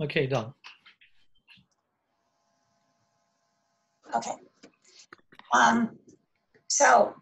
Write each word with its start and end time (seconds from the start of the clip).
Okay, 0.00 0.26
done. 0.26 0.54
Okay. 4.14 4.32
Um, 5.52 5.98
so 6.68 7.14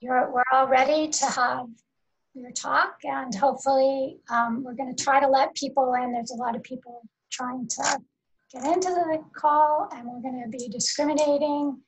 we're 0.00 0.42
all 0.52 0.66
ready 0.66 1.08
to 1.08 1.26
have 1.26 1.66
your 2.34 2.50
talk 2.52 2.96
and 3.04 3.34
hopefully 3.34 4.18
um, 4.30 4.64
we're 4.64 4.74
going 4.74 4.94
to 4.94 5.04
try 5.04 5.20
to 5.20 5.28
let 5.28 5.54
people 5.54 5.94
in. 5.94 6.12
There's 6.12 6.30
a 6.30 6.36
lot 6.36 6.56
of 6.56 6.62
people 6.62 7.02
trying 7.30 7.68
to 7.68 8.00
get 8.52 8.64
into 8.64 8.88
the 8.88 9.22
call 9.36 9.88
and 9.92 10.06
we're 10.06 10.22
going 10.22 10.42
to 10.42 10.48
be 10.48 10.68
discriminating. 10.68 11.80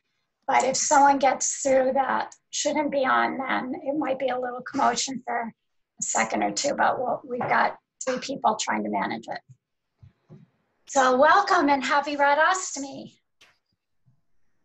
But 0.46 0.62
if 0.64 0.76
someone 0.76 1.18
gets 1.18 1.62
through 1.62 1.92
that 1.94 2.34
shouldn't 2.50 2.92
be 2.92 3.04
on, 3.04 3.38
then 3.38 3.72
it 3.82 3.98
might 3.98 4.18
be 4.18 4.28
a 4.28 4.38
little 4.38 4.62
commotion 4.70 5.22
for 5.26 5.52
a 5.98 6.02
second 6.02 6.42
or 6.42 6.52
two, 6.52 6.74
but 6.76 6.98
we'll, 6.98 7.20
we've 7.26 7.40
got 7.40 7.76
three 8.06 8.18
people 8.18 8.56
trying 8.60 8.84
to 8.84 8.90
manage 8.90 9.24
it. 9.28 9.40
So 10.88 11.16
welcome 11.16 11.68
and 11.68 11.82
happy 11.82 12.16
Radhastami. 12.16 13.12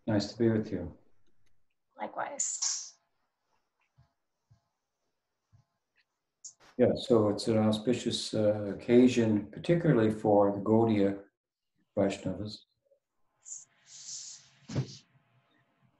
Nice 0.06 0.32
to 0.32 0.38
be 0.38 0.50
with 0.50 0.72
you. 0.72 0.92
Likewise. 2.00 2.94
Yeah, 6.78 6.94
so 6.96 7.30
it's 7.30 7.48
an 7.48 7.58
auspicious 7.58 8.36
uh, 8.36 8.76
occasion, 8.76 9.48
particularly 9.52 10.12
for 10.12 10.52
the 10.52 10.60
Gaudiya 10.60 11.18
Vaishnavas. 11.98 12.58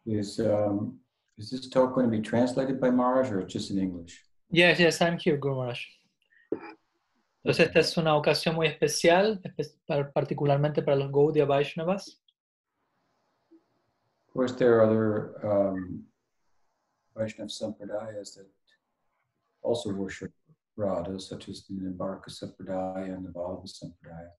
Is 0.06 0.40
um, 0.40 1.00
is 1.38 1.50
this 1.50 1.68
talk 1.68 1.96
going 1.96 2.10
to 2.10 2.18
be 2.18 2.22
translated 2.22 2.80
by 2.80 2.92
Maharaj 2.92 3.32
or 3.32 3.44
just 3.44 3.72
in 3.72 3.80
English? 3.80 4.22
Yes, 4.52 4.80
yes, 4.80 5.02
I'm 5.02 5.18
here, 5.18 5.38
Guru 5.38 5.56
Maharaj. 5.56 5.82
Entonces, 7.44 7.68
esta 7.68 7.80
es 7.80 7.98
una 7.98 8.16
ocasión 8.16 8.56
muy 8.56 8.68
especial, 8.68 9.42
espe- 9.44 9.76
par- 9.88 10.12
particularmente 10.14 10.84
para 10.84 10.96
los 10.96 11.12
Gaudiya 11.12 11.46
Vaishnavas. 11.46 12.22
Of 14.28 14.34
course, 14.34 14.56
there 14.56 14.76
are 14.76 14.84
other 14.84 15.46
um, 15.46 16.06
Vaishnav 17.16 17.50
sampradayas 17.50 18.36
that 18.36 18.48
also 19.64 19.92
worship 19.92 20.32
Radha, 20.78 21.20
such 21.20 21.50
as 21.50 21.66
the 21.68 21.74
Nimbarka 21.74 22.30
Sampradaya 22.30 23.14
and 23.14 23.26
the 23.26 23.32
Vallabha 23.32 23.68
Sampradaya. 23.68 24.32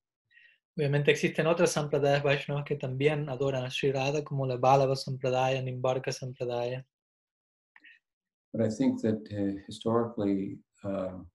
Obviamente 0.79 1.11
existen 1.11 1.47
otras 1.47 1.73
sampradayas 1.73 2.23
Vaishnavas 2.23 2.65
que 2.65 2.77
también 2.77 3.29
adoran 3.29 3.65
a 3.65 3.71
Sri 3.71 3.93
Radha, 3.93 4.23
como 4.25 4.47
la 4.47 4.57
Balava 4.57 4.95
Sampradaya, 4.97 5.61
Nimbarka 5.61 6.11
Sampradaya. 6.13 6.85
But 8.55 8.63
I 8.63 8.71
think 8.71 9.03
that 9.03 9.21
uh, 9.33 9.61
historically, 9.67 10.59
um, 10.85 11.27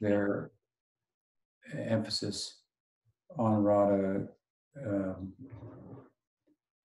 their 0.00 0.50
emphasis 1.72 2.60
on 3.36 3.62
Radha 3.62 4.26
um, 4.86 5.32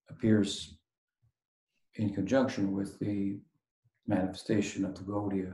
appears 0.09 0.77
in 1.95 2.13
conjunction 2.13 2.71
with 2.71 2.97
the 2.99 3.39
manifestation 4.07 4.85
of 4.85 4.95
the 4.95 5.03
Gaudiya 5.03 5.53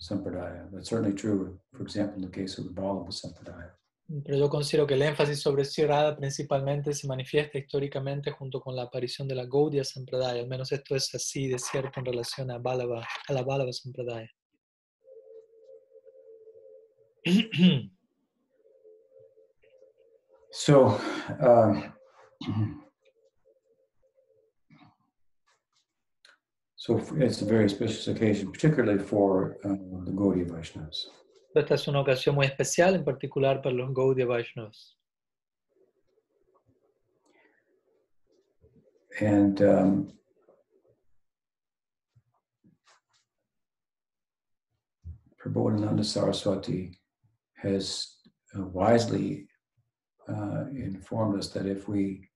Sampradaya. 0.00 0.70
That's 0.72 0.90
certainly 0.90 1.14
true, 1.14 1.58
for 1.72 1.82
example, 1.82 2.16
in 2.16 2.22
the 2.22 2.36
case 2.36 2.58
of 2.58 2.64
the 2.64 2.80
Vallabha 2.80 3.12
Sampradaya. 3.12 3.70
Pero 4.06 4.36
yo 4.36 4.50
considero 4.50 4.86
que 4.86 4.94
el 4.94 5.02
énfasis 5.02 5.40
sobre 5.40 5.64
Sri 5.64 5.86
Radha 5.86 6.14
principalmente 6.14 6.92
se 6.92 7.06
manifiesta 7.06 7.56
históricamente 7.58 8.32
junto 8.32 8.60
con 8.60 8.76
la 8.76 8.82
aparición 8.82 9.26
de 9.26 9.34
la 9.34 9.46
Gaudiya 9.46 9.82
Sampradaya. 9.82 10.42
Al 10.42 10.48
menos 10.48 10.70
esto 10.72 10.94
es 10.94 11.14
así 11.14 11.48
de 11.48 11.58
cierto 11.58 12.00
en 12.00 12.06
relación 12.06 12.50
a, 12.50 12.58
Balava, 12.58 13.06
a 13.28 13.32
la 13.32 13.42
Balava 13.42 13.72
Sampradaya. 13.72 14.30
So, 20.56 21.00
um, 21.40 21.92
so 26.76 27.02
it's 27.16 27.42
a 27.42 27.44
very 27.44 27.68
special 27.68 28.14
occasion, 28.14 28.52
particularly 28.52 29.02
for 29.02 29.56
uh, 29.64 29.70
the 30.04 30.12
Gaudiya 30.12 30.48
Vaishnavas. 30.48 31.08
Esta 31.56 31.74
es 31.74 31.88
una 31.88 32.00
ocasión 32.00 32.36
muy 32.36 32.46
especial, 32.46 32.94
en 32.94 33.04
particular 33.04 33.60
para 33.62 33.74
los 33.74 33.92
Gaudiya 33.92 34.26
Vaishnavas. 34.26 34.94
And 39.20 39.60
um, 39.60 40.12
Prabodhananda 45.36 46.04
Saraswati 46.04 46.96
has 47.56 48.18
uh, 48.56 48.62
wisely 48.62 49.48
uh, 50.28 50.64
informed 50.74 51.38
us 51.38 51.48
that 51.48 51.66
if 51.66 51.88
we 51.88 52.28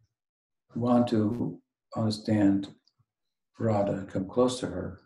want 0.75 1.09
to 1.09 1.59
understand 1.97 2.69
Radha 3.59 3.93
and 3.93 4.09
come 4.09 4.29
close 4.29 4.61
to 4.61 4.67
her, 4.67 5.01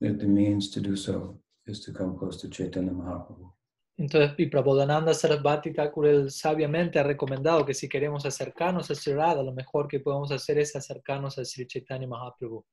that 0.00 0.20
the 0.20 0.26
means 0.26 0.70
to 0.70 0.80
do 0.80 0.96
so 0.96 1.38
is 1.66 1.80
to 1.84 1.92
come 1.92 2.16
close 2.16 2.40
to 2.40 2.48
Chaitanya 2.48 2.92
Mahaprabhu. 2.92 3.52
Entonces, 3.98 4.36
y 4.38 4.46
Prabodhananda 4.46 5.12
Sarasvati 5.12 5.74
Thakur 5.74 6.30
sabiamente 6.30 7.00
ha 7.00 7.02
recomendado 7.02 7.66
que 7.66 7.74
si 7.74 7.88
queremos 7.88 8.24
acercarnos 8.24 8.88
a 8.90 8.94
Sri 8.94 9.12
Radha, 9.12 9.42
lo 9.42 9.52
mejor 9.52 9.88
que 9.88 9.98
podemos 9.98 10.30
hacer 10.30 10.58
es 10.58 10.76
acercarnos 10.76 11.36
a 11.38 11.44
Sri 11.44 11.66
Chaitanya 11.66 12.06
Mahaprabhu. 12.06 12.64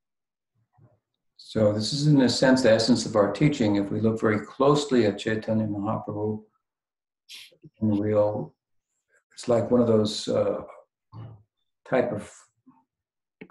So 1.37 1.73
this 1.73 1.93
is 1.93 2.07
in 2.07 2.21
a 2.21 2.29
sense 2.29 2.61
the 2.61 2.71
essence 2.71 3.05
of 3.05 3.15
our 3.15 3.31
teaching. 3.31 3.75
If 3.75 3.91
we 3.91 3.99
look 3.99 4.21
very 4.21 4.45
closely 4.45 5.05
at 5.05 5.17
Chaitanya 5.17 5.67
Mahaprabhu, 5.67 6.43
and 7.81 7.99
we'll, 7.99 8.54
it's 9.35 9.49
like 9.49 9.69
one 9.69 9.81
of 9.81 9.87
those 9.87 10.29
uh, 10.29 10.61
type 11.89 12.13
of 12.13 12.31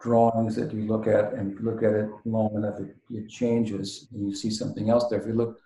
drawings 0.00 0.56
that 0.56 0.72
you 0.72 0.86
look 0.86 1.06
at 1.06 1.34
and 1.34 1.52
you 1.52 1.58
look 1.60 1.82
at 1.82 1.92
it 1.92 2.08
long 2.24 2.54
enough, 2.56 2.80
it, 2.80 2.96
it 3.10 3.28
changes 3.28 4.08
and 4.12 4.26
you 4.26 4.34
see 4.34 4.50
something 4.50 4.88
else 4.88 5.08
there. 5.08 5.20
If 5.20 5.26
you 5.26 5.34
look 5.34 5.60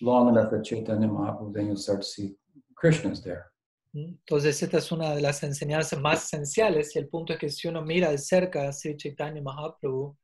long 0.00 0.28
enough 0.28 0.52
at 0.52 0.64
Chaitanya 0.64 1.08
Mahaprabhu, 1.08 1.52
then 1.52 1.66
you'll 1.66 1.76
start 1.76 2.02
to 2.02 2.06
see 2.06 2.36
Krishna's 2.76 3.22
there. 3.24 3.46
¿Mm? 3.92 4.18
Entonces, 4.24 4.62
esta 4.62 4.78
es 4.78 4.92
una 4.92 5.16
de 5.16 5.20
las 5.20 5.42
enseñanzas 5.42 6.00
más 6.00 6.24
esenciales 6.24 6.94
y 6.94 7.00
el 7.00 7.08
punto 7.08 7.32
es 7.32 7.38
que 7.40 7.50
si 7.50 7.66
uno 7.66 7.82
mira 7.82 8.10
de 8.10 8.18
cerca 8.18 8.68
a 8.68 8.72
Sri 8.72 8.96
Chaitanya 8.96 9.42
Mahaprabhu, 9.42 10.16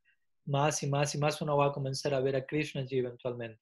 más 0.47 0.83
y 0.85 0.87
más 0.89 1.15
y 1.17 1.19
más 1.19 1.43
uno 1.43 1.57
va 1.57 1.67
a 1.67 1.73
comenzar 1.73 2.15
a 2.15 2.21
ver 2.21 2.37
a 2.37 2.47
Krishna 2.47 2.85
eventualmente. 2.89 3.61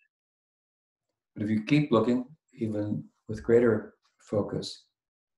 But 1.35 1.45
if 1.45 1.51
you 1.51 1.65
keep 1.65 1.91
looking, 1.91 2.27
even 2.53 3.05
with 3.29 3.43
greater 3.43 3.95
focus, 4.19 4.85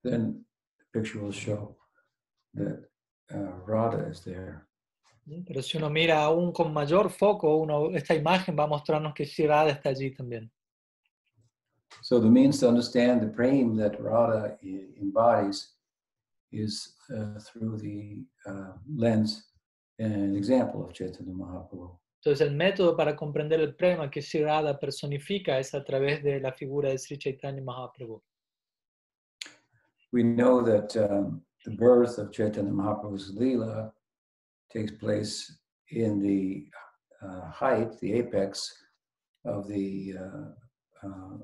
then 0.03 0.45
the 0.79 1.01
picture 1.01 1.21
will 1.21 1.33
show 1.33 1.77
that 2.55 2.85
uh, 3.35 3.53
Radha 3.67 4.09
is 4.09 4.21
there. 4.21 4.67
Pero 5.47 5.63
si 5.63 5.79
uno 5.79 5.89
mira 5.89 6.25
aún 6.25 6.53
con 6.53 6.73
mayor 6.73 7.09
foco, 7.09 7.57
uno, 7.57 7.91
esta 7.95 8.15
imagen 8.15 8.57
va 8.59 8.65
a 8.65 8.67
mostrarnos 8.67 9.15
que 9.15 9.25
Radha 9.47 9.71
está 9.71 9.91
allí 9.91 10.11
también. 10.11 10.51
So 12.03 12.19
the 12.19 12.29
means 12.29 12.59
to 12.61 12.69
understand 12.69 13.21
the 13.21 13.29
that 13.77 14.01
Radha 14.01 14.59
embodies 15.01 15.77
is 16.51 16.95
uh, 17.11 17.39
through 17.39 17.79
the 17.79 18.25
uh, 18.47 18.73
lens 18.97 19.53
and 19.99 20.37
example 20.37 20.85
of 20.85 20.93
Chaitanya 20.93 21.33
Mahaprabhu. 21.33 21.99
Entonces 22.25 22.47
el 22.47 22.55
método 22.55 22.97
para 22.97 23.17
comprender 23.17 23.61
el 23.61 23.75
prema 23.75 24.11
que 24.11 24.23
Sri 24.23 24.45
Radha 24.45 24.79
personifica 24.79 25.59
es 25.59 25.75
a 25.75 25.85
través 25.85 26.23
de 26.23 26.41
la 26.41 26.53
figura 26.53 26.91
de 26.91 26.99
Sri 26.99 27.19
Chaitanya 27.19 27.63
Mahaprabhu. 27.63 28.23
We 30.13 30.23
know 30.23 30.63
that 30.63 30.97
um, 30.97 31.43
the 31.65 31.73
birth 31.73 32.19
of 32.19 32.33
Chaitanya 32.33 32.71
Mahaprabhu's 32.71 33.35
Leela 33.35 33.93
takes 34.71 34.93
place 34.93 35.59
in 35.91 36.21
the 36.23 36.67
uh, 37.23 37.51
height, 37.51 37.99
the 38.01 38.13
apex 38.15 38.73
of 39.45 39.69
the 39.69 40.15
uh, 40.19 41.07
uh, 41.07 41.37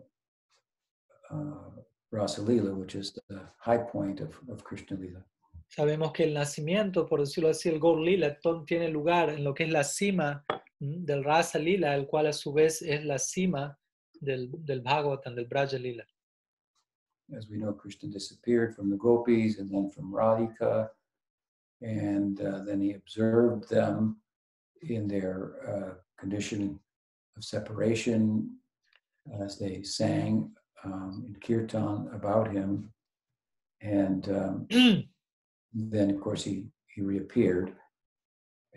uh, 1.34 1.70
Rasa 2.10 2.42
Leela, 2.42 2.74
which 2.74 2.94
is 2.94 3.12
the 3.28 3.40
high 3.58 3.78
point 3.78 4.20
of, 4.20 4.38
of 4.50 4.64
Krishna 4.64 4.96
Leela. 4.96 5.24
Sabemos 5.70 6.12
que 6.12 6.24
el 6.24 6.32
nacimiento, 6.32 7.06
por 7.06 7.20
decirlo 7.20 7.50
así, 7.50 7.68
el 7.68 7.78
Gaur 7.78 8.00
Lila, 8.00 8.38
tiene 8.66 8.88
lugar 8.88 9.28
en 9.28 9.44
lo 9.44 9.52
que 9.52 9.64
es 9.64 9.70
la 9.70 9.84
cima 9.84 10.44
¿m? 10.80 10.96
del 11.00 11.24
Rasa 11.24 11.58
Lila, 11.58 11.94
el 11.94 12.06
cual 12.06 12.26
a 12.26 12.32
su 12.32 12.52
vez 12.52 12.80
es 12.80 13.04
la 13.04 13.18
cima 13.18 13.78
del, 14.20 14.50
del 14.64 14.80
Bhagavatam, 14.80 15.34
del 15.34 15.46
Braja 15.46 15.76
Lila. 15.78 16.06
As 17.36 17.48
we 17.48 17.58
know, 17.58 17.72
Krishna 17.72 18.08
disappeared 18.08 18.74
from 18.74 18.90
the 18.90 18.96
gopis 18.96 19.58
and 19.58 19.70
then 19.70 19.90
from 19.90 20.12
Radhika, 20.12 20.88
and 21.82 22.40
uh, 22.40 22.64
then 22.64 22.80
he 22.80 22.92
observed 22.92 23.68
them 23.68 24.16
in 24.82 25.06
their 25.06 25.54
uh, 25.68 25.94
condition 26.18 26.78
of 27.36 27.44
separation 27.44 28.56
as 29.40 29.58
they 29.58 29.82
sang 29.82 30.50
um, 30.84 31.24
in 31.26 31.34
kirtan 31.40 32.08
about 32.12 32.50
him, 32.50 32.90
and 33.80 34.28
um, 34.28 34.66
then, 35.74 36.10
of 36.10 36.20
course, 36.20 36.44
he 36.44 36.66
he 36.86 37.02
reappeared 37.02 37.74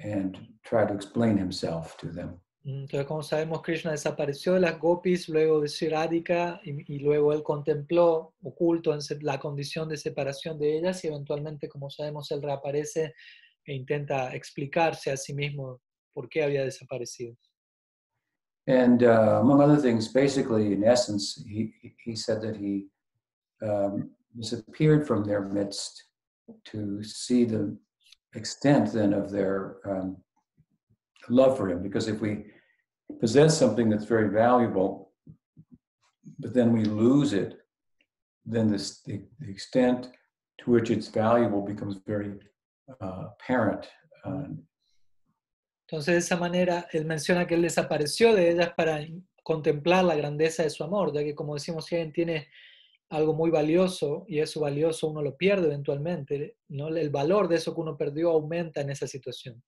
and 0.04 0.38
tried 0.64 0.90
to 0.90 0.94
explain 0.94 1.38
himself 1.38 1.98
to 1.98 2.08
them. 2.08 2.40
Entonces, 2.64 3.08
como 3.08 3.24
sabemos, 3.24 3.62
Krishna 3.64 3.92
desapareció 3.92 4.54
de 4.54 4.60
las 4.60 4.78
gopis 4.80 5.28
luego 5.30 5.62
de 5.62 5.68
Sri 5.68 5.90
Radhika 5.90 6.62
y, 6.64 6.96
y 6.96 7.00
luego 7.00 7.34
él 7.34 7.42
contempló 7.42 8.36
oculto 8.44 8.94
en 8.94 9.00
la 9.22 9.40
condición 9.40 9.90
de 9.90 9.98
separación 9.98 10.60
de 10.60 10.78
ellas 10.78 11.04
y 11.04 11.08
eventualmente, 11.08 11.68
como 11.68 11.90
sabemos, 11.90 12.30
él 12.32 12.42
reaparece 12.42 13.16
e 13.66 13.74
intenta 13.74 14.34
explicarse 14.36 15.12
a 15.12 15.18
sí 15.18 15.34
mismo 15.34 15.82
por 16.14 16.30
qué 16.30 16.44
había 16.44 16.64
desaparecido. 16.64 17.36
And 18.68 19.04
uh, 19.04 19.40
among 19.42 19.60
other 19.60 19.78
things, 19.78 20.08
basically, 20.08 20.74
in 20.74 20.84
essence, 20.84 21.44
he, 21.48 21.74
he 22.06 22.16
said 22.16 22.42
that 22.42 22.56
he 22.56 22.88
um, 23.64 24.12
disappeared 24.38 25.08
from 25.08 25.24
their 25.24 25.42
midst 25.42 26.04
to 26.66 27.02
see 27.02 27.44
the 27.44 27.76
extent 28.36 28.94
then 28.94 29.14
of 29.14 29.32
their 29.32 29.78
um, 29.86 30.18
love 31.30 31.58
for 31.58 31.70
him. 31.70 31.82
Because 31.82 32.08
if 32.08 32.22
we 32.22 32.46
possess 33.20 33.58
something 33.58 33.90
that's 33.90 34.06
very 34.06 34.30
valuable, 34.30 35.12
but 36.40 36.54
then 36.54 36.72
we 36.72 36.86
lose 36.86 37.34
it, 37.34 37.58
then 38.46 38.72
this, 38.72 39.02
the, 39.04 39.22
the 39.40 39.50
extent 39.50 40.10
to 40.60 40.72
which 40.72 40.90
it's 40.90 41.08
valuable 41.08 41.62
becomes 41.62 41.98
very 42.06 42.34
uh, 43.02 43.28
apparent. 43.34 43.88
Entonces, 45.86 46.14
de 46.14 46.18
esa 46.18 46.38
manera, 46.38 46.88
él 46.94 47.06
menciona 47.06 47.46
que 47.46 47.56
él 47.56 47.64
desapareció 47.64 48.34
de 48.34 48.52
ellas 48.52 48.72
para 48.76 49.06
contemplar 49.44 50.06
la 50.06 50.16
grandeza 50.16 50.64
de 50.64 50.70
su 50.70 50.84
amor, 50.84 51.14
ya 51.14 51.24
que 51.24 51.36
como 51.36 51.56
decimos, 51.56 51.86
si 51.86 51.96
alguien 51.96 52.14
tiene 52.14 52.48
algo 53.10 53.34
muy 53.34 53.50
valioso 53.50 54.26
y 54.28 54.40
eso 54.40 54.62
valioso 54.62 55.10
uno 55.10 55.22
lo 55.22 55.36
pierde 55.36 55.68
eventualmente, 55.68 56.58
¿no? 56.70 56.88
el 56.88 57.10
valor 57.10 57.50
de 57.50 57.58
eso 57.58 57.74
que 57.76 57.82
uno 57.82 57.98
perdió 57.98 58.32
aumenta 58.32 58.82
en 58.82 58.90
esa 58.90 59.06
situación. 59.06 59.62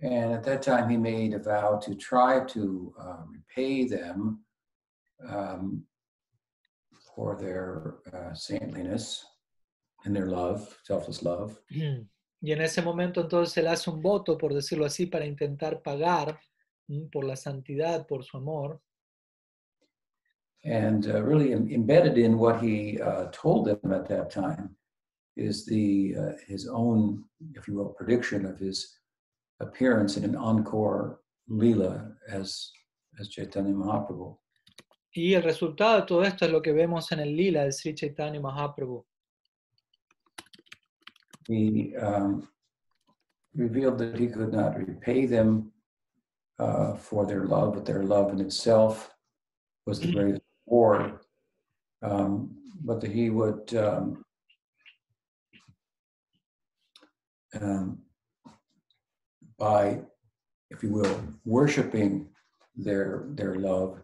And 0.00 0.32
at 0.32 0.44
that 0.44 0.62
time, 0.62 0.90
he 0.90 0.96
made 0.96 1.34
a 1.34 1.38
vow 1.38 1.78
to 1.78 1.94
try 1.94 2.44
to 2.44 2.94
uh, 3.00 3.22
repay 3.30 3.86
them 3.86 4.44
um, 5.28 5.84
for 7.14 7.36
their 7.36 7.94
uh, 8.12 8.34
saintliness 8.34 9.24
and 10.04 10.14
their 10.14 10.26
love, 10.26 10.76
selfless 10.84 11.22
love. 11.22 11.58
Y 11.70 12.52
en 12.52 12.60
ese 12.60 12.82
momento 12.82 13.22
entonces 13.22 13.56
él 13.56 13.68
hace 13.68 13.88
un 13.88 14.02
voto, 14.02 14.36
por 14.36 14.52
decirlo 14.52 14.84
así, 14.84 15.06
para 15.06 15.24
intentar 15.24 15.80
pagar 15.80 16.38
¿m? 16.88 17.08
por 17.10 17.24
la 17.24 17.36
santidad, 17.36 18.06
por 18.06 18.22
su 18.22 18.36
amor. 18.36 18.80
And 20.64 21.06
uh, 21.06 21.22
really 21.22 21.52
em- 21.52 21.70
embedded 21.70 22.18
in 22.18 22.38
what 22.38 22.62
he 22.62 23.00
uh, 23.00 23.28
told 23.32 23.66
them 23.66 23.92
at 23.92 24.06
that 24.08 24.30
time 24.30 24.76
is 25.36 25.64
the 25.64 26.16
uh, 26.16 26.32
his 26.46 26.68
own, 26.68 27.24
if 27.54 27.66
you 27.66 27.74
will, 27.74 27.94
prediction 27.94 28.44
of 28.46 28.58
his 28.58 28.98
appearance 29.60 30.16
in 30.16 30.24
an 30.24 30.36
encore 30.36 31.20
lila 31.48 32.12
as 32.30 32.70
as 33.20 33.28
Chaitanya 33.28 33.72
Mahaprabhu. 33.72 34.36
Y 35.16 35.34
el 35.34 35.42
resultado 35.42 36.00
de 36.00 36.06
todo 36.06 36.22
esto 36.24 36.44
es 36.44 36.50
lo 36.50 36.60
que 36.60 36.72
vemos 36.72 37.12
en 37.12 37.20
el 37.20 37.36
lila 37.36 37.64
de 37.64 37.72
Sri 37.72 37.94
Chaitanya 37.94 38.40
Mahaprabhu. 38.40 39.04
he 41.46 41.94
um, 41.96 42.48
revealed 43.54 43.98
that 43.98 44.18
he 44.18 44.26
could 44.26 44.52
not 44.52 44.76
repay 44.76 45.26
them 45.26 45.70
uh, 46.58 46.94
for 46.94 47.26
their 47.26 47.44
love, 47.44 47.74
but 47.74 47.84
their 47.84 48.02
love 48.02 48.32
in 48.32 48.40
itself 48.40 49.10
was 49.86 50.00
the 50.00 50.12
greatest 50.12 50.42
reward. 50.66 51.18
Um, 52.02 52.50
but 52.82 53.00
that 53.00 53.10
he 53.10 53.30
would 53.30 53.74
um, 53.74 54.24
um, 57.60 57.98
by, 59.58 60.00
if 60.70 60.82
you 60.82 60.90
will, 60.90 61.20
worshiping 61.44 62.28
their 62.76 63.26
their 63.34 63.56
love 63.56 64.02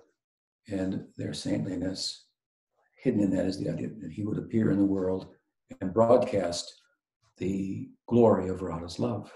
and 0.68 1.04
their 1.16 1.34
saintliness, 1.34 2.26
hidden 3.02 3.20
in 3.20 3.30
that 3.30 3.46
is 3.46 3.58
the 3.58 3.68
idea 3.68 3.88
that 4.00 4.12
he 4.12 4.24
would 4.24 4.38
appear 4.38 4.70
in 4.70 4.78
the 4.78 4.84
world 4.84 5.28
and 5.80 5.92
broadcast 5.92 6.80
the 7.38 7.88
glory 8.06 8.48
of 8.48 8.62
Radha's 8.62 8.98
love. 8.98 9.32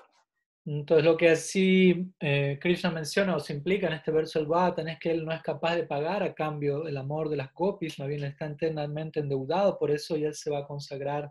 Entonces 0.67 1.05
lo 1.05 1.17
que 1.17 1.29
así 1.29 2.11
eh, 2.21 2.59
Krishna 2.59 2.91
menciona 2.91 3.37
o 3.37 3.41
se 3.41 3.53
implica 3.53 3.87
en 3.87 3.93
este 3.93 4.11
verso 4.11 4.39
del 4.39 4.49
Bhattan 4.49 4.89
es 4.89 4.99
que 4.99 5.11
él 5.11 5.25
no 5.25 5.33
es 5.33 5.43
capaz 5.43 5.77
de 5.77 5.85
pagar 5.85 6.23
a 6.23 6.35
cambio 6.35 6.87
el 6.87 6.97
amor 6.97 7.29
de 7.29 7.37
las 7.37 7.53
gopis, 7.53 7.99
más 7.99 8.09
bien 8.09 8.25
está 8.25 8.47
internamente 8.47 9.21
endeudado, 9.21 9.79
por 9.79 9.91
eso 9.91 10.17
ya 10.17 10.29
él 10.29 10.35
se 10.35 10.51
va 10.51 10.61
a 10.61 10.67
consagrar 10.67 11.31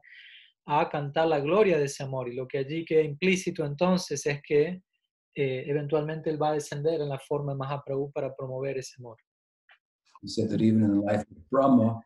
a 0.65 0.89
cantar 0.89 1.27
la 1.27 1.39
gloria 1.39 1.77
de 1.77 1.85
ese 1.85 2.03
amor. 2.03 2.29
Y 2.29 2.35
lo 2.35 2.47
que 2.47 2.59
allí 2.59 2.85
queda 2.85 3.01
implícito 3.01 3.65
entonces 3.65 4.25
es 4.25 4.41
que 4.41 4.81
eh, 5.35 5.63
eventualmente 5.67 6.29
él 6.29 6.41
va 6.41 6.49
a 6.49 6.53
descender 6.53 7.01
en 7.01 7.09
la 7.09 7.19
forma 7.19 7.53
de 7.53 7.57
Mahaprabhu 7.57 8.11
para 8.11 8.33
promover 8.35 8.77
ese 8.77 8.95
amor. 8.99 9.17
He 10.21 10.29
said 10.29 10.49
that 10.49 10.61
even 10.61 10.83
in 10.83 10.91
the 10.91 11.05
life 11.05 11.25
of 11.29 11.49
Brahma, 11.49 12.01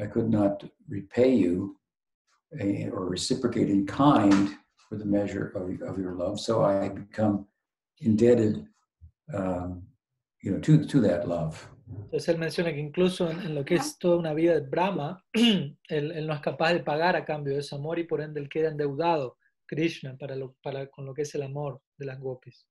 I 0.00 0.06
could 0.06 0.30
not 0.30 0.64
repay 0.88 1.32
you 1.32 1.78
eh, 2.58 2.88
or 2.88 3.08
reciprocate 3.08 3.70
in 3.70 3.86
kind 3.86 4.56
for 4.88 4.96
the 4.96 5.04
measure 5.04 5.52
of, 5.54 5.70
of 5.88 5.98
your 5.98 6.14
love. 6.14 6.40
So 6.40 6.64
I 6.64 6.88
become 6.88 7.46
indebted, 8.00 8.66
um, 9.32 9.82
you 10.42 10.50
know, 10.52 10.58
to, 10.60 10.84
to 10.84 11.00
that 11.02 11.28
love. 11.28 11.68
Entonces 11.88 12.28
él 12.28 12.38
menciona 12.38 12.72
que 12.72 12.80
incluso 12.80 13.30
en, 13.30 13.40
en 13.40 13.54
lo 13.54 13.64
que 13.64 13.76
es 13.76 13.98
toda 13.98 14.16
una 14.16 14.34
vida 14.34 14.54
de 14.54 14.60
Brahma, 14.60 15.24
él, 15.32 15.76
él 15.88 16.26
no 16.26 16.34
es 16.34 16.40
capaz 16.40 16.72
de 16.72 16.80
pagar 16.80 17.16
a 17.16 17.24
cambio 17.24 17.54
de 17.54 17.60
ese 17.60 17.74
amor 17.74 17.98
y 17.98 18.04
por 18.04 18.20
ende 18.20 18.40
él 18.40 18.48
queda 18.48 18.68
endeudado, 18.68 19.38
Krishna, 19.66 20.16
para 20.16 20.34
lo, 20.34 20.56
para, 20.62 20.88
con 20.88 21.06
lo 21.06 21.14
que 21.14 21.22
es 21.22 21.34
el 21.34 21.42
amor 21.42 21.80
de 21.96 22.06
las 22.06 22.18
gopis. 22.18 22.66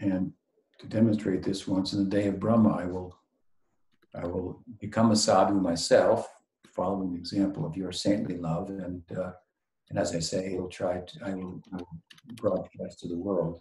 And 0.00 0.32
to 0.78 0.86
demonstrate 0.86 1.42
this, 1.42 1.66
once 1.66 1.92
in 1.92 2.08
the 2.08 2.16
day 2.16 2.28
of 2.28 2.38
Brahma, 2.38 2.76
I 2.78 2.86
will, 2.86 3.14
I 4.14 4.26
will 4.26 4.62
become 4.78 5.10
a 5.10 5.16
sadhu 5.16 5.54
myself, 5.54 6.28
following 6.68 7.12
the 7.12 7.18
example 7.18 7.66
of 7.66 7.76
your 7.76 7.92
saintly 7.92 8.36
love, 8.36 8.70
and 8.70 9.02
uh, 9.12 9.32
and 9.90 9.98
as 9.98 10.14
I 10.14 10.20
say, 10.20 10.54
I 10.54 10.58
will 10.58 10.68
try 10.68 11.00
to, 11.00 11.18
I 11.24 11.34
will, 11.34 11.60
I 11.72 11.76
will 11.76 11.98
broadcast 12.36 13.00
to 13.00 13.08
the 13.08 13.16
world 13.16 13.60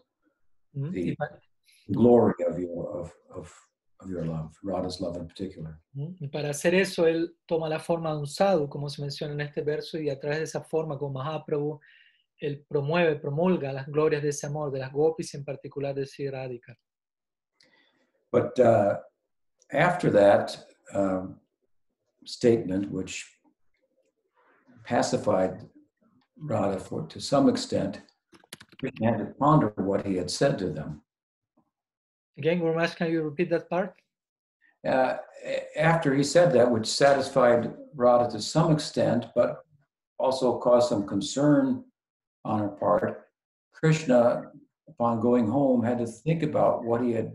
¿Mm? 0.75 1.17
Pa- 1.17 1.39
the 1.87 1.93
glory 1.93 2.35
of 2.47 2.59
your 2.59 2.87
of 2.99 3.13
of 3.33 3.51
of 3.99 4.09
your 4.09 4.25
love, 4.25 4.51
Radha's 4.63 4.99
love 5.01 5.17
in 5.17 5.27
particular. 5.27 5.79
Y 5.93 6.27
para 6.27 6.49
hacer 6.49 6.75
eso 6.75 7.07
él 7.07 7.35
toma 7.47 7.67
la 7.67 7.79
forma 7.79 8.11
de 8.11 8.19
un 8.19 8.27
sadhu, 8.27 8.69
como 8.69 8.89
se 8.89 9.01
menciona 9.01 9.33
en 9.33 9.41
este 9.41 9.61
verso, 9.61 9.97
y 9.97 10.09
a 10.09 10.19
través 10.19 10.39
de 10.39 10.43
esa 10.43 10.61
forma, 10.61 10.97
como 10.97 11.13
Mahaprabhu, 11.13 11.79
él 12.39 12.63
promueve, 12.67 13.15
promulga 13.15 13.73
las 13.73 13.87
glorias 13.87 14.21
de 14.21 14.29
ese 14.29 14.45
amor, 14.45 14.71
de 14.71 14.79
las 14.79 14.91
gopis 14.91 15.33
en 15.33 15.43
particular 15.43 15.95
de 15.95 16.05
Sri 16.05 16.29
Radhika. 16.29 16.77
But 18.31 18.59
uh, 18.59 18.99
after 19.71 20.11
that 20.11 20.57
um, 20.93 21.39
statement, 22.25 22.91
which 22.91 23.25
pacified 24.85 25.67
Radha 26.39 26.79
for 26.79 27.07
to 27.07 27.19
some 27.19 27.49
extent, 27.49 28.01
Krishna 28.79 29.11
had 29.11 29.17
to 29.17 29.25
ponder 29.39 29.73
what 29.77 30.05
he 30.05 30.17
had 30.17 30.29
said 30.29 30.59
to 30.59 30.69
them. 30.69 31.01
Again, 32.37 32.59
Maharaj, 32.59 32.95
can 32.95 33.11
you 33.11 33.23
repeat 33.23 33.49
that 33.49 33.69
part? 33.69 33.95
Uh, 34.87 35.17
after 35.75 36.13
he 36.13 36.23
said 36.23 36.53
that, 36.53 36.69
which 36.69 36.85
satisfied 36.85 37.73
Radha 37.95 38.29
to 38.31 38.41
some 38.41 38.71
extent, 38.71 39.25
but 39.35 39.63
also 40.19 40.59
caused 40.59 40.89
some 40.89 41.05
concern 41.05 41.83
on 42.45 42.59
her 42.59 42.69
part, 42.69 43.27
Krishna, 43.73 44.51
upon 44.87 45.19
going 45.19 45.47
home, 45.47 45.83
had 45.83 45.97
to 45.97 46.07
think 46.07 46.43
about 46.43 46.83
what 46.83 47.01
he 47.01 47.11
had 47.11 47.31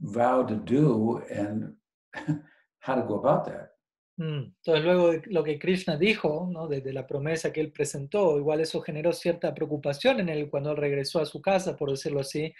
vowed 0.00 0.48
to 0.48 0.56
do 0.56 1.22
and 1.30 1.74
how 2.80 2.94
to 2.94 3.02
go 3.02 3.18
about 3.18 3.44
that. 3.46 3.70
Mm, 4.16 4.54
Entonces, 4.64 4.84
luego 4.84 5.10
de 5.10 5.22
lo 5.26 5.42
que 5.42 5.58
Krishna 5.58 5.96
dijo, 5.96 6.48
¿no? 6.52 6.68
de, 6.68 6.80
de 6.80 6.92
la 6.92 7.04
promesa 7.04 7.52
que 7.52 7.60
él 7.60 7.72
presentó, 7.72 8.38
igual 8.38 8.60
eso 8.60 8.80
generó 8.80 9.12
cierta 9.12 9.52
preocupación 9.52 10.20
en 10.20 10.28
él 10.28 10.48
cuando 10.48 10.70
él 10.70 10.76
regresó 10.76 11.20
a 11.20 11.26
su 11.26 11.42
casa, 11.42 11.76
por 11.76 11.90
decirlo 11.90 12.20
así. 12.20 12.54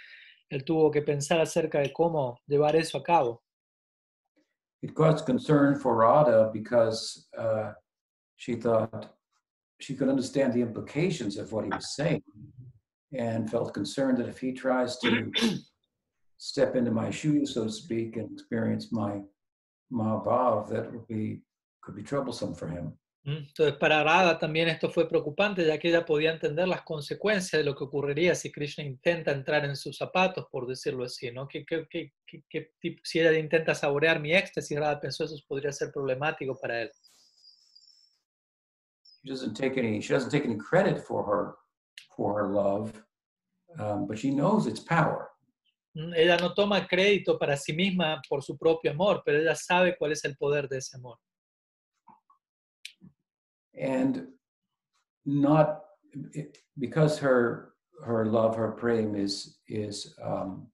Él 0.51 0.65
tuvo 0.65 0.91
que 0.91 1.03
pensar 1.03 1.41
acerca 1.41 1.81
de 1.81 1.93
cómo 1.93 2.39
llevar 2.47 2.77
eso 2.77 2.99
a 2.99 3.03
cabo. 3.03 3.43
It 4.83 4.95
caused 4.95 5.25
concern 5.25 5.79
for 5.79 5.97
Radha 5.97 6.51
because 6.53 7.27
uh, 7.39 7.73
she 8.37 8.55
thought 8.55 9.15
she 9.81 9.95
could 9.95 10.09
understand 10.09 10.53
the 10.53 10.61
implications 10.61 11.39
of 11.39 11.53
what 11.53 11.65
he 11.65 11.71
was 11.71 11.95
saying 11.95 12.23
and 13.13 13.51
felt 13.51 13.73
concerned 13.73 14.19
that 14.19 14.29
if 14.29 14.39
he 14.39 14.53
tries 14.53 14.99
to 14.99 15.31
step 16.39 16.77
into 16.77 16.91
my 16.91 17.11
shoes, 17.11 17.55
so 17.55 17.65
to 17.65 17.73
speak, 17.73 18.17
and 18.17 18.31
experience 18.33 18.93
my 18.93 19.23
Mahabhav, 19.93 20.69
that 20.71 20.93
would 20.93 21.07
be 21.07 21.41
could 21.83 21.95
be 21.95 22.03
troublesome 22.03 22.55
for 22.55 22.67
him. 22.67 22.93
Entonces, 23.27 23.77
para 23.79 24.05
Radha 24.05 24.39
también 24.39 24.69
esto 24.69 24.91
fue 24.91 25.09
preocupante, 25.09 25.67
ya 25.67 25.79
que 25.79 25.89
ella 25.89 26.05
podía 26.05 26.31
entender 26.31 26.69
las 26.69 26.83
consecuencias 26.83 27.59
de 27.59 27.65
lo 27.65 27.75
que 27.75 27.85
ocurriría 27.85 28.35
si 28.35 28.53
Krishna 28.53 28.85
intenta 28.85 29.33
entrar 29.33 29.65
en 29.65 29.77
sus 29.77 29.97
zapatos, 29.97 30.47
por 30.51 30.67
decirlo 30.67 31.05
así, 31.05 31.33
¿no? 31.33 31.49
Que, 31.49 31.65
si 33.03 33.21
ella 33.21 33.39
intenta 33.39 33.75
saborear 33.75 34.21
mi 34.21 34.35
éxtasis, 34.35 34.79
Radha 34.79 35.01
pensó 35.01 35.25
eso 35.25 35.37
podría 35.49 35.73
ser 35.73 35.91
problemático 35.91 36.59
para 36.61 36.83
él. 36.83 36.91
She 39.23 39.31
doesn't 39.31 39.57
take 39.57 39.79
any 39.79 40.03
she 40.03 40.13
doesn't 40.13 40.31
take 40.31 40.45
any 40.45 40.59
credit 40.59 40.99
for 40.99 41.25
her 41.25 41.55
for 42.15 42.39
her 42.39 42.47
love, 42.53 42.93
um, 43.79 44.07
but 44.07 44.19
she 44.19 44.31
knows 44.31 44.67
its 44.67 44.81
power. 44.81 45.31
Mm, 45.95 46.13
Ella 46.15 46.37
no 46.37 46.53
toma 46.53 46.87
crédito 46.87 47.39
para 47.39 47.57
sí 47.57 47.73
misma 47.73 48.21
por 48.29 48.43
su 48.43 48.59
propio 48.59 48.91
amor, 48.91 49.23
pero 49.25 49.39
ella 49.39 49.55
sabe 49.55 49.97
cuál 49.97 50.13
es 50.13 50.23
el 50.27 50.37
poder 50.37 50.69
de 50.69 50.77
ese 50.77 50.99
amor. 50.99 51.19
And 53.79 54.27
not 55.27 55.81
because 56.79 57.19
her 57.19 57.73
her 58.05 58.27
love 58.27 58.57
her 58.57 58.73
prem 58.73 59.15
is 59.15 59.59
is 59.69 60.15
um, 60.23 60.67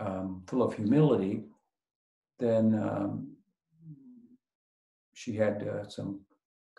um, 0.00 0.42
full 0.46 0.62
of 0.62 0.74
humility 0.74 1.42
then 2.38 2.74
um, 2.74 3.36
she 5.14 5.34
had 5.34 5.66
uh, 5.68 5.88
some 5.88 6.20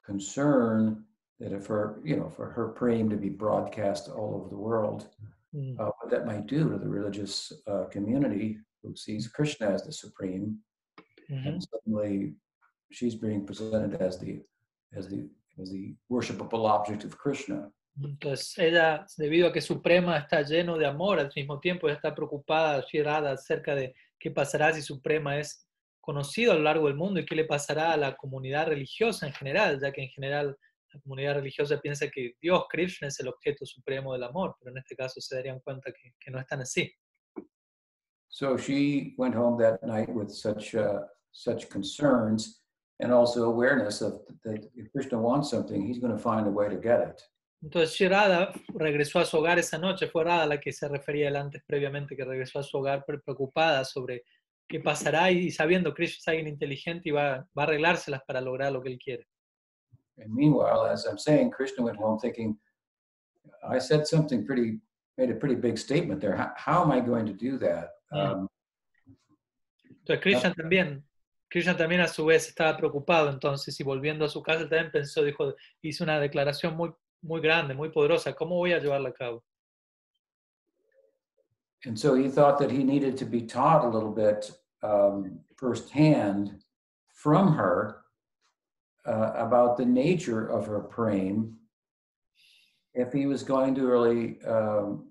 concern 0.06 1.04
that 1.40 1.52
if 1.52 1.68
her 1.68 2.00
you 2.04 2.16
know 2.16 2.30
for 2.30 2.50
her 2.50 2.70
prem 2.70 3.10
to 3.10 3.18
be 3.18 3.30
broadcast 3.30 4.10
all 4.10 4.36
over 4.36 4.50
the 4.50 4.58
world 4.58 5.10
Mm, 5.56 5.80
uh, 5.80 5.90
what 6.00 6.12
that 6.12 6.28
might 6.28 6.46
do 6.46 6.70
to 6.70 6.78
the 6.78 6.88
religious 6.88 7.52
uh, 7.66 7.86
community 7.86 8.60
who 8.84 8.96
sees 8.96 9.28
krishna 9.28 9.68
as 9.68 9.84
the 9.84 9.92
supreme 9.92 10.60
ujú. 11.30 11.48
and 11.48 11.64
suddenly 11.64 12.36
she's 12.92 13.16
being 13.16 13.46
presented 13.46 14.02
as 14.02 14.20
the 14.20 14.44
as 14.94 15.08
the 15.08 15.30
as 15.62 15.72
the 15.72 15.96
worshipable 16.10 16.66
object 16.68 17.04
of 17.04 17.18
Krishna. 17.18 17.72
Entonces 18.02 18.58
ella, 18.58 19.06
debido 19.18 19.48
a 19.48 19.52
que 19.52 19.62
Suprema 19.62 20.18
está 20.18 20.42
lleno 20.42 20.78
de 20.78 20.86
amor, 20.86 21.20
al 21.20 21.32
mismo 21.36 21.60
tiempo 21.60 21.88
ella 21.88 21.98
está 21.98 22.16
preocupada, 22.16 22.86
Shirada, 22.90 23.32
acerca 23.32 23.76
de 23.76 23.94
qué 24.18 24.32
pasará 24.32 24.74
si 24.74 24.82
Suprema 24.82 25.38
es 25.38 25.68
conocido 26.00 26.54
a 26.54 26.56
lo 26.56 26.62
largo 26.62 26.88
del 26.88 26.96
mundo 26.96 27.20
y 27.20 27.26
qué 27.26 27.36
le 27.36 27.46
pasará 27.46 27.92
a 27.92 27.98
la 27.98 28.16
comunidad 28.16 28.68
religiosa 28.68 29.28
en 29.28 29.34
general, 29.34 29.80
ya 29.82 29.92
que 29.92 30.04
en 30.04 30.10
general 30.10 30.58
la 30.94 31.00
comunidad 31.02 31.36
religiosa 31.36 31.80
piensa 31.80 32.08
que 32.10 32.36
Dios, 32.42 32.64
Krishna, 32.70 33.10
es 33.10 33.20
el 33.20 33.28
objeto 33.28 33.66
supremo 33.66 34.14
del 34.14 34.24
amor, 34.24 34.56
pero 34.60 34.72
en 34.72 34.78
este 34.78 34.96
caso 34.96 35.20
se 35.20 35.36
darían 35.36 35.60
cuenta 35.60 35.92
que, 35.92 36.14
que 36.20 36.32
no 36.32 36.40
es 36.40 36.48
tan 36.48 36.62
así. 36.62 36.92
So 38.30 38.58
she 38.58 39.16
went 39.18 39.36
home 39.36 39.58
that 39.58 39.82
night 39.84 40.10
with 40.10 40.30
such 40.30 40.76
uh, 40.76 41.02
such 41.32 41.70
concerns 41.70 42.62
and 43.00 43.14
also 43.14 43.44
awareness 43.44 44.02
of 44.02 44.22
that 44.44 44.70
if 44.76 44.92
Krishna 44.92 45.20
wants 45.20 45.50
something, 45.50 45.86
he's 45.86 46.00
going 46.00 46.16
to 46.16 46.22
find 46.22 46.48
a 46.48 46.52
way 46.52 46.70
to 46.70 46.76
get 46.76 47.02
it. 47.02 47.22
Entonces 47.62 47.94
Shirada 47.94 48.54
regresó 48.74 49.20
a 49.20 49.26
su 49.26 49.38
hogar 49.38 49.60
esa 49.60 49.78
noche, 49.78 50.08
fue 50.08 50.24
Radha 50.24 50.46
la 50.46 50.60
que 50.60 50.72
se 50.72 50.88
refería 50.88 51.28
él 51.28 51.36
antes 51.36 51.62
previamente, 51.66 52.16
que 52.16 52.24
regresó 52.24 52.60
a 52.60 52.64
su 52.64 52.78
hogar 52.78 53.04
preocupada 53.06 53.84
sobre 53.84 54.24
qué 54.68 54.80
pasará 54.80 55.30
y 55.30 55.52
sabiendo 55.52 55.92
que 55.92 55.96
Krishna 55.96 56.18
es 56.20 56.28
alguien 56.28 56.48
inteligente 56.48 57.10
y 57.10 57.12
va, 57.12 57.46
va 57.58 57.64
a 57.64 57.66
arreglárselas 57.66 58.22
para 58.26 58.40
lograr 58.40 58.72
lo 58.72 58.82
que 58.82 58.90
él 58.90 59.00
quiere. 59.00 59.28
And 60.18 60.34
meanwhile, 60.34 60.86
as 60.86 61.06
I'm 61.06 61.18
saying, 61.18 61.52
Krishna 61.52 61.84
went 61.84 61.98
home 61.98 62.20
thinking, 62.20 62.58
I 63.64 63.80
said 63.80 64.06
something 64.06 64.46
pretty, 64.46 64.80
made 65.18 65.32
a 65.32 65.36
pretty 65.36 65.56
big 65.56 65.78
statement 65.78 66.22
there. 66.22 66.36
How, 66.36 66.52
how 66.56 66.82
am 66.84 66.92
I 66.92 67.00
going 67.00 67.26
to 67.26 67.34
do 67.34 67.58
that? 67.60 67.90
Yeah. 68.14 68.32
Um, 68.32 68.50
Entonces 70.10 70.22
Krishna 70.22 70.54
también, 70.54 71.04
Krishna 71.50 71.76
también 71.76 72.02
a 72.02 72.08
su 72.08 72.26
vez 72.26 72.48
estaba 72.48 72.78
preocupado 72.78 73.30
entonces 73.30 73.80
y 73.80 73.84
volviendo 73.84 74.26
a 74.26 74.30
su 74.30 74.42
casa 74.44 74.70
también 74.70 74.92
pensó, 74.92 75.24
dijo, 75.24 75.56
hizo 75.82 76.04
una 76.04 76.20
declaración 76.20 76.76
muy, 76.76 76.94
muy 77.22 77.42
grande, 77.42 77.74
muy 77.74 77.90
poderosa, 77.90 78.34
¿cómo 78.34 78.56
voy 78.56 78.74
a 78.74 78.80
llevarla 78.80 79.10
a 79.10 79.14
cabo? 79.14 79.44
And 81.86 81.98
so 81.98 82.14
he 82.14 82.30
thought 82.30 82.60
that 82.60 82.70
he 82.70 82.84
needed 82.84 83.18
to 83.18 83.26
be 83.26 83.42
taught 83.42 83.86
a 83.86 83.88
little 83.88 84.12
bit 84.12 84.52
um, 84.84 85.40
firsthand 85.56 86.62
from 87.14 87.54
her 87.54 88.02
uh, 89.06 89.32
about 89.36 89.78
the 89.78 89.86
nature 89.86 90.48
of 90.48 90.68
her 90.68 90.82
praying 90.82 91.56
if 92.94 93.14
he 93.14 93.26
was 93.26 93.44
going 93.44 93.76
to 93.76 93.88
really 93.88 94.42
um, 94.44 95.08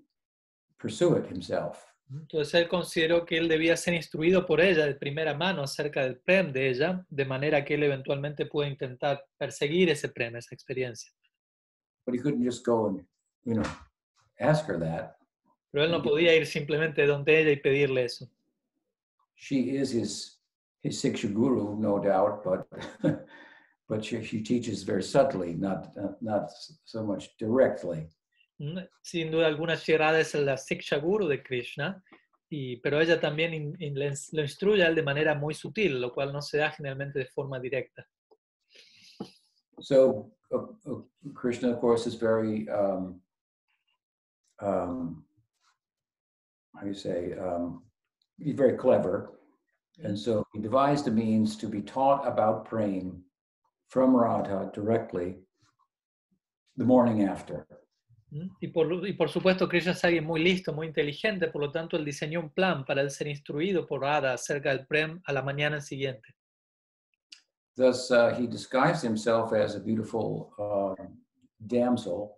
pursue 0.77 1.15
it 1.15 1.25
himself. 1.25 1.88
Entonces 2.11 2.53
él 2.55 2.67
consideró 2.67 3.23
que 3.25 3.37
él 3.37 3.47
debía 3.47 3.77
ser 3.77 3.93
instruido 3.93 4.45
por 4.45 4.61
ella 4.61 4.85
de 4.85 4.95
primera 4.95 5.35
mano 5.35 5.61
acerca 5.61 6.03
del 6.03 6.17
prem 6.17 6.51
de 6.51 6.69
ella, 6.69 7.05
de 7.07 7.25
manera 7.25 7.63
que 7.63 7.75
él 7.75 7.83
eventualmente 7.83 8.47
pueda 8.47 8.67
intentar 8.67 9.23
perseguir 9.37 9.89
ese 9.89 10.09
prem, 10.09 10.35
esa 10.35 10.55
experiencia. 10.55 11.11
But 12.05 12.15
he 12.15 12.21
couldn't 12.21 12.43
just 12.43 12.65
go 12.65 12.87
and, 12.87 13.05
you 13.45 13.53
know, 13.53 13.69
ask 14.39 14.67
her 14.67 14.79
that. 14.79 15.17
Pero 15.71 15.83
él 15.83 15.91
no 15.91 16.01
podía 16.01 16.35
ir 16.35 16.47
simplemente 16.47 17.05
donde 17.05 17.39
ella 17.39 17.51
y 17.51 17.57
pedirle 17.57 18.05
eso. 18.05 18.27
She 19.35 19.77
is 19.77 19.91
his 19.91 20.39
his 20.81 20.99
Siksha 20.99 21.31
guru, 21.31 21.77
no 21.79 21.99
doubt, 21.99 22.43
but 22.43 22.67
but 23.87 24.03
she, 24.03 24.23
she 24.23 24.41
teaches 24.41 24.83
very 24.83 25.03
subtly, 25.03 25.53
not 25.53 25.95
uh, 25.95 26.13
not 26.21 26.49
so 26.85 27.03
much 27.03 27.37
directly. 27.37 28.07
Sin 29.01 29.31
duda 29.31 29.47
alguna, 29.47 29.75
Shirada 29.75 30.19
es 30.19 30.33
la 30.35 30.57
Siksha 30.57 30.97
Guru 30.97 31.27
de 31.27 31.41
Krishna, 31.41 32.03
pero 32.83 32.99
ella 32.99 33.19
también 33.19 33.53
in- 33.79 33.95
lo 33.97 34.41
instruye 34.41 34.93
de 34.93 35.01
manera 35.03 35.33
muy 35.35 35.53
sutil, 35.53 35.99
lo 36.01 36.11
cual 36.13 36.33
no 36.33 36.41
se 36.41 36.57
da 36.57 36.69
generalmente 36.71 37.19
de 37.19 37.25
forma 37.25 37.59
directa. 37.59 38.05
So 39.81 40.31
Krishna, 41.33 41.69
of 41.69 41.79
course, 41.79 42.05
is 42.05 42.15
very 42.15 42.67
um, 42.69 43.21
um, 44.61 45.23
how 46.75 46.81
do 46.81 46.87
you 46.87 46.93
say? 46.93 47.33
Um, 47.37 47.83
very 48.39 48.75
clever, 48.77 49.39
and 50.03 50.17
so 50.17 50.45
he 50.53 50.59
devised 50.59 51.07
a 51.07 51.11
means 51.11 51.55
to 51.57 51.67
be 51.67 51.81
taught 51.81 52.27
about 52.27 52.65
praying 52.65 53.23
from 53.87 54.13
Radha 54.15 54.69
directly 54.73 55.37
the 56.77 56.83
morning 56.85 57.23
after. 57.23 57.65
¿Mm? 58.31 58.49
Y 58.59 58.67
por, 58.67 59.07
y 59.07 59.13
por 59.13 59.29
supuesto, 59.29 59.67
Krishna 59.67 59.93
es 59.93 60.03
alguien 60.03 60.25
muy 60.25 60.43
listo, 60.43 60.73
muy 60.73 60.87
inteligente, 60.87 61.47
por 61.47 61.61
lo 61.61 61.71
tanto, 61.71 61.97
él 61.97 62.05
diseñó 62.05 62.39
un 62.39 62.49
plan 62.49 62.85
para 62.85 63.01
él 63.01 63.09
ser 63.09 63.27
instruido 63.27 63.85
por 63.85 64.01
Radha 64.01 64.33
acerca 64.33 64.69
del 64.69 64.85
Prem 64.85 65.21
a 65.25 65.33
la 65.33 65.41
mañana 65.41 65.81
siguiente. 65.81 66.35
Thus, 67.75 68.11
uh, 68.11 68.35
he 68.37 68.45
disguised 68.45 69.03
himself 69.03 69.53
as 69.53 69.75
a 69.75 69.79
beautiful 69.79 70.53
uh, 70.59 70.95
damsel 71.65 72.37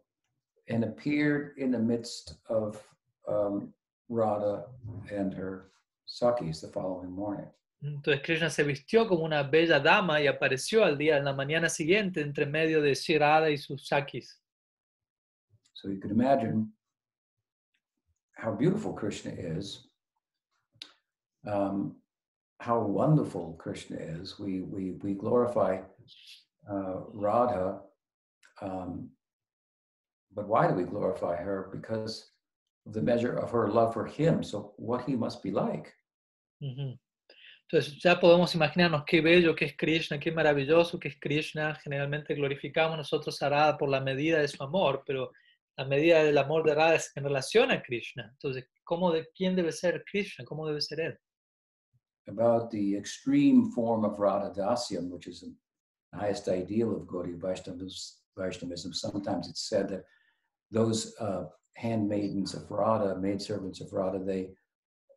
and 0.69 0.83
appeared 0.83 1.57
in 1.57 1.71
the 1.71 1.79
midst 1.79 2.35
of 2.47 2.77
um, 3.27 3.73
Radha 4.07 4.65
and 5.09 5.33
her 5.33 5.71
Sakis 6.05 6.61
the 6.61 6.67
following 6.67 7.11
morning. 7.11 7.47
Entonces 7.81 8.21
Krishna 8.21 8.49
se 8.49 8.63
vistió 8.63 9.07
como 9.07 9.25
una 9.25 9.41
bella 9.43 9.79
dama 9.79 10.21
y 10.21 10.27
apareció 10.27 10.83
al 10.83 10.97
día 10.97 11.17
en 11.17 11.25
la 11.25 11.33
mañana 11.33 11.67
siguiente 11.67 12.21
entre 12.21 12.45
medio 12.45 12.81
de 12.81 12.93
Shirada 12.93 13.49
y 13.49 13.57
sus 13.57 13.87
Sakis. 13.87 14.40
So 15.81 15.89
you 15.89 15.99
can 15.99 16.11
imagine 16.11 16.71
how 18.35 18.51
beautiful 18.51 18.93
Krishna 18.93 19.31
is, 19.31 19.87
um, 21.47 21.95
how 22.59 22.79
wonderful 22.79 23.55
Krishna 23.57 23.97
is. 23.97 24.37
We 24.37 24.61
we 24.61 24.91
we 25.01 25.15
glorify 25.15 25.79
uh, 26.69 26.97
Radha, 27.13 27.79
um, 28.61 29.09
but 30.35 30.47
why 30.47 30.67
do 30.67 30.75
we 30.75 30.83
glorify 30.83 31.35
her? 31.35 31.69
Because 31.73 32.29
of 32.85 32.93
the 32.93 33.01
measure 33.01 33.33
of 33.33 33.49
her 33.49 33.67
love 33.69 33.91
for 33.91 34.05
him. 34.05 34.43
So 34.43 34.73
what 34.77 35.01
he 35.05 35.15
must 35.15 35.41
be 35.41 35.49
like. 35.49 35.91
Ujú. 36.61 36.99
Entonces 37.65 38.03
ya 38.03 38.19
podemos 38.19 38.53
imaginarnos 38.53 39.03
qué 39.07 39.21
bello 39.21 39.55
que 39.55 39.65
es 39.65 39.75
Krishna, 39.75 40.19
qué 40.19 40.31
maravilloso 40.31 40.99
que 40.99 41.07
es 41.07 41.17
Krishna. 41.19 41.73
Generalmente 41.83 42.35
glorificamos 42.35 42.97
nosotros 42.97 43.41
a 43.41 43.49
Radha 43.49 43.77
por 43.79 43.89
la 43.89 43.99
medida 43.99 44.39
de 44.39 44.47
su 44.47 44.61
amor, 44.61 45.03
pero 45.07 45.31
medida 45.85 46.23
del 46.23 46.37
amor 46.37 46.63
de 46.63 46.75
Radha 46.75 46.95
es 46.95 47.11
en 47.15 47.23
relación 47.23 47.71
a 47.71 47.81
Krishna. 47.81 48.29
Entonces, 48.31 48.65
¿cómo 48.83 49.11
de, 49.11 49.27
¿quién 49.35 49.55
debe 49.55 49.71
ser 49.71 50.03
Krishna? 50.09 50.45
¿Cómo 50.45 50.67
debe 50.67 50.81
ser 50.81 50.99
él? 50.99 51.17
About 52.27 52.69
the 52.69 52.95
extreme 52.95 53.71
form 53.71 54.05
of 54.05 54.19
Radha 54.19 54.53
Dasyam, 54.53 55.09
which 55.09 55.27
is 55.27 55.41
the 55.41 55.53
highest 56.17 56.47
ideal 56.47 56.95
of 56.95 57.07
Gaudiya 57.07 57.39
Vaishnavism, 57.39 58.17
Vaishnavism. 58.37 58.93
Sometimes 58.93 59.49
it's 59.49 59.67
said 59.67 59.89
that 59.89 60.03
those 60.69 61.15
uh, 61.19 61.45
handmaidens 61.75 62.53
of 62.53 62.69
Radha, 62.69 63.15
maidservants 63.15 63.81
of 63.81 63.91
Radha, 63.91 64.19
they 64.19 64.49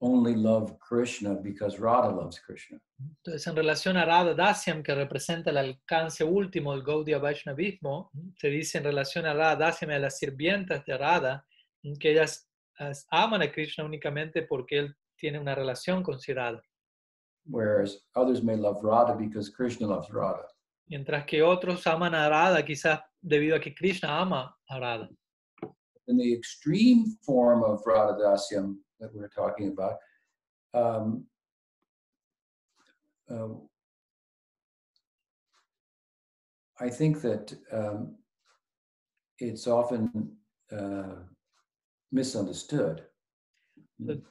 only 0.00 0.34
love 0.34 0.76
Krishna 0.78 1.34
because 1.34 1.78
Radha 1.78 2.10
loves 2.10 2.40
Krishna. 2.40 2.78
Entonces, 2.98 3.46
en 3.46 3.56
relación 3.56 3.96
a 3.96 4.04
Radha 4.04 4.34
Dasyam, 4.34 4.82
que 4.82 4.94
representa 4.94 5.50
el 5.50 5.58
alcance 5.58 6.22
último 6.24 6.72
del 6.72 6.82
Gaudiya 6.82 7.18
Vaishnavismo, 7.18 8.10
se 8.38 8.48
dice 8.48 8.78
en 8.78 8.84
relación 8.84 9.26
a 9.26 9.34
Radha 9.34 9.56
Dasyam 9.56 9.90
y 9.90 9.94
a 9.94 9.98
las 9.98 10.18
sirvientas 10.18 10.84
de 10.84 10.96
Radha, 10.98 11.44
que 11.98 12.12
ellas 12.12 12.48
as- 12.78 13.06
aman 13.10 13.42
a 13.42 13.50
Krishna 13.52 13.84
únicamente 13.84 14.42
porque 14.42 14.78
él 14.78 14.96
tiene 15.16 15.38
una 15.38 15.54
relación 15.54 16.02
con 16.02 16.18
Radha, 16.28 16.62
Whereas 17.46 18.02
others 18.14 18.42
may 18.42 18.56
love 18.56 18.82
Radha 18.82 19.14
because 19.14 19.50
Krishna 19.52 19.86
loves 19.86 20.08
Radha. 20.10 20.46
mientras 20.86 21.24
que 21.26 21.42
otros 21.42 21.86
aman 21.86 22.14
a 22.14 22.28
Radha 22.28 22.62
quizás 22.64 23.00
debido 23.22 23.56
a 23.56 23.60
que 23.60 23.74
Krishna 23.74 24.18
ama 24.20 24.54
a 24.68 24.78
Radha. 24.78 25.08
In 26.06 26.18
the 26.18 26.34
extreme 26.34 27.06
form 27.22 27.62
of 27.62 27.82
Radha 27.86 28.18
Dasyam 28.18 28.76
that 29.00 29.14
we're 29.14 29.28
talking 29.28 29.68
about, 29.68 29.96
um, 30.72 31.24
uh, 33.30 33.48
I 36.80 36.88
think 36.90 37.20
that 37.22 37.54
um, 37.72 38.16
it's 39.38 39.66
often 39.66 40.36
uh, 40.72 41.22
misunderstood. 42.10 43.02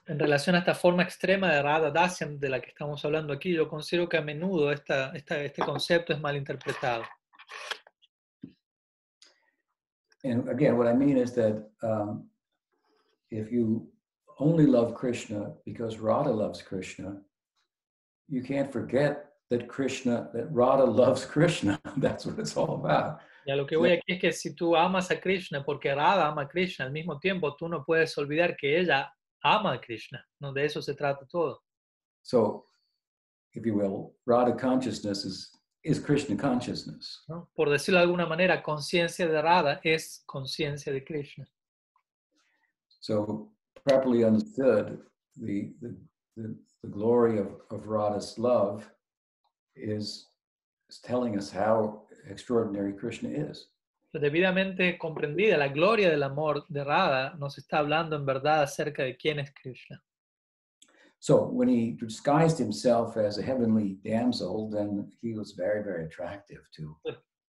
En 0.07 0.19
relación 0.19 0.55
a 0.55 0.59
esta 0.59 0.75
forma 0.75 1.03
extrema 1.03 1.49
de 1.53 1.61
Radha 1.61 1.89
Dasyam 1.89 2.37
de 2.37 2.49
la 2.49 2.59
que 2.59 2.69
estamos 2.69 3.03
hablando 3.05 3.31
aquí, 3.31 3.53
yo 3.53 3.69
considero 3.69 4.09
que 4.09 4.17
a 4.17 4.21
menudo 4.21 4.71
esta, 4.71 5.11
esta, 5.15 5.41
este 5.41 5.61
concepto 5.61 6.11
es 6.13 6.19
mal 6.19 6.35
interpretado. 6.35 7.03
And 10.25 10.49
again, 10.49 10.77
what 10.77 10.87
I 10.87 10.93
mean 10.93 11.17
is 11.17 11.33
that 11.33 11.69
um, 11.81 12.29
if 13.29 13.51
you 13.51 13.92
only 14.39 14.65
love 14.65 14.93
Krishna 14.95 15.53
because 15.65 15.97
Radha 15.97 16.31
loves 16.31 16.61
Krishna, 16.61 17.17
you 18.27 18.41
can't 18.41 18.71
forget 18.71 19.33
that 19.49 19.67
Krishna, 19.67 20.29
that 20.33 20.51
Radha 20.51 20.83
loves 21.01 21.25
Krishna. 21.25 21.79
That's 21.97 22.25
what 22.25 22.39
it's 22.39 22.57
all 22.57 22.75
about. 22.75 23.19
Y 23.45 23.51
a 23.51 23.55
lo 23.57 23.65
que 23.65 23.75
voy 23.75 23.91
aquí 23.91 24.13
es 24.13 24.21
que 24.21 24.31
si 24.31 24.55
tú 24.55 24.75
amas 24.75 25.11
a 25.11 25.19
Krishna 25.19 25.63
porque 25.65 25.93
Radha 25.93 26.29
ama 26.29 26.43
a 26.43 26.47
Krishna 26.47 26.85
al 26.85 26.91
mismo 26.91 27.19
tiempo, 27.19 27.55
tú 27.57 27.67
no 27.67 27.83
puedes 27.83 28.17
olvidar 28.17 28.55
que 28.55 28.79
ella 28.79 29.11
ama 29.43 29.73
a 29.73 29.81
Krishna. 29.81 30.25
No, 30.39 30.53
de 30.53 30.65
eso 30.65 30.81
se 30.81 30.93
trata 30.93 31.27
todo. 31.29 31.61
So, 32.21 32.67
if 33.53 33.65
you 33.65 33.75
will, 33.75 34.15
Radha 34.25 34.53
consciousness 34.53 35.25
is, 35.25 35.51
is 35.83 35.99
Krishna 35.99 36.37
consciousness. 36.37 37.25
¿no? 37.27 37.49
Por 37.53 37.69
decirlo 37.69 37.99
de 37.99 38.05
alguna 38.05 38.25
manera, 38.25 38.63
conciencia 38.63 39.27
de 39.27 39.41
Radha 39.41 39.81
es 39.83 40.23
conciencia 40.25 40.93
de 40.93 41.03
Krishna. 41.03 41.45
So, 43.01 43.52
properly 43.87 44.23
understood, 44.23 44.99
the, 45.37 45.71
the, 45.81 45.95
the, 46.37 46.55
the 46.83 46.89
glory 46.89 47.37
of, 47.39 47.47
of 47.69 47.87
Radha's 47.87 48.37
love 48.37 48.89
is, 49.75 50.27
is 50.89 50.99
telling 50.99 51.37
us 51.37 51.49
how 51.51 52.03
extraordinary 52.29 52.93
Krishna 52.93 53.29
is. 53.29 53.67
Debidamente 54.13 54.99
comprendida, 54.99 55.57
la 55.57 55.69
gloria 55.69 56.09
del 56.09 56.21
amor 56.21 56.65
de 56.69 56.83
Radha 56.83 57.35
nos 57.39 57.57
está 57.57 57.79
hablando 57.79 58.15
en 58.15 58.25
verdad 58.25 58.61
acerca 58.61 59.03
de 59.03 59.17
quién 59.17 59.39
es 59.39 59.51
Krishna. 59.59 59.99
So, 61.19 61.45
when 61.45 61.69
he 61.69 61.91
disguised 61.91 62.59
himself 62.59 63.15
as 63.17 63.37
a 63.37 63.41
heavenly 63.41 63.97
damsel, 64.03 64.69
then 64.69 65.09
he 65.21 65.33
was 65.33 65.53
very, 65.53 65.81
very 65.81 66.05
attractive 66.05 66.59
to 66.75 66.95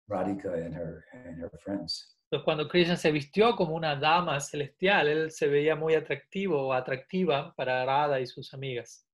Radhika 0.08 0.64
and 0.64 0.74
her, 0.74 1.04
and 1.12 1.40
her 1.40 1.50
friends. 1.64 2.14
Entonces, 2.24 2.44
cuando 2.44 2.68
Krishna 2.68 2.96
se 2.96 3.12
vistió 3.12 3.54
como 3.54 3.74
una 3.74 3.96
dama 3.96 4.40
celestial, 4.40 5.08
él 5.08 5.30
se 5.30 5.46
veía 5.46 5.76
muy 5.76 5.94
atractivo 5.94 6.68
o 6.68 6.72
atractiva 6.72 7.54
para 7.54 7.84
Radha 7.84 8.20
y 8.20 8.26
sus 8.26 8.52
amigas. 8.54 9.06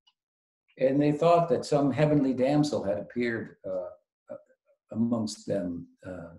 And 0.78 0.98
they 1.00 1.12
thought 1.12 1.48
that 1.50 1.64
some 1.64 1.92
heavenly 1.92 2.32
damsel 2.32 2.82
had 2.82 2.98
appeared 2.98 3.56
uh, 3.66 3.90
amongst 4.92 5.46
them, 5.46 5.86
uh, 6.06 6.34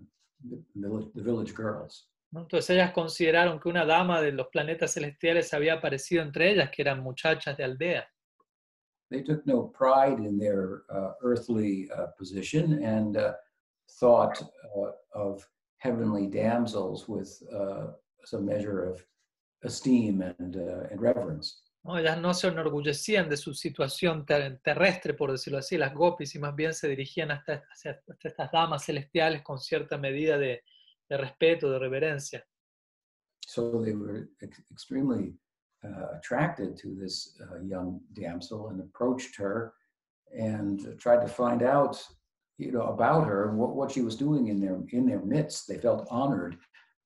the, 0.48 0.58
village, 0.74 1.12
the 1.14 1.22
village 1.22 1.54
girls. 1.54 2.08
Entonces 2.34 2.70
ellas 2.70 2.92
consideraron 2.92 3.60
que 3.60 3.68
una 3.68 3.84
dama 3.84 4.20
de 4.22 4.32
los 4.32 4.48
planetas 4.48 4.94
celestiales 4.94 5.52
había 5.52 5.74
aparecido 5.74 6.22
entre 6.22 6.50
ellas, 6.50 6.70
que 6.70 6.82
eran 6.82 7.02
muchachas 7.02 7.56
de 7.56 7.64
aldea. 7.64 8.08
They 9.10 9.22
took 9.22 9.46
no 9.46 9.70
pride 9.70 10.18
in 10.20 10.38
their 10.38 10.84
uh, 10.88 11.12
earthly 11.22 11.90
uh, 11.90 12.06
position 12.18 12.82
and 12.82 13.18
uh, 13.18 13.34
thought 14.00 14.42
uh, 14.74 14.92
of 15.12 15.46
heavenly 15.82 16.26
damsels 16.28 17.08
with 17.08 17.28
uh, 17.52 17.88
some 18.24 18.44
measure 18.44 18.84
of 18.90 19.04
esteem 19.64 20.22
and, 20.22 20.56
uh, 20.56 20.86
and 20.90 21.00
reverence. 21.00 21.62
¿no? 21.84 21.98
Ellas 21.98 22.18
no 22.20 22.32
se 22.34 22.48
enorgullecían 22.48 23.28
de 23.28 23.36
su 23.36 23.52
situación 23.54 24.24
ter- 24.24 24.60
terrestre, 24.62 25.14
por 25.14 25.32
decirlo 25.32 25.58
así, 25.58 25.76
las 25.76 25.92
gopis, 25.92 26.34
y 26.36 26.38
más 26.38 26.54
bien 26.54 26.72
se 26.72 26.88
dirigían 26.88 27.32
hasta, 27.32 27.64
hacia- 27.72 28.00
hasta 28.08 28.28
estas 28.28 28.52
damas 28.52 28.84
celestiales 28.84 29.42
con 29.42 29.58
cierta 29.58 29.98
medida 29.98 30.38
de, 30.38 30.62
de 31.08 31.16
respeto, 31.16 31.70
de 31.70 31.78
reverencia. 31.78 32.44
So 33.44 33.82
they 33.82 33.94
were 33.94 34.28
ex- 34.40 34.62
extremely 34.70 35.34
uh, 35.84 36.16
attracted 36.16 36.76
to 36.76 36.94
this 36.94 37.36
uh, 37.40 37.60
young 37.64 38.00
damsel 38.12 38.68
and 38.68 38.80
approached 38.80 39.34
her 39.36 39.72
and 40.32 40.96
tried 40.98 41.20
to 41.22 41.28
find 41.28 41.62
out, 41.64 41.96
you 42.62 42.72
know, 42.72 42.86
about 42.86 43.26
her 43.26 43.48
and 43.48 43.58
what, 43.58 43.74
what 43.74 43.90
she 43.90 44.02
was 44.02 44.16
doing 44.16 44.48
in 44.48 44.60
their 44.60 44.78
in 44.92 45.06
their 45.06 45.20
midst. 45.20 45.66
They 45.68 45.78
felt 45.78 46.06
honored 46.10 46.56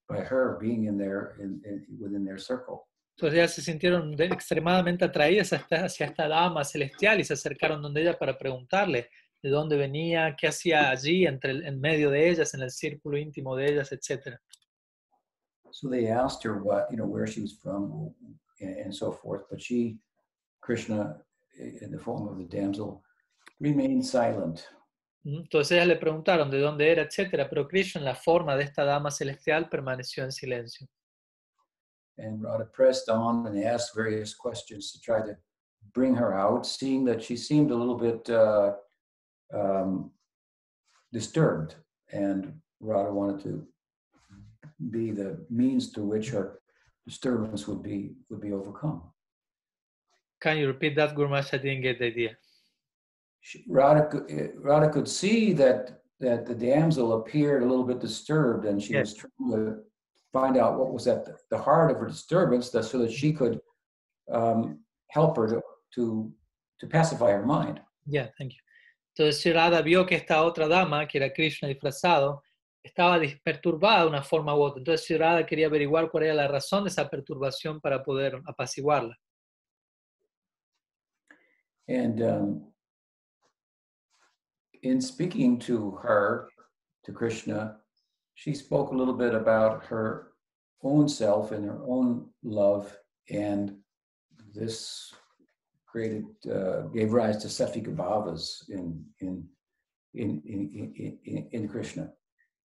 by 0.08 0.20
her 0.20 0.58
being 0.60 0.84
in 0.84 0.96
their 0.98 1.36
in, 1.40 1.60
in 1.64 1.86
within 2.00 2.24
their 2.24 2.38
circle. 2.38 2.86
Entonces 3.18 3.38
ellas 3.38 3.54
se 3.54 3.62
sintieron 3.62 4.14
extremadamente 4.20 5.06
atraídas 5.06 5.50
hacia 5.70 6.06
esta 6.06 6.28
dama 6.28 6.64
celestial 6.64 7.18
y 7.18 7.24
se 7.24 7.32
acercaron 7.32 7.80
donde 7.80 8.02
ella 8.02 8.18
para 8.18 8.36
preguntarle 8.36 9.08
de 9.42 9.50
dónde 9.50 9.76
venía, 9.76 10.36
qué 10.38 10.48
hacía 10.48 10.90
allí, 10.90 11.26
entre 11.26 11.66
en 11.66 11.80
medio 11.80 12.10
de 12.10 12.28
ellas, 12.28 12.52
en 12.54 12.62
el 12.62 12.70
círculo 12.70 13.16
íntimo 13.16 13.56
de 13.56 13.72
ellas, 13.72 13.90
etc. 13.92 14.38
So 15.70 15.88
they 15.88 16.08
asked 16.08 16.42
her 16.44 16.58
what, 16.62 16.90
you 16.90 16.96
know, 16.96 17.06
where 17.06 17.26
she 17.26 17.40
was 17.40 17.52
from 17.62 18.14
and, 18.60 18.76
and 18.84 18.94
so 18.94 19.12
forth. 19.12 19.44
But 19.50 19.62
she, 19.62 19.98
Krishna, 20.60 21.16
in 21.58 21.90
the 21.90 21.98
form 21.98 22.28
of 22.28 22.38
the 22.38 22.44
damsel, 22.44 23.02
remained 23.60 24.04
silent. 24.04 24.66
Entonces 25.26 25.72
ellas 25.72 25.88
le 25.88 25.96
preguntaron 25.96 26.48
de 26.50 26.60
dónde 26.60 26.88
era, 26.88 27.02
etc. 27.02 27.46
Pero 27.50 27.66
Krishna, 27.66 28.00
la 28.00 28.14
forma 28.14 28.54
de 28.54 28.62
esta 28.62 28.84
dama 28.84 29.10
celestial, 29.10 29.68
permaneció 29.68 30.22
en 30.22 30.30
silencio. 30.30 30.86
And 32.18 32.44
Radha 32.44 32.64
pressed 32.64 33.08
on 33.08 33.46
and 33.46 33.58
asked 33.62 33.94
various 33.94 34.34
questions 34.34 34.92
to 34.92 35.00
try 35.00 35.20
to 35.20 35.36
bring 35.92 36.14
her 36.14 36.32
out, 36.32 36.64
seeing 36.64 37.04
that 37.06 37.20
she 37.22 37.36
seemed 37.36 37.70
a 37.72 37.74
little 37.74 37.96
bit 37.96 38.30
uh, 38.30 38.74
um, 39.52 40.12
disturbed. 41.12 41.74
And 42.12 42.60
Radha 42.80 43.12
wanted 43.12 43.42
to 43.42 43.66
be 44.90 45.10
the 45.10 45.44
means 45.50 45.88
through 45.88 46.06
which 46.06 46.30
her 46.30 46.60
disturbance 47.04 47.66
would 47.66 47.82
be 47.82 48.14
would 48.30 48.40
be 48.40 48.52
overcome. 48.52 49.02
Can 50.40 50.58
you 50.58 50.68
repeat 50.68 50.94
that, 50.96 51.14
Guru 51.16 51.28
Maharaj? 51.28 51.54
I 51.54 51.58
didn't 51.58 51.82
get 51.82 51.98
the 51.98 52.06
idea. 52.06 52.36
She, 53.46 53.64
Radha, 53.68 54.08
could, 54.10 54.28
eh, 54.28 54.48
Radha 54.56 54.88
could 54.88 55.06
see 55.06 55.52
that 55.52 56.02
that 56.18 56.46
the 56.46 56.54
damsel 56.54 57.12
appeared 57.20 57.62
a 57.62 57.66
little 57.66 57.84
bit 57.84 58.00
disturbed, 58.00 58.64
and 58.64 58.82
she 58.82 58.94
Yes. 58.94 59.12
was 59.12 59.14
trying 59.14 59.50
to 59.52 59.84
find 60.32 60.56
out 60.56 60.78
what 60.78 60.92
was 60.92 61.06
at 61.06 61.24
the, 61.50 61.58
heart 61.58 61.92
of 61.92 61.98
her 62.00 62.06
disturbance, 62.06 62.70
that, 62.70 62.84
so 62.84 62.98
that 62.98 63.12
she 63.12 63.32
could 63.32 63.60
um, 64.32 64.80
help 65.10 65.36
her 65.36 65.46
to, 65.46 65.62
to 65.94 66.32
to 66.80 66.86
pacify 66.88 67.30
her 67.30 67.46
mind. 67.46 67.80
Yeah, 68.04 68.28
thank 68.36 68.54
you. 68.54 68.60
Entonces 69.14 69.54
Radha 69.54 69.80
vio 69.80 70.04
que 70.04 70.16
esta 70.16 70.42
otra 70.42 70.66
dama, 70.66 71.06
que 71.06 71.18
era 71.18 71.32
Krishna 71.32 71.68
disfrazado, 71.68 72.42
estaba 72.82 73.20
perturbada 73.44 74.02
de 74.02 74.08
una 74.08 74.22
forma 74.22 74.56
u 74.56 74.62
otra. 74.62 74.80
Entonces 74.80 75.18
Radha 75.18 75.46
quería 75.46 75.68
averiguar 75.68 76.10
cuál 76.10 76.24
era 76.24 76.34
la 76.34 76.48
razón 76.48 76.82
de 76.82 76.90
esa 76.90 77.08
perturbación 77.08 77.80
para 77.80 78.02
poder 78.02 78.42
apaciguarla. 78.44 79.16
And 81.88 82.20
um, 82.20 82.72
in 84.88 85.00
speaking 85.00 85.58
to 85.60 85.92
her, 86.02 86.48
to 87.04 87.12
Krishna, 87.12 87.76
she 88.34 88.54
spoke 88.54 88.90
a 88.90 88.96
little 88.96 89.14
bit 89.14 89.34
about 89.34 89.84
her 89.86 90.32
own 90.82 91.08
self 91.08 91.52
and 91.52 91.64
her 91.64 91.80
own 91.86 92.26
love, 92.42 92.96
and 93.30 93.76
this 94.54 95.12
created 95.86 96.26
uh, 96.50 96.82
gave 96.94 97.12
rise 97.12 97.38
to 97.38 97.48
Satvika 97.48 97.94
bhavas 97.94 98.68
in 98.68 99.04
in 99.20 99.48
in 100.14 100.42
in 100.44 101.18
in, 101.24 101.48
in, 101.50 101.68
Krishna. 101.68 102.12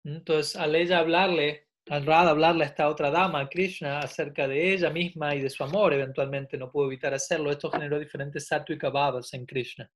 Entonces 0.06 0.56
al 0.56 0.76
ella 0.76 1.00
hablarle, 1.00 1.68
al 1.90 2.06
Radha 2.06 2.32
hablarle 2.32 2.64
a 2.64 2.68
esta 2.68 2.90
otra 2.90 3.12
dama, 3.12 3.40
a 3.40 3.48
Krishna, 3.48 4.00
acerca 4.00 4.48
de 4.48 4.74
ella 4.74 4.90
misma 4.90 5.36
y 5.36 5.42
de 5.42 5.50
su 5.50 5.64
amor, 5.64 5.94
eventualmente 5.94 6.58
no 6.58 6.72
pudo 6.72 6.88
evitar 6.88 7.14
hacerlo. 7.14 7.52
Esto 7.52 7.70
generó 7.70 8.00
diferentes 8.00 8.48
sattvica 8.48 8.90
bhavas 8.90 9.34
en 9.34 9.46
Krishna. 9.46 9.90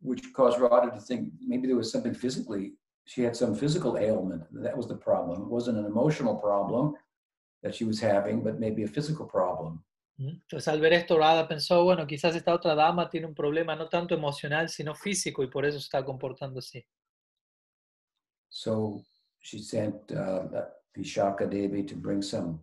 Which 0.00 0.32
caused 0.32 0.60
Radha 0.60 0.90
to 0.90 1.00
think 1.00 1.32
maybe 1.40 1.66
there 1.66 1.76
was 1.76 1.90
something 1.90 2.14
physically, 2.14 2.74
she 3.04 3.22
had 3.22 3.34
some 3.34 3.54
physical 3.54 3.96
ailment. 3.96 4.42
That 4.52 4.76
was 4.76 4.86
the 4.86 4.96
problem. 4.96 5.42
It 5.42 5.48
wasn't 5.48 5.78
an 5.78 5.86
emotional 5.86 6.36
problem 6.36 6.94
that 7.62 7.74
she 7.74 7.84
was 7.84 8.00
having, 8.00 8.42
but 8.42 8.60
maybe 8.60 8.82
a 8.84 8.88
physical 8.88 9.26
problem. 9.26 9.82
¿Mm? 10.18 10.40
Entonces 10.42 10.68
al 10.68 10.80
ver 10.80 10.92
esto, 10.92 11.16
Radha 11.16 11.48
pensó, 11.48 11.84
bueno, 11.84 12.06
quizás 12.06 12.34
esta 12.34 12.52
otra 12.52 12.74
dama 12.74 13.08
tiene 13.08 13.26
un 13.26 13.34
problema 13.34 13.76
no 13.76 13.88
tanto 13.88 14.14
emocional, 14.14 14.68
sino 14.68 14.94
físico, 14.94 15.42
y 15.42 15.48
por 15.48 15.64
eso 15.64 15.78
está 15.78 16.04
comportando 16.04 16.58
así. 16.58 16.84
So 18.50 19.04
she 19.40 19.58
sent 19.58 20.10
uh, 20.12 20.66
Vishaka 20.96 21.46
Devi 21.48 21.84
to 21.84 21.94
bring 21.94 22.22
some 22.22 22.60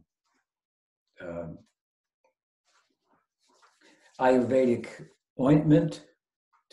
um, 1.22 1.58
Ayurvedic 4.20 4.88
ointment 5.38 6.06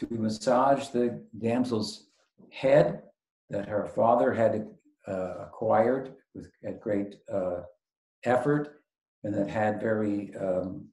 to 0.08 0.14
massage 0.14 0.88
the 0.88 1.22
damsel's 1.38 2.08
head 2.50 3.02
that 3.50 3.68
her 3.68 3.86
father 3.86 4.32
had 4.32 4.68
uh, 5.08 5.34
acquired 5.46 6.14
with 6.34 6.50
at 6.64 6.80
great 6.80 7.16
uh, 7.32 7.60
effort 8.24 8.82
and 9.24 9.34
that 9.34 9.48
had 9.48 9.80
very 9.80 10.34
um, 10.36 10.88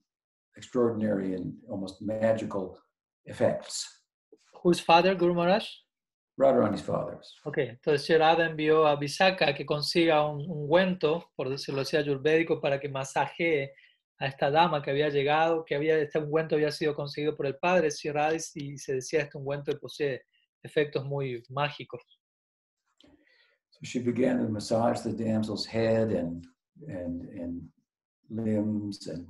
extraordinary 0.56 1.34
and 1.34 1.54
almost 1.68 2.02
magical 2.02 2.78
effects. 3.26 3.86
Whose 4.62 4.80
father, 4.80 5.14
Guru 5.14 5.34
Maharaj? 5.34 5.66
Radharani's 6.38 6.80
fathers. 6.80 7.34
Ok, 7.44 7.58
entonces 7.58 8.06
Sri 8.06 8.16
Radha 8.16 8.46
envió 8.46 8.86
a 8.86 8.96
Visaka 8.96 9.54
que 9.54 9.66
consiga 9.66 10.24
un 10.24 10.40
un 10.40 10.62
ungüento, 10.62 11.24
por 11.36 11.50
decirlo 11.50 11.82
así, 11.82 11.96
ayurvédico, 11.96 12.60
para 12.60 12.78
que 12.80 12.88
masajee 12.88 13.72
a 14.20 14.26
esta 14.26 14.50
dama 14.50 14.82
que 14.82 14.90
había 14.90 15.08
llegado, 15.08 15.64
que 15.64 15.74
había, 15.74 15.98
este 15.98 16.18
ungüento 16.18 16.54
había 16.54 16.70
sido 16.70 16.94
conseguido 16.94 17.34
por 17.34 17.46
el 17.46 17.56
padre 17.56 17.88
Radha 18.12 18.36
y 18.54 18.76
se 18.76 18.94
decía 18.94 19.22
este 19.22 19.38
ungüento 19.38 19.76
posee 19.80 20.22
efectos 20.62 21.04
muy 21.06 21.42
mágicos. 21.48 22.02
So 23.70 23.80
she 23.82 23.98
began 23.98 24.38
to 24.38 24.48
massage 24.48 25.00
the 25.00 25.12
damsel's 25.12 25.66
head 25.66 26.12
and 26.12 26.46
and 26.86 27.28
and 27.30 27.62
limbs 28.28 29.06
and 29.06 29.26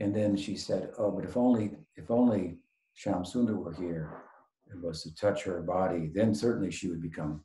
and 0.00 0.12
then 0.12 0.36
she 0.36 0.56
said, 0.56 0.90
"Oh, 0.98 1.12
but 1.12 1.24
if 1.24 1.36
only 1.36 1.76
if 1.94 2.10
only 2.10 2.58
Sham 2.94 3.22
Sundar 3.22 3.56
were 3.56 3.74
here 3.74 4.24
and 4.68 4.82
was 4.82 5.02
to 5.04 5.14
touch 5.14 5.44
her 5.44 5.62
body, 5.62 6.10
then 6.12 6.34
certainly 6.34 6.72
she 6.72 6.88
would 6.88 7.00
become 7.00 7.44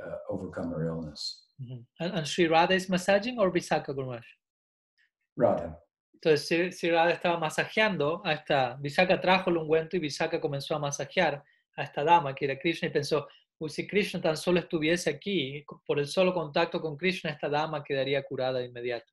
uh, 0.00 0.18
overcome 0.30 0.70
her 0.70 0.86
illness." 0.86 1.42
Ujú. 1.60 1.84
And, 1.98 2.12
and 2.18 2.26
Sri 2.28 2.46
Radha 2.46 2.74
is 2.74 2.88
massaging 2.88 3.38
or 3.40 3.50
Visakha 3.50 3.94
Maharaj? 3.96 4.24
Radha. 5.36 5.78
Entonces 6.14 6.46
Sri, 6.46 6.72
Sri 6.72 6.90
Radha 6.90 7.12
estaba 7.12 7.38
masajeando 7.38 8.22
a 8.24 8.32
esta, 8.32 8.76
Visakha 8.80 9.20
trajo 9.20 9.50
el 9.50 9.58
ungüento 9.58 9.96
y 9.96 10.00
Visakha 10.00 10.40
comenzó 10.40 10.74
a 10.74 10.78
masajear 10.78 11.42
a 11.76 11.82
esta 11.82 12.02
dama 12.02 12.34
que 12.34 12.46
era 12.46 12.58
Krishna 12.58 12.88
y 12.88 12.90
pensó, 12.90 13.28
uy, 13.58 13.68
si 13.68 13.86
Krishna 13.86 14.20
tan 14.20 14.36
solo 14.36 14.60
estuviese 14.60 15.10
aquí, 15.10 15.64
por 15.86 15.98
el 15.98 16.06
solo 16.06 16.32
contacto 16.32 16.80
con 16.80 16.96
Krishna, 16.96 17.30
esta 17.30 17.48
dama 17.48 17.84
quedaría 17.84 18.22
curada 18.22 18.58
de 18.60 18.66
inmediato. 18.66 19.12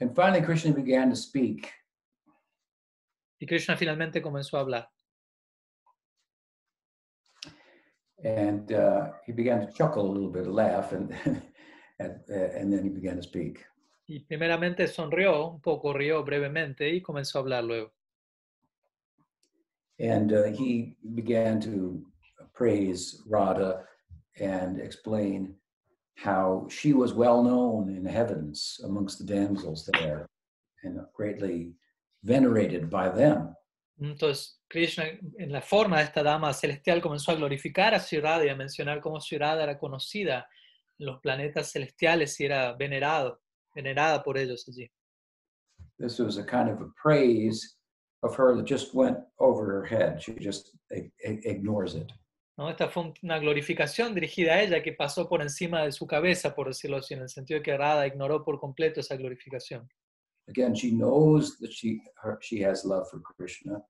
And 0.00 0.14
finally, 0.14 0.42
Krishna 0.42 0.72
began 0.72 1.10
to 1.10 1.16
speak, 1.16 1.66
Y 3.40 3.46
Krishna 3.46 3.76
finalmente 3.76 4.20
comenzó 4.20 4.56
a 4.56 4.60
hablar. 4.60 4.90
and 8.24 8.72
uh, 8.72 9.10
he 9.24 9.32
began 9.32 9.60
to 9.64 9.72
chuckle 9.72 10.04
a 10.04 10.10
little 10.10 10.30
bit, 10.30 10.46
laugh, 10.46 10.92
and 10.92 11.14
and, 12.00 12.20
uh, 12.30 12.34
and 12.34 12.72
then 12.72 12.82
he 12.82 12.88
began 12.88 13.16
to 13.16 13.22
speak. 13.22 13.64
Y 14.08 14.20
primeramente 14.20 14.88
sonrió, 14.88 15.46
un 15.48 15.60
poco 15.60 15.92
rió 15.92 16.24
brevemente 16.24 16.88
y 16.88 17.02
comenzó 17.02 17.38
a 17.38 17.42
hablar 17.42 17.64
luego. 17.64 17.92
And 20.00 20.32
uh, 20.32 20.44
he 20.44 20.96
began 21.14 21.60
to 21.60 22.02
praise 22.54 23.22
Radha 23.26 23.84
and 24.40 24.80
explain 24.80 25.56
how 26.16 26.66
she 26.70 26.92
was 26.92 27.12
well 27.12 27.42
known 27.42 27.90
in 27.90 28.02
the 28.02 28.10
heavens 28.10 28.80
amongst 28.84 29.18
the 29.18 29.24
damsels 29.24 29.84
there 29.92 30.26
and 30.82 31.00
greatly 31.14 31.74
venerated 32.22 32.88
by 32.88 33.08
them. 33.08 33.54
Entonces 34.00 34.60
Krishna, 34.68 35.04
en 35.38 35.52
la 35.52 35.60
forma 35.60 35.98
de 35.98 36.04
esta 36.04 36.22
dama 36.22 36.52
celestial, 36.54 37.00
comenzó 37.00 37.32
a 37.32 37.34
glorificar 37.34 37.94
a 37.94 38.00
Sri 38.00 38.20
Radha 38.20 38.46
y 38.46 38.48
a 38.48 38.54
mencionar 38.54 39.00
cómo 39.00 39.20
Sri 39.20 39.38
Radha 39.38 39.64
era 39.64 39.78
conocida 39.78 40.48
en 40.98 41.06
los 41.06 41.20
planetas 41.20 41.72
celestiales 41.72 42.38
y 42.40 42.44
era 42.44 42.72
venerado, 42.74 43.40
venerada 43.78 44.22
por 44.22 44.36
ellos 44.36 44.64
allí. 44.68 44.90
This 45.98 46.18
was 46.18 46.38
a 46.38 46.44
kind 46.44 46.68
of 46.68 46.80
a 46.80 46.90
praise 47.00 47.76
of 48.22 48.36
her 48.36 48.56
that 48.56 48.66
just 48.66 48.94
went 48.94 49.18
over 49.38 49.66
her 49.66 49.84
head. 49.84 50.20
She 50.20 50.32
just 50.34 50.76
ignores 50.90 51.94
it. 51.94 52.12
¿no? 52.56 52.68
Esta 52.68 52.88
fue 52.88 53.12
una 53.22 53.38
glorificación 53.38 54.14
dirigida 54.14 54.54
a 54.54 54.62
ella 54.62 54.82
que 54.82 54.92
pasó 54.92 55.28
por 55.28 55.42
encima 55.42 55.84
de 55.84 55.92
su 55.92 56.06
cabeza, 56.06 56.54
por 56.54 56.68
decirlo 56.68 56.96
así, 56.98 57.14
en 57.14 57.20
el 57.20 57.28
sentido 57.28 57.62
que 57.62 57.76
Radha 57.76 58.06
ignoró 58.06 58.44
por 58.44 58.58
completo 58.58 59.00
esa 59.00 59.16
glorificación. 59.16 59.88
Again, 60.48 60.74
she 60.74 60.90
knows 60.90 61.58
that 61.58 61.70
she 61.70 62.00
her, 62.22 62.38
she 62.40 62.64
has 62.64 62.84
love 62.84 63.06
for 63.10 63.20
Krishna, 63.20 63.82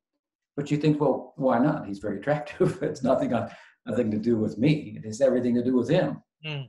but 0.56 0.68
she 0.68 0.76
thinks, 0.76 0.98
well, 0.98 1.32
why 1.36 1.58
not? 1.58 1.86
He's 1.86 2.00
very 2.00 2.18
attractive. 2.18 2.78
it's 2.82 3.02
nothing 3.02 3.32
on 3.32 3.48
nothing 3.86 4.10
to 4.10 4.18
do 4.18 4.36
with 4.36 4.58
me. 4.58 4.96
It 4.96 5.06
has 5.06 5.20
everything 5.20 5.54
to 5.54 5.62
do 5.62 5.76
with 5.76 5.88
him. 5.88 6.20
Mm. 6.44 6.68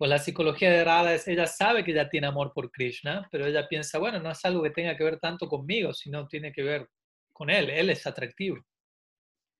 Pues 0.00 0.08
la 0.08 0.18
psicología 0.18 0.70
de 0.70 0.82
Radha 0.82 1.12
es, 1.12 1.28
ella 1.28 1.46
sabe 1.46 1.84
que 1.84 1.90
ella 1.90 2.08
tiene 2.08 2.26
amor 2.26 2.54
por 2.54 2.70
Krishna, 2.70 3.28
pero 3.30 3.44
ella 3.44 3.68
piensa, 3.68 3.98
bueno, 3.98 4.18
no 4.18 4.30
es 4.30 4.42
algo 4.46 4.62
que 4.62 4.70
tenga 4.70 4.96
que 4.96 5.04
ver 5.04 5.20
tanto 5.20 5.46
conmigo, 5.46 5.92
sino 5.92 6.26
tiene 6.26 6.50
que 6.52 6.62
ver 6.62 6.88
con 7.34 7.50
él, 7.50 7.68
él 7.68 7.90
es 7.90 8.06
atractivo. 8.06 8.56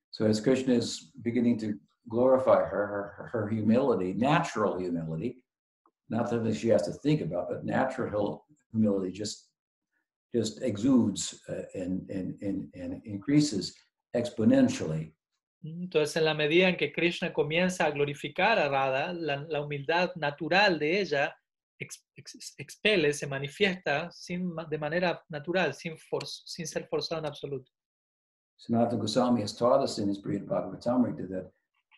So 0.09 0.25
as 0.25 0.41
Krishna 0.41 0.73
is 0.73 1.11
beginning 1.21 1.59
to 1.59 1.75
glorify 2.09 2.63
her, 2.63 2.87
her, 2.87 3.29
her 3.31 3.47
humility, 3.49 4.15
natural 4.15 4.79
humility, 4.79 5.43
not 6.09 6.27
something 6.27 6.55
she 6.55 6.69
has 6.69 6.87
to 6.87 6.91
think 6.91 7.21
about, 7.21 7.47
but 7.47 7.63
natural 7.63 8.43
humility 8.71 9.11
just 9.11 9.51
just 10.33 10.63
exudes 10.63 11.39
uh, 11.49 11.65
and, 11.75 12.09
and, 12.09 12.41
and, 12.41 12.67
and 12.73 12.99
increases 13.05 13.75
exponentially. 14.15 15.11
Entonces, 15.63 16.15
en 16.17 16.25
la 16.25 16.33
medida 16.33 16.69
en 16.69 16.75
que 16.77 16.91
Krishna 16.91 17.31
comienza 17.31 17.85
a 17.85 17.91
glorificar 17.91 18.57
a 18.57 18.67
Radha, 18.67 19.13
la, 19.13 19.45
la 19.47 19.61
humildad 19.61 20.11
natural 20.15 20.79
de 20.79 20.99
ella 20.99 21.35
ex- 21.79 22.03
ex- 22.15 22.55
expele, 22.57 23.13
se 23.13 23.27
manifiesta 23.27 24.09
sin, 24.11 24.55
de 24.69 24.77
manera 24.77 25.23
natural, 25.29 25.73
sin, 25.73 25.97
for- 25.97 26.25
sin 26.25 26.65
ser 26.65 26.87
forzada 26.87 27.19
en 27.19 27.25
absoluto. 27.27 27.71
Sanatana 28.57 28.99
Goswami 28.99 29.41
has 29.41 29.55
taught 29.55 29.81
us 29.83 29.97
in 29.99 30.07
his 30.07 30.19
Brihad 30.19 30.45
Bhagavatamrita 30.47 31.27
that 31.29 31.51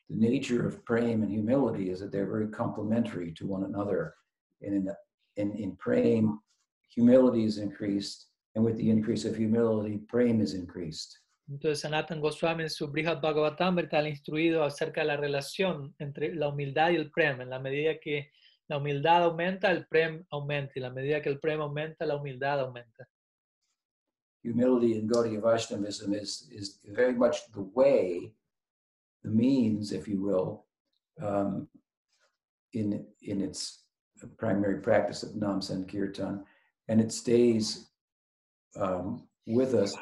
the 0.09 0.15
nature 0.15 0.65
of 0.67 0.83
praying 0.85 1.21
and 1.23 1.31
humility 1.31 1.89
is 1.89 1.99
that 1.99 2.11
they're 2.11 2.29
very 2.29 2.47
complementary 2.49 3.31
to 3.33 3.45
one 3.47 3.63
another. 3.63 4.13
And 4.61 4.73
in, 4.75 4.89
in, 5.37 5.51
in 5.57 5.75
praying, 5.77 6.37
humility 6.89 7.43
is 7.45 7.57
increased, 7.57 8.27
and 8.55 8.63
with 8.63 8.77
the 8.77 8.89
increase 8.89 9.25
of 9.25 9.35
humility, 9.35 9.99
praying 10.07 10.39
is 10.41 10.53
increased. 10.53 11.17
Entonces, 11.47 11.81
Sanatan 11.81 12.21
Goswami 12.21 12.63
en 12.63 12.69
su 12.69 12.87
Brihad 12.87 13.21
Bhagavatamrita 13.21 13.99
ha 13.99 14.07
instruido 14.07 14.63
acerca 14.63 15.01
de 15.01 15.07
la 15.07 15.17
relación 15.17 15.93
entre 15.99 16.33
la 16.35 16.47
humildad 16.47 16.91
y 16.91 16.95
el 16.95 17.11
prem. 17.11 17.41
En 17.41 17.49
la 17.49 17.59
medida 17.59 17.99
que 17.99 18.31
la 18.67 18.77
humildad 18.77 19.23
aumenta, 19.23 19.69
el 19.71 19.85
prem 19.87 20.25
aumenta. 20.29 20.73
Y 20.75 20.79
la 20.79 20.89
medida 20.89 21.21
que 21.21 21.29
el 21.29 21.39
prem 21.39 21.59
aumenta, 21.61 22.05
la 22.05 22.15
humildad 22.15 22.61
aumenta. 22.61 23.07
Humility 24.45 24.99
in 24.99 25.07
Gaudiya 25.07 25.41
Vaishnavism 25.41 26.13
is, 26.13 26.49
is 26.51 26.79
very 26.83 27.13
much 27.13 27.49
the 27.53 27.61
way, 27.73 28.33
the 29.23 29.29
means, 29.29 29.93
if 29.93 30.05
you 30.05 30.21
will, 30.21 30.65
um, 31.21 31.67
in, 32.73 33.05
in 33.21 33.41
its 33.41 33.83
primary 34.37 34.81
practice 34.81 35.23
of 35.23 35.35
Nam 35.35 35.61
Sankirtan, 35.61 36.43
and 36.89 36.99
it 36.99 37.11
stays 37.11 37.89
um, 38.75 39.27
with 39.47 39.73
us 39.75 39.95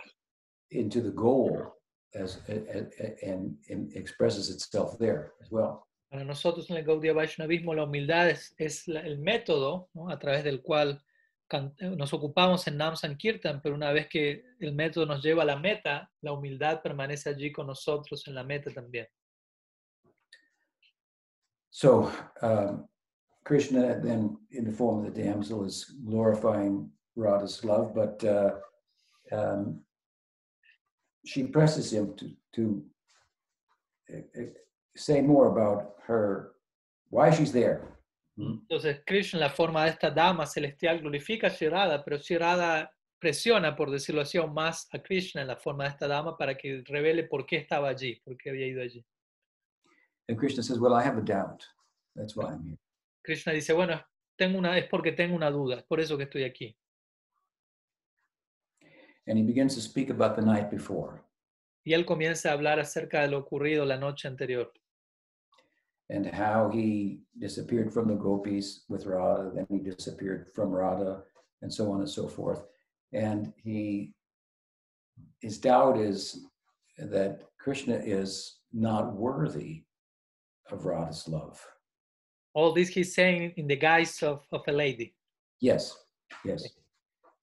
into 0.71 1.01
the 1.01 1.11
goal 1.11 1.75
as, 2.13 2.41
a- 2.49 2.53
a- 2.53 2.89
a- 2.99 3.31
and, 3.31 3.57
and 3.69 3.93
expresses 3.95 4.49
itself 4.49 4.97
there 4.97 5.31
as 5.41 5.49
well. 5.51 5.85
Para 6.09 6.25
nosotros 6.25 6.69
en 6.69 6.77
el 6.77 6.83
Gaudiya 6.83 7.13
Vaishnavismo 7.13 7.73
la 7.73 7.83
humildad 7.85 8.29
es, 8.29 8.53
es 8.57 8.87
la- 8.87 9.01
el 9.01 9.17
método 9.19 9.89
¿no? 9.93 10.09
a 10.09 10.17
través 10.19 10.43
del 10.43 10.61
cual 10.61 11.01
can- 11.47 11.73
eh, 11.79 11.89
nos 11.89 12.13
ocupamos 12.13 12.67
en 12.67 12.77
Nam 12.77 12.95
Sankirtan, 12.95 13.61
pero 13.61 13.75
una 13.75 13.91
vez 13.93 14.07
que 14.07 14.43
el 14.59 14.73
método 14.73 15.05
nos 15.05 15.21
lleva 15.23 15.43
a 15.43 15.45
la 15.45 15.57
meta, 15.57 16.09
la 16.21 16.33
humildad 16.33 16.81
permanece 16.81 17.29
allí 17.29 17.51
con 17.51 17.67
nosotros 17.67 18.27
en 18.27 18.35
la 18.35 18.43
meta 18.43 18.71
también. 18.71 19.07
So 21.69 22.11
um, 22.41 22.87
Krishna, 23.45 23.99
then 24.01 24.37
in 24.51 24.65
the 24.65 24.71
form 24.71 24.99
of 25.05 25.13
the 25.13 25.23
damsel, 25.23 25.63
is 25.65 25.85
glorifying 26.05 26.91
Radha's 27.15 27.63
love, 27.63 27.93
but 27.93 28.21
uh, 28.23 28.55
um, 29.31 29.81
she 31.25 31.43
presses 31.43 31.91
him 31.91 32.15
to 32.15 32.35
to 32.53 32.83
uh, 34.13 34.17
uh, 34.17 34.45
say 34.95 35.21
more 35.21 35.47
about 35.47 35.95
her, 36.07 36.53
why 37.09 37.31
she's 37.31 37.51
there. 37.51 37.81
Entonces 38.37 39.01
Krishna 39.05 39.39
la 39.39 39.49
forma 39.49 39.83
de 39.83 39.91
esta 39.91 40.09
dama 40.09 40.45
celestial 40.45 40.99
glorifica 40.99 41.47
a 41.47 41.49
Sri 41.49 41.69
Radha, 41.69 42.03
pero 42.03 42.17
Sri 42.17 42.37
Radha 42.37 42.89
presiona, 43.19 43.75
por 43.75 43.91
decirlo 43.91 44.21
así, 44.21 44.37
aún 44.37 44.53
más 44.53 44.87
a 44.93 44.99
Krishna 44.99 45.41
en 45.41 45.47
la 45.47 45.57
forma 45.57 45.83
de 45.83 45.91
esta 45.91 46.07
dama 46.07 46.35
para 46.37 46.55
que 46.57 46.83
revele 46.85 47.25
por 47.25 47.45
qué 47.45 47.57
estaba 47.57 47.89
allí, 47.89 48.19
por 48.23 48.35
qué 48.37 48.49
había 48.49 48.67
ido 48.67 48.81
allí. 48.81 49.05
And 50.27 50.37
Krishna 50.39 50.63
says, 50.63 50.79
"Well, 50.79 50.93
I 50.93 51.03
have 51.03 51.17
a 51.17 51.21
doubt. 51.21 51.63
That's 52.15 52.35
why 52.35 52.45
I'm 52.45 52.63
here." 52.63 52.77
Krishna 53.23 53.53
dice, 53.53 53.73
bueno, 53.73 54.03
tengo 54.35 54.57
una, 54.57 54.77
es 54.77 54.87
porque 54.87 55.11
tengo 55.11 55.35
una 55.35 55.51
duda, 55.51 55.77
es 55.77 55.83
por 55.83 55.99
eso 55.99 56.17
que 56.17 56.23
estoy 56.23 56.43
aquí. 56.43 56.75
And 59.31 59.37
he 59.37 59.45
begins 59.45 59.75
to 59.75 59.81
speak 59.81 60.09
about 60.09 60.35
the 60.35 60.41
night 60.41 60.69
before 60.69 61.23
Y 61.85 61.93
él 61.93 62.05
comienza 62.05 62.49
a 62.49 62.53
hablar 62.53 62.79
acerca 62.81 63.21
de 63.21 63.29
lo 63.29 63.37
ocurrido 63.39 63.85
la 63.85 63.97
noche 63.97 64.27
anterior. 64.27 64.67
and 66.09 66.25
how 66.25 66.69
he 66.69 67.21
disappeared 67.39 67.93
from 67.93 68.09
the 68.09 68.15
gopis 68.15 68.83
with 68.89 69.05
Radha, 69.05 69.49
then 69.55 69.65
he 69.69 69.77
disappeared 69.79 70.49
from 70.53 70.69
Radha, 70.69 71.23
and 71.61 71.73
so 71.73 71.89
on 71.89 72.01
and 72.01 72.09
so 72.09 72.27
forth. 72.27 72.65
And 73.13 73.53
he, 73.55 74.13
his 75.39 75.57
doubt 75.57 75.97
is 75.97 76.45
that 76.97 77.43
Krishna 77.57 77.95
is 77.95 78.57
not 78.73 79.13
worthy 79.13 79.85
of 80.69 80.85
Radha's 80.85 81.29
love. 81.29 81.65
All 82.53 82.73
this 82.73 82.89
he's 82.89 83.15
saying 83.15 83.53
in 83.55 83.67
the 83.67 83.77
guise 83.77 84.21
of, 84.21 84.45
of 84.51 84.63
a 84.67 84.73
lady. 84.73 85.15
Yes, 85.61 85.95
yes. 86.43 86.67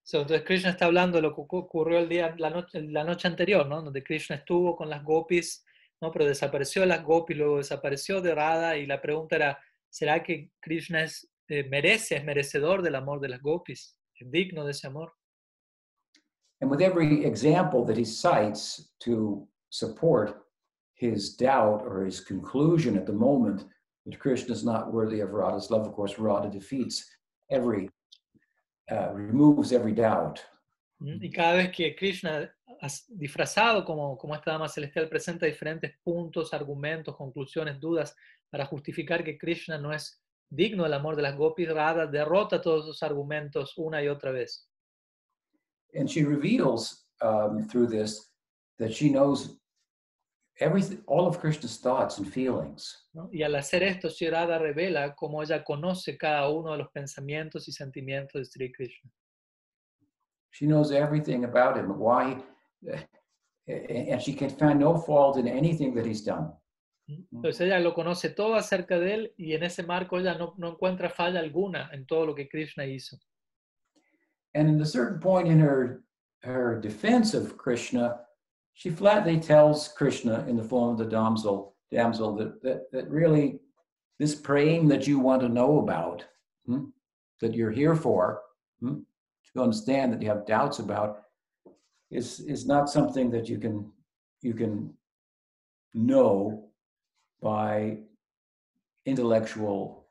So, 0.09 0.23
entonces 0.23 0.47
Krishna 0.47 0.71
está 0.71 0.87
hablando 0.87 1.19
de 1.19 1.23
lo 1.23 1.35
que 1.35 1.43
ocu- 1.43 1.65
ocurrió 1.65 1.99
el 1.99 2.09
día, 2.09 2.35
la, 2.39 2.49
noche, 2.49 2.81
la 2.81 3.05
noche 3.05 3.29
anterior, 3.29 3.67
¿no? 3.67 3.83
Donde 3.83 4.03
Krishna 4.03 4.37
estuvo 4.37 4.75
con 4.75 4.89
las 4.89 5.05
gopis 5.05 5.67
¿no? 6.01 6.11
pero 6.11 6.25
desapareció 6.25 6.83
de 6.83 6.89
las 6.89 7.05
gopis, 7.05 7.37
luego 7.37 7.59
desapareció 7.59 8.21
de 8.21 8.35
Radha 8.35 8.77
y 8.77 8.87
la 8.87 9.01
pregunta 9.01 9.37
era, 9.37 9.59
¿será 9.91 10.23
que 10.23 10.51
Krishna 10.61 11.03
es, 11.03 11.31
eh, 11.49 11.65
merece, 11.69 12.17
es 12.17 12.25
merecedor 12.25 12.83
del 12.83 12.95
amor 12.95 13.21
de 13.21 13.29
las 13.29 13.43
gopis? 13.43 13.99
¿Es 14.15 14.31
digno 14.31 14.65
de 14.65 14.73
ese 14.73 14.87
amor? 14.87 15.13
And 16.61 16.71
with 16.71 16.81
every 16.81 17.25
example 17.25 17.85
that 17.85 17.97
he 17.97 18.05
cites 18.05 18.93
to 19.01 19.47
support 19.71 20.35
his 20.95 21.37
doubt 21.37 21.83
or 21.83 22.05
his 22.05 22.21
conclusion 22.21 22.97
at 22.97 23.07
the 23.07 23.13
moment 23.13 23.67
that 24.07 24.19
Krishna 24.19 24.55
is 24.55 24.65
not 24.65 24.91
worthy 24.91 25.21
of 25.21 25.33
Radha's 25.33 25.71
love, 25.71 25.87
of 25.87 25.95
course, 25.95 26.19
Radha 26.19 26.49
defeats 26.49 27.07
every, 27.51 27.89
uh, 28.91 29.13
removes 29.15 29.73
every 29.73 29.93
doubt. 29.93 30.41
Y 31.01 31.31
cada 31.31 31.55
vez 31.55 31.71
que 31.71 31.95
Krishna, 31.95 32.53
as- 32.81 33.07
disfrazado 33.09 33.85
como, 33.85 34.19
como 34.19 34.35
esta 34.35 34.51
dama 34.53 34.69
celestial, 34.69 35.09
presenta 35.09 35.47
diferentes 35.47 35.93
puntos, 36.03 36.53
argumentos, 36.53 37.17
conclusiones, 37.17 37.79
dudas 37.79 38.17
para 38.51 38.67
justificar 38.67 39.23
que 39.23 39.39
Krishna 39.39 39.79
no 39.79 39.93
es 39.93 40.21
digno 40.51 40.85
del 40.85 40.95
amor 40.95 41.15
de 41.15 41.23
las 41.23 41.37
gopis, 41.37 41.69
Radha 41.69 42.07
derrota 42.07 42.61
todos 42.61 42.85
esos 42.85 43.03
argumentos 43.03 43.75
una 43.77 44.03
y 44.03 44.09
otra 44.09 44.33
vez. 44.33 44.69
And 45.95 46.09
she 46.09 46.25
reveals 46.25 47.07
um, 47.23 47.67
through 47.69 47.89
this 47.89 48.33
that 48.79 48.91
she 48.91 49.09
knows 49.11 49.58
everything, 50.61 51.03
all 51.07 51.27
of 51.27 51.39
Krishna's 51.39 51.79
thoughts 51.79 52.19
and 52.19 52.27
feelings. 52.27 53.07
¿no? 53.15 53.29
Y 53.33 53.43
al 53.43 53.55
hacer 53.55 53.83
esto, 53.83 54.09
Sri 54.11 54.29
Radha 54.31 54.59
revela 54.59 55.15
cómo 55.15 55.43
ella 55.43 55.65
conoce 55.65 56.17
cada 56.17 56.49
uno 56.49 56.73
de 56.73 56.79
los 56.79 56.89
pensamientos 56.91 57.69
y 57.69 57.73
sentimientos 57.73 58.41
de 58.41 58.45
Sri 58.45 58.73
Krishna. 58.73 59.11
She 60.51 60.67
knows 60.67 60.91
everything 60.91 61.45
about 61.45 61.77
him, 61.77 61.99
why, 61.99 62.43
and 63.67 64.21
she 64.21 64.35
can 64.35 64.51
find 64.51 64.81
no 64.81 64.97
fault 64.97 65.37
in 65.37 65.47
anything 65.47 65.95
that 65.95 66.07
he's 66.07 66.25
done. 66.25 66.53
¿Mm? 67.07 67.25
Entonces 67.37 67.61
ella 67.61 67.79
lo 67.81 67.95
conoce 67.95 68.31
todo 68.31 68.55
acerca 68.55 68.99
de 68.99 69.15
él 69.15 69.35
y 69.37 69.55
en 69.55 69.63
ese 69.63 69.83
marco 69.83 70.19
ella 70.19 70.37
no, 70.37 70.55
no 70.57 70.71
encuentra 70.71 71.11
falla 71.11 71.41
alguna 71.41 71.91
en 71.93 72.07
todo 72.07 72.27
lo 72.27 72.35
que 72.35 72.49
Krishna 72.49 72.85
hizo. 72.87 73.19
And 74.55 74.69
in 74.69 74.81
a 74.81 74.87
certain 74.87 75.21
point 75.21 75.49
in 75.49 75.61
her 75.61 76.03
her 76.43 76.81
defense 76.81 77.35
of 77.35 77.57
Krishna, 77.57 78.21
she 78.79 78.91
flatly 78.91 79.41
tells 79.41 79.89
Krishna 79.89 80.47
in 80.47 80.57
the 80.57 80.63
form 80.63 80.93
of 80.93 80.99
the 80.99 81.05
damsel, 81.05 81.75
damsel 81.91 82.37
that 82.37 82.63
that, 82.63 82.93
that 82.93 83.11
really 83.11 83.59
this 84.21 84.37
praying 84.37 84.87
that 84.87 85.05
you 85.05 85.19
want 85.19 85.43
to 85.43 85.49
know 85.49 85.81
about, 85.81 86.25
hmm, 86.65 86.85
that 87.41 87.55
you're 87.55 87.73
here 87.73 87.97
for, 87.97 88.41
hmm, 88.81 89.01
to 89.53 89.61
understand 89.61 90.13
that 90.13 90.23
you 90.23 90.29
have 90.29 90.47
doubts 90.47 90.79
about, 90.79 91.25
is 92.13 92.39
is 92.39 92.67
not 92.67 92.89
something 92.89 93.31
that 93.33 93.49
you 93.49 93.59
can 93.59 93.91
you 94.43 94.55
can 94.55 94.95
know 95.93 96.71
by 97.43 97.99
intellectual 99.07 100.07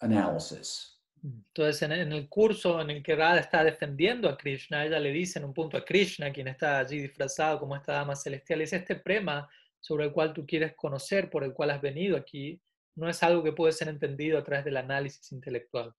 analysis. 0.00 0.94
Entonces, 1.22 1.82
en, 1.82 1.92
el 1.92 2.28
curso 2.28 2.80
en 2.80 2.90
el 2.90 3.02
que 3.02 3.14
Radha 3.14 3.40
está 3.40 3.62
defendiendo 3.62 4.28
a 4.28 4.36
Krishna, 4.36 4.84
ella 4.84 4.98
le 4.98 5.12
dice 5.12 5.38
en 5.38 5.44
un 5.44 5.54
punto 5.54 5.76
a 5.76 5.84
Krishna, 5.84 6.32
quien 6.32 6.48
está 6.48 6.78
allí 6.78 7.00
disfrazado 7.00 7.60
como 7.60 7.76
esta 7.76 7.92
dama 7.92 8.16
celestial, 8.16 8.62
es 8.62 8.72
este 8.72 8.96
prema 8.96 9.48
sobre 9.80 10.06
el 10.06 10.12
cual 10.12 10.32
tú 10.32 10.46
quieres 10.46 10.74
conocer, 10.74 11.28
por 11.28 11.44
el 11.44 11.52
cual 11.52 11.70
has 11.70 11.80
venido 11.80 12.16
aquí, 12.16 12.60
no 12.96 13.08
es 13.08 13.22
algo 13.22 13.42
que 13.42 13.52
puede 13.52 13.72
ser 13.72 13.88
entendido 13.88 14.38
a 14.38 14.44
través 14.44 14.64
del 14.64 14.76
análisis 14.76 15.30
intelectual. 15.32 15.94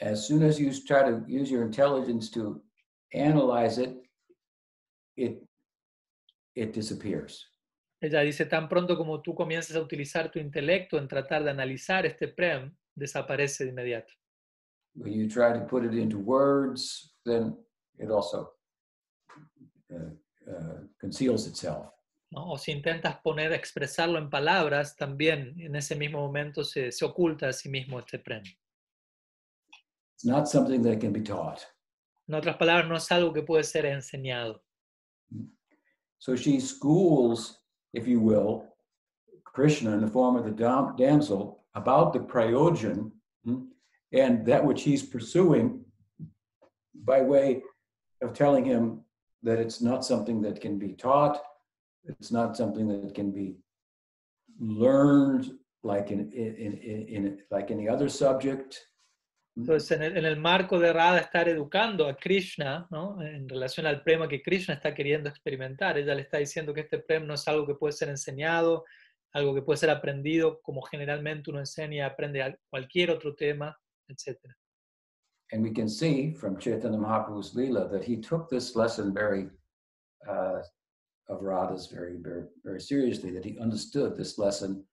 As 0.00 0.26
soon 0.26 0.42
as 0.42 0.58
you 0.58 0.70
try 0.70 1.02
to 1.02 1.24
use 1.28 1.50
your 1.50 1.62
intelligence 1.62 2.30
to 2.30 2.62
analyze 3.12 3.78
it, 3.78 4.02
it 5.16 5.42
it 6.54 6.74
disappears. 6.74 7.46
Ella 8.00 8.20
dice, 8.20 8.46
tan 8.46 8.68
pronto 8.68 8.96
como 8.96 9.20
tú 9.20 9.34
comiences 9.34 9.76
a 9.76 9.80
utilizar 9.80 10.30
tu 10.30 10.38
intelecto 10.38 10.98
en 10.98 11.06
tratar 11.06 11.44
de 11.44 11.50
analizar 11.50 12.06
este 12.06 12.28
prem, 12.28 12.74
desaparece 13.00 13.64
de 13.64 13.70
inmediato. 13.70 14.12
When 14.94 15.12
you 15.12 15.28
try 15.28 15.52
to 15.52 15.66
put 15.66 15.84
it 15.84 15.94
into 15.94 16.18
words, 16.18 17.14
then 17.24 17.56
it 17.98 18.10
also 18.10 18.52
uh, 19.92 20.10
uh, 20.48 20.80
conceals 21.00 21.46
itself. 21.46 21.86
¿no? 22.30 22.52
O 22.52 22.58
si 22.58 22.72
intentas 22.72 23.16
poner, 23.22 23.52
expresarlo 23.52 24.18
en 24.18 24.30
palabras, 24.30 24.96
también 24.96 25.54
en 25.58 25.74
ese 25.74 25.96
mismo 25.96 26.20
momento 26.20 26.64
se, 26.64 26.92
se 26.92 27.04
oculta 27.04 27.48
a 27.48 27.52
sí 27.52 27.68
mismo 27.68 27.98
este 27.98 28.18
prem. 28.18 28.42
It's 30.14 30.24
not 30.24 30.48
something 30.48 30.82
that 30.82 31.00
can 31.00 31.12
be 31.12 31.22
taught. 31.22 31.60
En 32.28 32.34
otras 32.34 32.56
palabras, 32.56 32.88
no 32.88 32.96
es 32.96 33.10
algo 33.10 33.32
que 33.32 33.42
puede 33.42 33.64
ser 33.64 33.86
enseñado. 33.86 34.62
So 36.18 36.36
she 36.36 36.60
schools, 36.60 37.58
if 37.94 38.06
you 38.06 38.20
will, 38.20 38.64
Krishna 39.44 39.94
in 39.94 40.00
the 40.00 40.06
form 40.06 40.36
of 40.36 40.44
the 40.44 40.50
dam- 40.50 40.94
damsel 40.96 41.59
about 41.74 42.12
the 42.12 42.18
prayojan 42.18 43.10
hmm, 43.44 43.64
and 44.12 44.44
that 44.46 44.64
which 44.64 44.82
he's 44.82 45.02
pursuing 45.02 45.84
by 47.04 47.22
way 47.22 47.62
of 48.22 48.32
telling 48.32 48.64
him 48.64 49.00
that 49.42 49.58
it's 49.58 49.80
not 49.80 50.04
something 50.04 50.42
that 50.42 50.60
can 50.60 50.78
be 50.78 50.92
taught, 50.92 51.40
it's 52.04 52.30
not 52.30 52.56
something 52.56 52.88
that 52.88 53.14
can 53.14 53.30
be 53.30 53.56
learned 54.58 55.50
like 55.82 56.10
in, 56.10 56.30
in, 56.32 56.54
in, 56.54 57.08
in 57.08 57.38
like 57.50 57.70
any 57.70 57.88
other 57.88 58.08
subject. 58.08 58.78
Entonces, 59.56 59.90
en 59.90 60.02
el, 60.02 60.16
en 60.16 60.24
el 60.24 60.36
marco 60.36 60.78
de 60.78 60.92
Radha 60.92 61.18
estar 61.18 61.48
educando 61.48 62.06
a 62.06 62.16
Krishna, 62.16 62.86
¿no? 62.90 63.20
en 63.20 63.48
relación 63.48 63.86
al 63.86 64.02
prema 64.02 64.28
que 64.28 64.42
Krishna 64.42 64.74
está 64.74 64.94
queriendo 64.94 65.28
experimentar, 65.28 65.98
ella 65.98 66.14
le 66.14 66.22
está 66.22 66.38
diciendo 66.38 66.72
que 66.72 66.82
este 66.82 66.98
prema 66.98 67.26
no 67.26 67.34
es 67.34 67.46
algo 67.48 67.66
que 67.66 67.74
puede 67.74 67.92
ser 67.92 68.08
enseñado, 68.08 68.84
algo 69.32 69.54
que 69.54 69.62
puede 69.62 69.78
ser 69.78 69.90
aprendido 69.90 70.60
como 70.62 70.82
generalmente 70.82 71.50
uno 71.50 71.60
enseña 71.60 71.96
y 71.96 72.00
aprende 72.00 72.58
cualquier 72.68 73.10
otro 73.10 73.34
tema, 73.34 73.76
etc. 74.08 74.38
And 75.52 75.62
we 75.62 75.72
can 75.72 75.88
see 75.88 76.32
from 76.32 76.58
Chaitanya 76.58 76.98
Mahaprabhu's 76.98 77.54
Leela 77.54 77.90
that 77.90 78.04
he 78.04 78.16
took 78.16 78.48
this 78.48 78.76
lesson 78.76 79.12
very, 79.12 79.48
uh, 80.28 80.60
of 81.28 81.42
Radha's 81.42 81.86
very, 81.88 82.16
very, 82.16 82.44
very 82.64 82.80
seriously, 82.80 83.30
that 83.32 83.44
he 83.44 83.58
understood 83.58 84.16
this 84.16 84.38
lesson 84.38 84.84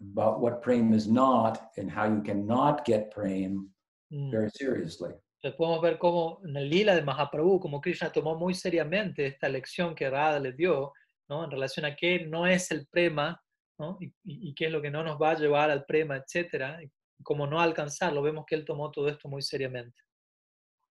about 0.00 0.40
what 0.40 0.62
prem 0.62 0.92
is 0.92 1.06
not 1.06 1.70
and 1.76 1.90
how 1.90 2.04
you 2.04 2.22
cannot 2.22 2.84
get 2.84 3.10
prem 3.10 3.70
Mm. 4.10 4.30
very 4.30 4.50
seriously. 4.50 5.10
Entonces 5.40 5.56
podemos 5.56 5.82
ver 5.82 5.98
cómo 5.98 6.40
en 6.44 6.56
el 6.56 6.68
lila 6.68 6.94
de 6.94 7.02
Mahaprabhu, 7.02 7.60
como 7.60 7.80
Krishna 7.80 8.10
tomó 8.10 8.36
muy 8.36 8.54
seriamente 8.54 9.26
esta 9.26 9.48
lección 9.48 9.94
que 9.94 10.08
Radha 10.08 10.40
le 10.40 10.52
dio, 10.52 10.92
¿no? 11.28 11.44
en 11.44 11.50
relación 11.50 11.84
a 11.86 11.94
qué 11.94 12.26
no 12.26 12.46
es 12.46 12.70
el 12.70 12.86
prema, 12.86 13.40
¿no? 13.78 13.96
y, 14.00 14.12
y- 14.24 14.54
qué 14.54 14.66
es 14.66 14.72
lo 14.72 14.80
que 14.82 14.90
no 14.90 15.02
nos 15.04 15.20
va 15.20 15.30
a 15.32 15.38
llevar 15.38 15.70
al 15.70 15.84
prema, 15.84 16.16
etc. 16.16 16.80
Y 16.82 16.90
cómo 17.22 17.46
no 17.46 17.60
alcanzarlo, 17.60 18.22
vemos 18.22 18.44
que 18.46 18.54
él 18.54 18.64
tomó 18.64 18.90
todo 18.90 19.08
esto 19.08 19.28
muy 19.28 19.42
seriamente. 19.42 19.96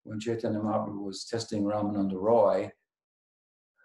When 0.04 0.20
Chaitanya 0.20 0.60
Mahaprabhu 0.60 1.06
was 1.06 1.26
testing 1.26 1.64
Ramananda 1.66 2.16
Roy, 2.16 2.72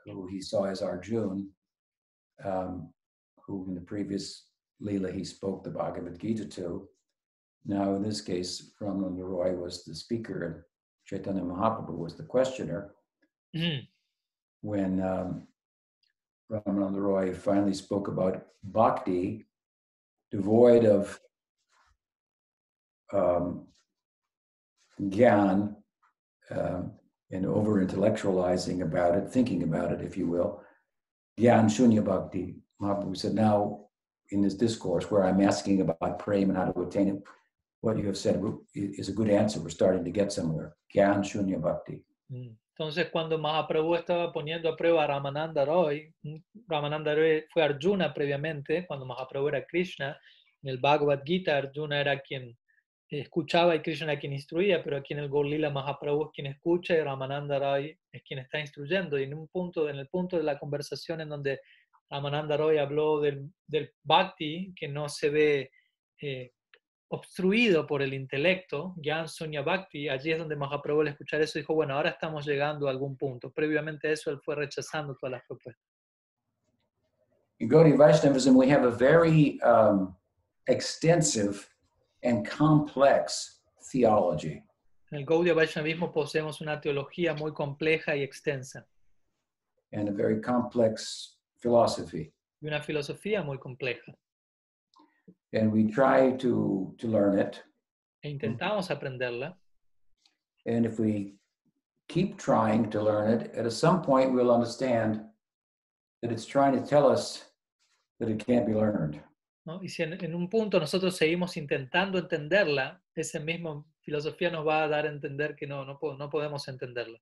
who 0.07 0.29
he 0.29 0.41
saw 0.41 0.67
as 0.67 0.81
Arjun, 0.83 1.49
um, 2.45 2.93
who 3.45 3.67
in 3.69 3.75
the 3.75 3.81
previous 3.81 4.49
Leela 4.81 5.13
he 5.13 5.25
spoke 5.25 5.65
the 5.65 5.71
Bhagavad 5.71 6.19
Gita 6.21 6.45
to. 6.47 6.89
Now, 7.65 7.95
in 7.95 8.03
this 8.03 8.21
case, 8.21 8.73
Ramananda 8.81 9.23
Roy 9.25 9.53
was 9.55 9.85
the 9.85 9.95
speaker 9.95 10.45
and 10.45 10.63
Chaitanya 11.07 11.43
Mahaprabhu 11.43 11.97
was 11.97 12.15
the 12.15 12.25
questioner. 12.25 12.95
Mm. 13.57 13.87
When 14.61 15.03
um, 15.03 15.49
Ramananda 16.53 17.01
Roy 17.01 17.33
finally 17.33 17.73
spoke 17.75 18.09
about 18.09 18.47
bhakti, 18.63 19.47
devoid 20.31 20.85
of 20.85 21.19
um, 23.13 23.67
gyan 25.01 25.75
um, 26.51 26.93
and 27.31 27.47
over 27.47 27.85
intellectualizing 27.85 28.83
about 28.83 29.17
it, 29.17 29.31
thinking 29.31 29.63
about 29.63 29.93
it, 29.93 30.03
if 30.03 30.17
you 30.17 30.27
will, 30.27 30.63
gyan 31.39 31.65
shunya 31.65 32.05
bhakti. 32.05 32.57
Mahaprabhu 32.81 33.17
said, 33.17 33.35
now 33.35 33.87
in 34.31 34.43
this 34.43 34.55
discourse 34.55 35.11
where 35.11 35.25
I'm 35.25 35.41
asking 35.41 35.81
about 35.81 36.19
prem 36.19 36.51
and 36.51 36.59
how 36.59 36.67
to 36.67 36.83
attain 36.83 37.09
it, 37.09 37.23
what 37.81 37.99
you 37.99 38.07
have 38.07 38.17
said 38.17 38.43
is 38.75 39.09
a 39.09 39.13
good 39.13 39.31
answer. 39.31 39.61
We're 39.61 39.71
starting 39.71 40.05
to 40.05 40.11
get 40.11 40.33
somewhere. 40.33 40.75
Gyan 40.95 41.21
shunya 41.21 41.61
bhakti. 41.61 42.05
Mm. 42.31 42.53
Entonces, 42.77 43.11
cuando 43.11 43.39
Mahaprabhu 43.39 43.95
estaba 43.95 44.33
poniendo 44.33 44.69
a 44.69 44.77
prueba 44.77 45.05
a 45.05 45.07
Ramananda 45.07 45.65
Roy, 45.65 46.13
Ramananda 46.67 47.15
Roy 47.15 47.45
fue 47.51 47.63
Arjuna 47.63 48.15
previamente, 48.15 48.87
cuando 48.87 49.05
Mahaprabhu 49.05 49.49
era 49.49 49.67
Krishna, 49.67 50.19
en 50.63 50.71
el 50.71 50.79
Bhagavad 50.79 51.23
Gita 51.25 51.57
Arjuna 51.59 52.01
era 52.01 52.21
quien 52.21 52.57
escuchaba 53.09 53.77
y 53.77 53.83
Krishna 53.83 54.19
quien 54.19 54.33
instruía, 54.33 54.83
pero 54.83 54.97
aquí 54.97 55.13
en 55.13 55.21
el 55.21 55.29
Gorlila 55.29 55.69
Mahaprabhu 55.71 56.27
es 56.27 56.31
quien 56.33 56.47
escucha 56.47 56.95
y 56.95 57.03
Ramananda 57.03 57.59
Roy 57.59 57.99
es 58.11 58.23
quien 58.23 58.41
está 58.41 58.59
instruyendo. 58.59 59.19
Y 59.19 59.25
en 59.25 59.35
un 59.35 59.49
punto, 59.49 59.89
en 59.91 59.97
el 59.97 60.09
punto 60.09 60.39
de 60.39 60.45
la 60.45 60.59
conversación 60.59 61.21
en 61.21 61.29
donde 61.29 61.61
Ramananda 62.09 62.57
Roy 62.57 62.79
habló 62.79 63.21
del, 63.21 63.51
del 63.67 63.93
Bhakti, 64.03 64.73
que 64.75 64.89
no 64.89 65.09
se 65.11 65.29
ve 65.29 65.71
eh, 66.23 66.53
obstruido 67.13 67.87
por 67.87 68.01
el 68.01 68.15
intelecto, 68.15 68.95
Gyan 68.97 69.29
Sunya 69.29 69.61
Bhakti, 69.63 70.09
allí 70.09 70.33
es 70.33 70.39
donde 70.39 70.57
Mahaprabhu 70.57 71.03
al 71.03 71.09
escuchar 71.09 71.43
eso 71.43 71.59
dijo, 71.59 71.75
bueno, 71.75 71.95
ahora 71.95 72.11
estamos 72.11 72.47
llegando 72.47 72.89
a 72.89 72.91
algún 72.91 73.19
punto. 73.19 73.51
Previamente 73.53 74.09
a 74.09 74.13
eso 74.13 74.31
él 74.31 74.41
fue 74.43 74.55
rechazando 74.57 75.15
todas 75.15 75.33
las 75.33 75.43
propuestas. 75.47 75.87
in 77.59 77.69
Gaudiya 77.69 77.97
Vaishnavism, 77.97 78.57
we 78.57 78.67
have 78.69 78.85
a 78.85 78.91
very 78.91 79.61
um, 79.63 80.17
extensive 80.67 81.69
and 82.25 82.49
complex 82.49 83.63
theology. 83.93 84.63
En 85.11 85.19
el 85.19 85.25
Gaudiya 85.27 85.55
Vaishnavismo 85.55 86.13
poseemos 86.13 86.61
una 86.63 86.81
teología 86.81 87.35
muy 87.35 87.53
compleja 87.53 88.17
y 88.17 88.23
extensa 88.23 88.87
and 89.93 90.09
a 90.09 90.13
very 90.13 90.41
complex 90.41 91.39
philosophy. 91.61 92.33
y 92.61 92.67
una 92.67 92.81
filosofía 92.81 93.43
muy 93.43 93.59
compleja. 93.59 94.13
And 95.53 95.73
we 95.73 95.91
try 95.91 96.33
to, 96.33 96.95
to 96.99 97.07
learn 97.07 97.39
it. 97.39 97.63
E 98.25 98.31
intentamos 98.31 98.91
aprenderla 98.91 99.57
And 100.65 100.87
if 100.87 100.99
we 100.99 101.35
keep 102.09 102.39
trying 102.39 102.89
to 102.91 103.03
learn 103.03 103.41
it, 103.41 103.53
at 103.55 103.71
some 103.73 104.03
point 104.03 104.33
we'll 104.33 104.53
understand 104.53 105.21
that 106.23 106.31
it's 106.31 106.47
trying 106.47 106.81
to 106.81 106.87
tell 106.87 107.11
us 107.11 107.45
that 108.21 108.29
it 108.29 108.45
can't 108.45 108.67
be 108.67 108.75
learned. 108.75 109.21
¿no? 109.67 109.81
Y 109.83 109.89
si 109.89 110.03
en, 110.03 110.13
en 110.13 110.35
un 110.35 110.49
punto 110.49 110.79
nosotros 110.79 111.17
seguimos 111.17 111.57
intentando 111.57 112.19
entenderla, 112.19 113.03
esa 113.15 113.41
misma 113.41 113.85
filosofía 114.01 114.51
nos 114.51 114.67
va 114.67 114.85
a 114.85 114.89
dar 114.89 115.07
a 115.07 115.09
entender 115.09 115.57
que 115.57 115.67
no, 115.67 115.85
no, 115.85 115.99
po- 115.99 116.17
no 116.17 116.29
podemos 116.31 116.69
entenderla. 116.69 117.19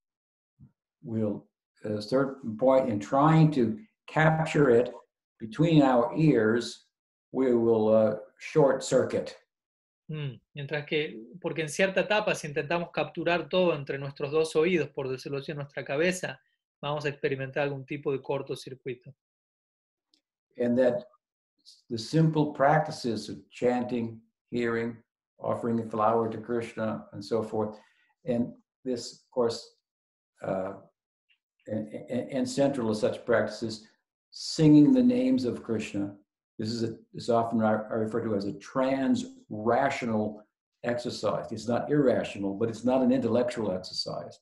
We'll, 1.03 1.47
at 1.85 1.93
a 1.93 2.03
certain 2.03 2.57
point 2.57 2.91
in 2.91 3.01
trying 3.01 3.51
to 3.53 3.79
capture 4.07 4.71
it 4.71 4.93
between 5.39 5.83
our 5.83 6.13
ears, 6.17 6.87
we 7.33 7.55
will 7.55 7.89
uh, 7.89 8.17
short 8.39 8.83
circuit. 8.83 9.37
Mm, 10.09 10.41
Mientras 10.55 10.87
que, 10.87 11.21
porque 11.41 11.63
en 11.63 11.69
cierta 11.69 12.01
etapa, 12.01 12.35
si 12.35 12.49
intentamos 12.49 12.91
capturar 12.91 13.49
todo 13.49 13.75
entre 13.75 13.99
nuestros 13.99 14.33
dos 14.33 14.57
oídos, 14.57 14.89
por 14.91 15.09
decirlo 15.09 15.39
así, 15.39 15.53
en 15.53 15.59
nuestra 15.59 15.85
cabeza, 15.85 16.41
vamos 16.83 17.05
a 17.05 17.09
experimentar 17.11 17.63
algún 17.65 17.85
tipo 17.85 18.11
de 18.13 18.21
cortocircuito. 18.21 19.15
and 20.59 20.77
that 20.79 21.05
the 21.89 21.99
simple 21.99 22.53
practices 22.53 23.29
of 23.29 23.39
chanting, 23.51 24.21
hearing, 24.51 24.97
offering 25.39 25.81
a 25.81 25.85
flower 25.85 26.29
to 26.29 26.39
Krishna, 26.39 27.07
and 27.13 27.25
so 27.25 27.43
forth, 27.43 27.79
and 28.25 28.53
this, 28.85 29.13
of 29.13 29.31
course, 29.31 29.75
uh, 30.43 30.73
and, 31.67 31.89
and, 32.11 32.31
and 32.33 32.49
central 32.49 32.89
to 32.89 32.95
such 32.95 33.25
practices, 33.25 33.87
singing 34.31 34.93
the 34.93 35.03
names 35.03 35.45
of 35.45 35.63
Krishna. 35.63 36.15
This 36.61 36.73
is 36.73 36.83
a, 36.83 36.95
is 37.15 37.31
often 37.31 37.63
I 37.63 37.73
refer 38.05 38.21
to 38.23 38.35
as 38.35 38.45
a 38.45 38.53
trans-rational 38.59 40.45
exercise. 40.85 41.47
It's 41.51 41.67
not 41.67 41.91
irrational, 41.91 42.53
but 42.53 42.69
it's 42.69 42.85
not 42.85 43.01
an 43.01 43.13
intellectual 43.13 43.73
exercise. 43.73 44.39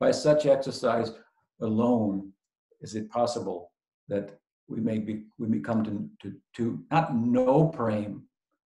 By 0.00 0.12
such 0.12 0.46
exercise 0.46 1.12
alone 1.60 2.32
is 2.80 2.94
it 2.94 3.10
possible 3.10 3.70
that 4.08 4.30
we 4.66 4.80
may 4.80 4.98
be 4.98 5.24
we 5.38 5.46
may 5.46 5.60
come 5.60 5.84
to, 5.84 6.08
to, 6.22 6.34
to 6.56 6.82
not 6.90 7.14
know 7.14 7.68
prem, 7.68 8.22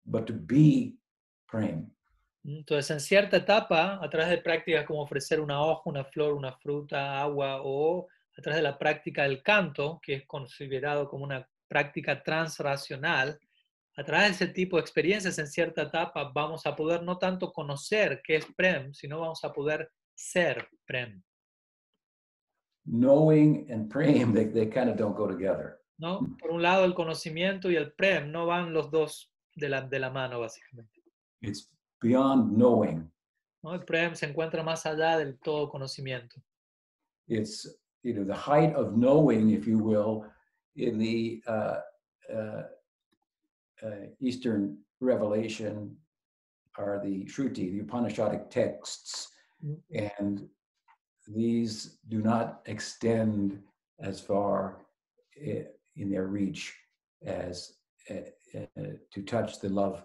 but 0.06 0.24
to 0.28 0.32
be 0.32 0.94
prem. 1.48 1.90
Entonces, 2.46 2.90
en 2.92 3.00
cierta 3.00 3.38
etapa, 3.38 3.98
a 4.00 4.08
través 4.08 4.30
de 4.30 4.38
prácticas 4.38 4.86
como 4.86 5.02
ofrecer 5.02 5.40
una 5.40 5.60
hoja, 5.60 5.82
una 5.86 6.04
flor, 6.04 6.34
una 6.34 6.52
fruta, 6.52 7.20
agua, 7.20 7.60
o 7.64 8.06
a 8.38 8.42
través 8.42 8.58
de 8.58 8.62
la 8.62 8.78
práctica 8.78 9.24
del 9.24 9.42
canto, 9.42 9.98
que 10.00 10.14
es 10.14 10.26
considerado 10.26 11.08
como 11.08 11.24
una 11.24 11.44
práctica 11.68 12.22
transracional, 12.22 13.38
a 13.96 14.04
través 14.04 14.38
de 14.38 14.44
ese 14.44 14.54
tipo 14.54 14.76
de 14.76 14.82
experiencias, 14.82 15.38
en 15.38 15.46
cierta 15.46 15.82
etapa, 15.82 16.30
vamos 16.34 16.66
a 16.66 16.74
poder 16.74 17.02
no 17.02 17.16
tanto 17.18 17.52
conocer 17.52 18.20
qué 18.24 18.36
es 18.36 18.46
Prem, 18.56 18.92
sino 18.92 19.20
vamos 19.20 19.44
a 19.44 19.52
poder 19.52 19.90
ser 20.14 20.68
Prem. 20.84 21.22
Knowing 22.86 23.70
and 23.72 23.88
prem, 23.88 24.34
they, 24.34 24.46
they 24.46 24.68
kind 24.68 24.90
of 24.90 24.96
don't 24.96 25.16
go 25.16 25.26
together. 25.26 25.80
¿no? 25.98 26.20
Por 26.38 26.50
un 26.50 26.62
lado, 26.62 26.84
el 26.84 26.94
conocimiento 26.94 27.70
y 27.70 27.76
el 27.76 27.92
Prem 27.92 28.30
no 28.30 28.46
van 28.46 28.72
los 28.72 28.90
dos 28.90 29.32
de 29.54 29.68
la, 29.68 29.82
de 29.82 29.98
la 29.98 30.10
mano, 30.10 30.40
básicamente. 30.40 31.00
It's 31.40 31.70
beyond 32.02 32.56
knowing. 32.56 33.10
¿no? 33.62 33.74
El 33.74 33.84
Prem 33.84 34.14
se 34.14 34.26
encuentra 34.26 34.62
más 34.62 34.84
allá 34.86 35.18
del 35.18 35.38
todo 35.38 35.68
conocimiento. 35.68 36.42
It's 37.26 37.80
you 38.02 38.12
know 38.12 38.24
the 38.24 38.34
height 38.34 38.74
of 38.74 38.94
knowing, 38.94 39.50
if 39.50 39.66
you 39.66 39.78
will, 39.78 40.28
in 40.76 40.98
the 40.98 41.42
uh, 41.46 41.78
uh, 42.32 42.62
uh, 43.82 44.06
Eastern 44.20 44.78
revelation 45.00 45.96
are 46.76 47.00
the 47.02 47.24
Shruti, 47.26 47.70
the 47.72 47.82
Upanishadic 47.82 48.50
texts, 48.50 49.30
Mm. 49.64 49.80
and 50.18 50.48
these 51.26 51.98
do 52.08 52.20
not 52.20 52.60
extend 52.66 53.62
as 54.00 54.20
far 54.20 54.84
in 55.36 56.10
their 56.10 56.26
reach 56.26 56.74
as 57.24 57.72
uh, 58.10 58.58
uh, 58.58 58.82
to 59.10 59.22
touch 59.22 59.60
the 59.60 59.68
love 59.68 60.04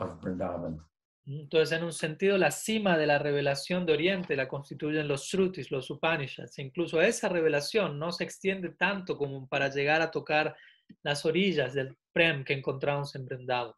of 0.00 0.20
Vrindavan. 0.20 0.78
Entonces, 1.26 1.76
en 1.76 1.82
un 1.82 1.92
sentido, 1.92 2.38
la 2.38 2.52
cima 2.52 2.96
de 2.96 3.06
la 3.06 3.18
revelación 3.18 3.84
de 3.84 3.92
Oriente 3.92 4.36
la 4.36 4.46
constituyen 4.46 5.08
los 5.08 5.24
Shrutis, 5.24 5.72
los 5.72 5.90
Upanishads. 5.90 6.58
Incluso 6.60 7.00
esa 7.00 7.28
revelación 7.28 7.98
no 7.98 8.12
se 8.12 8.22
extiende 8.22 8.70
tanto 8.70 9.18
como 9.18 9.48
para 9.48 9.68
llegar 9.68 10.00
a 10.02 10.10
tocar 10.10 10.54
las 11.02 11.24
orillas 11.26 11.74
del 11.74 11.96
Prem 12.12 12.44
que 12.44 12.54
encontramos 12.54 13.14
en 13.16 13.26
Vrindavan. 13.26 13.74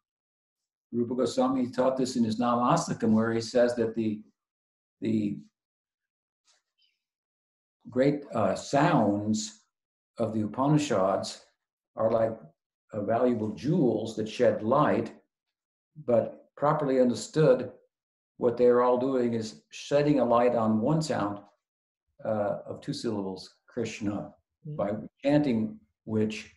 Rupa 0.91 1.15
Goswami 1.15 1.71
taught 1.71 1.97
this 1.97 2.15
in 2.15 2.25
his 2.25 2.39
Namastakam, 2.39 3.13
where 3.13 3.33
he 3.33 3.41
says 3.41 3.75
that 3.75 3.95
the 3.95 4.21
the 5.01 5.37
great 7.89 8.25
uh, 8.33 8.55
sounds 8.55 9.65
of 10.17 10.33
the 10.33 10.41
Upanishads 10.41 11.45
are 11.95 12.11
like 12.11 12.37
uh, 12.93 13.01
valuable 13.01 13.53
jewels 13.55 14.15
that 14.15 14.27
shed 14.27 14.61
light, 14.63 15.11
but 16.05 16.38
properly 16.63 16.99
understood, 16.99 17.71
what 18.37 18.57
they're 18.57 18.81
all 18.83 18.97
doing 18.97 19.33
is 19.33 19.61
shedding 19.69 20.19
a 20.19 20.25
light 20.25 20.55
on 20.55 20.81
one 20.81 21.01
sound 21.01 21.39
uh, 22.25 22.59
of 22.69 22.81
two 22.81 22.93
syllables, 22.93 23.55
Krishna, 23.67 24.33
Mm. 24.67 24.75
by 24.75 24.89
chanting 25.23 25.79
which 26.03 26.51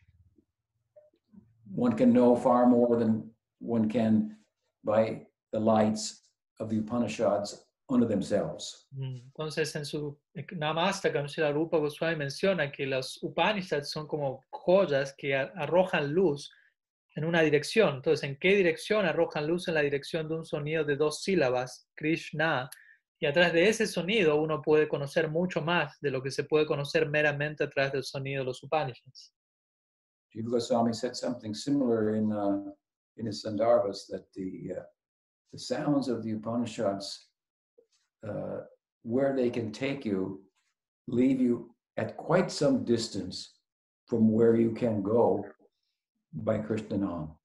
one 1.72 1.92
can 1.96 2.12
know 2.12 2.34
far 2.34 2.66
more 2.66 2.96
than 2.96 3.30
one 3.60 3.88
can 3.88 4.36
by 4.84 5.24
the 5.52 5.60
lights 5.60 6.22
of 6.58 6.68
the 6.68 6.78
Upanishads 6.78 7.64
unto 7.88 8.08
themselves. 8.08 8.86
Mm, 8.98 9.20
Entonces, 9.30 9.76
en 9.76 9.84
su 9.84 10.18
Namastakam, 10.52 11.28
Srila 11.28 11.54
Rupa 11.54 11.78
Goswami 11.78 12.16
menciona 12.16 12.72
que 12.72 12.86
los 12.86 13.20
Upanishads 13.22 13.92
son 13.92 14.08
como 14.08 14.40
joyas 14.52 15.12
que 15.16 15.32
arrojan 15.32 16.12
luz 16.12 16.50
en 17.14 17.24
una 17.24 17.42
dirección. 17.42 17.96
Entonces, 17.96 18.28
¿en 18.28 18.38
qué 18.38 18.56
dirección 18.56 19.04
arrojan 19.04 19.46
luz? 19.46 19.68
En 19.68 19.74
la 19.74 19.82
dirección 19.82 20.28
de 20.28 20.36
un 20.36 20.44
sonido 20.44 20.84
de 20.84 20.96
dos 20.96 21.22
sílabas, 21.22 21.88
Krishna. 21.94 22.70
Y 23.20 23.26
a 23.26 23.32
través 23.32 23.52
de 23.52 23.68
ese 23.68 23.86
sonido 23.86 24.40
uno 24.40 24.60
puede 24.62 24.88
conocer 24.88 25.28
mucho 25.30 25.62
más 25.62 25.96
de 26.00 26.10
lo 26.10 26.22
que 26.22 26.30
se 26.30 26.44
puede 26.44 26.66
conocer 26.66 27.08
meramente 27.08 27.64
a 27.64 27.70
través 27.70 27.92
del 27.92 28.04
sonido 28.04 28.40
de 28.40 28.46
los 28.46 28.62
Upanishads. 28.62 29.32
Jiva 30.32 30.50
Goswami 30.50 30.94
said 30.94 31.14
something 31.14 31.54
similar 31.54 32.16
in 32.16 32.32
uh, 32.32 32.72
in 33.18 33.26
his 33.26 33.44
Sandarbhas 33.44 34.06
that 34.08 34.24
the 34.34 34.72
uh, 34.78 35.56
sounds 35.56 36.08
of 36.08 36.22
the 36.22 36.32
Upanishads, 36.32 37.28
uh, 38.26 38.62
where 39.02 39.34
they 39.36 39.50
can 39.50 39.70
take 39.70 40.06
you, 40.06 40.42
leave 41.06 41.38
you 41.38 41.74
at 41.98 42.16
quite 42.16 42.50
some 42.50 42.84
distance 42.84 43.52
from 44.06 44.32
where 44.32 44.56
you 44.56 44.72
can 44.72 45.02
go 45.02 45.44
by 46.32 46.58
Krishna 46.62 46.96
Nam. 46.98 47.36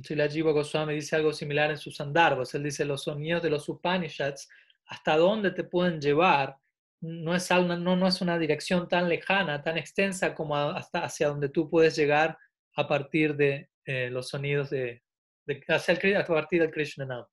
Srila 0.00 0.28
Jiva 0.28 0.52
Goswami 0.52 0.94
dice 0.94 1.16
algo 1.16 1.32
similar 1.32 1.70
en 1.70 1.76
sus 1.78 1.96
Sandarbhas. 1.96 2.54
Él 2.54 2.62
dice, 2.62 2.84
los 2.84 3.02
sonidos 3.04 3.42
de 3.42 3.50
los 3.50 3.68
Upanishads, 3.68 4.48
hasta 4.86 5.16
dónde 5.16 5.50
te 5.50 5.64
pueden 5.64 6.00
llevar, 6.00 6.56
no 7.00 7.34
es, 7.34 7.50
algo- 7.50 7.76
no, 7.78 7.96
no 7.96 8.06
es 8.06 8.20
una 8.22 8.38
dirección 8.38 8.88
tan 8.88 9.08
lejana, 9.08 9.62
tan 9.62 9.76
extensa 9.76 10.34
como 10.34 10.56
hasta 10.56 11.04
hacia 11.04 11.28
donde 11.28 11.48
tú 11.48 11.68
puedes 11.68 11.96
llegar 11.96 12.38
a 12.76 12.86
partir 12.88 13.36
de 13.36 13.68
eh, 13.84 14.08
los 14.10 14.28
sonidos 14.28 14.70
de, 14.70 15.02
de 15.46 15.62
hacia 15.68 15.94
el 15.94 16.16
a 16.16 16.24
partir 16.24 16.62
del 16.62 16.70
Krishna 16.70 17.04
Nam. 17.04 17.24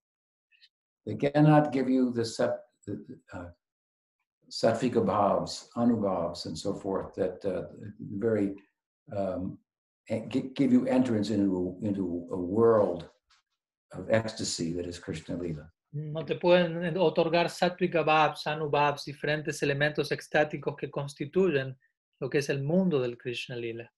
They 1.05 1.17
cannot 1.17 1.71
give 1.71 1.89
you 1.89 2.11
the 2.11 2.25
sat, 2.25 2.59
the, 2.85 2.97
uh, 3.33 3.51
sattvika 4.49 5.01
bhavs, 5.01 5.69
anubhavs, 5.75 6.45
and 6.45 6.57
so 6.57 6.73
forth 6.75 7.13
that 7.15 7.43
uh, 7.45 7.67
very 7.99 8.55
um, 9.15 9.57
give 10.09 10.71
you 10.71 10.85
entrance 10.87 11.29
into 11.29 11.77
into 11.81 12.27
a 12.31 12.37
world 12.37 13.09
of 13.93 14.09
ecstasy 14.09 14.73
that 14.73 14.85
is 14.85 14.99
Krishna 14.99 15.37
Lila. 15.37 15.69
No 15.91 16.23
te 16.23 16.35
pueden 16.35 16.95
otorgar 16.97 17.49
Sattvika 17.49 18.03
Bhavs, 18.03 18.45
Anubhavs, 18.45 19.05
diferentes 19.05 19.63
elementos 19.63 20.11
extáticos 20.11 20.77
que 20.77 20.89
constituyen 20.89 21.75
lo 22.21 22.29
que 22.29 22.39
es 22.39 22.49
el 22.49 22.61
mundo 22.61 22.99
del 22.99 23.15
Krishna 23.17 23.55
Lila. 23.55 23.89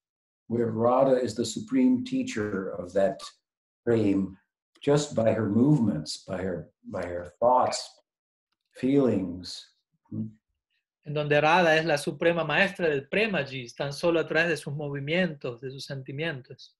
Where 0.47 0.71
Radha 0.71 1.15
is 1.15 1.35
the 1.35 1.45
supreme 1.45 2.03
teacher 2.03 2.69
of 2.77 2.93
that 2.93 3.21
frame, 3.83 4.37
just 4.81 5.15
by 5.15 5.33
her 5.33 5.49
movements, 5.49 6.23
by 6.27 6.41
her 6.41 6.69
by 6.89 7.05
her 7.05 7.31
thoughts, 7.39 7.89
feelings. 8.75 9.65
Hmm, 10.09 10.27
en 11.03 11.13
donde 11.13 11.41
Radha 11.41 11.77
es 11.77 11.85
la 11.85 11.97
suprema 11.97 12.43
maestra 12.43 12.87
del 12.87 13.07
Premaji, 13.07 13.67
tan 13.75 13.91
solo 13.93 14.19
a 14.19 14.27
través 14.27 14.49
de 14.49 14.57
sus 14.57 14.73
movimientos, 14.73 15.61
de 15.61 15.71
sus 15.71 15.85
sentimientos. 15.85 16.75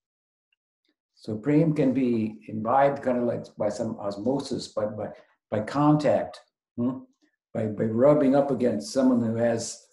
So 1.14 1.40
prem 1.40 1.74
can 1.74 1.92
be 1.92 2.40
imbibed 2.48 3.02
kind 3.02 3.18
of 3.18 3.24
like 3.24 3.44
by 3.56 3.70
some 3.70 3.96
osmosis, 3.98 4.72
by 4.74 4.86
by, 4.86 5.10
by 5.50 5.60
contact, 5.64 6.40
hmm? 6.76 7.04
by 7.52 7.66
by 7.66 7.84
rubbing 7.84 8.34
up 8.34 8.50
against 8.50 8.92
someone 8.92 9.20
who 9.20 9.36
has 9.36 9.86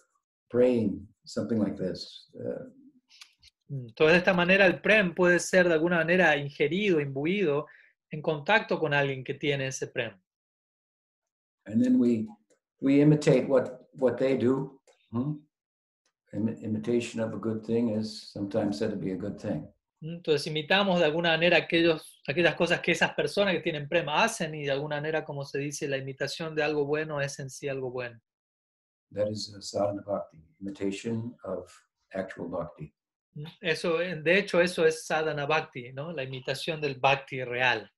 praying, 0.49 1.07
something 1.25 1.59
like 1.59 1.77
this. 1.77 2.30
Uh, 2.36 2.69
Entonces, 3.71 4.13
de 4.13 4.17
esta 4.17 4.34
manera, 4.34 4.65
el 4.65 4.82
Prem 4.82 5.13
puede 5.13 5.39
ser 5.39 5.67
de 5.67 5.75
alguna 5.75 5.97
manera 5.97 6.36
ingerido, 6.36 6.99
imbuido, 6.99 7.67
en 8.09 8.19
contacto 8.19 8.80
con 8.80 8.95
alguien 8.95 9.23
que 9.23 9.36
tiene 9.36 9.67
ese 9.67 9.86
Prem. 9.88 10.19
and 11.69 11.84
then 11.84 11.99
we 11.99 12.27
we 12.82 13.01
imitate 13.01 13.47
what 13.47 13.88
what 13.93 14.17
they 14.17 14.38
do. 14.38 14.80
hmm? 15.11 15.34
Imi- 16.34 16.61
imitation 16.61 17.19
of 17.21 17.34
a 17.34 17.38
good 17.38 17.65
thing 17.65 17.89
is 17.89 18.32
sometimes 18.32 18.77
said 18.77 18.91
to 18.91 18.97
be 18.97 19.11
a 19.11 19.15
good 19.17 19.39
thing. 19.39 19.67
Entonces, 20.01 20.47
imitamos 20.47 20.99
de 20.99 21.05
alguna 21.05 21.32
manera 21.32 21.57
aquellos, 21.57 22.21
aquellas 22.25 22.55
cosas 22.55 22.80
que 22.80 22.91
esas 22.91 23.13
personas 23.15 23.53
que 23.53 23.59
tienen 23.61 23.89
Prem 23.89 24.07
hacen 24.07 24.55
y 24.55 24.63
de 24.63 24.71
alguna 24.71 24.95
manera, 24.97 25.25
como 25.25 25.43
se 25.43 25.59
dice, 25.59 25.89
la 25.89 25.97
imitación 25.97 26.55
de 26.55 26.63
algo 26.63 26.86
bueno 26.86 27.19
es 27.19 27.38
en 27.39 27.49
sí 27.49 27.67
algo 27.67 27.91
bueno. 27.91 28.17
That 29.13 29.27
is 29.30 29.53
sadhana 29.59 30.03
bhakti, 30.05 30.38
imitation 30.61 31.36
of 31.43 31.69
actual 32.13 32.47
bhakti. 32.47 32.93
Eso, 33.59 33.99
eh, 33.99 34.15
de 34.21 34.39
hecho, 34.39 34.61
eso 34.61 34.86
es 34.86 35.05
sadhana 35.05 35.45
bhakti, 35.45 35.91
¿no? 35.91 36.13
La 36.13 36.23
imitación 36.23 36.80
del 36.80 36.95
bhakti 36.99 37.43
real. 37.43 37.89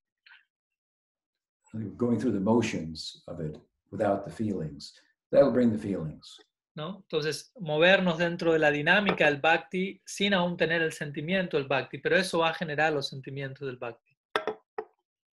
Going 1.98 2.18
through 2.18 2.34
the 2.34 2.40
motions 2.40 3.24
of 3.28 3.40
it 3.42 3.58
without 3.92 4.26
the 4.26 4.32
feelings. 4.32 4.94
That'll 5.32 5.52
bring 5.52 5.72
the 5.72 5.78
feelings. 5.78 6.38
¿no? 6.76 7.04
Entonces, 7.04 7.52
movernos 7.60 8.18
dentro 8.18 8.54
de 8.54 8.60
la 8.60 8.72
dinámica 8.72 9.26
del 9.26 9.42
bhakti 9.42 10.02
sin 10.06 10.34
aún 10.34 10.58
tener 10.58 10.82
el 10.82 10.94
sentimiento 10.94 11.58
del 11.58 11.68
bhakti, 11.68 11.98
pero 11.98 12.16
eso 12.16 12.40
va 12.40 12.50
a 12.50 12.54
generar 12.54 12.94
los 12.94 13.10
sentimientos 13.10 13.68
del 13.68 13.78
bhakti. 13.78 14.18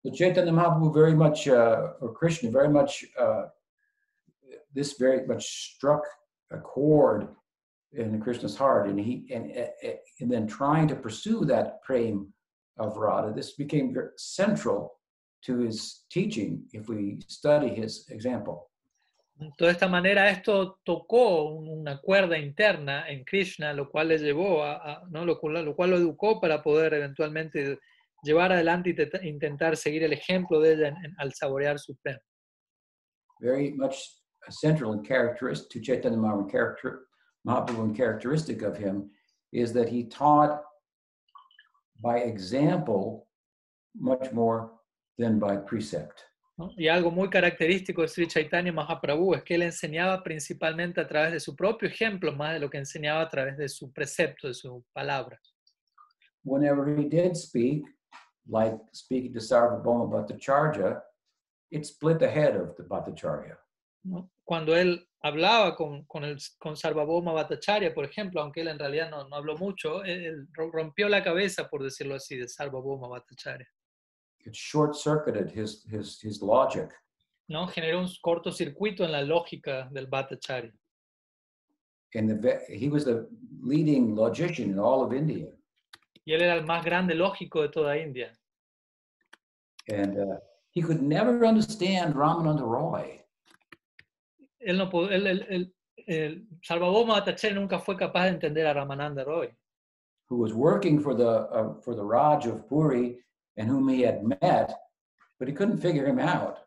So 0.05 0.11
Chaitanya 0.11 0.51
Mahaprabhu 0.51 0.93
very 0.93 1.15
much, 1.15 1.47
uh, 1.47 1.93
or 2.01 2.13
Krishna 2.13 2.51
very 2.51 2.67
much, 2.67 3.05
uh, 3.17 3.43
this 4.73 4.97
very 4.97 5.25
much 5.25 5.73
struck 5.75 6.03
a 6.51 6.57
chord 6.57 7.29
in 7.93 8.19
Krishna's 8.19 8.57
heart, 8.57 8.89
and 8.89 8.99
he 8.99 9.25
and, 9.31 9.51
and 10.19 10.29
then 10.29 10.45
trying 10.45 10.87
to 10.87 10.95
pursue 10.95 11.45
that 11.45 11.81
prem 11.83 12.33
of 12.77 12.97
Radha, 12.97 13.31
this 13.33 13.53
became 13.53 13.93
very 13.93 14.09
central 14.17 14.99
to 15.45 15.59
his 15.59 16.05
teaching. 16.09 16.65
If 16.73 16.87
we 16.89 17.19
study 17.27 17.69
his 17.69 18.05
example, 18.09 18.69
De 19.57 19.67
esta 19.67 19.87
manera 19.87 20.29
esto 20.29 20.79
tocó 20.85 21.45
una 21.55 21.99
cuerda 21.99 22.37
interna 22.37 23.09
en 23.09 23.23
Krishna, 23.25 23.73
lo 23.73 23.89
cual 23.89 24.09
le 24.09 24.19
llevó 24.19 24.63
a, 24.63 24.75
a- 24.75 25.03
¿no? 25.09 25.25
lo, 25.25 25.39
lo 25.41 25.75
cual 25.75 25.89
lo 25.89 25.97
educó 25.97 26.39
para 26.39 26.61
poder 26.61 26.93
eventualmente 26.93 27.79
llevar 28.21 28.51
adelante 28.51 28.93
te- 28.93 29.27
intentar 29.27 29.75
seguir 29.75 30.03
el 30.03 30.13
ejemplo 30.13 30.59
de 30.61 30.73
ella 30.73 30.87
en- 30.89 30.97
en- 31.05 31.15
al 31.17 31.33
saborear 31.33 31.79
su 31.79 31.97
very 33.41 33.71
much 33.71 33.95
central 34.49 34.93
and 34.93 35.05
characteristic 35.05 35.69
to 35.71 35.79
Chaitanya 35.81 36.17
Mahaprabhu, 36.17 36.49
character, 36.51 37.07
Mahaprabhu 37.45 37.83
and 37.83 37.95
characteristic 37.97 38.61
of 38.61 38.77
him 38.77 39.09
is 39.51 39.73
that 39.73 39.89
he 39.89 40.03
taught 40.03 40.61
by 42.01 42.19
example 42.19 43.27
much 43.95 44.31
more 44.31 44.71
than 45.17 45.39
by 45.39 45.57
precept. 45.65 46.21
Y 46.77 46.87
algo 46.87 47.09
muy 47.09 47.29
característico 47.29 48.03
de 48.03 48.07
Sri 48.07 48.27
Chaitanya 48.27 48.71
Mahaprabhu 48.71 49.33
es 49.33 49.43
que 49.43 49.55
él 49.55 49.63
enseñaba 49.63 50.21
principalmente 50.21 51.01
a 51.01 51.07
través 51.07 51.31
de 51.31 51.39
su 51.39 51.55
propio 51.55 51.87
ejemplo, 51.89 52.31
más 52.31 52.53
de 52.53 52.59
lo 52.59 52.69
que 52.69 52.77
enseñaba 52.77 53.21
a 53.21 53.29
través 53.29 53.57
de 53.57 53.67
su 53.67 53.91
precepto, 53.91 54.47
de 54.47 54.53
su 54.53 54.85
palabra. 54.93 55.39
Whenever 56.43 56.87
he 56.97 57.05
did 57.09 57.33
speak, 57.35 57.83
like 58.47 58.77
speaking 58.93 59.33
to 59.33 59.39
Sarvabhauma 59.39 60.07
Bhattacharya, 60.09 61.01
it 61.71 61.85
split 61.85 62.19
the 62.19 62.29
head 62.29 62.55
of 62.55 62.75
the 62.75 62.83
Bhattacharya. 62.83 63.57
Cuando 64.43 64.75
él 64.75 65.07
hablaba 65.23 65.75
con, 65.75 66.03
con, 66.05 66.23
el, 66.23 66.37
con 66.59 66.75
Sarvabhauma 66.75 67.31
Bhattacharya, 67.33 67.93
por 67.95 68.05
ejemplo, 68.05 68.41
aunque 68.41 68.61
él 68.61 68.67
en 68.67 68.77
realidad 68.77 69.09
no, 69.09 69.27
no 69.27 69.35
habló 69.37 69.57
mucho, 69.57 70.03
él, 70.03 70.23
él 70.25 70.47
ro- 70.51 70.69
rompió 70.71 71.09
la 71.09 71.23
cabeza, 71.23 71.67
por 71.67 71.81
decirlo 71.81 72.13
así, 72.13 72.37
de 72.37 72.47
Sarvabhauma 72.47 73.07
Bhattacharya. 73.07 73.67
It 74.45 74.55
short-circuited 74.55 75.51
his, 75.51 75.83
his, 75.89 76.19
his 76.21 76.41
logic. 76.41 76.91
¿no? 77.49 77.67
Generó 77.67 77.99
un 78.01 78.09
cortocircuito 78.21 79.03
en 79.05 79.11
la 79.11 79.21
lógica 79.21 79.89
del 79.91 80.07
Bhattacharya. 80.07 80.71
And 82.15 82.29
the, 82.41 82.59
he 82.69 82.89
was 82.89 83.05
the 83.05 83.27
leading 83.61 84.15
logician 84.15 84.69
in 84.69 84.79
all 84.79 85.01
of 85.01 85.13
India. 85.13 85.47
Y 86.25 86.33
él 86.33 86.41
era 86.41 86.55
el 86.55 86.63
más 86.65 86.83
grande 86.85 87.15
lógico 87.15 87.61
de 87.61 87.69
toda 87.69 87.97
India. 87.97 88.31
And 89.89 90.17
uh, 90.17 90.37
he 90.71 90.81
could 90.81 91.01
never 91.01 91.45
understand 91.45 92.15
Ramananda 92.15 92.63
Roy. 92.63 93.19
Él 94.65 94.77
no 94.77 94.89
pod- 94.89 95.11
él, 95.11 95.27
él, 95.27 95.45
él- 95.49 95.73
el 96.07 96.45
Sarvabhauma 96.61 97.15
Bhattacharya 97.15 97.55
nunca 97.55 97.79
fue 97.79 97.95
capaz 97.97 98.23
de 98.25 98.29
entender 98.29 98.65
a 98.67 98.73
Ramananda 98.73 99.23
Roy, 99.25 99.49
who 100.29 100.37
was 100.37 100.53
working 100.53 100.99
for 101.01 101.13
the 101.15 101.47
uh, 101.51 101.73
for 101.81 101.95
the 101.95 102.03
Raj 102.03 102.45
of 102.45 102.67
Puri 102.69 103.19
and 103.57 103.69
whom 103.69 103.87
he 103.89 104.01
had 104.01 104.23
met, 104.23 104.73
but 105.39 105.47
he 105.47 105.53
couldn't 105.53 105.79
figure 105.79 106.05
him 106.05 106.19
out. 106.19 106.57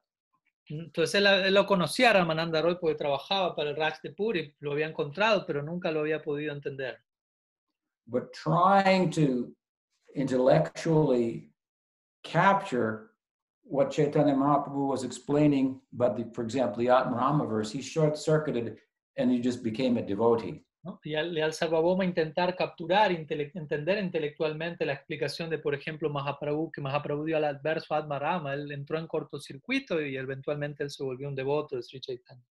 Entonces 0.68 1.14
él, 1.14 1.26
él 1.26 1.54
lo 1.54 1.64
conocía 1.64 2.10
a 2.10 2.14
Ramananda 2.14 2.60
Roy 2.60 2.76
porque 2.76 2.96
trabajaba 2.96 3.54
para 3.54 3.70
el 3.70 3.76
Raj 3.76 4.00
de 4.02 4.10
Puri, 4.10 4.54
lo 4.60 4.72
había 4.72 4.88
encontrado, 4.88 5.44
pero 5.46 5.62
nunca 5.62 5.90
lo 5.90 6.00
había 6.00 6.22
podido 6.22 6.52
entender. 6.52 6.96
But 8.08 8.32
trying 8.32 9.10
to 9.12 9.52
intellectually 10.14 11.50
capture 12.24 13.10
what 13.62 13.90
Chaitanya 13.90 14.34
Mahaprabhu 14.34 14.88
was 14.88 15.04
explaining, 15.04 15.80
but 15.92 16.16
the, 16.16 16.24
for 16.32 16.42
example, 16.42 16.78
the 16.78 16.88
Atmarama 16.88 17.48
verse, 17.48 17.70
he 17.70 17.82
short-circuited 17.82 18.78
and 19.16 19.30
he 19.30 19.40
just 19.40 19.62
became 19.62 19.96
a 19.96 20.02
devotee. 20.02 20.65
¿No? 20.86 21.00
Y 21.02 21.16
al, 21.16 21.36
y 21.36 21.40
al 21.40 21.52
Sarvabhauma 21.52 22.04
intentar 22.04 22.54
capturar, 22.54 23.10
intele- 23.10 23.50
entender 23.54 23.98
intelectualmente 23.98 24.86
la 24.86 24.92
explicación 24.92 25.50
de, 25.50 25.58
por 25.58 25.74
ejemplo, 25.74 26.08
Mahaprabhu, 26.08 26.70
que 26.70 26.80
Mahaprabhu 26.80 27.24
dio 27.24 27.36
al 27.36 27.44
adverso 27.44 27.94
Atmarama, 27.94 28.54
él 28.54 28.70
entró 28.70 28.96
en 28.98 29.08
cortocircuito 29.08 30.00
y 30.00 30.16
eventualmente 30.16 30.84
él 30.84 30.90
se 30.90 31.02
volvió 31.02 31.28
un 31.28 31.34
devoto 31.34 31.74
de 31.74 31.82
Sri 31.82 32.00
Chaitanya. 32.00 32.44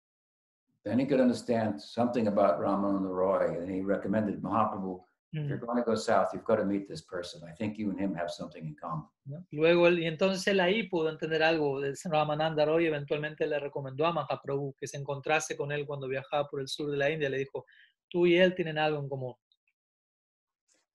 Then 0.82 0.98
he 1.00 1.06
could 1.06 1.20
understand 1.20 1.80
something 1.80 2.26
about 2.26 2.58
Ramananda 2.58 3.08
Roy, 3.08 3.56
and 3.56 3.70
he 3.70 3.80
recommended 3.82 4.42
Mahaprabhu, 4.42 5.02
if 5.32 5.48
you're 5.48 5.58
going 5.58 5.78
to 5.78 5.82
go 5.82 5.96
south, 5.96 6.28
you've 6.32 6.44
got 6.44 6.58
to 6.58 6.64
meet 6.64 6.86
this 6.86 7.02
person. 7.02 7.42
I 7.42 7.54
think 7.56 7.76
you 7.76 7.90
and 7.90 7.98
him 7.98 8.14
have 8.14 8.30
something 8.30 8.64
in 8.64 8.76
common. 8.76 9.06
Luego, 9.50 9.88
y 9.88 10.06
entonces 10.06 10.46
él 10.46 10.60
ahí 10.60 10.88
pudo 10.88 11.08
entender 11.08 11.42
algo 11.42 11.80
Ramananda 12.04 12.64
Roy, 12.64 12.86
eventualmente 12.86 13.46
le 13.46 13.58
recomendó 13.58 14.06
a 14.06 14.12
Mahaprabhu 14.12 14.74
que 14.78 14.86
se 14.86 14.98
encontrase 14.98 15.56
con 15.56 15.72
él 15.72 15.86
cuando 15.86 16.06
viajaba 16.06 16.46
por 16.48 16.60
el 16.60 16.68
sur 16.68 16.90
de 16.90 16.98
la 16.98 17.10
India, 17.10 17.28
le 17.30 17.38
dijo, 17.38 17.64
tú 18.12 18.26
y 18.26 18.34
él 18.38 18.54
tienen 18.54 18.78
algo 18.78 18.98
en 19.00 19.08
común. 19.08 19.34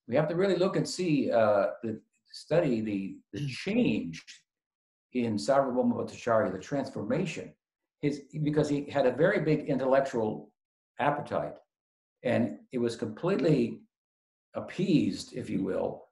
we 0.07 0.15
have 0.15 0.27
to 0.27 0.35
really 0.35 0.55
look 0.55 0.75
and 0.75 0.87
see 0.87 1.31
uh, 1.31 1.67
the 1.83 2.01
study 2.31 2.81
the 2.81 3.17
the 3.33 3.45
change 3.47 4.23
in 5.13 5.35
Sarvabhauma 5.37 5.93
Bhattacharya, 5.95 6.51
the 6.51 6.59
transformation. 6.59 7.53
His 8.01 8.21
because 8.43 8.69
he 8.69 8.89
had 8.89 9.05
a 9.05 9.11
very 9.11 9.39
big 9.41 9.67
intellectual 9.67 10.51
appetite, 10.99 11.53
and 12.23 12.57
it 12.71 12.77
was 12.79 12.95
completely 12.95 13.81
appeased, 14.55 15.33
if 15.35 15.49
you 15.49 15.63
will, 15.63 16.05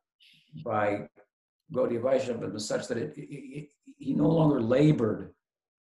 by 0.63 1.07
Gaudiya 1.73 2.01
Vaishnavism 2.01 2.59
such 2.59 2.87
that 2.87 2.97
it, 2.97 3.13
it, 3.17 3.23
it- 3.59 3.69
he 3.99 4.13
no 4.13 4.27
longer 4.29 4.61
labored 4.61 5.33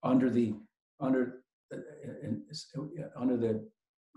under 0.02 0.30
the 0.30 0.54
under 1.00 1.42
uh, 1.72 1.76
uh, 1.76 3.20
under 3.22 3.36
the 3.36 3.68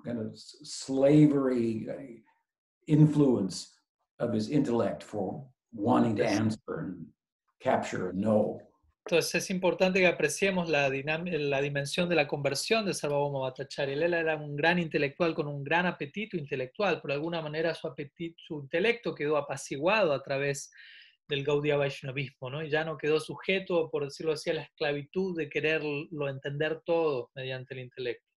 kind 0.04 0.20
of 0.20 0.38
slavery 0.38 1.88
uh, 1.90 2.22
influence 2.88 3.74
of 4.20 4.34
his 4.34 4.50
intellect 4.50 5.04
for 5.04 5.44
wanting 5.74 6.16
to 6.18 6.26
answer 6.26 6.80
and 6.80 7.06
capture 7.60 8.10
and 8.10 8.20
know. 8.22 8.62
Entonces 9.06 9.34
es 9.36 9.50
importante 9.50 10.00
que 10.00 10.08
apreciemos 10.08 10.70
la, 10.70 10.88
la 10.88 11.62
dimensión 11.62 12.08
de 12.08 12.16
la 12.16 12.28
conversión 12.28 12.86
de 12.86 12.94
Sarvabhauma 12.94 13.40
Bhattacharya. 13.40 13.96
Él 13.96 14.14
era 14.14 14.36
un 14.36 14.56
gran 14.56 14.78
intelectual 14.78 15.34
con 15.34 15.48
un 15.48 15.64
gran 15.64 15.88
apetito 15.88 16.38
intelectual. 16.38 17.02
Por 17.02 17.12
alguna 17.12 17.42
manera 17.42 17.74
su, 17.74 17.88
apetito, 17.88 18.36
su 18.38 18.60
intelecto 18.60 19.16
quedó 19.16 19.38
apaciguado 19.38 20.14
a 20.14 20.22
través 20.22 20.72
del 21.28 21.44
Gaudiya 21.44 21.78
Vaishnavismo, 21.78 22.52
¿no? 22.52 22.62
Y 22.64 22.70
ya 22.70 22.84
no 22.84 22.98
quedó 22.98 23.20
sujeto, 23.20 23.90
por 23.90 24.04
decirlo 24.04 24.34
así, 24.34 24.52
a 24.52 24.54
la 24.54 24.64
esclavitud 24.64 25.36
de 25.36 25.50
quererlo 25.50 26.30
entender 26.30 26.82
todo 26.86 27.32
mediante 27.34 27.74
el 27.74 27.80
intelecto. 27.80 28.31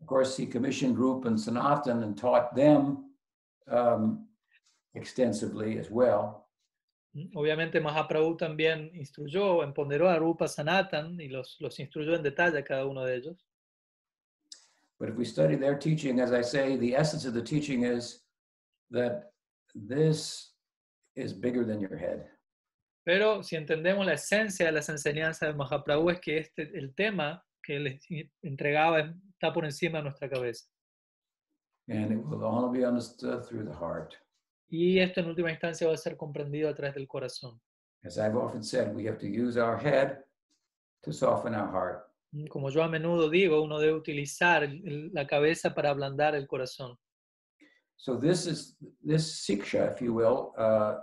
Of 0.00 0.06
course, 0.06 0.36
he 0.36 0.46
commissioned 0.46 0.98
Rupa 0.98 1.28
and 1.28 1.40
Sanatan 1.40 2.02
and 2.02 2.16
taught 2.16 2.54
them 2.54 3.04
um, 3.70 4.26
extensively 4.94 5.78
as 5.78 5.90
well. 5.90 6.48
Obviamente 7.34 7.80
Mahaprabhu 7.80 8.36
también 8.36 8.90
instruyó, 8.94 9.62
empoderó 9.62 10.08
a 10.08 10.18
Rupa 10.18 10.46
Sanatan 10.46 11.20
y 11.20 11.28
los, 11.28 11.56
los 11.58 11.78
instruyó 11.80 12.14
en 12.14 12.22
detalle 12.22 12.58
a 12.58 12.64
cada 12.64 12.86
uno 12.86 13.04
de 13.04 13.16
ellos. 13.16 13.44
But 15.00 15.08
if 15.08 15.16
we 15.16 15.24
study 15.24 15.56
their 15.56 15.78
teaching, 15.78 16.20
as 16.20 16.32
I 16.32 16.42
say, 16.42 16.76
the 16.76 16.94
essence 16.94 17.24
of 17.24 17.32
the 17.32 17.42
teaching 17.42 17.84
is 17.84 18.24
that 18.90 19.32
this 19.74 20.52
is 21.14 21.32
bigger 21.32 21.64
than 21.64 21.80
your 21.80 21.96
head. 21.96 22.26
Pero 23.04 23.42
si 23.42 23.56
entendemos 23.56 24.04
la 24.04 24.12
esencia 24.12 24.66
de 24.66 24.72
las 24.72 24.88
enseñanzas 24.88 25.48
de 25.48 25.54
Mahaprabhu 25.54 26.10
es 26.10 26.20
que 26.20 26.38
este, 26.38 26.76
el 26.76 26.94
tema 26.94 27.42
que 27.68 27.76
él 27.76 28.00
entregaba 28.42 29.14
está 29.34 29.52
por 29.52 29.66
encima 29.66 29.98
de 29.98 30.04
nuestra 30.04 30.28
cabeza. 30.28 30.66
And 31.90 32.12
it 32.12 32.24
will 32.24 32.44
only 32.44 32.78
be 32.78 32.86
understood 32.86 33.46
through 33.46 33.64
the 33.64 33.74
heart. 33.74 34.14
Y 34.70 34.98
esto 34.98 35.20
en 35.20 35.28
última 35.28 35.50
instancia 35.50 35.86
va 35.86 35.94
a 35.94 35.98
ser 35.98 36.16
comprendido 36.16 36.68
a 36.68 36.74
través 36.74 36.94
del 36.94 37.06
corazón. 37.06 37.60
As 38.04 38.18
I've 38.18 38.36
often 38.36 38.62
said, 38.62 38.94
we 38.94 39.06
have 39.06 39.18
to 39.18 39.26
use 39.26 39.58
our 39.58 39.78
head 39.78 40.18
to 41.02 41.12
soften 41.12 41.54
our 41.54 41.70
heart. 41.70 42.06
Mm, 42.32 42.48
Como 42.48 42.70
yo 42.70 42.82
a 42.82 42.88
menudo 42.88 43.28
digo, 43.28 43.62
uno 43.62 43.78
debe 43.78 43.94
utilizar 43.94 44.68
la 45.12 45.26
cabeza 45.26 45.74
para 45.74 45.90
ablandar 45.90 46.34
el 46.34 46.46
corazón. 46.46 46.96
So 47.96 48.16
this 48.16 48.46
is 48.46 48.76
this 49.04 49.44
siksha, 49.44 49.92
if 49.92 50.00
you 50.00 50.14
will, 50.14 50.54
uh, 50.56 51.00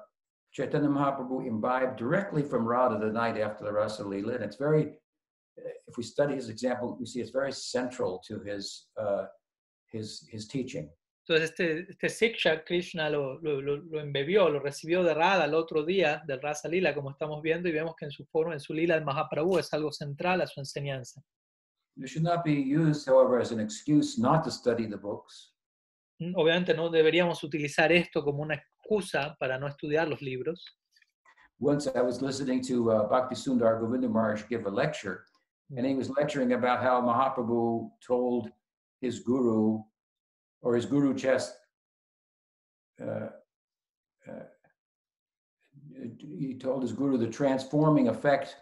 Chaitanya 0.52 0.88
Mahaprabhu 0.88 1.46
imbibed 1.46 1.98
directly 1.98 2.42
from 2.42 2.66
Radha 2.66 2.98
the 2.98 3.12
night 3.12 3.38
after 3.38 3.66
the 3.66 3.72
Rasa 3.72 4.04
Leela, 4.04 4.36
and 4.36 4.44
it's 4.44 4.58
very. 4.58 4.98
If 5.88 5.98
we 5.98 6.04
study 6.04 6.36
his 6.36 6.50
example, 6.50 6.98
we 7.00 7.06
see 7.06 7.22
it's 7.22 7.32
very 7.32 7.52
central 7.54 8.20
to 8.28 8.42
his 8.44 8.90
uh, 8.98 9.26
his 9.92 10.28
his 10.32 10.48
teaching. 10.48 10.90
Entonces 11.28 11.50
este, 11.50 11.88
este 11.90 12.10
Siksha 12.10 12.64
Krishna 12.64 13.10
lo, 13.10 13.40
lo, 13.42 13.60
lo- 13.60 14.00
embebió, 14.00 14.48
lo 14.50 14.60
recibió 14.60 15.04
de 15.04 15.14
Radha 15.16 15.46
el 15.46 15.56
otro 15.56 15.84
día 15.84 16.22
del 16.28 16.40
Rasa 16.40 16.68
Lila, 16.68 16.94
como 16.94 17.10
estamos 17.10 17.42
viendo, 17.42 17.68
y 17.68 17.72
vemos 17.72 17.96
que 17.96 18.06
en 18.06 18.12
su 18.12 18.26
forma, 18.26 18.54
en 18.54 18.60
su 18.60 18.74
lila, 18.76 18.96
el 18.96 19.04
Mahaprabhu 19.04 19.58
es 19.58 19.74
algo 19.74 19.92
central 19.92 20.42
a 20.42 20.46
su 20.48 20.60
enseñanza. 20.60 21.24
It 21.98 22.08
should 22.10 22.24
not 22.24 22.44
be 22.44 22.52
used, 22.54 23.08
however, 23.08 23.40
as 23.40 23.52
an 23.52 23.60
excuse 23.60 24.20
not 24.22 24.44
to 24.44 24.52
study 24.52 24.86
the 24.88 24.98
books. 24.98 25.54
Mm, 26.20 26.34
Obviamente 26.36 26.76
no 26.76 26.90
deberíamos 26.90 27.44
utilizar 27.44 27.92
esto 27.92 28.24
como 28.24 28.44
una 28.44 28.56
excusa 28.56 29.36
para 29.40 29.58
no 29.58 29.68
estudiar 29.68 30.08
los 30.08 30.22
libros. 30.22 30.64
Once 31.60 31.88
I 31.96 32.02
was 32.02 32.22
listening 32.22 32.62
to 32.68 32.92
uh, 32.92 33.08
Bhakti 33.10 33.34
Sundar 33.36 33.80
Govinda 33.80 34.08
Maharaj 34.10 34.48
give 34.48 34.68
a 34.68 34.70
lecture, 34.70 35.24
and 35.76 35.86
he 35.86 35.96
was 35.96 36.10
lecturing 36.10 36.54
about 36.54 36.82
how 36.82 37.02
Mahaprabhu 37.02 37.90
told 38.06 38.50
his 39.02 39.20
guru, 39.20 39.82
or 40.62 40.76
his 40.76 40.86
guru 40.86 41.14
just, 41.14 41.56
uh, 43.02 43.30
uh, 44.28 44.46
he 46.20 46.56
told 46.60 46.82
his 46.82 46.94
guru 46.94 47.18
the 47.18 47.28
transforming 47.28 48.08
effect 48.08 48.56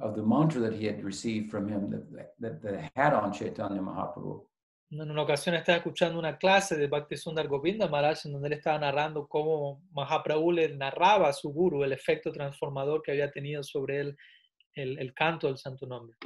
of 0.00 0.16
the 0.16 0.22
mantra 0.22 0.60
that 0.60 0.74
he 0.74 0.86
had 0.86 1.04
received 1.04 1.50
from 1.50 1.68
him 1.68 1.90
that, 1.90 2.32
that, 2.40 2.62
that 2.62 2.90
had 2.96 3.12
on 3.12 3.32
Chaitanya 3.32 3.80
Mahaprabhu. 3.80 4.46
En 4.92 5.08
una 5.08 5.22
ocasión 5.22 5.54
estaba 5.54 5.78
escuchando 5.78 6.18
una 6.18 6.36
clase 6.36 6.76
de 6.76 6.88
Bhakti 6.88 7.16
Sundar 7.16 7.46
Govinda 7.46 7.86
Maharaj 7.86 8.26
en 8.26 8.32
donde 8.32 8.48
él 8.48 8.54
estaba 8.54 8.76
narrando 8.76 9.28
cómo 9.28 9.84
Mahaprabhu 9.92 10.50
le 10.50 10.74
narraba 10.76 11.28
a 11.28 11.32
su 11.32 11.52
guru 11.52 11.84
el 11.84 11.92
efecto 11.92 12.32
transformador 12.32 13.00
que 13.00 13.12
había 13.12 13.30
tenido 13.30 13.62
sobre 13.62 14.00
él 14.00 14.16
el, 14.74 14.98
el 14.98 15.14
canto 15.14 15.46
del 15.46 15.58
santo 15.58 15.86
nombre. 15.86 16.16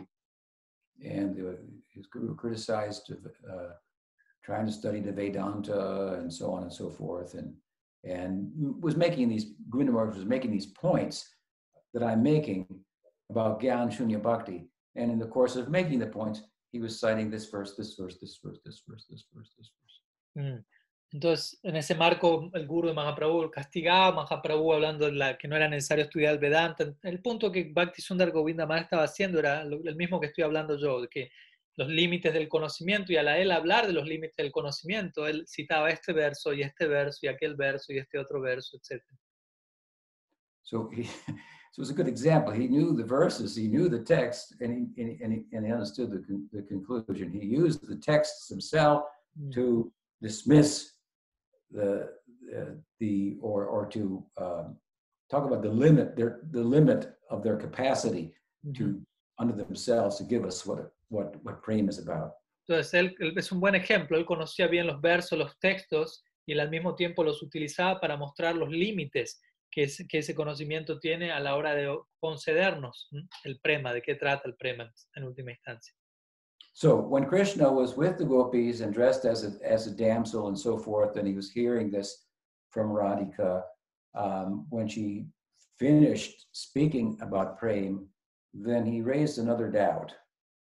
And 1.03 1.39
uh, 1.39 1.53
his 1.91 2.07
guru 2.07 2.35
criticized 2.35 3.13
uh, 3.13 3.73
trying 4.45 4.67
to 4.67 4.73
study 4.73 5.01
the 5.01 5.13
Vedanta 5.13 6.15
and 6.15 6.33
so 6.33 6.53
on 6.53 6.63
and 6.63 6.73
so 6.73 6.91
forth, 6.91 7.35
and 7.35 7.55
and 8.05 8.51
was 8.81 8.97
making 8.97 9.29
these 9.29 9.47
Govinda 9.71 9.93
was 9.93 10.25
making 10.25 10.51
these 10.51 10.67
points 10.67 11.29
that 11.95 12.03
I'm 12.03 12.23
making 12.23 12.67
about 13.31 13.61
Gyan 13.61 13.91
Shunya 13.91 14.23
Bhakti, 14.23 14.69
and 14.97 15.11
in 15.11 15.19
the 15.19 15.27
course 15.27 15.57
of 15.57 15.71
making 15.71 15.99
the 15.99 16.07
points, 16.07 16.43
he 16.73 16.81
was 16.81 16.99
citing 16.99 17.31
this 17.31 17.47
verse, 17.47 17.75
this 17.77 17.95
verse, 17.95 18.19
this 18.21 18.39
verse, 18.45 18.59
this 18.65 18.83
verse, 18.87 19.07
this 19.09 19.25
verse, 19.33 19.51
this 19.57 19.71
verse. 19.81 20.45
Mm. 20.47 20.65
Entonces, 21.15 21.61
en 21.63 21.77
ese 21.77 21.95
marco, 21.95 22.51
el 22.55 22.67
guru 22.67 22.89
de 22.89 22.95
Mahaprabhu 22.95 23.49
castigaba 23.49 24.09
a 24.09 24.13
Mahaprabhu 24.13 24.73
hablando 24.73 25.07
de 25.07 25.13
la, 25.13 25.39
que 25.39 25.47
no 25.47 25.55
era 25.55 25.69
necesario 25.69 26.05
estudiar 26.05 26.33
el 26.33 26.41
Vedanta. 26.41 26.93
El 27.05 27.23
punto 27.23 27.53
que 27.53 27.71
Bhakti 27.73 28.03
Sundar 28.03 28.33
Govinda 28.33 28.67
Maharaj 28.67 28.87
estaba 28.87 29.05
haciendo 29.05 29.39
era 29.39 29.63
el 29.63 29.95
mismo 29.95 30.19
que 30.19 30.27
estoy 30.27 30.43
hablando 30.43 30.77
yo, 30.77 31.03
de 31.03 31.07
que 31.07 31.31
los 31.77 31.89
límites 31.89 32.35
del 32.35 32.49
conocimiento, 32.49 33.13
y 33.13 33.17
al 33.17 33.29
él 33.29 33.53
hablar 33.53 33.87
de 33.87 33.93
los 33.93 34.07
límites 34.09 34.37
del 34.37 34.51
conocimiento, 34.51 35.29
él 35.29 35.45
citaba 35.47 35.91
este 35.91 36.13
verso 36.13 36.53
y 36.53 36.63
este 36.63 36.89
verso 36.89 37.21
y 37.23 37.29
aquel 37.29 37.55
verso 37.55 37.93
y 37.93 37.99
este 37.99 38.19
otro 38.19 38.41
verso, 38.41 38.77
etc. 38.77 39.01
So 40.65 40.91
he, 40.93 41.05
so 41.73 41.77
it 41.77 41.79
was 41.79 41.91
a 41.91 41.95
good 41.95 42.09
example. 42.09 42.53
He 42.53 42.67
knew 42.67 42.93
the 42.93 43.05
verses, 43.05 43.57
he 43.57 43.69
knew 43.69 43.89
the 43.89 44.03
text, 44.03 44.61
and 44.61 44.73
he 44.73 45.03
and 45.03 45.33
he, 45.33 45.57
and 45.57 45.65
he, 45.65 45.73
understood 45.73 46.11
the 46.11 46.23
the 46.53 46.67
conclusion. 46.67 47.33
He 47.33 47.47
used 47.47 47.87
the 47.87 48.01
texts 48.01 48.49
himself 48.49 49.05
Mm. 49.39 49.53
to 49.53 49.93
dismiss 50.23 50.94
the 51.75 52.09
uh, 52.57 52.75
the 53.01 53.37
or 53.41 53.67
or 53.67 53.87
to 53.89 54.25
um, 54.37 54.77
talk 55.31 55.45
about 55.47 55.63
the 55.63 55.69
limit 55.71 56.15
their 56.17 56.41
the 56.53 56.63
limit 56.63 57.17
of 57.31 57.43
their 57.43 57.57
capacity 57.59 58.33
to 58.77 58.85
under 59.39 59.55
themselves 59.55 60.17
to 60.19 60.25
give 60.25 60.45
us 60.47 60.65
what 60.67 60.93
what 61.11 61.37
what 61.45 61.61
prema 61.63 61.91
is 61.91 61.99
about. 61.99 62.33
Entonces, 62.67 62.95
él, 62.95 63.15
él 63.19 63.37
es 63.37 63.53
un 63.53 63.61
buen 63.61 63.75
ejemplo, 63.75 64.17
él 64.17 64.25
conocía 64.25 64.67
bien 64.69 64.87
los 64.87 64.99
versos, 65.03 65.39
los 65.39 65.59
textos, 65.59 66.23
y 66.47 66.53
él 66.53 66.61
al 66.61 66.71
mismo 66.71 66.95
tiempo 66.95 67.23
los 67.23 67.43
utilizaba 67.43 68.01
para 68.01 68.17
mostrar 68.17 68.55
los 68.57 68.71
límites 68.71 69.43
que, 69.71 69.83
es- 69.83 70.07
que 70.09 70.19
ese 70.19 70.35
conocimiento 70.35 70.99
tiene 70.99 71.31
a 71.31 71.41
la 71.41 71.57
hora 71.57 71.75
de 71.75 71.95
concedernos 72.21 73.11
el 73.45 73.61
prema, 73.61 73.93
de 73.93 74.01
qué 74.01 74.15
trata 74.15 74.49
el 74.49 74.55
prema 74.57 74.91
en 75.15 75.25
última 75.25 75.51
instancia. 75.51 75.93
So 76.77 76.97
when 76.97 77.27
Krishna 77.27 77.73
was 77.73 77.97
with 77.97 78.19
the 78.19 78.25
gopis 78.25 78.81
and 78.81 78.93
dressed 78.93 79.25
as 79.25 79.45
a 79.45 79.53
as 79.65 79.87
a 79.87 79.93
damsel 79.93 80.49
and 80.49 80.59
so 80.59 80.77
forth, 80.77 81.17
and 81.17 81.27
he 81.27 81.33
was 81.35 81.49
hearing 81.51 81.89
this 81.91 82.27
from 82.71 82.89
Radhika, 82.91 83.63
um, 84.17 84.67
when 84.71 84.89
she 84.89 85.27
finished 85.79 86.47
speaking 86.51 87.17
about 87.21 87.59
prem, 87.59 88.09
then 88.53 88.85
he 88.85 89.03
raised 89.03 89.39
another 89.39 89.71
doubt. 89.71 90.13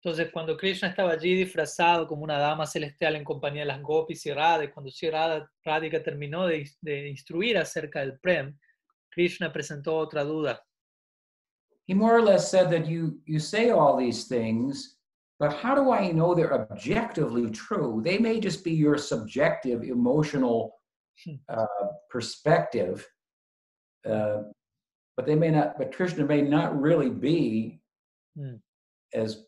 Entonces, 0.05 0.31
cuando 0.33 0.57
Krishna 0.57 0.89
estaba 0.89 1.11
allí 1.15 1.35
disfrazado 1.35 2.07
como 2.07 2.23
una 2.23 2.39
dama 2.39 2.67
celestial 2.67 3.17
en 3.17 3.25
compañía 3.25 3.63
de 3.63 3.67
las 3.67 3.83
gopis 3.83 4.25
y 4.27 4.33
Radha, 4.33 4.71
cuando 4.73 4.91
Sri 4.93 5.11
Radha- 5.11 5.51
Radhika 5.65 6.01
terminó 6.05 6.47
de, 6.47 6.71
de 6.81 7.09
instruir 7.09 7.59
acerca 7.59 7.99
del 8.01 8.21
prem, 8.21 8.57
Krishna 9.11 9.53
presentó 9.53 9.97
otra 9.97 10.23
duda. 10.23 10.61
He 11.89 11.95
more 11.95 12.15
or 12.17 12.23
less 12.23 12.49
said 12.49 12.71
that 12.71 12.87
you 12.87 13.19
you 13.27 13.41
say 13.41 13.71
all 13.71 13.97
these 13.97 14.29
things, 14.29 14.96
but 15.39 15.53
how 15.53 15.75
do 15.75 15.91
I 15.93 16.11
know 16.13 16.35
they're 16.35 16.55
objectively 16.55 17.51
true? 17.51 18.01
They 18.05 18.19
may 18.19 18.41
just 18.41 18.65
be 18.65 18.73
your 18.73 18.97
subjective 18.99 19.83
emotional 19.83 20.73
Hmm. 21.25 21.37
uh, 21.49 21.67
perspective, 22.11 23.09
uh, 24.05 24.43
but 25.17 25.25
they 25.25 25.35
may 25.35 25.51
not. 25.51 25.79
But 25.79 25.95
Krishna 25.97 26.27
may 26.27 26.43
not 26.43 26.79
really 26.79 27.09
be 27.09 27.81
Hmm. 28.37 28.57
as 29.15 29.47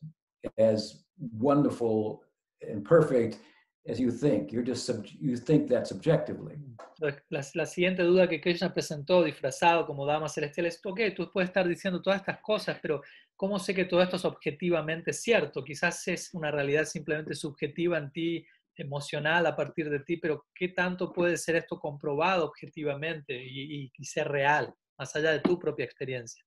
as 0.57 1.05
wonderful 1.19 2.23
and 2.63 2.83
perfect 2.85 3.39
as 3.87 4.01
you 4.01 4.11
think. 4.11 4.51
You're 4.51 4.63
just 4.63 4.87
sub, 4.87 5.05
you 5.21 5.37
think 5.37 5.69
that 5.69 5.87
subjectively. 5.87 6.57
La, 7.01 7.43
la 7.55 7.65
siguiente 7.67 8.03
duda 8.03 8.27
que 8.29 8.41
Krishna 8.41 8.73
presentó 8.73 9.23
disfrazado 9.23 9.87
como 9.87 10.07
dama 10.07 10.29
celestial 10.29 10.67
es, 10.67 10.81
ok, 10.85 11.01
tú 11.15 11.31
puedes 11.31 11.51
estar 11.51 11.69
diciendo 11.69 12.01
todas 12.01 12.21
estas 12.21 12.41
cosas, 12.41 12.79
pero 12.81 13.03
¿cómo 13.39 13.59
sé 13.61 13.73
que 13.73 13.85
todo 13.85 14.03
esto 14.03 14.17
es 14.17 14.25
objetivamente 14.25 15.13
cierto? 15.13 15.63
Quizás 15.65 16.07
es 16.09 16.35
una 16.35 16.51
realidad 16.51 16.85
simplemente 16.85 17.35
subjetiva 17.35 17.97
en 17.97 18.11
ti, 18.11 18.45
emocional 18.75 19.47
a 19.47 19.55
partir 19.57 19.89
de 19.89 20.01
ti, 20.01 20.17
pero 20.19 20.47
¿qué 20.55 20.69
tanto 20.69 21.13
puede 21.13 21.37
ser 21.37 21.55
esto 21.57 21.79
comprobado 21.79 22.45
objetivamente 22.45 23.33
y, 23.43 23.85
y- 23.85 23.93
y 23.97 24.05
ser 24.05 24.29
real, 24.29 24.75
más 24.99 25.15
allá 25.17 25.31
de 25.33 25.41
tu 25.41 25.57
propia 25.59 25.85
experiencia? 25.85 26.45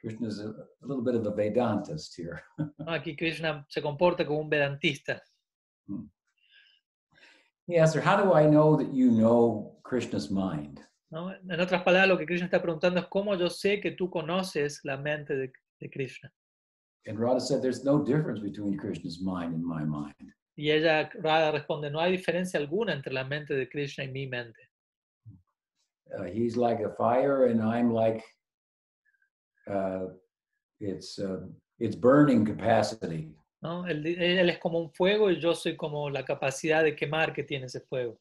Krishna 0.00 0.28
is 0.28 0.38
a, 0.40 0.48
a 0.50 0.86
little 0.86 1.02
bit 1.02 1.14
of 1.14 1.26
a 1.26 1.34
Vedantist 1.34 2.18
here. 2.18 2.42
¿no? 2.78 2.92
Aquí 2.92 3.16
Krishna 3.16 3.64
se 3.68 3.80
comporta 3.80 4.26
como 4.26 4.40
un 4.40 4.50
vedantista. 4.50 5.22
He 7.68 7.78
asked 7.80 7.96
her, 7.96 8.02
"How 8.06 8.16
do 8.16 8.32
I 8.38 8.46
know 8.46 8.76
that 8.76 8.92
you 8.92 9.10
know 9.10 9.80
Krishna's 9.82 10.30
mind?" 10.30 10.80
¿no? 11.10 11.32
En 11.32 11.60
otras 11.60 11.82
palabras, 11.82 12.08
lo 12.08 12.18
que 12.18 12.26
Krishna 12.26 12.46
está 12.46 12.60
preguntando 12.62 13.00
es 13.00 13.06
cómo 13.06 13.34
yo 13.36 13.48
sé 13.50 13.80
que 13.80 13.92
tú 13.92 14.10
conoces 14.10 14.80
la 14.84 14.96
mente 14.96 15.34
de, 15.36 15.52
de 15.80 15.88
Krishna. 15.88 16.30
And 17.06 17.18
Radha 17.18 17.40
said, 17.40 17.62
There's 17.62 17.84
no 17.84 18.02
difference 18.04 18.40
between 18.40 18.76
Krishna's 18.76 19.20
mind 19.22 19.54
and 19.54 19.64
my 19.64 19.84
mind. 19.84 20.14
Y 20.56 20.70
ella, 20.70 21.10
Radha, 21.20 21.52
responde, 21.52 21.90
no 21.90 22.00
hay 22.00 22.12
diferencia 22.12 22.58
alguna 22.58 22.92
entre 22.92 23.12
la 23.12 23.24
mente 23.24 23.54
de 23.54 23.68
Krishna 23.68 24.04
y 24.04 24.10
mi 24.10 24.26
mente. 24.26 24.58
Uh, 26.18 26.24
he's 26.24 26.56
like 26.56 26.80
a 26.80 26.94
fire, 26.96 27.46
and 27.46 27.60
I'm 27.60 27.92
like 27.92 28.22
uh, 29.70 30.06
its 30.80 31.18
uh, 31.18 31.40
its 31.78 31.94
burning 31.94 32.44
capacity. 32.44 33.34
¿no? 33.60 33.86
Él, 33.86 34.06
él 34.06 34.48
es 34.48 34.58
como 34.58 34.78
un 34.78 34.90
fuego 34.90 35.30
y 35.30 35.40
yo 35.40 35.54
soy 35.54 35.76
como 35.76 36.08
la 36.08 36.24
capacidad 36.24 36.84
de 36.84 36.94
quemar 36.94 37.34
que 37.34 37.42
tiene 37.42 37.66
ese 37.66 37.80
fuego. 37.80 38.18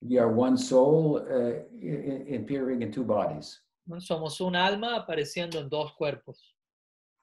We 0.00 0.18
are 0.18 0.28
one 0.28 0.58
soul 0.58 1.22
uh, 1.30 1.62
in, 1.80 2.26
in 2.26 2.42
appearing 2.42 2.82
in 2.82 2.90
two 2.90 3.04
bodies. 3.04 3.61
¿No? 3.86 4.00
Somos 4.00 4.40
un 4.40 4.56
alma 4.56 4.96
apareciendo 4.96 5.58
en 5.58 5.68
dos 5.68 5.94
cuerpos. 5.94 6.56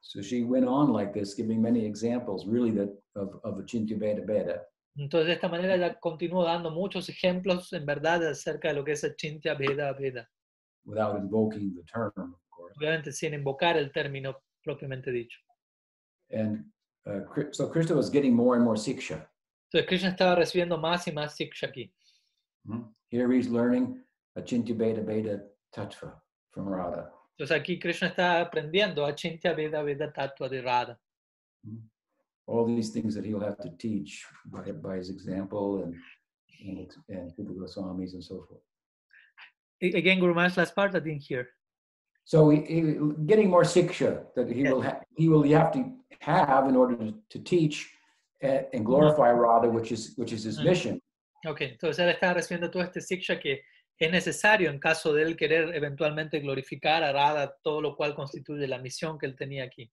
So 0.02 0.22
she 0.22 0.44
went 0.44 0.66
on 0.66 0.94
like 0.94 1.14
this, 1.14 1.36
giving 1.36 1.62
many 1.62 1.86
examples, 1.86 2.46
really, 2.48 2.72
that 2.72 2.90
of, 3.16 3.40
of 3.44 3.60
Achintya 3.60 3.98
Veda. 3.98 4.62
Entonces, 4.98 5.28
de 5.28 5.34
esta 5.34 5.48
manera 5.50 5.76
ella 5.76 6.00
continuó 6.00 6.44
dando 6.44 6.72
muchos 6.72 7.10
ejemplos, 7.10 7.72
en 7.74 7.86
verdad, 7.86 8.26
acerca 8.26 8.70
de 8.70 8.74
lo 8.76 8.84
que 8.84 8.94
es 8.94 9.04
Achintya 9.04 9.56
Veda. 9.56 10.28
without 10.86 11.16
invoking 11.18 11.76
the 11.76 11.84
term, 11.84 12.12
of 12.18 12.50
course. 12.50 12.74
Obviamente 12.78 13.12
sin 13.12 13.34
invocar 13.34 13.78
el 13.78 13.92
término 13.92 14.36
propiamente 14.66 15.12
dicho. 15.12 15.38
And 16.32 16.66
uh, 17.06 17.22
so 17.52 17.68
Krishna 17.68 17.96
was 17.96 18.10
getting 18.10 18.34
more 18.34 18.56
and 18.56 18.64
more 18.64 18.76
siksha. 18.76 19.28
Entonces, 19.72 19.88
Krishna 19.88 20.10
estaba 20.10 20.36
recibiendo 20.36 20.78
más 20.80 21.08
y 21.08 21.12
más 21.12 21.36
siksha 21.36 21.68
aquí. 21.68 21.92
Mhm. 22.68 22.94
Here 23.10 23.32
he's 23.32 23.50
learning 23.50 24.02
Achintya 24.38 24.76
Beta 24.76 25.02
Beta 25.02 25.42
Tattva 25.76 26.22
from 26.52 26.68
Radha. 26.68 27.12
Entonces, 27.38 27.56
aquí 27.56 27.80
Krishna 27.80 28.08
está 28.10 28.42
aprendiendo 28.42 29.06
Achintya 29.06 29.54
Veda 29.56 29.82
Veda 29.84 30.12
Tattva 30.12 30.50
de 30.50 30.62
Radha. 30.62 30.98
All 32.48 32.66
these 32.66 32.90
things 32.90 33.14
that 33.16 33.26
he'll 33.26 33.40
have 33.40 33.58
to 33.60 33.70
teach 33.78 34.26
by, 34.46 34.72
by 34.72 34.98
his 34.98 35.10
example 35.10 35.84
and 35.84 35.96
and, 36.62 36.92
and 37.08 37.32
the 37.38 37.44
Goswamis 37.54 38.14
and 38.14 38.24
so 38.24 38.44
forth. 38.46 38.62
Again, 39.82 40.20
Guru 40.20 40.34
Maharaj, 40.34 40.58
last 40.58 40.76
part 40.76 40.94
I 40.94 41.00
didn't 41.00 41.22
hear. 41.22 41.48
So 42.26 42.50
he, 42.50 42.58
he 42.66 42.82
getting 43.26 43.50
more 43.50 43.64
siksha 43.64 44.26
that 44.36 44.50
he 44.50 44.64
will 44.64 44.82
ha- 44.82 45.00
he 45.16 45.30
will 45.30 45.44
have 45.44 45.72
to 45.74 45.86
have 46.20 46.68
in 46.68 46.76
order 46.76 46.98
to, 46.98 47.14
to 47.30 47.40
teach 47.40 47.90
and, 48.42 48.66
and 48.74 48.86
glorify 48.86 49.32
Radha, 49.32 49.70
which 49.70 49.92
is 49.94 50.14
which 50.18 50.34
is 50.34 50.44
his 50.44 50.60
Mhm. 50.60 50.66
mission. 50.66 51.00
Ok, 51.48 51.62
entonces 51.62 52.00
él 52.00 52.10
está 52.10 52.34
recibiendo 52.34 52.70
todo 52.70 52.84
este 52.84 53.00
siksha 53.00 53.40
que 53.40 53.62
es 54.00 54.12
necesario 54.12 54.70
en 54.70 54.80
caso 54.80 55.14
de 55.14 55.24
él 55.24 55.36
querer 55.36 55.76
eventualmente 55.76 56.40
glorificar 56.40 57.04
a 57.04 57.12
Radha, 57.12 57.56
todo 57.62 57.82
lo 57.82 57.96
cual 57.96 58.16
constituye 58.16 58.66
la 58.68 58.80
misión 58.80 59.18
que 59.18 59.26
él 59.26 59.36
tenía 59.36 59.66
aquí. 59.66 59.92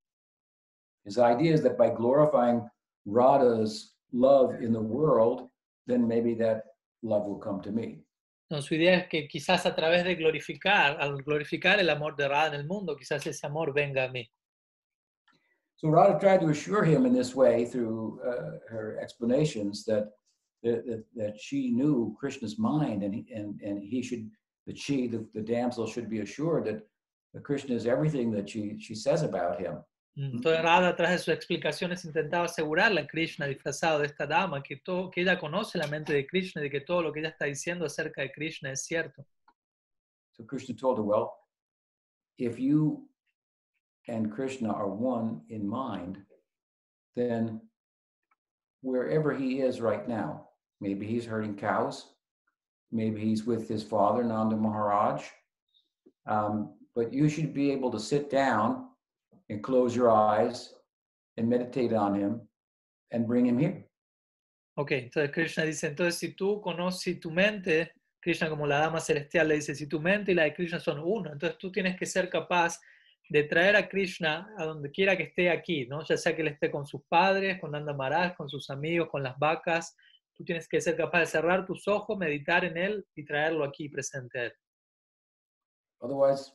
His 1.05 1.19
idea 1.19 1.55
is 1.55 1.63
that 1.63 1.77
by 1.77 1.91
glorifying 1.91 2.63
Radha's 3.05 3.97
love 4.13 4.63
in 4.63 4.73
the 4.73 4.81
world, 4.81 5.51
then 5.87 6.07
maybe 6.07 6.35
that 6.37 6.65
love 7.03 7.27
will 7.27 7.39
come 7.39 7.61
to 7.63 7.71
me. 7.71 8.03
No, 8.49 8.63
su 8.63 8.75
idea 8.75 8.97
es 8.97 9.09
que 9.09 9.27
quizás 9.27 9.67
a 9.67 9.75
través 9.75 10.05
de 10.05 10.15
glorificar, 10.15 11.01
al 11.01 11.23
glorificar 11.23 11.81
el 11.81 11.91
amor 11.91 12.15
de 12.15 12.29
Radha 12.29 12.55
en 12.55 12.61
el 12.61 12.67
mundo, 12.67 12.97
quizás 12.97 13.27
ese 13.27 13.47
amor 13.47 13.73
venga 13.73 14.05
a 14.05 14.09
mí. 14.09 14.29
So 15.77 15.89
Radha 15.91 16.19
tried 16.19 16.41
to 16.41 16.49
assure 16.49 16.85
him 16.85 17.07
in 17.07 17.13
this 17.13 17.35
way 17.35 17.67
through 17.67 18.21
uh, 18.25 18.59
her 18.69 18.99
explanations 19.01 19.85
that, 19.85 20.13
that 20.63 20.87
that 20.87 21.05
that 21.15 21.41
she 21.41 21.71
knew 21.71 22.17
Krishna's 22.19 22.59
mind 22.59 23.03
and 23.03 23.15
he, 23.15 23.27
and 23.35 23.61
and 23.63 23.83
he 23.83 24.03
should 24.03 24.31
that 24.67 24.79
she 24.79 25.07
the, 25.07 25.27
the 25.35 25.41
damsel 25.41 25.87
should 25.87 26.09
be 26.11 26.21
assured 26.21 26.65
that, 26.65 26.87
that 27.33 27.45
Krishna 27.45 27.75
is 27.75 27.87
everything 27.87 28.31
that 28.33 28.49
she 28.49 28.79
she 28.79 28.95
says 28.95 29.23
about 29.23 29.61
him. 29.61 29.79
Mm-hmm. 30.19 30.39
Entonces 30.39 30.63
Radha, 30.63 30.89
a 30.89 30.97
través 30.97 31.13
de 31.13 31.19
sus 31.19 31.35
explicaciones, 31.35 32.05
intentaba 32.07 32.47
asegurarle 32.47 33.03
a 33.03 33.07
Krishna, 33.07 33.47
disfrazado 33.47 33.99
de 33.99 34.07
esta 34.07 34.27
dama, 34.27 34.63
que, 34.63 34.77
todo, 34.77 35.11
que 35.11 35.21
ella 35.21 35.39
conoce 35.39 35.77
la 35.77 35.87
mente 35.89 36.15
de 36.15 36.27
Krishna 36.27 36.63
y 36.63 36.65
de 36.65 36.71
que 36.71 36.81
todo 36.81 37.03
lo 37.03 37.13
que 37.13 37.21
ella 37.21 37.29
está 37.29 37.45
diciendo 37.45 37.85
acerca 37.85 38.23
de 38.23 38.33
Krishna 38.33 38.73
es 38.73 38.87
cierto. 38.87 39.27
So 40.33 40.45
Krishna 40.45 40.75
told 40.75 40.99
her, 40.99 41.05
well, 41.05 41.35
if 42.39 42.59
you 42.59 43.07
and 44.09 44.33
Krishna 44.33 44.73
are 44.73 44.89
one 44.89 45.43
in 45.51 45.67
mind, 45.67 46.19
then 47.15 47.61
wherever 48.83 49.35
he 49.35 49.61
is 49.61 49.81
right 49.81 50.07
now, 50.09 50.46
maybe 50.81 51.07
he's 51.07 51.27
herding 51.27 51.57
cows, 51.57 52.15
maybe 52.91 53.21
he's 53.21 53.47
with 53.47 53.69
his 53.69 53.83
father, 53.83 54.23
Nanda 54.23 54.57
Maharaj, 54.57 55.25
um, 56.27 56.75
but 56.95 57.13
you 57.13 57.29
should 57.29 57.53
be 57.53 57.71
able 57.71 57.91
to 57.91 58.01
sit 58.01 58.31
down 58.31 58.89
and 59.49 59.63
close 59.63 59.95
your 59.95 60.11
eyes 60.11 60.75
and 61.37 61.49
meditate 61.49 61.93
on 61.93 62.15
him 62.15 62.41
and 63.13 63.27
bring 63.27 63.47
him 63.47 63.59
here. 63.59 63.85
Ok, 64.79 64.93
entonces 64.93 65.33
Krishna 65.33 65.65
dice, 65.65 65.87
entonces 65.87 66.19
si 66.19 66.35
tú 66.35 66.61
conoces 66.61 67.19
tu 67.19 67.31
mente, 67.31 67.93
Krishna 68.21 68.49
como 68.49 68.67
la 68.67 68.79
dama 68.79 69.01
celestial 69.01 69.49
le 69.49 69.55
dice, 69.55 69.75
si 69.75 69.87
tu 69.87 70.01
mente 70.01 70.33
y 70.33 70.35
la 70.35 70.45
de 70.45 70.55
Krishna 70.55 70.81
son 70.81 70.99
uno, 70.99 71.33
entonces 71.33 71.57
tú 71.59 71.73
tienes 71.73 71.97
que 71.97 72.05
ser 72.05 72.29
capaz 72.29 72.79
de 73.29 73.45
traer 73.45 73.77
a 73.77 73.89
Krishna 73.89 74.53
a 74.59 74.65
donde 74.65 74.91
quiera 74.91 75.17
que 75.17 75.25
esté 75.25 75.51
aquí, 75.51 75.87
¿no? 75.87 76.05
Ya 76.05 76.17
sea 76.17 76.35
que 76.37 76.43
él 76.43 76.49
esté 76.49 76.71
con 76.71 76.87
sus 76.87 77.03
padres, 77.09 77.59
con 77.61 77.73
Nanda 77.73 77.95
Maharaj, 77.95 78.37
con 78.37 78.49
sus 78.49 78.69
amigos, 78.71 79.09
con 79.11 79.23
las 79.23 79.39
vacas, 79.39 79.97
tú 80.37 80.45
tienes 80.45 80.69
que 80.69 80.81
ser 80.81 80.97
capaz 80.97 81.21
de 81.21 81.27
cerrar 81.27 81.65
tus 81.67 81.87
ojos, 81.89 82.17
meditar 82.19 82.65
en 82.65 82.77
él 82.77 83.07
y 83.15 83.25
traerlo 83.25 83.65
aquí 83.65 83.89
presente 83.89 84.39
a 84.39 84.45
él. 84.45 84.53
Otherwise, 86.01 86.53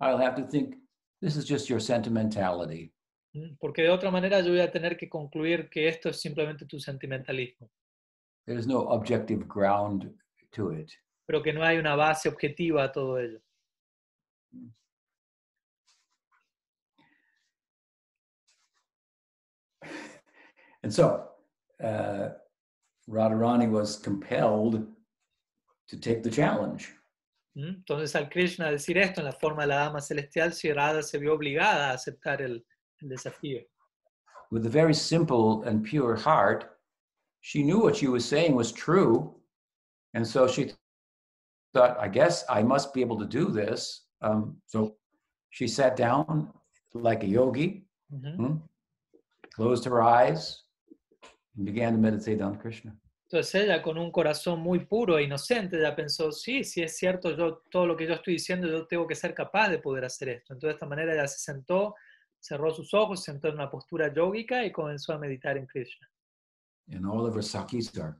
I'll 0.00 0.20
have 0.20 0.36
to 0.36 0.46
think 0.48 0.76
this 1.20 1.36
is 1.36 1.44
just 1.48 1.68
your 1.68 1.80
sentimentality. 1.80 2.92
¿Mm? 3.34 3.56
Porque 3.58 3.82
de 3.82 3.90
otra 3.90 4.10
manera 4.10 4.40
yo 4.40 4.50
voy 4.50 4.60
a 4.60 4.70
tener 4.70 4.96
que 4.96 5.08
concluir 5.08 5.68
que 5.68 5.88
esto 5.88 6.08
es 6.08 6.20
simplemente 6.20 6.66
tu 6.66 6.78
sentimentalismo, 6.78 7.70
There's 8.46 8.66
no 8.66 8.80
objective 8.90 9.46
ground 9.48 10.14
to 10.52 10.72
it. 10.72 10.92
pero 11.26 11.42
que 11.42 11.52
no 11.52 11.64
hay 11.64 11.78
una 11.78 11.96
base 11.96 12.28
objetiva 12.28 12.84
a 12.84 12.92
todo 12.92 13.18
ello. 13.18 13.40
And 20.82 20.92
so 20.92 21.30
uh, 21.82 22.28
Radharani 23.08 23.70
was 23.70 23.96
compelled 23.96 24.86
to 25.88 25.96
take 25.96 26.22
the 26.22 26.30
challenge. 26.30 26.92
¿Mm? 27.56 27.84
Entonces 27.84 28.14
al 28.16 28.28
Krishna 28.28 28.70
decir 28.70 28.96
esto 28.98 29.20
en 29.20 29.26
la 29.26 29.32
forma 29.32 29.62
de 29.62 29.68
la 29.68 29.76
dama 29.84 30.00
celestial, 30.00 30.52
si 30.52 30.72
Radha 30.72 31.02
se 31.02 31.18
vio 31.18 31.34
obligada 31.34 31.90
a 31.90 31.94
aceptar 31.94 32.40
el, 32.40 32.64
el 33.02 33.08
desafío. 33.08 33.62
With 34.50 34.66
a 34.66 34.70
very 34.70 34.94
simple 34.94 35.62
and 35.64 35.84
pure 35.84 36.16
heart, 36.16 36.78
she 37.40 37.62
knew 37.62 37.78
what 37.80 37.96
she 37.96 38.08
was 38.08 38.24
saying 38.24 38.54
was 38.54 38.72
true. 38.72 39.34
And 40.14 40.26
so 40.26 40.48
she 40.48 40.72
thought, 41.74 41.96
I 42.00 42.08
guess 42.08 42.44
I 42.48 42.62
must 42.62 42.94
be 42.94 43.00
able 43.00 43.18
to 43.18 43.26
do 43.26 43.50
this. 43.50 44.06
Um, 44.22 44.56
so 44.66 44.96
she 45.50 45.68
sat 45.68 45.96
down 45.96 46.50
like 46.94 47.22
a 47.24 47.26
yogi, 47.26 47.84
Ujú. 48.12 48.36
hmm, 48.36 48.56
closed 49.54 49.84
her 49.84 50.02
eyes, 50.02 50.63
and 51.56 51.66
began 51.66 51.92
to 51.94 51.98
meditate 51.98 52.42
on 52.42 52.58
Krishna. 52.58 52.96
Entonces 53.30 53.54
ella 53.62 53.82
con 53.82 53.98
un 53.98 54.12
corazón 54.12 54.60
muy 54.60 54.84
puro 54.84 55.18
e 55.18 55.24
inocente, 55.24 55.78
ella 55.78 55.96
pensó, 55.96 56.30
sí, 56.30 56.62
sí 56.62 56.82
es 56.82 56.96
cierto, 56.96 57.34
yo 57.36 57.62
todo 57.70 57.86
lo 57.86 57.96
que 57.96 58.06
yo 58.06 58.14
estoy 58.14 58.34
diciendo, 58.34 58.68
yo 58.68 58.86
tengo 58.86 59.06
que 59.06 59.14
ser 59.14 59.34
capaz 59.34 59.70
de 59.70 59.78
poder 59.78 60.04
hacer 60.04 60.28
esto. 60.28 60.52
Entonces 60.52 60.68
de 60.68 60.74
esta 60.74 60.86
manera 60.86 61.14
ella 61.14 61.26
se 61.26 61.38
sentó, 61.38 61.94
cerró 62.38 62.72
sus 62.72 62.92
ojos, 62.92 63.24
se 63.24 63.32
sentó 63.32 63.48
en 63.48 63.54
una 63.54 63.70
postura 63.70 64.12
yógica 64.12 64.64
y 64.64 64.70
comenzó 64.70 65.14
a 65.14 65.18
meditar 65.18 65.56
en 65.56 65.66
Krishna. 65.66 66.06
And 66.92 67.06
all 67.06 67.26
of 67.26 67.34
her 67.34 67.42
sakis 67.42 67.98
are 67.98 68.16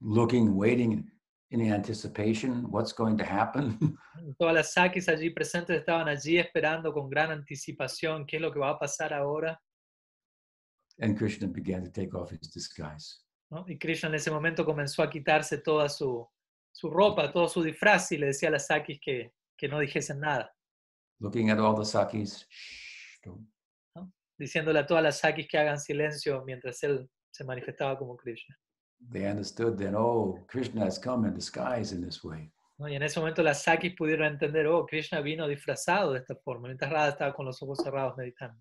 looking, 0.00 0.56
waiting 0.56 1.10
in 1.50 1.72
anticipation 1.72 2.64
what's 2.70 2.92
going 2.92 3.16
to 3.18 3.24
happen. 3.24 3.78
Todas 4.38 4.54
las 4.54 4.72
sakis 4.72 5.08
allí 5.08 5.30
presentes 5.30 5.78
estaban 5.78 6.08
allí 6.08 6.38
esperando 6.38 6.92
con 6.92 7.10
gran 7.10 7.30
anticipación 7.30 8.24
qué 8.26 8.36
es 8.36 8.42
lo 8.42 8.52
que 8.52 8.58
va 8.58 8.70
a 8.70 8.78
pasar 8.78 9.12
ahora. 9.12 9.60
And 11.00 11.16
Krishna 11.16 11.48
began 11.48 11.82
to 11.82 11.90
take 11.90 12.14
off 12.14 12.30
his 12.30 12.50
disguise. 12.50 13.20
¿no? 13.50 13.64
Y 13.68 13.78
Krishna 13.78 14.08
en 14.08 14.14
ese 14.14 14.30
momento 14.30 14.64
comenzó 14.64 15.02
a 15.02 15.10
quitarse 15.10 15.58
toda 15.58 15.88
su, 15.88 16.26
su 16.72 16.90
ropa, 16.90 17.32
todo 17.32 17.48
su 17.48 17.62
disfraz 17.62 18.12
y 18.12 18.18
le 18.18 18.26
decía 18.26 18.48
a 18.48 18.52
las 18.52 18.66
sakis 18.66 19.00
que, 19.00 19.32
que 19.56 19.68
no 19.68 19.78
dijesen 19.78 20.20
nada, 20.20 20.52
Looking 21.20 21.50
at 21.50 21.58
all 21.58 21.74
the 21.74 21.84
sakis, 21.84 22.46
shh, 22.48 23.20
don't. 23.22 23.46
diciéndole 24.38 24.78
a 24.78 24.86
todas 24.86 25.02
las 25.02 25.18
sakis 25.18 25.46
que 25.46 25.58
hagan 25.58 25.78
silencio 25.78 26.42
mientras 26.46 26.82
él 26.82 27.10
se 27.30 27.44
manifestaba 27.44 27.98
como 27.98 28.16
Krishna. 28.16 28.56
They 29.12 29.26
understood 29.26 29.76
then, 29.76 29.94
oh, 29.94 30.38
Krishna 30.48 30.86
has 30.86 30.98
come 30.98 31.28
in 31.28 31.34
disguise 31.34 31.94
in 31.94 32.02
this 32.02 32.24
way. 32.24 32.50
¿no? 32.78 32.88
Y 32.88 32.96
en 32.96 33.02
ese 33.02 33.20
momento 33.20 33.42
las 33.42 33.62
sakis 33.62 33.94
pudieron 33.94 34.26
entender, 34.28 34.66
oh, 34.66 34.86
Krishna 34.86 35.20
vino 35.20 35.46
disfrazado 35.46 36.12
de 36.12 36.20
esta 36.20 36.34
forma, 36.36 36.68
mientras 36.68 36.90
Radha 36.90 37.10
estaba 37.10 37.34
con 37.34 37.44
los 37.44 37.62
ojos 37.62 37.78
cerrados 37.82 38.16
meditando. 38.16 38.58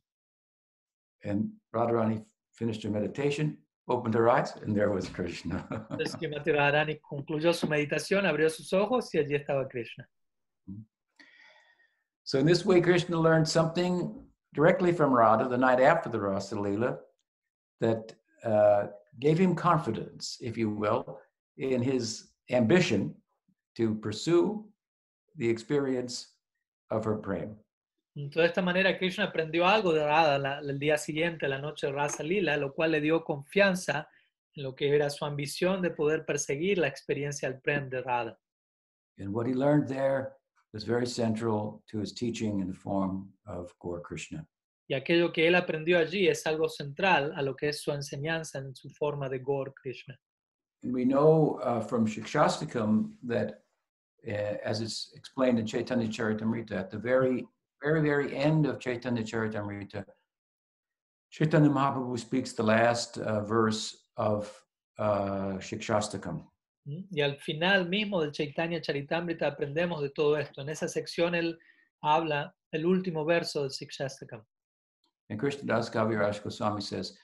And 1.23 1.49
Radharani 1.73 2.23
finished 2.53 2.83
her 2.83 2.89
meditation, 2.89 3.57
opened 3.87 4.13
her 4.13 4.29
eyes, 4.29 4.53
and 4.61 4.75
there 4.75 4.91
was 4.91 5.09
Krishna. 5.09 5.65
Entonces 5.91 6.15
Srimati 6.19 6.51
Radharani 6.53 6.99
concluyó 7.01 7.53
su 7.53 7.67
meditación, 7.67 8.25
abrió 8.25 8.49
sus 8.49 8.71
ojos 8.73 9.13
y 9.13 9.19
allí 9.19 9.35
estaba 9.35 9.69
Krishna. 9.69 10.07
so 12.23 12.37
in 12.37 12.45
this 12.45 12.63
way, 12.65 12.79
Krishna 12.79 13.19
learned 13.19 13.47
something 13.47 14.13
directly 14.53 14.91
from 14.91 15.13
Radha 15.13 15.47
the 15.49 15.57
night 15.57 15.79
after 15.79 16.09
the 16.09 16.19
Rasa 16.19 16.55
Leela 16.55 16.97
that 17.81 18.13
uh, 18.43 18.87
gave 19.19 19.37
him 19.37 19.55
confidence, 19.55 20.37
if 20.41 20.57
you 20.57 20.69
will, 20.69 21.19
in 21.57 21.81
his 21.81 22.29
ambition 22.51 23.13
to 23.75 23.95
pursue 23.95 24.65
the 25.37 25.49
experience 25.49 26.33
of 26.91 27.03
her 27.05 27.15
prema. 27.15 27.55
Entonces, 28.23 28.41
de 28.43 28.47
esta 28.47 28.61
manera, 28.61 28.97
Krishna 28.97 29.25
aprendió 29.25 29.65
algo 29.65 29.93
de 29.93 30.05
Radha 30.05 30.37
la- 30.37 30.59
el 30.59 30.77
día 30.79 30.97
siguiente, 30.97 31.47
la 31.47 31.59
noche 31.59 31.87
de 31.87 31.93
Rasa 31.93 32.23
Lila, 32.23 32.57
lo 32.57 32.73
cual 32.73 32.91
le 32.91 33.01
dio 33.01 33.23
confianza 33.23 34.09
en 34.55 34.63
lo 34.63 34.75
que 34.75 34.93
era 34.93 35.09
su 35.09 35.23
ambición 35.25 35.81
de 35.81 35.91
poder 35.91 36.25
perseguir 36.25 36.77
la 36.79 36.87
experiencia 36.87 37.49
del 37.49 37.61
Prem 37.61 37.89
de 37.89 38.01
Radha. 38.01 38.37
And 39.17 39.33
what 39.33 39.47
he 39.47 39.53
learned 39.53 39.87
there 39.87 40.29
was 40.73 40.83
very 40.85 41.05
central 41.07 41.81
to 41.91 41.99
his 42.01 42.13
teaching 42.13 42.59
in 42.59 42.67
the 42.67 42.77
form 42.77 43.31
of 43.45 43.73
Gaur 43.79 44.01
Krishna. 44.01 44.45
y 44.91 44.95
aquello 44.95 45.31
que 45.31 45.47
él 45.47 45.53
aprendió 45.55 45.99
allí 45.99 46.27
es 46.27 46.47
algo 46.47 46.67
central 46.67 47.31
a 47.35 47.43
lo 47.43 47.55
que 47.55 47.69
es 47.69 47.79
su 47.83 47.91
enseñanza 47.91 48.57
en 48.57 48.75
su 48.75 48.89
forma 48.89 49.29
de 49.29 49.37
Gaur 49.37 49.71
Krishna. 49.75 50.19
And 50.83 50.91
we 50.93 51.05
know 51.05 51.59
uh, 51.61 51.79
from 51.81 52.07
Shikshastakam 52.07 53.11
that, 53.27 53.61
uh, 54.27 54.57
as 54.65 54.81
it's 54.81 55.11
explained 55.15 55.59
in 55.59 55.67
Chaitanya 55.67 56.07
Charitamrita, 56.07 56.71
at 56.71 56.89
the 56.89 56.97
very, 56.97 57.45
very, 57.81 58.01
very 58.01 58.35
end 58.35 58.65
of 58.65 58.79
Chaitanya 58.79 59.23
Charitamrita, 59.23 60.03
Chaitanya 61.31 61.69
Mahaprabhu 61.69 62.17
speaks 62.17 62.53
the 62.53 62.63
last 62.63 63.17
uh, 63.19 63.41
verse 63.41 63.95
of 64.17 64.51
uh, 64.97 65.57
Shikshastakam. 65.59 66.43
¿Mm? 66.87 67.03
Y 67.11 67.21
al 67.21 67.35
final 67.37 67.85
mismo 67.87 68.21
del 68.21 68.31
Chaitanya 68.31 68.81
Charitamrita 68.81 69.47
aprendemos 69.55 70.01
de 70.01 70.09
todo 70.09 70.35
esto. 70.37 70.61
En 70.61 70.69
esa 70.69 70.87
sección 70.87 71.35
él 71.35 71.57
habla 72.03 72.53
el 72.71 72.85
último 72.85 73.25
verso 73.25 73.61
del 73.61 73.69
Sikshastakam. 73.71 74.41
And 75.29 75.39
Krishnadas 75.39 75.91
Kaviraj 75.91 76.41
Goswami 76.43 76.81
says, 76.81 77.15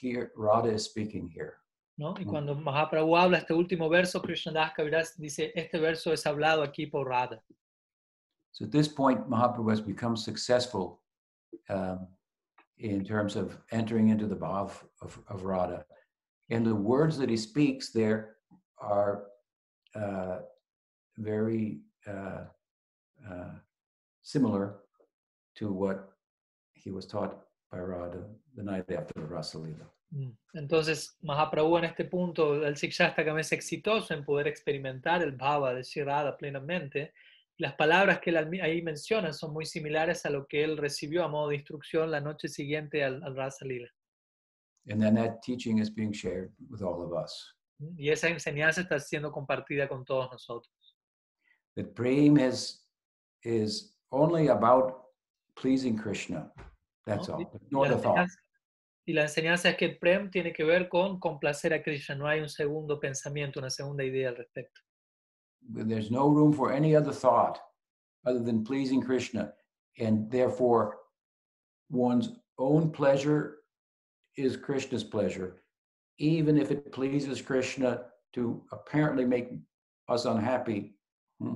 here, 0.00 0.32
Radha 0.36 0.70
is 0.72 0.84
speaking 0.84 1.28
here. 1.28 1.54
¿no? 1.96 2.14
Y 2.18 2.24
Mm. 2.24 2.28
cuando 2.28 2.54
Mahaprabhu 2.56 3.16
habla 3.16 3.38
este 3.38 3.54
último 3.54 3.88
verso, 3.88 4.20
Krishnadas 4.20 4.72
Kaviraj 4.76 5.14
dice, 5.18 5.52
este 5.54 5.78
verso 5.78 6.12
es 6.12 6.26
hablado 6.26 6.62
aquí 6.64 6.86
por 6.86 7.06
Radha. 7.08 7.40
So 8.52 8.64
at 8.64 8.72
this 8.72 8.88
point, 8.88 9.28
Mahaprabhu 9.28 9.70
has 9.70 9.80
become 9.80 10.16
successful 10.16 11.00
um, 11.68 12.06
in 12.78 13.04
terms 13.04 13.36
of 13.36 13.58
entering 13.72 14.08
into 14.08 14.26
the 14.26 14.36
bhav 14.36 14.72
of, 15.02 15.18
of 15.28 15.44
Radha. 15.44 15.84
And 16.50 16.66
the 16.66 16.74
words 16.74 17.18
that 17.18 17.28
he 17.28 17.36
speaks 17.36 17.90
there 17.90 18.36
are 18.80 19.24
uh, 19.94 20.38
very 21.18 21.80
uh, 22.06 22.44
uh, 23.28 23.50
similar 24.22 24.76
to 25.56 25.72
what 25.72 26.10
he 26.72 26.90
was 26.90 27.06
taught 27.06 27.40
by 27.70 27.78
Radha 27.78 28.24
the 28.54 28.62
night 28.62 28.90
after 28.90 29.20
Rasa 29.20 29.58
Lila. 29.58 29.86
Mm. 30.16 30.32
Entonces, 30.54 31.16
Mahaprabhu 31.22 31.78
en 31.78 31.84
este 31.84 32.04
punto, 32.04 32.62
el 32.64 32.76
Sikshastakam 32.76 33.38
es 33.38 33.52
exitoso 33.52 34.14
en 34.14 34.24
poder 34.24 34.46
experimentar 34.46 35.22
el 35.22 35.32
bhava 35.32 35.74
de 35.74 35.84
Sri 35.84 36.02
Radha 36.02 36.36
plenamente. 36.36 37.12
Las 37.58 37.74
palabras 37.74 38.20
que 38.20 38.30
él 38.30 38.36
ahí 38.62 38.82
menciona 38.82 39.32
son 39.32 39.52
muy 39.52 39.66
similares 39.66 40.24
a 40.24 40.30
lo 40.30 40.46
que 40.46 40.62
él 40.62 40.76
recibió 40.76 41.24
a 41.24 41.28
modo 41.28 41.48
de 41.48 41.56
instrucción 41.56 42.10
la 42.10 42.20
noche 42.20 42.48
siguiente 42.48 43.02
al, 43.02 43.22
al 43.24 43.34
Rasa 43.34 43.64
Lila. 43.64 43.88
And 44.88 45.02
then 45.02 45.14
that 45.16 45.42
teaching 45.42 45.78
is 45.78 45.90
being 45.90 46.12
shared 46.12 46.52
with 46.70 46.82
all 46.82 47.02
of 47.02 47.12
us. 47.12 47.54
Y 47.96 48.10
esa 48.10 48.28
enseñanza 48.28 48.80
está 48.80 48.98
siendo 49.00 49.30
compartida 49.30 49.88
con 49.88 50.04
todos 50.04 50.30
nosotros. 50.30 50.72
That 51.76 51.94
prem 51.94 52.36
has, 52.38 52.86
is 53.44 53.96
only 54.10 54.48
about 54.48 55.08
pleasing 55.54 55.96
Krishna. 55.96 56.52
That's 57.04 57.28
all. 57.28 57.44
No 57.70 57.84
other 57.84 58.00
thought. 58.00 58.28
Y 59.08 59.14
la 59.14 59.22
enseñanza 59.22 59.70
es 59.70 59.76
que 59.76 59.86
el 59.86 59.98
Prem 59.98 60.30
tiene 60.30 60.52
que 60.52 60.64
ver 60.64 60.86
con 60.86 61.18
complacer 61.18 61.72
a 61.72 61.82
Krishna, 61.82 62.14
no 62.14 62.26
hay 62.26 62.40
un 62.40 62.48
segundo 62.50 63.00
pensamiento, 63.00 63.58
una 63.58 63.70
segunda 63.70 64.04
idea 64.04 64.28
al 64.28 64.36
respecto. 64.36 64.82
There's 65.68 66.10
no 66.10 66.28
room 66.28 66.52
for 66.52 66.72
any 66.72 66.96
other 66.96 67.12
thought 67.12 67.60
other 68.26 68.40
than 68.40 68.64
pleasing 68.64 69.02
Krishna. 69.02 69.52
And 69.98 70.30
therefore, 70.30 70.98
one's 71.90 72.30
own 72.58 72.90
pleasure 72.90 73.58
is 74.36 74.56
Krishna's 74.56 75.04
pleasure, 75.04 75.62
even 76.18 76.56
if 76.56 76.70
it 76.70 76.92
pleases 76.92 77.42
Krishna 77.42 78.04
to 78.34 78.62
apparently 78.72 79.24
make 79.24 79.50
us 80.08 80.24
unhappy, 80.24 80.94
hmm, 81.40 81.54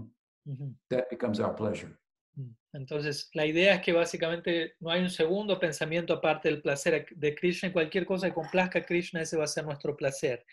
that 0.91 1.09
becomes 1.11 1.41
our 1.41 1.55
pleasure. 1.55 1.99
Mm. 2.39 2.55
Entonces, 2.75 3.29
la 3.35 3.45
idea 3.45 3.75
es 3.75 3.83
que 3.83 3.93
básicamente 3.93 4.73
no 4.81 4.91
hay 4.91 5.03
un 5.03 5.11
segundo 5.11 5.61
pensamiento 5.61 6.15
aparte 6.15 6.49
del 6.49 6.63
placer 6.63 7.07
de 7.15 7.35
Krishna 7.35 7.73
cualquier 7.73 8.07
cosa 8.07 8.29
que 8.29 8.35
complazca 8.35 8.79
a 8.81 8.85
Krishna, 8.85 9.21
ese 9.21 9.37
va 9.37 9.45
a 9.45 9.49
ser 9.49 9.65
nuestro 9.65 9.97
placer. 9.97 10.45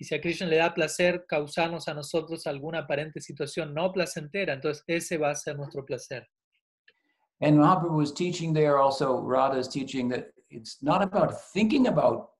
Y 0.00 0.04
si 0.04 0.14
a 0.14 0.20
Krishna 0.20 0.46
le 0.46 0.56
da 0.56 0.72
placer 0.72 1.26
causarnos 1.28 1.88
a 1.88 1.94
nosotros 1.94 2.46
alguna 2.46 2.80
aparente 2.80 3.20
situación 3.20 3.74
no 3.74 3.92
placentera, 3.92 4.54
entonces 4.54 4.84
ese 4.86 5.18
va 5.18 5.30
a 5.30 5.34
ser 5.34 5.56
nuestro 5.56 5.84
placer. 5.84 6.26
And 7.40 7.58
Mahaprabhu 7.58 7.96
was 7.96 8.12
teaching 8.12 8.52
there 8.52 8.78
also, 8.78 9.20
Radha 9.20 9.58
is 9.58 9.68
teaching 9.68 10.08
that 10.10 10.32
it's 10.50 10.82
not 10.82 11.02
about 11.02 11.40
thinking 11.52 11.88
about 11.88 12.30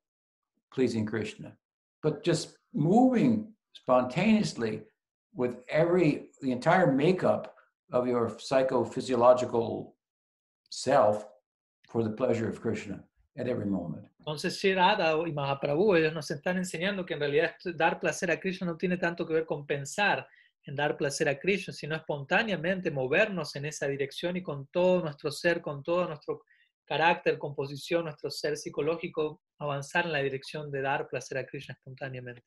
pleasing 0.73 1.05
Krishna, 1.05 1.57
but 2.03 2.25
just 2.25 2.57
moving 2.73 3.53
spontaneously 3.75 4.83
with 5.35 5.57
every, 5.69 6.31
the 6.41 6.53
entire 6.53 6.93
makeup 6.93 7.55
of 7.93 8.07
your 8.07 8.29
psychophysiological 8.29 9.93
self 10.71 11.27
for 11.89 12.03
the 12.03 12.11
pleasure 12.11 12.49
of 12.49 12.61
Krishna 12.61 13.03
at 13.37 13.49
every 13.49 13.67
moment. 13.67 14.05
Entonces, 14.29 14.59
Sri 14.59 14.73
y 14.73 15.33
Mahaprabhu, 15.33 15.95
ellos 15.95 16.13
nos 16.13 16.31
están 16.31 16.59
enseñando 16.59 17.07
que 17.07 17.15
en 17.15 17.21
realidad 17.21 17.55
dar 17.75 17.99
placer 17.99 18.31
a 18.31 18.39
Krishna 18.39 18.67
no 18.67 18.77
tiene 18.77 18.99
tanto 18.99 19.27
que 19.27 19.33
ver 19.33 19.47
con 19.47 19.67
pensar 19.67 20.29
en 20.65 20.77
dar 20.77 20.99
placer 20.99 21.31
a 21.31 21.39
Krishna, 21.39 21.73
sino 21.73 21.97
espontáneamente 21.97 22.91
movernos 22.91 23.57
en 23.57 23.65
esa 23.65 23.87
dirección 23.87 24.37
y 24.37 24.43
con 24.43 24.67
todo 24.67 25.01
nuestro 25.01 25.31
ser, 25.31 25.63
con 25.63 25.83
todo 25.83 26.07
nuestro 26.07 26.43
carácter, 26.85 27.39
composición, 27.39 28.05
nuestro 28.05 28.31
ser 28.31 28.59
psicológico, 28.59 29.41
avanzar 29.59 30.05
en 30.05 30.13
la 30.13 30.19
dirección 30.19 30.71
de 30.71 30.83
dar 30.83 31.09
placer 31.09 31.39
a 31.39 31.47
Krishna 31.47 31.75
espontáneamente. 31.75 32.45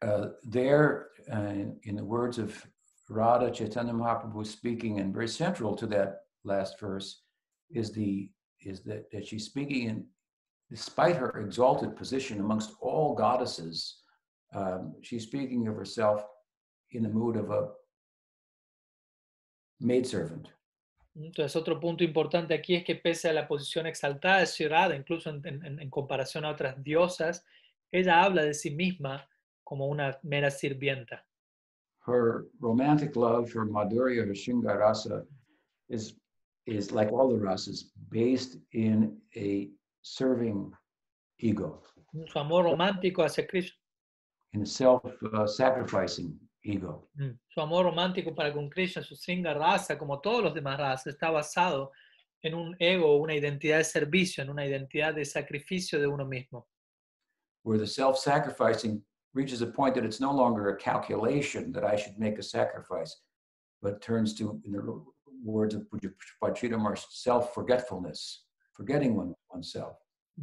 Uh, 0.00 0.28
there, 0.42 1.08
uh, 1.30 1.70
in 1.82 1.96
the 1.96 2.02
words 2.02 2.38
of 2.38 2.66
Radha, 3.10 3.50
Chaitanya 3.50 3.92
Mahaprabhu 3.92 4.46
speaking, 4.46 5.00
and 5.00 5.12
very 5.12 5.28
central 5.28 5.76
to 5.76 5.86
that 5.88 6.20
last 6.44 6.80
verse 6.80 7.24
is 7.68 7.92
the 7.92 8.30
is 8.64 8.82
that, 8.84 9.10
that 9.10 9.24
she's 9.26 9.44
speaking 9.46 9.88
in 9.88 10.06
despite 10.70 11.16
her 11.16 11.40
exalted 11.40 11.94
position 11.96 12.40
amongst 12.40 12.74
all 12.80 13.14
goddesses, 13.14 13.98
um, 14.54 14.94
she's 15.02 15.24
speaking 15.24 15.68
of 15.68 15.76
herself 15.76 16.24
in 16.92 17.02
the 17.02 17.08
mood 17.08 17.36
of 17.36 17.50
a 17.50 17.68
maidservant. 19.80 20.48
Entonces, 21.14 21.54
otro 21.56 21.78
punto 21.78 22.04
importante 22.04 22.54
aquí 22.54 22.74
es 22.74 22.84
que 22.84 22.94
pese 22.96 23.28
a 23.28 23.32
la 23.34 23.46
posición 23.46 23.86
exaltada 23.86 24.38
de 24.40 24.46
Sri 24.46 24.66
Radha, 24.66 24.96
incluso 24.96 25.28
en, 25.28 25.42
en- 25.46 25.78
en 25.80 25.90
comparación 25.90 26.44
a 26.46 26.50
otras 26.50 26.82
diosas, 26.82 27.44
ella 27.90 28.22
habla 28.22 28.42
de 28.44 28.54
sí 28.54 28.70
misma 28.70 29.28
como 29.62 29.86
una 29.88 30.18
mera 30.22 30.50
sirvienta. 30.50 31.26
Her 32.06 32.46
romantic 32.60 33.14
love, 33.14 33.52
her 33.54 33.66
madhurya, 33.66 34.24
her 34.24 34.34
shingarasa 34.34 35.26
is 35.90 36.16
is 36.66 36.92
like 36.92 37.10
all 37.12 37.28
the 37.28 37.38
rasas, 37.38 37.84
based 38.10 38.56
in 38.72 39.16
a 39.36 39.70
serving 40.02 40.72
ego. 41.38 41.82
Su 42.28 42.38
amor 42.38 42.64
romántico 42.64 43.24
hacia 43.24 43.46
Krishna, 43.46 43.76
in 44.52 44.62
a 44.62 44.66
self-sacrificing 44.66 46.38
ego. 46.64 47.08
mm, 47.18 47.38
su 47.48 47.60
amor 47.60 47.86
romántico 47.86 48.34
para 48.34 48.52
con 48.52 48.68
Krishna, 48.68 49.02
su 49.02 49.16
singa 49.16 49.54
raza, 49.54 49.98
como 49.98 50.20
todos 50.20 50.42
los 50.42 50.54
demás 50.54 50.78
razas, 50.78 51.14
está 51.14 51.30
basado 51.30 51.90
en 52.42 52.54
un 52.54 52.76
ego, 52.78 53.16
una 53.16 53.34
identidad 53.34 53.78
de 53.78 53.84
servicio, 53.84 54.42
en 54.42 54.50
una 54.50 54.66
identidad 54.66 55.14
de 55.14 55.24
sacrificio 55.24 55.98
de 55.98 56.06
uno 56.06 56.24
mismo. 56.24 56.66
Where 57.64 57.78
the 57.78 57.86
self-sacrificing 57.86 59.02
reaches 59.34 59.62
a 59.62 59.66
point 59.66 59.94
that 59.94 60.04
it's 60.04 60.20
no 60.20 60.32
longer 60.32 60.68
a 60.68 60.76
calculation 60.76 61.72
that 61.72 61.84
I 61.84 61.96
should 61.96 62.18
make 62.18 62.38
a 62.38 62.42
sacrifice, 62.42 63.22
but 63.80 64.02
turns 64.02 64.34
to, 64.34 64.60
in 64.64 64.72
the 64.72 64.80
words 65.44 65.74
of 65.74 65.82
Pachidamar, 66.40 66.96
self-forgetfulness, 66.96 68.46
forgetting 68.72 69.16
one, 69.16 69.34
oneself. 69.48 69.96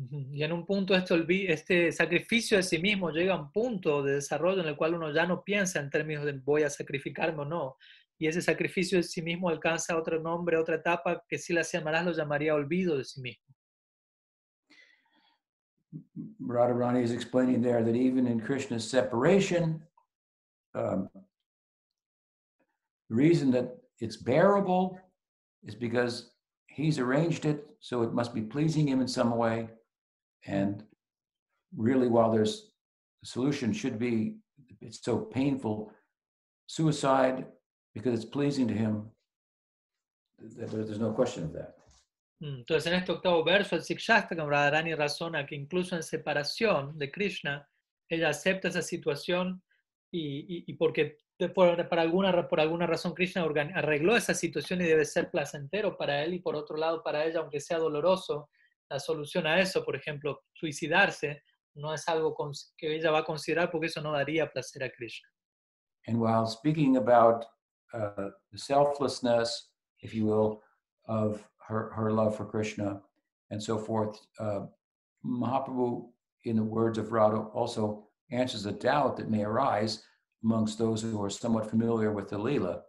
Y 0.10 0.44
en 0.44 0.52
un 0.52 0.66
punto 0.68 0.96
este, 0.96 1.52
este 1.52 1.92
sacrificio 1.92 2.58
de 2.58 2.64
sí 2.64 2.78
mismo 2.78 3.10
llega 3.10 3.34
a 3.34 3.42
un 3.42 3.52
punto 3.52 4.04
de 4.04 4.16
desarrollo 4.16 4.62
en 4.62 4.68
el 4.68 4.78
cual 4.78 4.94
uno 4.94 5.12
ya 5.12 5.26
no 5.26 5.44
piensa 5.44 5.80
en 5.80 5.90
términos 5.90 6.26
de 6.26 6.34
voy 6.34 6.62
a 6.62 6.70
sacrificarme 6.70 7.42
o 7.42 7.46
no. 7.46 7.78
Y 8.20 8.28
ese 8.28 8.42
sacrificio 8.42 9.00
de 9.00 9.04
sí 9.04 9.22
mismo 9.22 9.50
alcanza 9.50 9.98
otro 9.98 10.20
nombre, 10.20 10.58
otra 10.58 10.76
etapa 10.76 11.24
que 11.28 11.38
si 11.38 11.54
las 11.54 11.72
llamarás 11.72 12.06
lo 12.06 12.12
llamaría 12.12 12.54
olvido 12.54 12.98
de 12.98 13.04
sí 13.04 13.22
mismo. 13.22 13.44
Radharani 16.40 17.02
is 17.02 17.12
explaining 17.12 17.62
there 17.62 17.84
that 17.84 17.96
even 17.96 18.28
in 18.28 18.40
Krishna's 18.40 18.88
separation, 18.88 19.82
um, 20.76 21.10
the 23.10 23.16
reason 23.16 23.50
that 23.52 23.76
it's 24.02 24.18
bearable 24.18 25.00
is 25.64 25.76
because 25.76 26.32
he's 26.68 27.00
arranged 27.00 27.46
it 27.46 27.66
so 27.80 28.02
it 28.04 28.14
must 28.14 28.34
be 28.34 28.42
pleasing 28.42 28.88
him 28.88 29.02
in 29.02 29.08
some 29.08 29.36
way. 29.36 29.70
And 30.46 30.84
really, 31.76 32.08
while 32.08 32.32
there's 32.32 32.72
the 33.22 33.28
solution 33.28 33.74
should 33.74 34.00
be 34.00 34.38
it's 34.82 35.02
so 35.04 35.18
painful, 35.20 35.92
suicide 36.68 37.46
because 37.94 38.14
it's 38.14 38.30
pleasing 38.30 38.68
to 38.68 38.74
him. 38.74 39.10
th- 40.40 40.70
th- 40.72 40.86
There's 40.88 41.00
no 41.00 41.12
question 41.14 41.44
of 41.46 41.54
that. 41.54 41.76
Mm, 42.42 42.60
Entonces, 42.66 42.88
en 42.88 42.94
este 42.94 43.12
octavo 43.12 43.44
verso, 43.44 43.76
el 43.76 43.82
Sikshastakam 43.84 44.48
Radharani 44.48 44.96
razona 44.96 45.46
que 45.46 45.56
incluso 45.56 45.96
en 45.98 46.04
separación 46.04 46.98
de 46.98 47.12
Krishna, 47.12 47.68
ella 48.10 48.30
acepta 48.30 48.70
esa 48.70 48.82
situación 48.82 49.62
y, 50.12 50.46
y- 50.48 50.64
y 50.68 50.74
porque 50.76 51.18
por, 51.48 51.88
para 51.88 52.02
alguna, 52.02 52.50
por 52.50 52.60
alguna 52.60 52.86
razón 52.86 53.14
Krishna 53.14 53.44
arregló 53.76 54.18
esa 54.18 54.34
situación 54.34 54.82
y 54.82 54.86
debe 54.86 55.06
ser 55.06 55.32
placentero 55.32 55.96
para 55.98 56.22
él 56.22 56.34
y 56.34 56.40
por 56.40 56.56
otro 56.56 56.76
lado 56.76 57.02
para 57.02 57.24
ella, 57.24 57.40
aunque 57.40 57.62
sea 57.62 57.78
doloroso, 57.78 58.50
la 58.90 59.00
solución 59.00 59.48
a 59.48 59.60
eso, 59.60 59.86
por 59.86 59.96
ejemplo, 59.96 60.42
suicidarse, 60.52 61.44
no 61.76 61.94
es 61.94 62.08
algo 62.10 62.36
que 62.76 62.96
ella 62.96 63.12
va 63.12 63.20
a 63.20 63.24
considerar 63.24 63.72
porque 63.72 63.88
eso 63.88 64.02
no 64.02 64.12
daría 64.12 64.52
placer 64.52 64.84
a 64.84 64.90
Krishna. 64.92 65.30
And 66.08 66.20
while 66.20 66.46
speaking 66.46 66.98
about 66.98 67.46
uh, 67.94 68.32
the 68.52 68.58
selflessness, 68.58 69.70
if 70.02 70.14
you 70.14 70.26
will, 70.26 70.62
of 71.08 71.48
her, 71.68 71.92
her 71.92 72.12
love 72.12 72.36
for 72.36 72.46
Krishna 72.46 73.02
and 73.52 73.62
so 73.62 73.78
forth, 73.78 74.20
uh, 74.40 74.66
Mahaprabhu, 75.24 76.10
in 76.46 76.56
the 76.56 76.64
words 76.64 76.98
of 76.98 77.12
Radha, 77.12 77.38
also 77.54 78.08
answers 78.32 78.66
a 78.66 78.72
doubt 78.72 79.18
that 79.18 79.30
may 79.30 79.44
arise 79.44 80.04
amongst 80.44 80.78
those 80.78 81.02
who 81.02 81.22
are 81.24 81.30
somewhat 81.30 81.70
familiar 81.70 82.12
with 82.12 82.30
the 82.30 82.38
Leela. 82.38 82.82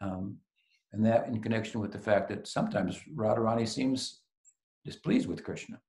Um, 0.00 0.38
and 0.92 1.04
that 1.04 1.26
in 1.28 1.40
connection 1.42 1.80
with 1.80 1.90
the 1.92 1.98
fact 1.98 2.28
that 2.28 2.46
sometimes 2.46 3.00
Radharani 3.16 3.66
seems 3.66 4.22
displeased 4.84 5.26
with 5.28 5.42
Krishna. 5.42 5.80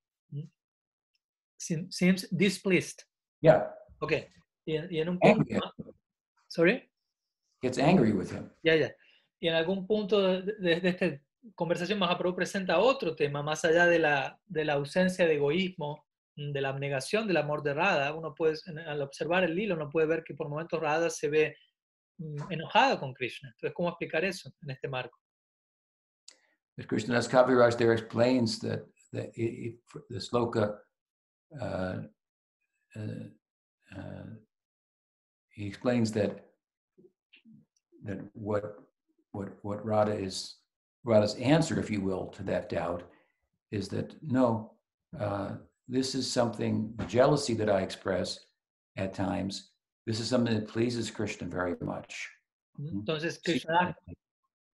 Seems 1.58 2.28
displeased. 2.30 3.04
Yeah, 3.42 3.68
Ok. 4.02 4.14
Y 4.68 4.76
en, 5.00 5.10
un 5.10 5.20
angry, 5.24 5.60
Sorry? 6.48 6.90
gets 7.62 7.78
angry 7.78 8.12
with 8.14 8.32
him. 8.32 8.50
Ya, 8.64 8.74
ya. 8.76 8.90
Y 9.40 9.48
en 9.48 9.56
algún 9.56 9.86
punto 9.88 10.42
de, 10.42 10.42
de- 10.60 10.90
esta 10.90 11.20
conversación 11.56 12.00
Mahaprabhu 12.00 12.36
presenta 12.36 12.80
otro 12.80 13.16
tema, 13.16 13.42
más 13.44 13.64
allá 13.64 13.86
de 13.86 14.00
la, 14.00 14.40
de 14.48 14.66
la 14.66 14.74
ausencia 14.74 15.26
de 15.28 15.36
egoísmo, 15.36 16.04
de 16.36 16.62
la 16.62 16.70
abnegación 16.70 17.28
del 17.28 17.38
amor 17.38 17.64
de 17.64 17.74
Radha, 17.74 18.14
uno 18.14 18.34
puede, 18.36 18.58
al 18.86 19.02
observar 19.02 19.44
el 19.44 19.58
hilo, 19.58 19.76
uno 19.76 19.90
puede 19.90 20.08
ver 20.08 20.24
que 20.24 20.34
por 20.36 20.50
momentos 20.50 20.80
Radha 20.82 21.10
se 21.10 21.30
ve 21.30 21.58
mm, 22.18 22.52
enojada 22.52 23.00
con 23.00 23.14
Krishna. 23.14 23.50
Entonces, 23.50 23.74
¿cómo 23.74 23.90
explicar 23.90 24.26
eso 24.26 24.52
en 24.62 24.72
este 24.72 24.88
marco? 24.88 25.18
But 26.78 26.88
Krishnadas 26.88 27.30
Kaviraj 27.30 27.78
there 27.78 27.94
explains 27.94 28.60
that, 28.60 28.82
that 29.14 29.30
i- 29.38 29.70
i- 29.70 29.80
the 30.10 30.20
sloka, 30.20 30.78
uh, 31.62 32.02
uh, 32.98 33.30
uh, 33.96 34.36
he 35.56 35.66
explains 35.68 36.12
that 36.12 36.42
that 38.04 38.20
what 38.34 38.64
what 39.32 39.54
what 39.64 39.86
Radha 39.86 40.14
is 40.14 40.58
Radha's 41.06 41.36
answer, 41.36 41.80
if 41.80 41.90
you 41.90 42.02
will, 42.02 42.28
to 42.32 42.44
that 42.44 42.68
doubt 42.68 43.04
is 43.72 43.88
that 43.90 44.14
no, 44.22 44.74
uh, 45.18 45.56
this 45.88 46.16
is 46.16 46.32
something 46.32 46.94
jealousy 47.08 47.54
that 47.56 47.70
I 47.70 47.82
express 47.82 48.40
at 48.98 49.14
times. 49.14 49.72
This 50.06 50.20
is 50.20 50.28
something 50.28 50.54
that 50.54 50.68
pleases 50.68 51.12
Krishna 51.12 51.48
very 51.48 51.76
much. 51.82 52.30
¿Mm? 52.80 53.00
Entonces, 53.00 53.40
Sí, 53.44 53.52
Krishnadas 53.52 53.96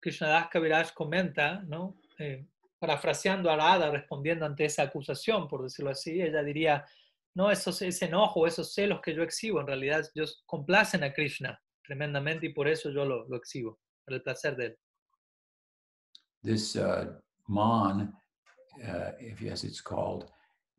Krishnadas 0.01 0.49
Kaviraj 0.49 0.93
comenta, 0.93 1.63
¿no? 1.67 1.95
Eh, 2.17 2.45
parafraseando 2.79 3.49
a 3.51 3.55
Radha, 3.55 3.91
respondiendo 3.91 4.45
ante 4.45 4.65
esa 4.65 4.83
acusación, 4.83 5.47
por 5.47 5.61
decirlo 5.61 5.91
así, 5.91 6.19
ella 6.19 6.41
diría, 6.41 6.83
no, 7.35 7.51
esos, 7.51 7.81
ese 7.83 8.05
enojo, 8.05 8.47
esos 8.47 8.73
celos 8.73 8.99
que 9.01 9.13
yo 9.13 9.21
exhibo, 9.21 9.61
en 9.61 9.67
realidad 9.67 10.03
ellos 10.15 10.43
complacen 10.47 11.03
a 11.03 11.13
Krishna 11.13 11.61
tremendamente 11.83 12.47
y 12.47 12.53
por 12.53 12.67
eso 12.67 12.89
yo 12.89 13.05
lo, 13.05 13.27
lo 13.27 13.37
exhibo, 13.37 13.79
por 14.03 14.15
el 14.15 14.23
placer 14.23 14.55
de 14.55 14.65
él. 14.65 14.77
this 16.43 16.75
uh, 16.75 17.05
mon, 17.47 18.13
uh, 18.87 19.11
if 19.19 19.41
yes, 19.41 19.63
it's 19.63 19.81
called, 19.81 20.25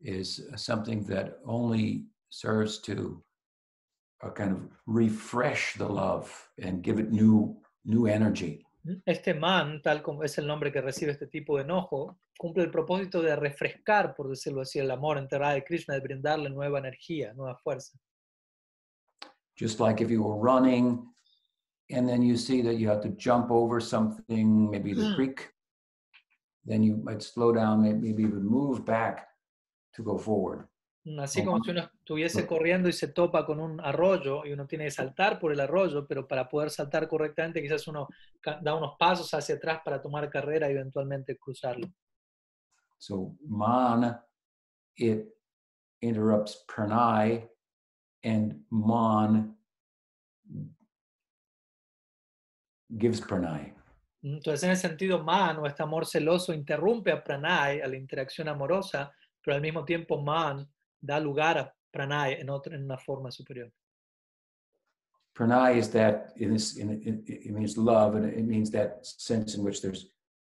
is 0.03 0.41
something 0.55 1.03
that 1.05 1.39
only 1.45 2.05
serves 2.29 2.79
to 2.81 3.23
uh, 4.23 4.29
kind 4.31 4.51
of 4.51 4.59
refresh 4.85 5.75
the 5.77 5.87
love 5.87 6.29
and 6.61 6.81
give 6.83 6.99
it 6.99 7.09
new 7.11 7.55
new 7.85 8.07
energy. 8.07 8.65
Este 9.05 9.33
man, 9.33 9.81
tal 9.81 10.01
como 10.01 10.23
es 10.23 10.37
el 10.37 10.45
nombre 10.47 10.71
que 10.71 10.81
recibe 10.81 11.11
este 11.11 11.27
tipo 11.27 11.57
de 11.57 11.63
enojo, 11.63 12.17
cumple 12.37 12.63
el 12.63 12.71
propósito 12.71 13.21
de 13.21 13.35
refrescar, 13.35 14.13
por 14.15 14.29
decirlo 14.29 14.61
así, 14.61 14.79
el 14.79 14.91
amor 14.91 15.17
entre 15.17 15.39
Radha 15.39 15.57
y 15.57 15.61
Krishna, 15.63 15.95
de 15.95 16.01
brindarle 16.01 16.49
nueva 16.49 16.79
energía, 16.79 17.33
nueva 17.33 17.57
fuerza. 17.57 17.97
Just 19.57 19.79
like 19.79 20.01
if 20.01 20.09
you 20.09 20.21
were 20.23 20.37
running 20.37 21.05
and 21.91 22.07
then 22.07 22.21
you 22.21 22.35
see 22.35 22.61
that 22.61 22.75
you 22.77 22.89
have 22.89 23.01
to 23.01 23.09
jump 23.17 23.51
over 23.51 23.79
something, 23.81 24.69
maybe 24.69 24.93
the 24.93 25.03
Mm. 25.03 25.15
creek, 25.15 25.49
then 26.65 26.81
you 26.83 26.97
might 26.97 27.21
slow 27.21 27.53
down, 27.53 27.81
may- 27.81 27.93
maybe 27.93 28.23
even 28.23 28.43
move 28.43 28.83
back 28.85 29.27
to 29.93 30.03
go 30.03 30.17
forward. 30.17 30.67
Así 31.19 31.43
como 31.43 31.61
si 31.61 31.71
uno 31.71 31.81
estuviese 31.81 32.47
corriendo 32.47 32.87
y 32.87 32.93
se 32.93 33.09
topa 33.09 33.45
con 33.45 33.59
un 33.59 33.81
arroyo 33.81 34.45
y 34.45 34.53
uno 34.53 34.65
tiene 34.65 34.85
que 34.85 34.91
saltar 34.91 35.37
por 35.37 35.51
el 35.51 35.59
arroyo, 35.59 36.07
pero 36.07 36.25
para 36.25 36.47
poder 36.47 36.69
saltar 36.69 37.09
correctamente 37.09 37.61
quizás 37.61 37.85
uno 37.89 38.07
da 38.61 38.73
unos 38.73 38.95
pasos 38.97 39.33
hacia 39.33 39.55
atrás 39.55 39.81
para 39.83 40.01
tomar 40.01 40.29
carrera 40.29 40.69
y 40.69 40.73
eventualmente 40.73 41.37
cruzarlo. 41.37 41.89
So 42.97 43.35
man, 43.45 44.17
it 44.95 45.27
interrupts 46.01 46.63
pranay, 46.67 47.49
and 48.23 48.65
man 48.69 49.57
gives 52.97 53.19
pranay. 53.19 53.73
Entonces, 54.21 54.63
en 54.63 54.71
ese 54.71 54.87
sentido, 54.87 55.21
man 55.21 55.57
o 55.57 55.67
este 55.67 55.83
amor 55.83 56.05
celoso 56.05 56.53
interrumpe 56.53 57.11
a 57.11 57.21
pranay, 57.21 57.81
a 57.81 57.87
la 57.87 57.97
interacción 57.97 58.47
amorosa, 58.47 59.11
pero 59.43 59.55
al 59.55 59.61
mismo 59.61 59.83
tiempo 59.85 60.21
man 60.21 60.67
da 61.01 61.19
lugar 61.19 61.57
a 61.57 61.75
pranay 61.91 62.39
en, 62.39 62.49
otra, 62.49 62.75
en 62.75 62.83
una 62.83 62.97
forma 62.97 63.31
superior. 63.31 63.71
Pranay 65.35 65.77
is 65.77 65.89
that 65.89 66.31
in 66.37 66.53
this, 66.53 66.77
in, 66.77 66.89
in, 67.01 67.23
it 67.25 67.51
means 67.51 67.75
love, 67.75 68.15
and 68.15 68.25
it 68.25 68.45
means 68.45 68.69
that 68.71 68.99
sense 69.03 69.55
in 69.55 69.63
which 69.63 69.81
there's 69.81 70.07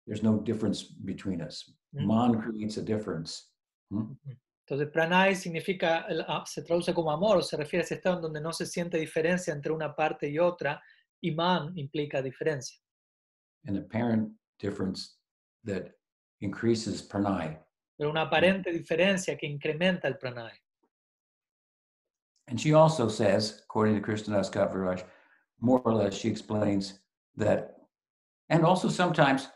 there's 0.07 0.22
no 0.22 0.39
difference 0.39 0.84
between 1.05 1.43
us. 1.43 1.70
Mm. 1.95 2.07
Man 2.07 2.41
creates 2.41 2.78
a 2.78 2.82
difference. 2.82 3.51
Entonces, 3.91 4.89
pranay 4.91 5.34
significa, 5.34 6.07
ah, 6.26 6.45
se 6.47 6.62
traduce 6.62 6.95
como 6.95 7.11
amor, 7.11 7.39
o 7.39 7.43
se 7.43 7.57
refiere 7.57 7.82
a 7.82 7.84
ese 7.84 7.97
estado 7.97 8.16
en 8.16 8.22
donde 8.22 8.41
no 8.41 8.53
se 8.53 8.66
siente 8.66 8.99
diferencia 8.99 9.53
entre 9.53 9.72
una 9.72 9.95
parte 9.95 10.28
y 10.28 10.39
otra, 10.39 10.80
y 11.20 11.32
man 11.32 11.72
implica 11.76 12.22
diferencia. 12.22 12.78
an 13.66 13.76
apparent 13.76 14.30
difference 14.59 15.16
that 15.64 15.91
increases 16.41 17.03
pranay. 17.03 17.57
Pero 17.99 18.11
una 18.11 18.22
aparente 18.22 18.70
diferencia 18.70 19.36
que 19.36 19.46
incrementa 19.46 20.07
el 20.07 20.18
pranay. 20.18 20.53
And 22.46 22.59
she 22.59 22.72
also 22.72 23.09
says, 23.09 23.61
according 23.64 23.96
to 23.96 24.01
Krishnadas 24.01 24.51
Kaviraj, 24.51 25.03
more 25.61 25.80
or 25.84 25.92
less, 25.92 26.14
she 26.14 26.28
explains 26.28 27.01
that, 27.36 27.76
and 28.49 28.64
also 28.64 28.88
sometimes 28.88 29.49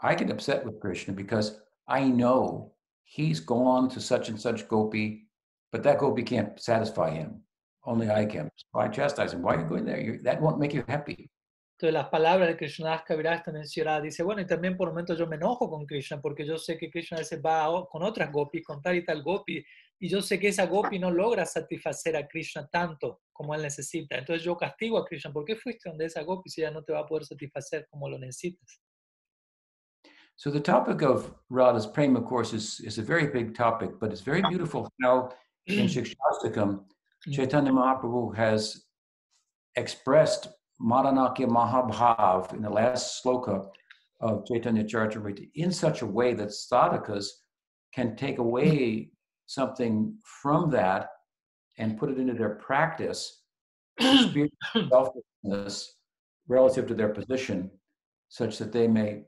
I 0.00 0.14
get 0.14 0.30
upset 0.30 0.64
with 0.66 0.80
Krishna 0.80 1.14
because 1.14 1.60
I 1.86 2.04
know 2.04 2.74
he's 3.04 3.40
gone 3.40 3.88
to 3.90 4.00
such 4.00 4.28
and 4.28 4.38
such 4.38 4.68
gopi, 4.68 5.28
but 5.72 5.82
that 5.84 5.98
gopi 5.98 6.22
can't 6.22 6.60
satisfy 6.60 7.10
him. 7.10 7.42
Only 7.84 8.10
I 8.10 8.26
can. 8.26 8.50
So 8.56 8.80
I 8.80 8.88
chastise 8.88 9.32
him. 9.32 9.40
Why 9.40 9.54
are 9.54 9.60
you 9.60 9.66
going 9.66 9.86
there? 9.86 10.00
You, 10.00 10.18
that 10.24 10.42
won't 10.42 10.58
make 10.58 10.74
you 10.74 10.84
happy. 10.88 11.30
Entonces 11.78 11.94
las 11.94 12.08
palabras 12.08 12.48
de 12.48 12.56
Krishnadas 12.56 13.04
Kaviraj 13.04 13.38
están 13.38 13.54
mencionadas. 13.54 14.02
Dice, 14.02 14.24
bueno, 14.24 14.40
y 14.40 14.46
también 14.48 14.76
por 14.76 14.88
momentos 14.88 15.16
yo 15.16 15.28
me 15.28 15.36
enojo 15.36 15.70
con 15.70 15.86
Krishna 15.86 16.20
porque 16.20 16.44
yo 16.44 16.58
sé 16.58 16.76
que 16.76 16.90
Krishna 16.90 17.18
a 17.18 17.20
veces 17.20 17.40
va 17.40 17.86
con 17.88 18.02
otras 18.02 18.32
gopis, 18.32 18.64
con 18.64 18.82
tal 18.82 18.96
y 18.96 19.04
tal 19.04 19.22
gopi, 19.22 19.64
y 20.00 20.08
yo 20.08 20.20
sé 20.20 20.40
que 20.40 20.48
esa 20.48 20.66
gopi 20.66 20.98
no 20.98 21.08
logra 21.08 21.46
satisfacer 21.46 22.16
a 22.16 22.26
Krishna 22.26 22.66
tanto 22.66 23.20
como 23.32 23.54
él 23.54 23.62
necesita. 23.62 24.18
Entonces 24.18 24.42
yo 24.42 24.56
castigo 24.56 24.98
a 24.98 25.04
Krishna, 25.04 25.32
¿por 25.32 25.44
qué 25.44 25.54
fuiste 25.54 25.88
donde 25.88 26.06
esa 26.06 26.24
gopi 26.24 26.50
si 26.50 26.62
ella 26.62 26.72
no 26.72 26.82
te 26.82 26.92
va 26.92 26.98
a 26.98 27.06
poder 27.06 27.24
satisfacer 27.24 27.86
como 27.88 28.08
lo 28.08 28.18
necesitas? 28.18 28.82
So 30.34 30.50
the 30.50 30.60
topic 30.60 31.02
of 31.02 31.32
Radha's 31.48 31.86
prema, 31.86 32.18
of 32.18 32.24
course, 32.24 32.52
is, 32.52 32.80
is 32.80 32.98
a 32.98 33.02
very 33.02 33.28
big 33.28 33.54
topic, 33.54 34.00
but 34.00 34.10
it's 34.10 34.22
very 34.22 34.42
beautiful 34.42 34.92
how 35.00 35.30
in 35.66 35.86
Shikshastakam, 35.86 36.80
Chaitanya 37.30 37.70
Mahaprabhu 37.70 38.34
has 38.34 38.84
expressed 39.76 40.48
Madanakya 40.80 41.48
Mahabhav 41.48 42.52
in 42.52 42.62
the 42.62 42.70
last 42.70 43.22
sloka 43.24 43.66
of 44.20 44.46
Chaitanya 44.46 44.84
Charitamrita 44.84 45.48
in 45.54 45.72
such 45.72 46.02
a 46.02 46.06
way 46.06 46.34
that 46.34 46.48
sadhakas 46.48 47.26
can 47.94 48.16
take 48.16 48.38
away 48.38 49.10
something 49.46 50.14
from 50.24 50.70
that 50.70 51.08
and 51.78 51.98
put 51.98 52.10
it 52.10 52.18
into 52.18 52.34
their 52.34 52.56
practice, 52.56 53.42
selflessness 54.00 55.94
relative 56.48 56.86
to 56.86 56.94
their 56.94 57.08
position, 57.10 57.70
such 58.28 58.58
that 58.58 58.72
they 58.72 58.86
may 58.86 59.22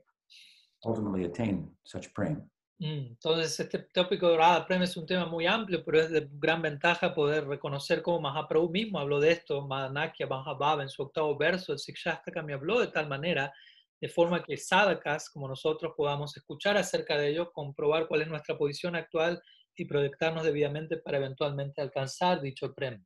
ultimately 0.85 1.25
attain 1.25 1.69
such 1.83 2.13
prema. 2.13 2.41
Mm, 2.81 3.09
Entonces, 3.13 3.59
este 3.59 3.77
tópico 3.77 4.27
de 4.27 4.37
Radha 4.37 4.65
Prem 4.65 4.81
es 4.81 4.97
un 4.97 5.05
tema 5.05 5.27
muy 5.27 5.45
amplio, 5.45 5.85
pero 5.85 6.01
es 6.01 6.09
de 6.09 6.27
gran 6.31 6.63
ventaja 6.63 7.13
poder 7.13 7.45
reconocer 7.45 8.01
cómo 8.01 8.19
Mahaprabhu 8.21 8.71
mismo 8.71 8.97
habló 8.97 9.19
de 9.19 9.33
esto, 9.33 9.67
Madanakya 9.67 10.25
Mahabhava, 10.25 10.81
en 10.81 10.89
su 10.89 11.03
octavo 11.03 11.37
verso, 11.37 11.73
el 11.73 11.77
Sikshastaka 11.77 12.41
me 12.41 12.53
habló 12.53 12.79
de 12.79 12.87
tal 12.87 13.07
manera, 13.07 13.53
de 14.01 14.09
forma 14.09 14.43
que 14.43 14.57
sadhakas, 14.57 15.29
como 15.29 15.47
nosotros, 15.47 15.93
podamos 15.95 16.35
escuchar 16.35 16.75
acerca 16.75 17.15
de 17.19 17.29
ello, 17.29 17.51
comprobar 17.53 18.07
cuál 18.07 18.23
es 18.23 18.27
nuestra 18.27 18.57
posición 18.57 18.95
actual 18.95 19.39
y 19.75 19.85
proyectarnos 19.85 20.43
debidamente 20.43 20.97
para 20.97 21.17
eventualmente 21.17 21.81
alcanzar 21.81 22.41
dicho 22.41 22.73
premio. 22.73 23.05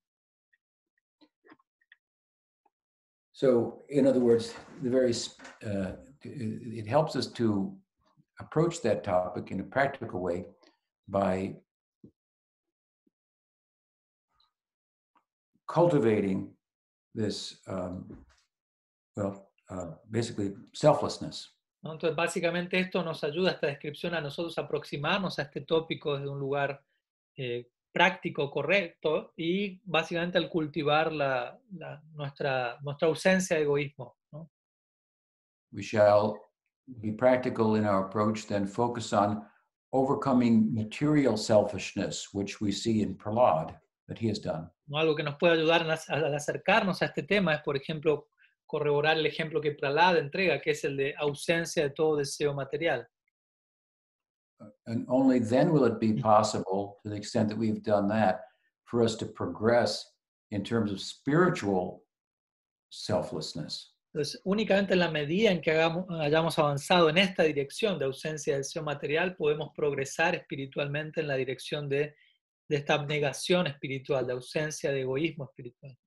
So, 3.34 3.84
in 3.90 4.08
other 4.08 4.22
words, 4.22 4.56
the 4.82 4.90
very 4.90 5.12
uh, 5.66 5.98
it 6.24 6.88
helps 6.88 7.18
us 7.18 7.28
to 7.34 7.78
approach 8.40 8.82
that 8.82 9.04
topic 9.04 9.52
in 9.52 9.60
a 9.62 9.64
practical 9.64 10.20
way 10.22 10.46
by 11.08 11.56
cultivating 15.68 16.56
this, 17.14 17.62
um, 17.68 18.26
well, 19.16 19.50
uh, 19.70 19.92
basically 20.10 20.54
selflessness. 20.74 21.56
¿no? 21.84 21.94
Entonces, 21.94 22.16
básicamente 22.16 22.80
esto 22.80 23.04
nos 23.04 23.24
ayuda, 23.24 23.52
esta 23.52 23.68
descripción, 23.68 24.14
a 24.16 24.22
nosotros 24.22 24.58
aproximarnos 24.58 25.40
a 25.40 25.44
este 25.44 25.62
tópico 25.62 26.16
desde 26.18 26.30
un 26.30 26.40
lugar 26.40 26.84
eh, 27.38 27.70
práctico, 27.92 28.52
correcto, 28.52 29.34
y 29.38 29.80
básicamente 29.86 30.38
al 30.38 30.50
cultivar 30.50 31.12
la, 31.14 31.58
la- 31.78 32.02
nuestra, 32.14 32.78
nuestra 32.82 33.08
ausencia 33.08 33.56
de 33.56 33.64
egoísmo. 33.64 34.18
¿no? 34.32 34.52
We 35.72 35.82
shall 35.82 36.38
be 37.02 37.12
practical 37.12 37.76
in 37.76 37.86
our 37.86 38.06
approach, 38.06 38.48
then 38.48 38.66
focus 38.66 39.14
on 39.14 39.46
overcoming 39.94 40.74
material 40.74 41.38
selfishness, 41.38 42.30
which 42.34 42.60
we 42.62 42.72
see 42.72 43.02
in 43.02 43.16
Prahlad 43.16 43.76
that 44.08 44.18
he 44.18 44.28
has 44.28 44.40
done. 44.40 44.70
Algo 44.94 45.16
que 45.16 45.24
nos 45.24 45.36
puede 45.36 45.54
ayudar 45.54 45.82
al 45.82 46.36
acercarnos 46.36 47.02
a 47.02 47.06
este 47.06 47.24
tema 47.24 47.54
es, 47.54 47.62
por 47.62 47.76
ejemplo, 47.76 48.28
corroborar 48.68 49.18
el 49.18 49.26
ejemplo 49.26 49.62
que 49.62 49.72
Prahlad 49.72 50.18
entrega, 50.18 50.62
que 50.62 50.72
es 50.72 50.84
el 50.84 50.98
de 50.98 51.16
ausencia 51.20 51.84
de 51.84 51.90
todo 51.92 52.18
deseo 52.18 52.54
material. 52.54 53.06
Uh, 54.62 54.70
and 54.88 55.06
only 55.10 55.40
then 55.40 55.72
will 55.72 55.86
it 55.86 56.00
be 56.00 56.14
mm. 56.14 56.22
possible, 56.22 56.98
to 57.04 57.10
the 57.10 57.16
extent 57.16 57.50
that 57.50 57.58
we've 57.58 57.84
done 57.84 58.08
that, 58.08 58.42
for 58.86 59.02
us 59.02 59.16
to 59.16 59.26
progress 59.26 60.06
in 60.52 60.64
terms 60.64 60.92
of 60.92 61.02
spiritual 61.02 62.04
selflessness. 62.90 63.92
Entonces, 64.16 64.40
únicamente 64.46 64.94
en 64.94 65.00
la 65.00 65.12
medida 65.12 65.52
en 65.52 65.60
que 65.60 65.72
hagamos- 65.72 66.06
hayamos 66.22 66.58
avanzado 66.58 67.10
en 67.10 67.18
esta 67.18 67.44
dirección 67.44 68.00
de 68.00 68.06
ausencia 68.06 68.54
de 68.54 68.60
deseo 68.60 68.82
material, 68.82 69.36
podemos 69.36 69.72
progresar 69.76 70.36
espiritualmente 70.36 71.20
en 71.20 71.28
la 71.28 71.36
dirección 71.36 71.90
de, 71.90 72.16
de 72.70 72.76
esta 72.78 72.94
abnegación 72.94 73.68
espiritual, 73.68 74.26
de 74.26 74.32
ausencia 74.32 74.90
de 74.94 75.02
egoísmo 75.02 75.44
espiritual. 75.50 75.98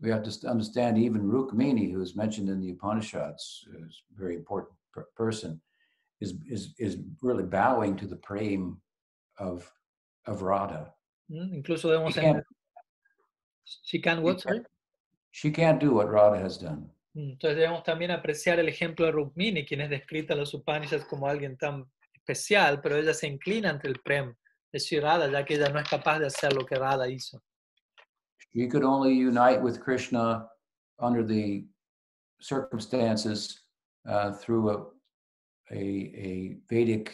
We 0.00 0.10
have 0.10 0.22
to 0.22 0.30
st- 0.30 0.50
understand 0.50 0.96
even 0.96 1.30
Rukmini, 1.30 1.92
who 1.94 2.00
is 2.02 2.16
mentioned 2.16 2.48
in 2.48 2.62
the 2.62 2.70
Upanishads, 2.72 3.68
is 3.86 4.02
a 4.10 4.14
very 4.18 4.34
important 4.34 4.72
per- 4.94 5.10
person, 5.14 5.60
is, 6.22 6.32
is, 6.48 6.72
is 6.78 6.96
really 7.20 7.44
bowing 7.44 7.94
to 7.96 8.06
the 8.06 8.16
prem 8.16 8.80
of, 9.38 9.70
of 10.26 10.40
Radha. 10.40 10.94
¿Mm? 11.30 11.56
Incluso 11.56 11.90
debemos... 11.90 12.14
She 12.14 12.20
can't, 12.22 12.36
en- 12.38 12.44
She 13.84 13.98
can 14.00 14.22
what, 14.22 14.40
sorry? 14.40 14.62
she 15.30 15.50
can't 15.50 15.78
do 15.78 15.92
what 15.92 16.08
Radha 16.10 16.38
has 16.38 16.56
done. 16.56 16.88
Entonces 17.14 17.56
debemos 17.58 17.82
también 17.82 18.10
apreciar 18.10 18.58
el 18.58 18.68
ejemplo 18.68 19.04
de 19.04 19.12
Rukmini, 19.12 19.66
quien 19.66 19.82
es 19.82 19.90
descrita 19.90 20.32
en 20.32 20.40
los 20.40 20.54
Upanishads 20.54 21.04
como 21.04 21.28
alguien 21.28 21.56
tan 21.56 21.84
especial, 22.14 22.80
pero 22.80 22.96
ella 22.96 23.12
se 23.12 23.26
inclina 23.26 23.70
ante 23.70 23.88
el 23.88 24.00
Prem 24.00 24.34
de 24.72 24.78
ya 25.30 25.44
que 25.44 25.54
ella 25.54 25.68
no 25.68 25.78
es 25.78 25.88
capaz 25.88 26.18
de 26.18 26.26
hacer 26.26 26.54
lo 26.54 26.64
que 26.64 26.76
Radha 26.76 27.06
hizo. 27.08 27.42
She 28.54 28.68
could 28.68 28.84
only 28.84 29.12
unite 29.12 29.60
with 29.60 29.78
Krishna 29.80 30.48
under 30.98 31.22
the 31.22 31.66
circumstances 32.40 33.64
uh, 34.06 34.32
through 34.32 34.70
a, 34.70 34.76
a, 35.70 35.76
a 35.76 36.56
Vedic 36.68 37.12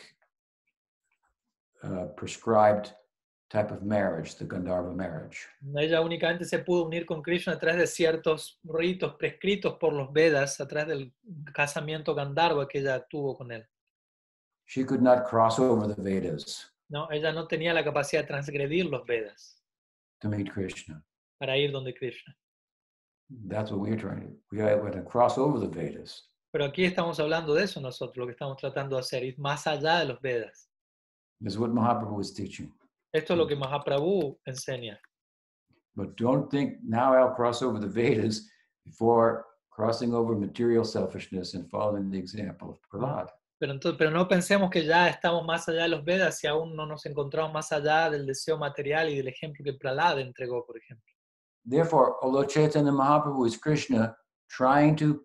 uh, 1.82 2.07
prescribed 2.16 2.92
type 3.49 3.72
of 3.72 3.82
marriage, 3.82 4.36
the 4.36 4.44
Gandharva 4.44 4.94
marriage. 4.94 5.46
Ella 5.74 6.01
únicamente 6.01 6.44
se 6.44 6.59
pudo 6.59 6.84
unir 6.86 7.07
con 7.07 7.22
Krishna 7.22 7.55
a 7.55 7.59
través 7.59 7.78
de 7.78 7.86
ciertos 7.86 8.61
ritos 8.64 9.14
prescritos 9.14 9.76
por 9.78 9.92
los 9.92 10.12
Vedas, 10.12 10.61
a 10.61 10.68
través 10.68 10.88
del 10.88 11.14
casamiento 11.53 12.14
Gandharva 12.14 12.68
que 12.68 12.78
ella 12.80 13.07
tuvo 13.09 13.36
con 13.36 13.51
él. 13.53 13.66
She 14.66 14.84
could 14.84 15.01
not 15.01 15.26
cross 15.26 15.59
over 15.59 15.94
the 15.94 16.01
Vedas 16.01 16.70
¿no? 16.88 17.11
Ella 17.11 17.32
no 17.32 17.46
tenía 17.46 17.72
la 17.72 17.84
capacidad 17.84 18.22
de 18.22 18.28
transgredir 18.28 18.86
los 18.86 19.07
Vedas 19.07 19.62
to 20.20 20.28
meet 20.28 20.51
Krishna. 20.51 21.03
para 21.38 21.57
ir 21.57 21.70
donde 21.72 21.94
Krishna. 21.94 22.34
That's 23.49 23.70
what 23.70 23.80
we're 23.80 23.96
trying 23.96 24.20
to. 24.20 24.36
We 24.51 24.62
want 24.62 24.94
to 24.94 25.03
cross 25.03 25.38
over 25.38 25.61
the 25.61 25.68
Vedas. 25.68 26.30
Pero 26.51 26.64
aquí 26.64 26.84
estamos 26.84 27.20
hablando 27.20 27.55
de 27.55 27.64
eso 27.64 27.80
nosotros, 27.80 28.16
lo 28.16 28.26
que 28.26 28.32
estamos 28.32 28.57
tratando 28.57 28.96
de 28.96 29.01
hacer, 29.01 29.22
ir 29.22 29.38
más 29.38 29.66
allá 29.66 30.01
de 30.01 30.07
los 30.07 30.20
Vedas. 30.20 30.70
Is 31.42 31.59
what 31.59 31.70
Mahaprabhu 31.70 32.16
was 32.16 32.32
teaching. 32.32 32.72
Esto 33.18 33.32
es 33.32 33.38
lo 33.38 33.46
que 33.48 33.56
Mahaprabhu 33.56 34.38
enseña. 34.46 34.96
But 35.96 36.16
don't 36.16 36.48
think 36.48 36.78
now 36.84 37.14
I'll 37.14 37.34
cross 37.34 37.62
over 37.62 37.80
the 37.80 37.88
Vedas 37.88 38.48
before 38.86 39.44
crossing 39.70 40.14
over 40.14 40.36
material 40.36 40.84
selfishness 40.84 41.54
and 41.54 41.68
following 41.68 42.10
the 42.10 42.18
example 42.18 42.70
of 42.70 42.78
Prahlad. 42.88 43.28
Pero, 43.58 43.72
entonces, 43.72 43.98
pero 43.98 44.10
no 44.10 44.28
pensemos 44.28 44.70
que 44.70 44.84
ya 44.84 45.08
estamos 45.08 45.44
más 45.44 45.68
allá 45.68 45.82
de 45.82 45.88
los 45.88 46.04
Vedas 46.04 46.44
y 46.44 46.46
aún 46.46 46.76
no 46.76 46.86
nos 46.86 47.04
encontramos 47.06 47.52
más 47.52 47.72
allá 47.72 48.08
del 48.08 48.24
deseo 48.24 48.56
material 48.56 49.08
y 49.08 49.16
del 49.16 49.26
ejemplo 49.26 49.64
que 49.64 49.72
Prahlad 49.72 50.20
entregó, 50.20 50.64
por 50.64 50.76
ejemplo. 50.78 51.12
Therefore, 51.66 52.14
although 52.22 52.46
Chaitanya 52.46 52.92
Mahaprabhu 52.92 53.44
is 53.44 53.56
Krishna 53.56 54.16
trying 54.48 54.94
to 54.96 55.24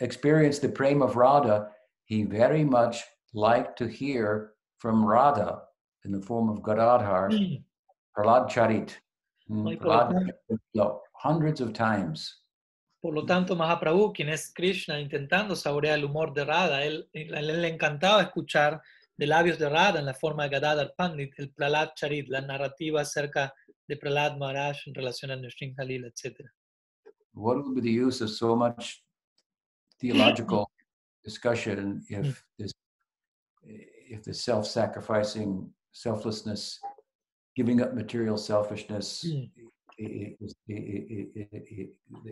experience 0.00 0.58
the 0.58 0.70
prema 0.70 1.04
of 1.04 1.16
Radha, 1.16 1.68
he 2.06 2.24
very 2.24 2.64
much 2.64 3.04
liked 3.34 3.76
to 3.76 3.86
hear 3.86 4.54
from 4.78 5.04
Radha 5.04 5.66
in 6.06 6.12
the 6.12 6.20
form 6.24 6.48
of 6.48 6.62
Gadadhar, 6.62 7.28
Prahlad 8.16 8.48
Charit. 8.48 8.96
Mm, 9.50 9.68
Ay, 9.68 9.76
por 9.76 9.86
lo 9.86 9.92
Prahlad 9.92 10.34
Charit, 10.74 11.00
hundreds 11.14 11.60
of 11.60 11.72
times. 11.72 12.42
Por 13.02 13.14
lo 13.14 13.24
tanto, 13.26 13.54
Mahaprabhu, 13.54 14.12
quien 14.12 14.28
es 14.30 14.52
Krishna, 14.52 14.98
intentando 15.00 15.54
saborear 15.54 15.98
el 15.98 16.04
humor 16.04 16.32
de 16.32 16.44
Radha, 16.44 16.82
él, 16.84 17.08
él- 17.12 17.60
le 17.62 17.68
encantaba 17.68 18.22
escuchar 18.22 18.80
de 19.16 19.26
labios 19.26 19.58
de 19.58 19.68
Radha 19.68 19.98
en 19.98 20.06
la 20.06 20.14
forma 20.14 20.44
de 20.44 20.50
Gadadhar 20.50 20.94
Pandit, 20.96 21.32
el 21.38 21.50
Prahlad 21.50 21.90
Charit, 21.94 22.28
la 22.28 22.40
narrativa 22.40 23.00
acerca 23.02 23.52
de 23.88 23.96
Prahlad 23.96 24.36
Maharaj 24.38 24.78
en 24.86 24.94
relación 24.94 25.30
a 25.30 25.36
Nrsimha 25.36 25.84
Lila, 25.84 26.08
etc. 26.08 26.48
What 27.34 27.56
would 27.58 27.74
be 27.74 27.80
the 27.82 27.90
use 28.06 28.22
of 28.22 28.30
so 28.30 28.56
much 28.56 29.02
theological 30.00 30.70
discussion 31.22 32.02
if 32.08 32.42
this, 32.58 32.72
if 33.62 34.22
the 34.22 34.32
self-sacrificing 34.34 35.72
selflessness, 35.96 36.78
giving 37.56 37.80
up 37.80 37.94
material 37.94 38.36
selfishness, 38.36 39.24
Mm. 39.24 39.50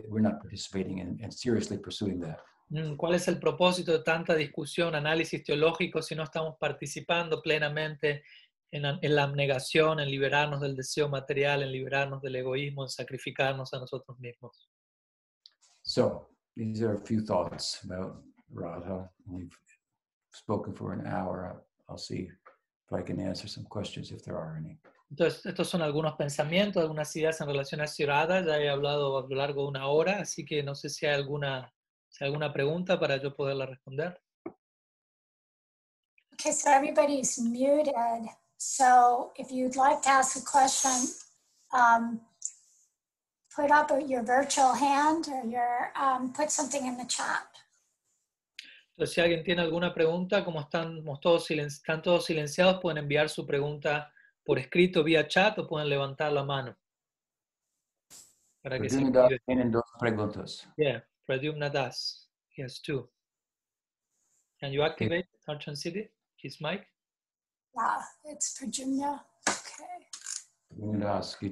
we're 0.07 0.21
not 0.21 0.39
participating 0.39 0.99
in 0.99 1.19
and 1.23 1.33
seriously 1.33 1.77
pursuing 1.77 2.19
that. 2.19 2.39
Mm, 2.69 2.95
¿Cuál 2.95 3.15
es 3.15 3.27
el 3.27 3.39
propósito 3.39 3.91
de 3.91 4.03
tanta 4.03 4.35
discusión, 4.35 4.93
análisis 4.95 5.43
teológico, 5.43 6.01
si 6.01 6.15
no 6.15 6.23
estamos 6.23 6.55
participando 6.59 7.41
plenamente 7.41 8.23
en, 8.71 8.85
en 8.85 9.15
la 9.15 9.23
abnegación, 9.23 9.99
en 9.99 10.09
liberarnos 10.09 10.61
del 10.61 10.75
deseo 10.75 11.09
material, 11.09 11.63
en 11.63 11.71
liberarnos 11.71 12.21
del 12.21 12.35
egoísmo, 12.35 12.83
en 12.83 12.89
sacrificarnos 12.89 13.73
a 13.73 13.79
nosotros 13.79 14.19
mismos? 14.19 14.69
So 15.83 16.27
these 16.55 16.83
are 16.83 16.93
a 16.95 16.99
few 17.05 17.21
thoughts 17.21 17.83
about 17.83 18.23
Radha. 18.51 19.09
We've 19.27 19.55
spoken 20.31 20.73
for 20.75 20.93
an 20.93 21.05
hour. 21.07 21.63
I'll 21.87 21.97
see 21.97 22.29
if 22.85 22.93
I 22.93 23.01
can 23.01 23.19
answer 23.19 23.47
some 23.47 23.65
questions 23.65 24.11
if 24.11 24.23
there 24.23 24.37
are 24.37 24.57
any. 24.57 24.79
Entonces, 25.09 25.45
estos 25.45 25.69
son 25.69 25.81
algunos 25.81 26.15
pensamientos, 26.15 26.81
algunas 26.81 27.15
ideas 27.15 27.39
en 27.41 27.47
relación 27.47 27.81
a 27.81 27.85
Shirada. 27.85 28.41
Ya 28.41 28.57
he 28.57 28.69
hablado 28.69 29.17
a 29.17 29.21
lo 29.21 29.35
largo 29.35 29.63
de 29.63 29.67
una 29.69 29.87
hora, 29.87 30.19
así 30.19 30.45
que 30.45 30.63
no 30.63 30.75
sé 30.75 30.89
si 30.89 31.05
hay 31.05 31.15
alguna, 31.15 31.71
si 32.09 32.23
hay 32.23 32.29
alguna 32.29 32.51
pregunta 32.51 32.99
para 32.99 33.17
yo 33.17 33.35
poderla 33.35 33.65
responder. 33.65 34.19
Okay, 36.33 36.51
so 36.51 36.69
everybody's 36.69 37.39
muted. 37.39 37.93
So 38.57 39.31
if 39.37 39.51
you'd 39.51 39.75
like 39.75 40.01
to 40.01 40.09
ask 40.09 40.35
a 40.37 40.41
question, 40.41 41.13
um, 41.71 42.19
put 43.55 43.71
up 43.71 43.91
your 44.05 44.23
virtual 44.23 44.73
hand 44.73 45.27
or 45.29 45.45
your, 45.45 45.91
um, 45.95 46.33
put 46.33 46.51
something 46.51 46.85
in 46.85 46.97
the 46.97 47.05
chat. 47.05 47.47
Entonces, 48.97 49.13
si 49.13 49.19
alguien 49.19 49.43
tiene 49.43 49.61
alguna 49.61 49.93
pregunta, 49.93 50.45
como 50.45 50.61
estamos 50.61 51.19
todos, 51.19 51.45
silen- 51.45 51.67
están 51.67 52.01
todos 52.01 52.25
silenciados, 52.25 52.79
pueden 52.81 52.99
enviar 52.99 53.27
su 53.29 53.45
pregunta 53.45 54.09
por 54.43 54.57
escrito 54.57 55.03
vía 55.03 55.27
chat 55.27 55.57
o 55.59 55.67
pueden 55.67 55.89
levantar 55.89 56.31
la 56.31 56.43
mano. 56.45 56.77
Para 58.61 58.79
que 58.79 58.89
se 58.89 58.95
Pradyumna 59.01 59.21
Das 59.29 59.39
tienen 59.45 59.71
dos 59.71 59.83
preguntas. 59.99 60.67
Yeah, 60.77 61.03
Pradyumna 61.25 61.69
Das. 61.69 62.29
He 62.55 62.63
has 62.63 62.81
two. 62.81 63.11
Can 64.61 64.71
you 64.71 64.81
activate 64.83 65.27
Archan 65.45 65.75
City, 65.75 66.09
his 66.41 66.61
mic? 66.61 66.87
Yeah, 67.75 68.01
it's 68.31 68.57
Prajumna. 68.57 69.25
Okay. 69.45 70.07
Pradyumna 70.69 71.05
Das, 71.17 71.35
ki 71.35 71.49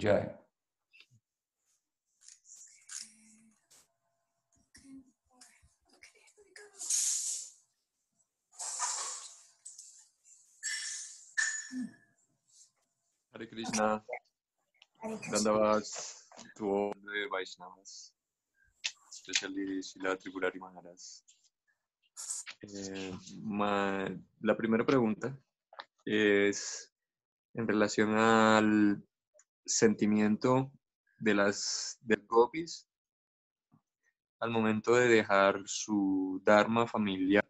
Hare 13.34 13.48
Krishna. 13.50 14.04
Dandavats 15.32 15.92
to 16.58 16.64
all 16.70 16.94
the 17.04 17.28
Vaishnavas. 17.32 18.12
especially 19.10 19.80
Srila 19.82 20.18
Tripurari 20.18 20.60
Maharaj. 20.60 21.02
Eh, 22.62 23.12
ma- 23.42 24.10
la 24.42 24.56
primera 24.56 24.86
pregunta 24.86 25.38
es 26.06 26.92
en 27.54 27.68
relación 27.68 28.16
al 28.18 29.04
sentimiento 29.66 30.72
de 31.20 31.34
las 31.36 31.98
de 32.02 32.16
gopis 32.28 32.86
al 34.40 34.52
momento 34.52 34.94
de 34.96 35.08
dejar 35.08 35.62
su 35.66 36.42
dharma 36.44 36.86
familiar 36.86 37.46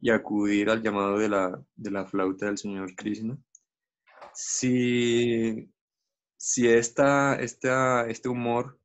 y 0.00 0.10
acudir 0.10 0.70
al 0.70 0.82
llamado 0.82 1.18
de 1.18 1.28
la, 1.28 1.62
de 1.76 1.90
la 1.90 2.06
flauta 2.06 2.46
del 2.46 2.56
Señor 2.58 2.94
Krishna. 2.96 3.36
Si, 4.34 5.70
si 6.36 6.68
esta, 6.68 7.36
esta, 7.36 8.08
este 8.08 8.28
humor 8.28 8.78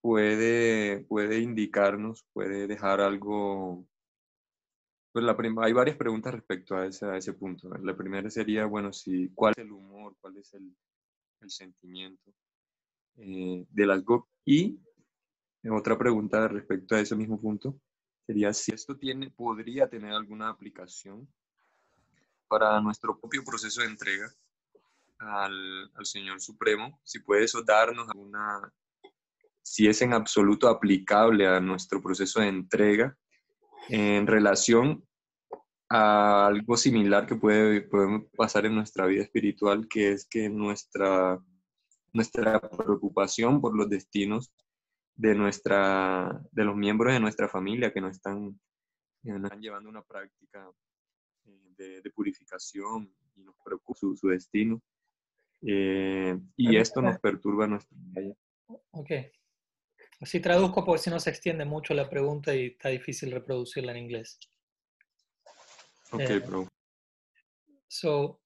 puede, 0.00 1.00
puede 1.04 1.40
indicarnos, 1.40 2.24
puede 2.32 2.66
dejar 2.66 3.00
algo. 3.00 3.86
Pues 5.12 5.24
la 5.24 5.36
hay 5.62 5.72
varias 5.72 5.96
preguntas 5.96 6.34
respecto 6.34 6.76
a 6.76 6.86
ese, 6.86 7.06
a 7.06 7.16
ese 7.16 7.32
punto. 7.32 7.70
La 7.82 7.96
primera 7.96 8.28
sería, 8.30 8.66
bueno, 8.66 8.92
si, 8.92 9.30
¿cuál 9.30 9.54
es 9.56 9.64
el 9.64 9.72
humor? 9.72 10.16
¿Cuál 10.20 10.36
es 10.36 10.52
el, 10.54 10.76
el 11.40 11.50
sentimiento 11.50 12.34
eh, 13.16 13.64
de 13.70 13.86
las 13.86 14.04
GOP? 14.04 14.28
Y 14.44 14.78
otra 15.70 15.96
pregunta 15.96 16.48
respecto 16.48 16.94
a 16.94 17.00
ese 17.00 17.16
mismo 17.16 17.40
punto 17.40 17.80
sería 18.26 18.52
si 18.52 18.72
esto 18.72 18.96
tiene, 18.96 19.30
podría 19.30 19.88
tener 19.88 20.12
alguna 20.12 20.48
aplicación 20.48 21.28
para 22.54 22.80
nuestro 22.80 23.18
propio 23.18 23.42
proceso 23.42 23.80
de 23.80 23.88
entrega 23.88 24.32
al, 25.18 25.90
al 25.92 26.06
Señor 26.06 26.40
Supremo, 26.40 27.00
si 27.02 27.18
puede 27.18 27.42
eso 27.42 27.64
darnos 27.64 28.08
alguna, 28.08 28.72
si 29.60 29.88
es 29.88 30.00
en 30.02 30.12
absoluto 30.12 30.68
aplicable 30.68 31.48
a 31.48 31.58
nuestro 31.58 32.00
proceso 32.00 32.40
de 32.40 32.46
entrega 32.46 33.16
en 33.88 34.28
relación 34.28 35.04
a 35.90 36.46
algo 36.46 36.76
similar 36.76 37.26
que 37.26 37.34
puede, 37.34 37.80
puede 37.82 38.20
pasar 38.36 38.66
en 38.66 38.76
nuestra 38.76 39.06
vida 39.06 39.24
espiritual, 39.24 39.88
que 39.88 40.12
es 40.12 40.24
que 40.24 40.48
nuestra, 40.48 41.42
nuestra 42.12 42.60
preocupación 42.60 43.60
por 43.60 43.76
los 43.76 43.90
destinos 43.90 44.54
de, 45.16 45.34
nuestra, 45.34 46.40
de 46.52 46.64
los 46.64 46.76
miembros 46.76 47.14
de 47.14 47.18
nuestra 47.18 47.48
familia 47.48 47.92
que 47.92 48.00
no 48.00 48.06
están, 48.10 48.60
no 49.24 49.44
están 49.44 49.60
llevando 49.60 49.90
una 49.90 50.02
práctica 50.02 50.70
eh, 51.46 51.74
de, 51.76 52.02
de 52.02 52.10
purificación 52.10 53.12
y 53.36 53.42
nos 53.42 53.54
preocupa 53.64 53.98
su, 53.98 54.16
su 54.16 54.28
destino. 54.28 54.82
Eh, 55.66 56.38
y 56.56 56.76
esto 56.76 57.00
nos 57.00 57.18
perturba 57.18 57.66
nuestra 57.66 57.96
vida. 57.98 58.34
Ok. 58.90 59.10
Así 60.20 60.40
traduzco 60.40 60.84
porque 60.84 61.02
si 61.02 61.10
no 61.10 61.18
se 61.18 61.30
extiende 61.30 61.64
mucho 61.64 61.94
la 61.94 62.08
pregunta 62.08 62.54
y 62.54 62.66
está 62.66 62.88
difícil 62.88 63.30
reproducirla 63.32 63.92
en 63.92 63.98
inglés. 63.98 64.38
Ok, 66.12 66.20
Eh, 66.20 66.38
bro. 66.38 66.68
So 67.88 68.40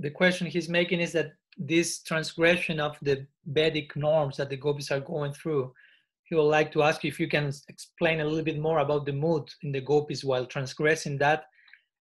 the 0.00 0.10
question 0.12 0.46
he's 0.48 0.68
making 0.68 1.00
is 1.00 1.12
that 1.12 1.32
this 1.56 2.02
transgression 2.02 2.80
of 2.80 2.98
the 3.00 3.26
Vedic 3.44 3.94
norms 3.96 4.36
that 4.36 4.48
the 4.48 4.56
gopis 4.56 4.90
are 4.90 5.00
going 5.00 5.32
through, 5.32 5.72
he 6.24 6.34
would 6.34 6.50
like 6.50 6.70
to 6.72 6.82
ask 6.82 7.04
you 7.04 7.08
if 7.08 7.20
you 7.20 7.28
can 7.28 7.52
explain 7.68 8.20
a 8.20 8.24
little 8.24 8.42
bit 8.44 8.58
more 8.58 8.78
about 8.80 9.04
the 9.06 9.12
mood 9.12 9.48
in 9.62 9.72
the 9.72 9.80
gopis 9.80 10.24
while 10.24 10.46
transgressing 10.46 11.18
that, 11.18 11.44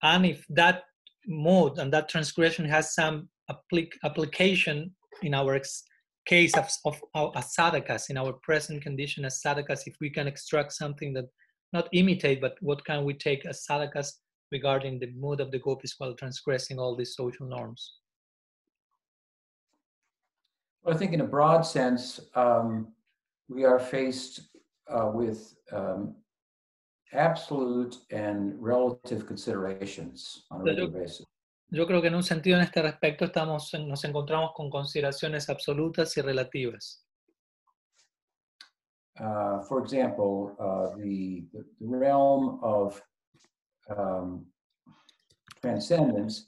and 0.06 0.26
if 0.26 0.44
that 0.48 0.84
mode 1.26 1.78
and 1.78 1.92
that 1.92 2.08
transgression 2.08 2.64
has 2.64 2.94
some 2.94 3.28
applic- 3.50 3.98
application 4.04 4.94
in 5.22 5.34
our 5.34 5.54
ex- 5.54 5.82
case 6.26 6.54
of, 6.56 6.68
of 6.84 7.00
our 7.14 7.32
as 7.36 7.54
sadhakas, 7.56 8.10
in 8.10 8.16
our 8.16 8.32
present 8.42 8.82
condition 8.82 9.24
as 9.24 9.40
sadhakas, 9.44 9.82
if 9.86 9.96
we 10.00 10.10
can 10.10 10.26
extract 10.26 10.72
something 10.72 11.12
that 11.14 11.26
not 11.72 11.88
imitate, 11.92 12.40
but 12.40 12.54
what 12.60 12.84
can 12.84 13.04
we 13.04 13.14
take 13.14 13.44
as 13.46 13.64
sadhakas 13.68 14.08
regarding 14.52 14.98
the 14.98 15.10
mood 15.12 15.40
of 15.40 15.50
the 15.50 15.58
gopis 15.58 15.94
while 15.98 16.14
transgressing 16.14 16.78
all 16.78 16.96
these 16.96 17.14
social 17.14 17.46
norms. 17.46 17.94
Well, 20.82 20.94
I 20.94 20.98
think 20.98 21.12
in 21.12 21.20
a 21.20 21.26
broad 21.26 21.62
sense, 21.62 22.20
um, 22.34 22.88
we 23.48 23.64
are 23.64 23.78
faced 23.78 24.40
uh, 24.88 25.10
with 25.12 25.54
um, 25.72 26.14
absolute 27.16 27.96
and 28.10 28.54
relative 28.60 29.26
considerations 29.26 30.44
on 30.50 30.60
a 30.60 30.64
regular 30.64 30.90
basis. 30.90 31.26
Yo 31.70 31.84
creo 31.86 32.00
que 32.00 32.08
en 32.08 32.14
un 32.14 32.22
sentido 32.22 32.58
en 32.58 32.62
este 32.62 32.80
respecto 32.80 33.24
estamos, 33.24 33.74
nos 33.74 34.04
encontramos 34.04 34.52
con 34.54 34.70
consideraciones 34.70 35.48
absolutas 35.48 36.16
y 36.16 36.20
relativas. 36.22 37.04
Uh, 39.18 39.62
for 39.62 39.82
example, 39.82 40.54
uh, 40.60 40.94
the, 40.98 41.44
the 41.52 41.64
the 41.80 41.96
realm 41.96 42.60
of 42.62 43.02
um, 43.88 44.44
transcendence 45.62 46.46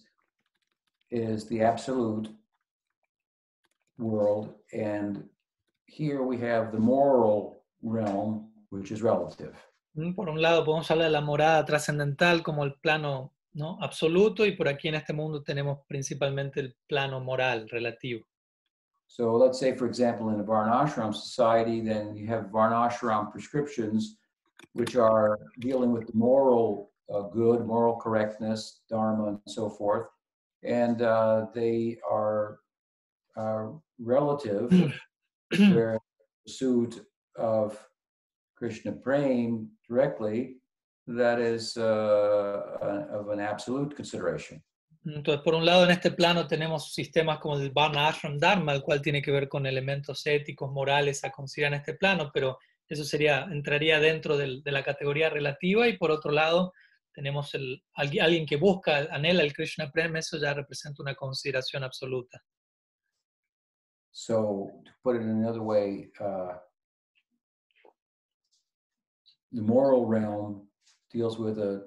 is 1.11 1.47
the 1.47 1.63
absolute 1.63 2.29
world, 3.99 4.55
and 4.73 5.25
here 5.87 6.23
we 6.23 6.37
have 6.37 6.71
the 6.71 6.79
moral 6.79 7.65
realm, 7.83 8.51
which 8.69 8.93
is 8.93 9.03
relative. 9.03 9.57
Por 10.15 10.29
un 10.29 10.41
lado 10.41 10.65
podemos 10.65 10.91
hablar 10.91 11.07
de 11.07 11.13
la 11.13 11.21
morada 11.21 11.65
trascendental 11.65 12.43
como 12.43 12.63
el 12.63 12.75
plano 12.75 13.35
¿no? 13.53 13.79
absoluto 13.81 14.47
y 14.47 14.53
por 14.53 14.69
aquí 14.69 14.89
en 14.89 14.95
este 14.95 15.13
mundo 15.13 15.43
tenemos 15.43 15.81
principalmente 15.89 16.61
el 16.61 16.77
plano 16.87 17.21
moral 17.21 17.69
relativo. 17.69 18.25
So 19.09 19.37
let's 19.37 19.59
say, 19.59 19.75
for 19.75 19.89
example, 19.89 20.29
in 20.29 20.39
a 20.39 20.45
Varnashram 20.45 21.15
society, 21.15 21.81
then 21.81 22.15
you 22.15 22.29
have 22.29 22.51
Varnashram 22.53 23.33
prescriptions, 23.33 24.19
which 24.75 24.97
are 24.97 25.39
dealing 25.61 25.93
with 25.93 26.07
the 26.07 26.13
moral 26.15 26.93
uh, 27.13 27.23
good, 27.23 27.67
moral 27.67 27.97
correctness, 27.97 28.83
dharma, 28.89 29.29
and 29.29 29.41
so 29.47 29.69
forth. 29.69 30.07
And 30.63 31.01
uh, 31.03 31.47
they 31.55 31.99
are 32.09 32.59
uh, 33.37 33.69
relative, 33.99 34.71
where 35.57 35.99
pursuit 36.45 37.01
of 37.37 37.79
Krishna 38.59 38.93
praying 38.93 39.71
directly, 39.89 40.61
that 41.07 41.39
is 41.39 41.77
uh, 41.77 41.83
a- 42.83 43.07
of 43.19 43.31
an 43.31 43.41
absolute 43.41 43.95
consideration. 43.95 44.63
Entonces, 45.05 45.43
por 45.43 45.55
un 45.55 45.65
lado, 45.65 45.85
en 45.85 45.91
este 45.91 46.11
plano 46.11 46.47
tenemos 46.47 46.93
sistemas 46.93 47.39
como 47.39 47.57
el 47.57 47.71
Varna 47.71 48.09
Ashram 48.09 48.37
Dharma, 48.39 48.73
el 48.75 48.83
cual 48.83 49.01
tiene 49.01 49.23
que 49.23 49.31
ver 49.31 49.49
con 49.49 49.65
elementos 49.65 50.27
éticos, 50.27 50.71
morales 50.71 51.25
a 51.25 51.31
considerar 51.31 51.73
en 51.75 51.79
este 51.81 51.95
plano, 51.95 52.31
pero 52.35 52.59
eso 52.89 53.05
sería, 53.05 53.45
entraría 53.51 54.01
dentro 54.01 54.37
del- 54.37 54.63
de 54.63 54.73
la 54.73 54.83
categoría 54.83 55.31
relativa. 55.31 55.87
Y 55.89 55.97
por 55.97 56.11
otro 56.11 56.31
lado, 56.33 56.73
tenemos 57.15 57.55
el, 57.55 57.83
alguien 57.95 58.45
que 58.45 58.57
busca, 58.57 59.09
anhela 59.11 59.43
el 59.43 59.53
Krishna 59.55 59.91
Prem, 59.91 60.17
eso 60.17 60.37
ya 60.37 60.53
representa 60.53 61.03
una 61.03 61.15
consideración 61.15 61.85
absoluta. 61.85 62.43
So 64.11 64.71
to 64.85 64.91
put 65.03 65.17
it 65.17 65.23
another 65.23 65.61
way, 65.61 66.11
uh, 66.21 66.55
the 69.53 69.63
moral 69.63 70.07
realm 70.07 70.63
deals 71.11 71.39
with 71.39 71.59
a 71.59 71.85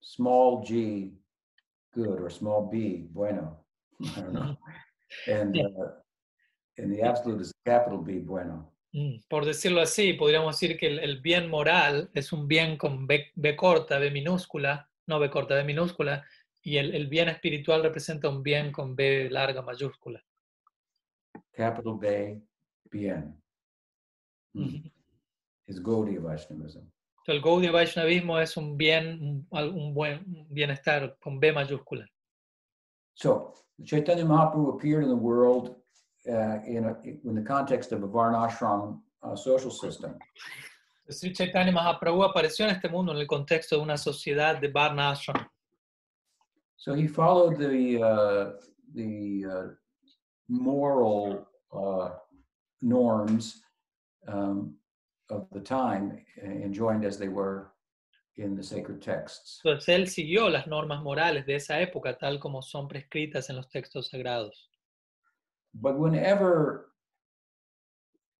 small 0.00 0.64
g, 0.64 1.12
good, 1.94 2.20
or 2.20 2.30
small 2.30 2.68
b, 2.70 3.08
bueno. 3.12 3.56
I 4.16 4.20
don't 4.20 4.32
know. 4.32 4.56
And, 5.26 5.56
uh, 5.56 5.88
and 6.78 6.92
the 6.92 7.02
absolute 7.02 7.40
is 7.40 7.52
capital 7.64 7.98
B, 7.98 8.20
bueno. 8.20 8.72
Mm, 8.92 9.20
Por 9.28 9.44
decirlo 9.44 9.80
así, 9.80 10.12
podríamos 10.14 10.58
decir 10.58 10.78
que 10.78 10.86
el, 10.86 10.98
el 11.00 11.20
bien 11.20 11.48
moral 11.48 12.10
es 12.14 12.32
un 12.32 12.46
bien 12.46 12.76
con 12.76 13.06
B, 13.06 13.26
B 13.34 13.56
corta, 13.56 13.98
B 13.98 14.10
minúscula, 14.10 14.88
no 15.06 15.18
B 15.18 15.30
corta, 15.30 15.54
B 15.54 15.64
minúscula, 15.64 16.24
y 16.62 16.78
el, 16.78 16.94
el 16.94 17.06
bien 17.06 17.28
espiritual 17.28 17.82
representa 17.82 18.28
un 18.28 18.42
bien 18.42 18.72
con 18.72 18.96
B 18.96 19.28
larga 19.30 19.62
mayúscula. 19.62 20.22
Capital 21.52 21.98
B, 21.98 22.42
bien. 22.90 23.40
Hmm. 24.52 24.88
Is 25.68 25.80
Gaudiya 25.80 26.20
Vaishnavism. 26.20 26.82
El 27.28 27.40
Gaudiya 27.40 27.72
Vaishnavismo 27.72 28.40
es 28.40 28.56
un 28.56 28.76
bien, 28.76 29.46
un, 29.50 29.68
un 29.74 29.94
buen 29.94 30.24
un 30.26 30.46
bienestar 30.50 31.16
con 31.20 31.40
B 31.40 31.52
mayúscula. 31.52 32.06
So 33.14 33.54
Chaitanya 33.84 34.24
Mahaprabhu 34.24 34.76
appeared 34.76 35.02
in 35.02 35.08
the 35.08 35.16
world 35.16 35.74
uh, 36.28 36.58
in, 36.66 36.84
a, 36.84 36.96
in 37.24 37.34
the 37.34 37.42
context 37.42 37.92
of 37.92 38.02
a 38.02 38.08
Varnashram 38.08 39.00
uh, 39.22 39.34
social 39.34 39.70
system. 39.70 40.14
Sri 41.08 41.32
Chaitanya 41.32 41.72
Mahaprabhu 41.72 42.24
apareció 42.24 42.64
en 42.64 42.70
este 42.70 42.88
mundo 42.88 43.12
en 43.12 43.18
el 43.18 43.26
contexto 43.26 43.76
de 43.76 43.82
una 43.82 43.96
sociedad 43.96 44.60
de 44.60 44.68
Varna 44.68 45.12
Ashram. 45.12 45.46
So 46.76 46.94
he 46.94 47.06
followed 47.06 47.58
the 47.58 48.02
uh, 48.02 48.52
the 48.94 49.44
uh, 49.44 49.62
moral 50.48 51.46
uh, 51.72 52.10
norms 52.82 53.62
um, 54.28 54.74
of 55.30 55.48
the 55.52 55.60
time, 55.60 56.24
and 56.42 56.72
joined 56.74 57.04
as 57.04 57.18
they 57.18 57.28
were 57.28 57.72
in 58.36 58.54
the 58.54 58.62
sacred 58.62 59.00
texts. 59.00 59.60
Entonces 59.64 59.88
él 59.88 60.08
siguió 60.08 60.48
las 60.48 60.66
normas 60.66 61.02
morales 61.02 61.46
de 61.46 61.56
esa 61.56 61.80
época 61.80 62.18
tal 62.18 62.38
como 62.38 62.62
son 62.62 62.88
prescritas 62.88 63.50
en 63.50 63.56
los 63.56 63.68
textos 63.68 64.08
sagrados. 64.08 64.70
But 65.72 65.98
whenever 65.98 66.92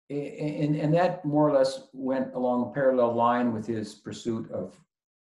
And, 0.08 0.76
and 0.76 0.94
that 0.94 1.24
more 1.24 1.50
or 1.50 1.52
less 1.52 1.88
went 1.92 2.32
along 2.34 2.70
a 2.70 2.72
parallel 2.72 3.12
line 3.14 3.52
with 3.52 3.66
his 3.66 3.94
pursuit 3.94 4.48
of 4.52 4.78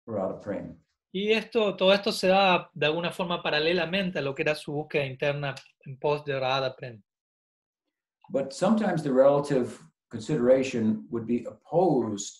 Radha 0.06 0.40
Prem. 0.40 0.76
Y 1.14 1.30
esto, 1.32 1.76
todo 1.76 1.93
esto 1.93 2.10
se 2.10 2.28
da 2.28 2.68
de 2.74 2.86
alguna 2.86 3.12
forma 3.12 3.43
paralelamente 3.43 4.18
a 4.18 4.22
lo 4.22 4.34
que 4.34 4.43
era 4.43 4.55
su 4.55 4.72
búsqueda 4.72 5.05
interna 5.05 5.55
en 5.84 5.98
pos 5.98 6.24
de 6.24 6.39
Radha 6.40 6.74
Prem. 6.74 7.01
But 8.30 8.52
sometimes 8.52 9.02
the 9.05 9.12
relative 9.12 9.78
consideration 10.12 10.84
would 11.10 11.26
be 11.26 11.39
opposed 11.52 12.32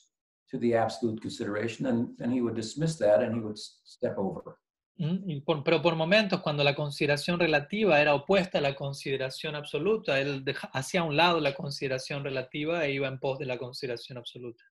to 0.51 0.59
the 0.59 0.74
absolute 0.77 1.19
consideration, 1.27 1.86
and, 1.86 1.99
and 2.20 2.31
he 2.31 2.40
would 2.44 2.55
dismiss 2.55 2.97
that 2.99 3.19
and 3.23 3.35
he 3.35 3.40
would 3.40 3.59
step 3.59 4.16
over. 4.19 4.59
¿Mm? 4.99 5.24
Y 5.27 5.40
por- 5.40 5.65
pero 5.65 5.81
por 5.81 5.97
momentos, 5.97 6.40
cuando 6.43 6.62
la 6.62 6.74
consideración 6.74 7.40
relativa 7.40 7.99
era 7.99 8.15
opuesta 8.15 8.59
a 8.59 8.61
la 8.61 8.74
consideración 8.74 9.55
absoluta, 9.55 10.20
él 10.20 10.44
hacía 10.74 11.01
a 11.01 11.05
un 11.05 11.16
lado 11.16 11.40
la 11.40 11.55
consideración 11.55 12.23
relativa 12.23 12.85
e 12.85 12.93
iba 12.93 13.09
en 13.09 13.19
pos 13.19 13.39
de 13.39 13.47
la 13.47 13.57
consideración 13.57 14.19
absoluta. 14.19 14.62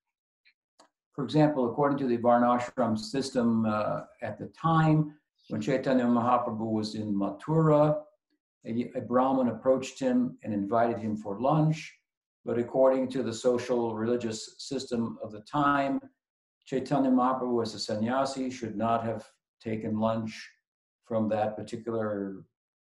For 1.14 1.26
example, 1.26 1.66
according 1.66 1.98
to 1.98 2.08
the 2.08 2.18
Varnashram 2.20 2.96
system 2.98 3.66
uh, 3.66 4.02
at 4.22 4.38
the 4.38 4.50
time, 4.50 5.16
when 5.50 5.60
Chaitanya 5.60 6.06
Mahaprabhu 6.06 6.72
was 6.72 6.94
in 6.96 7.14
Mathura, 7.14 7.98
a, 8.64 8.92
a 8.96 9.02
Brahmin 9.02 9.48
approached 9.50 10.00
him 10.00 10.38
and 10.44 10.54
invited 10.54 11.00
him 11.00 11.18
for 11.18 11.42
lunch. 11.42 11.92
But 12.44 12.58
according 12.58 13.10
to 13.10 13.22
the 13.24 13.34
social 13.34 13.96
religious 13.96 14.56
system 14.58 15.18
of 15.24 15.32
the 15.32 15.42
time, 15.42 16.00
Chaitanya 16.66 17.10
Mahaprabhu, 17.12 17.62
as 17.62 17.76
a 17.76 17.80
sannyasi, 17.80 18.50
should 18.50 18.76
not 18.76 19.04
have 19.04 19.24
taken 19.64 20.00
lunch 20.00 20.34
from 21.06 21.30
that 21.30 21.56
particular 21.56 22.44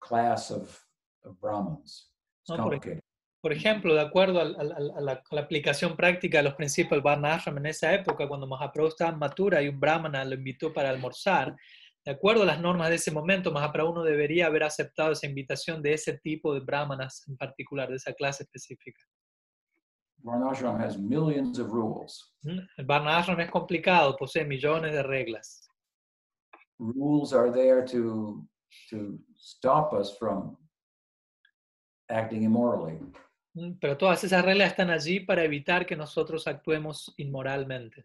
class 0.00 0.50
of, 0.50 0.80
of 1.24 1.38
Brahmins. 1.40 2.10
It's 2.42 2.56
complicated. 2.56 3.00
Por 3.42 3.52
ejemplo, 3.52 3.92
de 3.94 4.00
acuerdo 4.00 4.40
al- 4.40 4.56
al- 4.58 4.72
a, 4.96 5.00
la, 5.02 5.12
a 5.30 5.34
la 5.34 5.40
aplicación 5.42 5.96
práctica 5.96 6.38
de 6.38 6.44
los 6.44 6.54
principios 6.54 6.92
del 6.92 7.02
Varnashram 7.02 7.58
en 7.58 7.66
esa 7.66 7.92
época, 7.92 8.26
cuando 8.26 8.46
Mahaprabhu 8.46 8.88
estaba 8.88 9.10
en 9.10 9.18
Mathura 9.18 9.60
y 9.60 9.68
un 9.68 9.78
brahmana 9.78 10.24
lo 10.24 10.34
invitó 10.34 10.72
para 10.72 10.88
almorzar, 10.88 11.54
de 12.06 12.12
acuerdo 12.12 12.42
a 12.44 12.46
las 12.46 12.60
normas 12.60 12.88
de 12.88 12.94
ese 12.94 13.10
momento, 13.10 13.52
Mahaprabhu 13.52 13.92
no 13.94 14.02
debería 14.02 14.46
haber 14.46 14.62
aceptado 14.62 15.12
esa 15.12 15.26
invitación 15.26 15.82
de 15.82 15.92
ese 15.92 16.16
tipo 16.18 16.54
de 16.54 16.60
brahmanas 16.60 17.22
en 17.28 17.36
particular, 17.36 17.90
de 17.90 17.96
esa 17.96 18.14
clase 18.14 18.44
específica. 18.44 19.02
Varnashram 20.24 20.78
has 20.80 20.96
millions 20.96 21.58
of 21.58 21.70
rules. 21.72 22.32
El 22.46 22.86
Varna 22.86 23.18
Ashram 23.18 23.38
es 23.40 23.50
complicado, 23.50 24.16
posee 24.16 24.44
millones 24.44 24.92
de 24.92 25.02
reglas. 25.02 25.68
rules 26.78 27.32
are 27.32 27.50
there 27.50 27.84
to 27.84 28.46
to 28.90 29.18
stop 29.36 29.92
us 29.92 30.16
from 30.18 30.56
acting 32.10 32.42
immorally. 32.42 32.98
¿Mm? 33.54 33.78
Pero 33.80 33.96
todas 33.96 34.24
esas 34.24 34.44
reglas 34.44 34.70
están 34.72 34.90
allí 34.90 35.20
para 35.20 35.44
evitar 35.44 35.86
que 35.86 35.96
nosotros 35.96 36.46
actuemos 36.48 37.14
inmoralmente. 37.16 38.04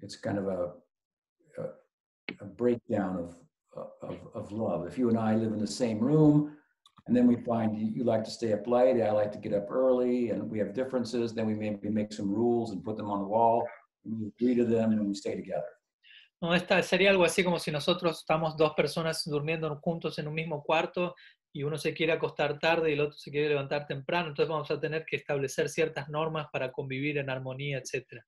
It's 0.00 0.16
kind 0.16 0.38
of 0.38 0.48
a 0.48 0.74
a, 1.58 1.64
a 2.40 2.44
breakdown 2.44 3.16
of, 3.16 3.36
of 4.02 4.18
of 4.34 4.52
love. 4.52 4.86
If 4.86 4.98
you 4.98 5.08
and 5.08 5.18
I 5.18 5.36
live 5.36 5.52
in 5.52 5.60
the 5.60 5.66
same 5.66 6.00
room, 6.00 6.56
and 7.06 7.16
then 7.16 7.26
we 7.26 7.36
find 7.36 7.76
you, 7.76 7.86
you 7.86 8.04
like 8.04 8.24
to 8.24 8.30
stay 8.30 8.52
up 8.52 8.66
late, 8.66 9.02
I 9.02 9.10
like 9.10 9.32
to 9.32 9.38
get 9.38 9.52
up 9.52 9.70
early, 9.70 10.30
and 10.30 10.48
we 10.48 10.58
have 10.58 10.72
differences, 10.72 11.34
then 11.34 11.46
we 11.46 11.54
maybe 11.54 11.88
make 11.88 12.12
some 12.12 12.32
rules 12.32 12.70
and 12.70 12.84
put 12.84 12.96
them 12.96 13.10
on 13.10 13.20
the 13.20 13.26
wall. 13.26 13.66
And 14.04 14.20
we 14.20 14.28
agree 14.28 14.54
to 14.54 14.64
them, 14.64 14.92
and 14.92 15.06
we 15.06 15.14
stay 15.14 15.34
together. 15.34 15.68
No, 16.40 16.54
esta 16.54 16.82
sería 16.82 17.10
algo 17.10 17.24
así 17.24 17.44
como 17.44 17.60
si 17.60 17.70
nosotros 17.70 18.18
estamos 18.18 18.56
dos 18.56 18.74
personas 18.74 19.22
durmiendo 19.24 19.78
juntos 19.80 20.18
en 20.18 20.26
un 20.26 20.34
mismo 20.34 20.62
cuarto 20.64 21.14
y 21.52 21.62
uno 21.62 21.76
se 21.78 21.94
quiere 21.94 22.12
acostar 22.12 22.58
tarde 22.58 22.90
y 22.90 22.94
el 22.94 23.00
otro 23.00 23.16
se 23.16 23.30
quiere 23.30 23.50
levantar 23.50 23.86
temprano, 23.86 24.30
entonces 24.30 24.50
vamos 24.50 24.68
a 24.70 24.80
tener 24.80 25.04
que 25.04 25.16
establecer 25.16 25.68
ciertas 25.68 26.08
normas 26.08 26.48
para 26.52 26.72
convivir 26.72 27.18
en 27.18 27.30
armonía, 27.30 27.78
etc. 27.78 28.24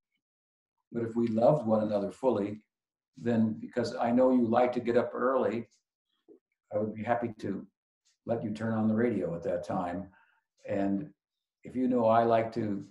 But 0.91 1.03
if 1.03 1.15
we 1.15 1.27
loved 1.27 1.67
one 1.67 1.83
another 1.83 2.11
fully, 2.11 2.61
then 3.21 3.59
because 3.59 3.95
I 3.95 4.11
know 4.11 4.31
you 4.31 4.47
like 4.47 4.71
to 4.73 4.79
get 4.79 4.95
up 4.95 5.11
early, 5.13 5.67
I 6.73 6.77
would 6.77 6.93
be 6.93 7.03
happy 7.03 7.33
to 7.41 7.67
let 8.25 8.43
you 8.43 8.51
turn 8.51 8.73
on 8.73 8.87
the 8.87 8.95
radio 8.95 9.35
at 9.35 9.43
that 9.43 9.65
time. 9.65 10.09
And 10.67 11.09
if 11.63 11.75
you 11.75 11.87
know 11.87 12.05
I 12.05 12.23
like 12.23 12.51
to 12.53 12.83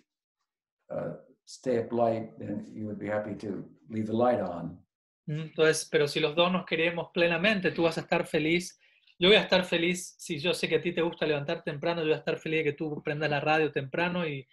uh, 0.90 1.14
stay 1.44 1.78
up 1.78 1.92
late, 1.92 2.38
then 2.38 2.66
you 2.72 2.86
would 2.86 2.98
be 2.98 3.08
happy 3.08 3.34
to 3.36 3.64
leave 3.90 4.06
the 4.06 4.16
light 4.16 4.40
on. 4.40 4.78
Entonces, 5.26 5.88
pero 5.90 6.06
si 6.06 6.20
los 6.20 6.34
dos 6.34 6.52
nos 6.52 6.66
queremos 6.66 7.10
plenamente, 7.12 7.70
tú 7.70 7.84
vas 7.84 7.96
a 7.96 8.02
estar 8.02 8.26
feliz, 8.26 8.78
yo 9.18 9.28
voy 9.28 9.36
a 9.36 9.42
estar 9.42 9.64
feliz, 9.64 10.14
si 10.18 10.38
yo 10.38 10.52
sé 10.52 10.68
que 10.68 10.76
a 10.76 10.80
ti 10.80 10.92
te 10.92 11.00
gusta 11.00 11.26
levantar 11.26 11.62
temprano, 11.62 12.02
yo 12.02 12.08
voy 12.08 12.14
a 12.14 12.18
estar 12.18 12.38
feliz 12.38 12.60
de 12.60 12.64
que 12.64 12.72
tú 12.74 13.02
prendas 13.02 13.30
la 13.30 13.40
radio 13.40 13.72
temprano 13.72 14.26
y, 14.26 14.46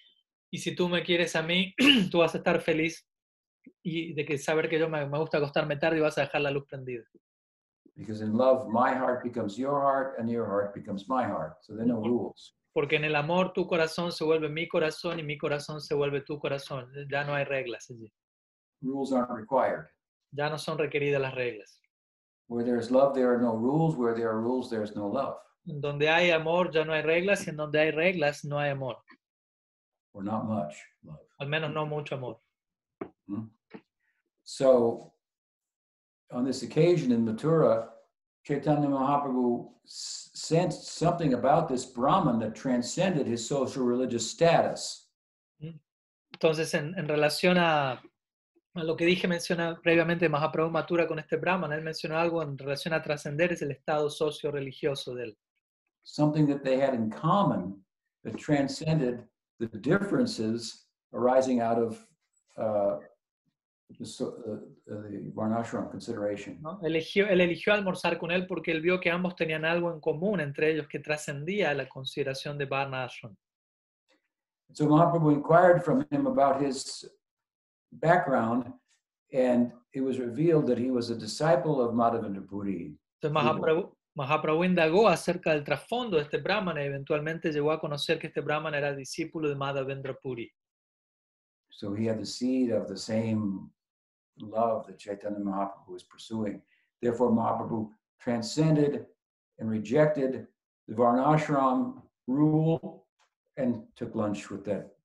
y 0.49 0.57
si 0.59 0.73
tú 0.73 0.87
me 0.87 1.03
quieres 1.03 1.35
a 1.35 1.43
mí, 1.43 1.75
tú 2.11 2.19
vas 2.19 2.35
a 2.35 2.37
estar 2.37 2.61
feliz 2.61 3.05
y 3.83 4.13
de 4.13 4.25
que 4.25 4.37
saber 4.37 4.69
que 4.69 4.79
yo 4.79 4.87
me, 4.87 5.05
me 5.05 5.17
gusta 5.17 5.37
acostarme 5.37 5.75
tarde 5.75 5.97
y 5.97 6.01
vas 6.01 6.17
a 6.17 6.21
dejar 6.21 6.41
la 6.41 6.51
luz 6.51 6.65
prendida. 6.67 7.03
Because 7.95 8.21
in 8.21 8.33
love, 8.33 8.69
my 8.69 8.93
heart 8.93 9.23
becomes 9.23 9.57
your 9.57 9.81
heart 9.81 10.15
and 10.17 10.29
your 10.29 10.45
heart 10.45 10.73
becomes 10.73 11.07
my 11.07 11.23
heart. 11.23 11.57
So 11.61 11.73
there 11.73 11.83
are 11.83 11.87
no 11.87 12.01
rules. 12.01 12.55
Porque 12.73 12.95
en 12.95 13.03
el 13.03 13.15
amor 13.15 13.51
tu 13.53 13.67
corazón 13.67 14.11
se 14.11 14.23
vuelve 14.23 14.49
mi 14.49 14.67
corazón 14.67 15.19
y 15.19 15.23
mi 15.23 15.37
corazón 15.37 15.81
se 15.81 15.93
vuelve 15.93 16.21
tu 16.21 16.39
corazón. 16.39 16.89
Ya 17.11 17.25
no 17.25 17.33
hay 17.33 17.43
reglas 17.43 17.89
allí. 17.89 18.11
Rules 18.81 19.11
aren't 19.11 19.31
required. 19.31 19.87
Ya 20.31 20.49
no 20.49 20.57
son 20.57 20.77
requeridas 20.77 21.21
las 21.21 21.35
reglas. 21.35 21.81
Where 22.47 22.65
there's 22.65 22.89
love, 22.89 23.13
there 23.13 23.29
are 23.29 23.41
no 23.41 23.55
rules. 23.55 23.95
Where 23.95 24.13
there 24.15 24.29
are 24.29 24.39
rules, 24.39 24.69
there's 24.69 24.95
no 24.95 25.07
love, 25.07 25.37
donde 25.63 26.09
hay 26.09 26.31
amor 26.31 26.71
ya 26.71 26.83
no 26.83 26.93
hay 26.93 27.01
reglas 27.01 27.45
y 27.47 27.51
en 27.51 27.57
donde 27.57 27.79
hay 27.79 27.91
reglas 27.91 28.43
no 28.43 28.57
hay 28.57 28.71
amor. 28.71 28.97
or 30.13 30.23
not 30.23 30.45
much 30.45 30.75
love. 31.03 31.19
Al 31.39 31.47
menos 31.47 31.71
no 31.71 31.85
mucho 31.85 32.15
amor. 32.15 32.39
Hmm? 33.27 33.47
So, 34.43 35.10
on 36.31 36.43
this 36.45 36.63
occasion 36.63 37.11
in 37.11 37.25
Mathura, 37.25 37.87
Chaitanya 38.43 38.87
Mahaprabhu 38.87 39.69
sensed 39.85 40.97
something 40.97 41.33
about 41.33 41.67
this 41.67 41.85
Brahman 41.85 42.39
that 42.39 42.55
transcended 42.55 43.27
his 43.27 43.45
social 43.45 43.83
religious 43.83 44.29
status. 44.29 45.09
Entonces, 46.33 46.73
en, 46.73 46.95
en 46.97 47.07
relación 47.07 47.57
a, 47.57 48.01
a 48.75 48.83
lo 48.83 48.95
que 48.95 49.05
dije 49.05 49.27
menciona 49.27 49.79
previamente 49.81 50.29
Mahaprabhu 50.29 50.71
Mathura 50.71 51.07
con 51.07 51.19
este 51.19 51.37
Brahman, 51.37 51.73
él 51.73 51.83
mencionó 51.83 52.17
algo 52.17 52.41
en 52.41 52.57
relación 52.57 52.93
a 52.93 53.01
trascender 53.01 53.51
es 53.51 53.61
el 53.61 53.71
estado 53.71 54.09
socio-religioso 54.09 55.13
de 55.13 55.23
él. 55.25 55.37
something 56.03 56.47
that 56.47 56.63
they 56.63 56.79
had 56.79 56.93
in 56.95 57.11
common 57.11 57.75
that 58.23 58.37
transcended 58.37 59.23
the 59.59 59.67
differences 59.67 60.85
arising 61.13 61.61
out 61.61 61.77
of 61.77 62.03
uh, 62.57 62.97
the, 63.97 64.05
so- 64.05 64.35
uh, 64.47 64.93
uh, 64.93 65.33
Varnashram 65.33 65.89
consideration. 65.89 66.59
¿no? 66.61 66.79
Eligió, 66.83 67.27
él 67.27 67.41
eligió 67.41 67.73
almorzar 67.73 68.17
con 68.17 68.31
él 68.31 68.45
porque 68.47 68.71
él 68.71 68.81
vio 68.81 68.99
que 68.99 69.09
ambos 69.09 69.35
tenían 69.35 69.65
algo 69.65 69.91
en 69.91 69.99
común 69.99 70.39
entre 70.39 70.71
ellos 70.71 70.87
que 70.87 70.99
trascendía 70.99 71.73
la 71.73 71.87
consideración 71.87 72.57
de 72.57 72.65
Varna 72.65 73.03
Ashram. 73.03 73.35
So 74.73 74.87
Mahaprabhu 74.87 75.31
inquired 75.33 75.83
from 75.83 76.05
him 76.11 76.27
about 76.27 76.61
his 76.61 77.05
background, 77.91 78.71
and 79.33 79.73
it 79.93 80.01
was 80.01 80.17
revealed 80.17 80.65
that 80.67 80.77
he 80.77 80.89
was 80.89 81.09
a 81.09 81.15
disciple 81.15 81.81
of 81.81 81.93
Madhavendra 81.93 82.47
Puri. 82.47 82.97
Entonces 83.21 83.33
Mahaprabhu, 83.33 83.93
Mahaprabhu 84.15 84.63
indagó 84.63 85.09
acerca 85.09 85.51
del 85.51 85.63
trasfondo 85.63 86.17
de 86.17 86.23
este 86.23 86.37
Brahmana 86.37 86.83
y 86.83 86.87
eventualmente 86.87 87.51
llegó 87.51 87.71
a 87.71 87.79
conocer 87.79 88.17
que 88.17 88.27
este 88.27 88.41
Brahmana 88.41 88.77
era 88.77 88.95
discípulo 88.95 89.49
de 89.49 89.55
Madhavendra 89.55 90.13
Puri. 90.13 90.49
So 91.69 91.93
he 91.93 92.07
had 92.07 92.19
the 92.19 92.25
seed 92.25 92.71
of 92.71 92.87
the 92.87 92.97
same 92.97 93.71
love 94.41 94.85
that 94.87 94.97
Chaitanya 94.97 95.39
Mahaprabhu 95.39 95.89
was 95.93 96.03
pursuing. 96.03 96.61
Therefore, 97.01 97.31
Mahaprabhu 97.31 97.89
transcended 98.19 99.05
and 99.59 99.69
rejected 99.69 100.47
the 100.87 100.93
Varnashram 100.95 102.01
rule 102.27 103.05
and 103.57 103.83
took 103.95 104.15
lunch 104.15 104.49
with 104.49 104.63
that, 104.65 104.95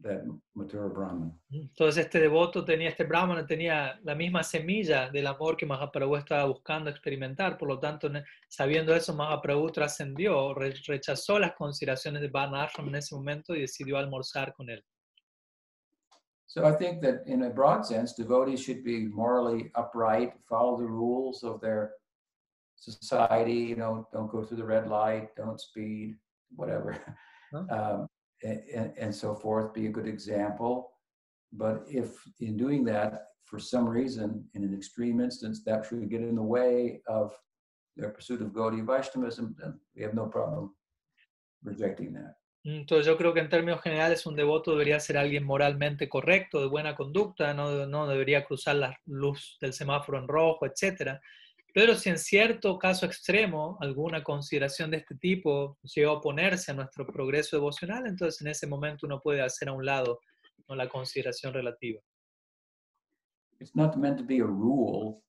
that 0.00 0.22
Mathura 0.56 0.92
Brahmin. 0.92 1.32
Entonces 1.52 2.04
este 2.06 2.20
devoto 2.20 2.64
tenía, 2.64 2.88
este 2.90 3.04
brahmana 3.04 3.46
tenía 3.46 3.98
la 4.04 4.14
misma 4.14 4.42
semilla 4.42 5.10
del 5.10 5.26
amor 5.26 5.56
que 5.56 5.66
Mahaprabhu 5.66 6.16
estaba 6.16 6.44
buscando 6.44 6.90
experimentar, 6.90 7.58
por 7.58 7.68
lo 7.68 7.78
tanto, 7.78 8.08
ne- 8.08 8.24
sabiendo 8.48 8.94
eso, 8.94 9.14
Mahaprabhu 9.14 9.70
trascendió, 9.72 10.54
re- 10.54 10.74
rechazó 10.86 11.38
las 11.38 11.52
consideraciones 11.54 12.22
de 12.22 12.28
Varna 12.28 12.64
Ashram 12.64 12.88
en 12.88 12.96
ese 12.96 13.14
momento 13.14 13.54
y 13.54 13.60
decidió 13.62 13.98
almorzar 13.98 14.54
con 14.54 14.70
él. 14.70 14.84
So 16.48 16.64
I 16.64 16.72
think 16.72 17.02
that 17.02 17.24
in 17.26 17.42
a 17.42 17.50
broad 17.50 17.84
sense, 17.84 18.14
devotees 18.14 18.60
should 18.60 18.82
be 18.82 19.06
morally 19.06 19.70
upright, 19.74 20.32
follow 20.48 20.78
the 20.78 20.86
rules 20.86 21.44
of 21.44 21.60
their 21.60 21.92
society, 22.76 23.52
you 23.52 23.76
know, 23.76 24.08
don't 24.14 24.32
go 24.32 24.42
through 24.42 24.56
the 24.56 24.64
red 24.64 24.88
light, 24.88 25.28
don't 25.36 25.60
speed, 25.60 26.16
whatever. 26.56 26.96
Huh? 27.52 27.62
Um, 27.70 28.06
and, 28.42 28.92
and, 28.98 29.14
so 29.14 29.34
forth, 29.34 29.72
be 29.72 29.86
a 29.86 29.90
good 29.90 30.06
example. 30.06 30.92
But 31.50 31.86
if 31.88 32.10
in 32.40 32.58
doing 32.58 32.84
that, 32.84 33.28
for 33.44 33.58
some 33.58 33.88
reason, 33.88 34.44
in 34.52 34.64
an 34.64 34.74
extreme 34.74 35.18
instance, 35.18 35.62
that 35.64 35.86
should 35.86 36.10
get 36.10 36.20
in 36.20 36.36
the 36.36 36.42
way 36.42 37.00
of 37.08 37.32
their 37.96 38.10
pursuit 38.10 38.42
of 38.42 38.48
Gaudiya 38.48 38.84
Vaishnavism, 38.86 39.56
then 39.58 39.80
we 39.96 40.02
have 40.02 40.12
no 40.12 40.26
problem 40.26 40.74
rejecting 41.64 42.12
that. 42.12 42.34
Entonces 42.64 43.06
yo 43.06 43.16
creo 43.16 43.32
que 43.32 43.40
en 43.40 43.48
términos 43.48 43.80
generales 43.80 44.26
un 44.26 44.36
devoto 44.36 44.72
debería 44.72 45.00
ser 45.00 45.16
alguien 45.16 45.44
moralmente 45.44 46.08
correcto, 46.08 46.60
de 46.60 46.66
buena 46.66 46.94
conducta, 46.94 47.54
no, 47.54 47.86
no 47.86 48.06
debería 48.06 48.44
cruzar 48.44 48.76
la 48.76 49.00
luz 49.06 49.56
del 49.60 49.72
semáforo 49.72 50.18
en 50.18 50.28
rojo, 50.28 50.66
etc. 50.66 51.18
Pero 51.72 51.94
si 51.94 52.08
en 52.10 52.18
cierto 52.18 52.78
caso 52.78 53.06
extremo 53.06 53.78
alguna 53.80 54.22
consideración 54.24 54.90
de 54.90 54.98
este 54.98 55.14
tipo 55.14 55.78
llega 55.82 56.08
a 56.08 56.14
oponerse 56.14 56.72
a 56.72 56.74
nuestro 56.74 57.06
progreso 57.06 57.56
devocional, 57.56 58.06
entonces 58.06 58.40
en 58.40 58.48
ese 58.48 58.66
momento 58.66 59.06
uno 59.06 59.20
puede 59.20 59.42
hacer 59.42 59.68
a 59.68 59.72
un 59.72 59.86
lado 59.86 60.20
¿no? 60.68 60.74
la 60.74 60.88
consideración 60.88 61.54
relativa. 61.54 62.00
It's 63.60 63.74
not 63.74 63.96
meant 63.96 64.18
to 64.18 64.24
be 64.24 64.40
a 64.40 64.46
rule 64.46 65.22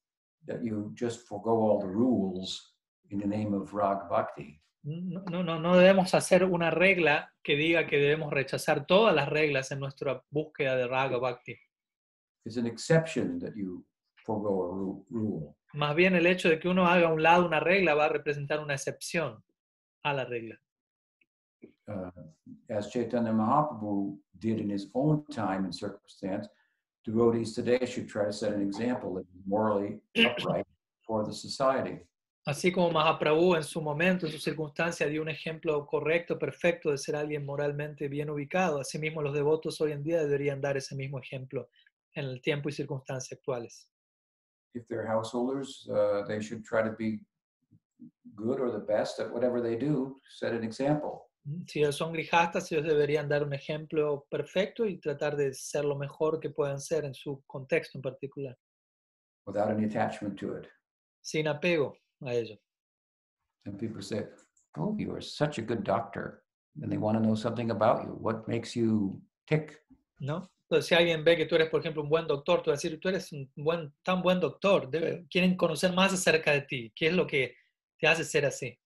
that 0.46 0.62
you 0.62 0.94
just 1.00 1.28
forgo 1.28 1.52
all 1.52 1.80
the 1.80 1.88
rules 1.88 2.76
in 3.10 3.20
the 3.20 3.28
name 3.28 3.56
of 3.56 3.74
rag 3.74 4.08
bhakti. 4.10 4.62
No, 4.84 5.44
no, 5.44 5.60
no, 5.60 5.76
debemos 5.78 6.14
hacer 6.14 6.46
una 6.46 6.72
regla 6.72 7.34
que 7.44 7.56
diga 7.56 7.86
que 7.86 7.98
debemos 7.98 8.32
rechazar 8.32 8.86
todas 8.86 9.14
las 9.14 9.28
reglas 9.28 9.72
en 9.72 9.80
nuestra 9.80 10.24
búsqueda 10.30 10.76
de 10.78 10.88
raga 10.88 11.18
bhakti. 11.18 11.58
It's 12.46 12.58
an 12.58 12.66
exception 12.66 13.40
that 13.40 13.54
you 13.56 13.86
forgo 14.26 14.50
a 14.72 14.76
ru- 14.76 15.06
rule. 15.10 15.56
Más 15.74 15.96
bien 15.96 16.16
el 16.16 16.26
hecho 16.26 16.50
de 16.50 16.60
que 16.60 16.70
uno 16.70 16.88
haga 16.88 17.10
a 17.10 17.14
un 17.14 17.22
lado 17.22 17.46
una 17.46 17.60
regla 17.60 17.94
va 17.94 18.06
a 18.06 18.10
representar 18.10 18.60
una 18.62 18.74
excepción 18.76 19.44
a 20.04 20.14
la 20.14 20.26
regla. 20.26 20.56
Uh, 21.88 22.10
as 22.70 22.90
Chaitanya 22.90 23.34
Mahaprabhu 23.34 24.18
did 24.40 24.60
in 24.60 24.70
his 24.70 24.90
own 24.94 25.26
time 25.28 25.66
and 25.66 25.74
circumstance, 25.76 26.48
devotees 27.04 27.54
today 27.54 27.86
should 27.86 28.08
try 28.08 28.26
to 28.26 28.32
set 28.32 28.54
an 28.54 28.62
example 28.62 29.14
that 29.16 29.26
is 29.26 29.42
morally 29.46 30.00
upright 30.18 30.66
for 31.06 31.26
the 31.26 31.34
society. 31.34 32.00
Así 32.46 32.72
como 32.72 32.90
Mahaprabhu 32.92 33.56
en 33.56 33.64
su 33.64 33.82
momento, 33.82 34.26
en 34.26 34.32
su 34.32 34.40
circunstancia, 34.40 35.08
dio 35.08 35.22
un 35.22 35.30
ejemplo 35.30 35.86
correcto, 35.86 36.40
perfecto 36.40 36.90
de 36.90 36.98
ser 36.98 37.16
alguien 37.16 37.46
moralmente 37.46 38.08
bien 38.08 38.30
ubicado, 38.30 38.80
asimismo 38.80 39.22
los 39.22 39.34
devotos 39.34 39.80
hoy 39.82 39.92
en 39.92 40.04
día 40.04 40.22
deberían 40.22 40.62
dar 40.62 40.78
ese 40.78 40.96
mismo 40.96 41.20
ejemplo 41.20 41.70
en 42.14 42.26
el 42.26 42.42
tiempo 42.42 42.70
y 42.70 42.72
circunstancias 42.72 43.38
actuales. 43.38 43.90
If 44.74 44.88
they're 44.88 45.08
householders, 45.08 45.88
uh, 45.90 46.26
they 46.28 46.40
should 46.40 46.64
try 46.64 46.82
to 46.84 46.96
be 46.98 47.20
good 48.36 48.60
or 48.60 48.72
the 48.72 48.86
best 48.86 49.20
at 49.20 49.32
whatever 49.32 49.62
they 49.62 49.76
do, 49.76 50.20
set 50.38 50.54
an 50.54 50.64
example. 50.64 51.30
Si 51.68 51.80
ellos 51.80 51.98
son 51.98 52.14
grijastas, 52.14 52.72
ellos 52.72 52.86
deberían 52.86 53.28
dar 53.28 53.44
un 53.44 53.54
ejemplo 53.54 54.26
perfecto 54.30 54.86
y 54.86 55.00
tratar 55.00 55.36
de 55.36 55.54
ser 55.54 55.86
lo 55.86 55.98
mejor 55.98 56.40
que 56.40 56.50
puedan 56.50 56.80
ser 56.80 57.06
en 57.06 57.14
su 57.14 57.44
contexto 57.48 57.98
en 57.98 58.02
particular, 58.02 58.58
without 59.46 59.70
any 59.70 59.86
attachment 59.86 60.40
to 60.40 60.58
it. 60.58 60.68
sin 61.22 61.48
apego 61.48 61.98
a 62.22 62.34
ello. 62.34 62.58
And 63.66 63.78
people 63.78 64.02
say, 64.02 64.26
Oh, 64.78 64.96
you 64.98 65.12
are 65.14 65.22
such 65.22 65.58
a 65.58 65.62
good 65.62 65.84
doctor. 65.84 66.44
And 66.82 66.92
they 66.92 66.98
want 66.98 67.18
to 67.18 67.24
know 67.24 67.36
something 67.36 67.72
about 67.72 68.04
you. 68.06 68.14
What 68.14 68.48
makes 68.48 68.76
you 68.76 69.22
tick? 69.48 69.82
¿no? 70.20 70.50
Entonces, 70.70 70.86
si 70.88 70.96
alguien 70.96 71.24
ve 71.24 71.36
que 71.36 71.46
tú 71.48 71.56
eres, 71.56 71.70
por 71.70 71.80
ejemplo, 71.82 72.04
un 72.04 72.10
buen 72.10 72.28
doctor, 72.28 72.62
tú 72.62 72.70
vas 72.70 72.78
a 72.80 72.82
decir, 72.88 73.00
tú 73.00 73.10
eres 73.10 73.32
un 73.32 73.50
buen, 73.56 73.92
tan 74.04 74.22
buen 74.22 74.40
doctor, 74.40 74.90
debe- 74.90 75.26
quieren 75.30 75.56
conocer 75.58 75.94
más 75.94 76.14
acerca 76.14 76.52
de 76.52 76.62
ti, 76.62 76.94
qué 76.96 77.08
es 77.08 77.14
lo 77.14 77.26
que 77.26 77.56
te 77.98 78.08
hace 78.08 78.24
ser 78.24 78.46
así. 78.46 78.78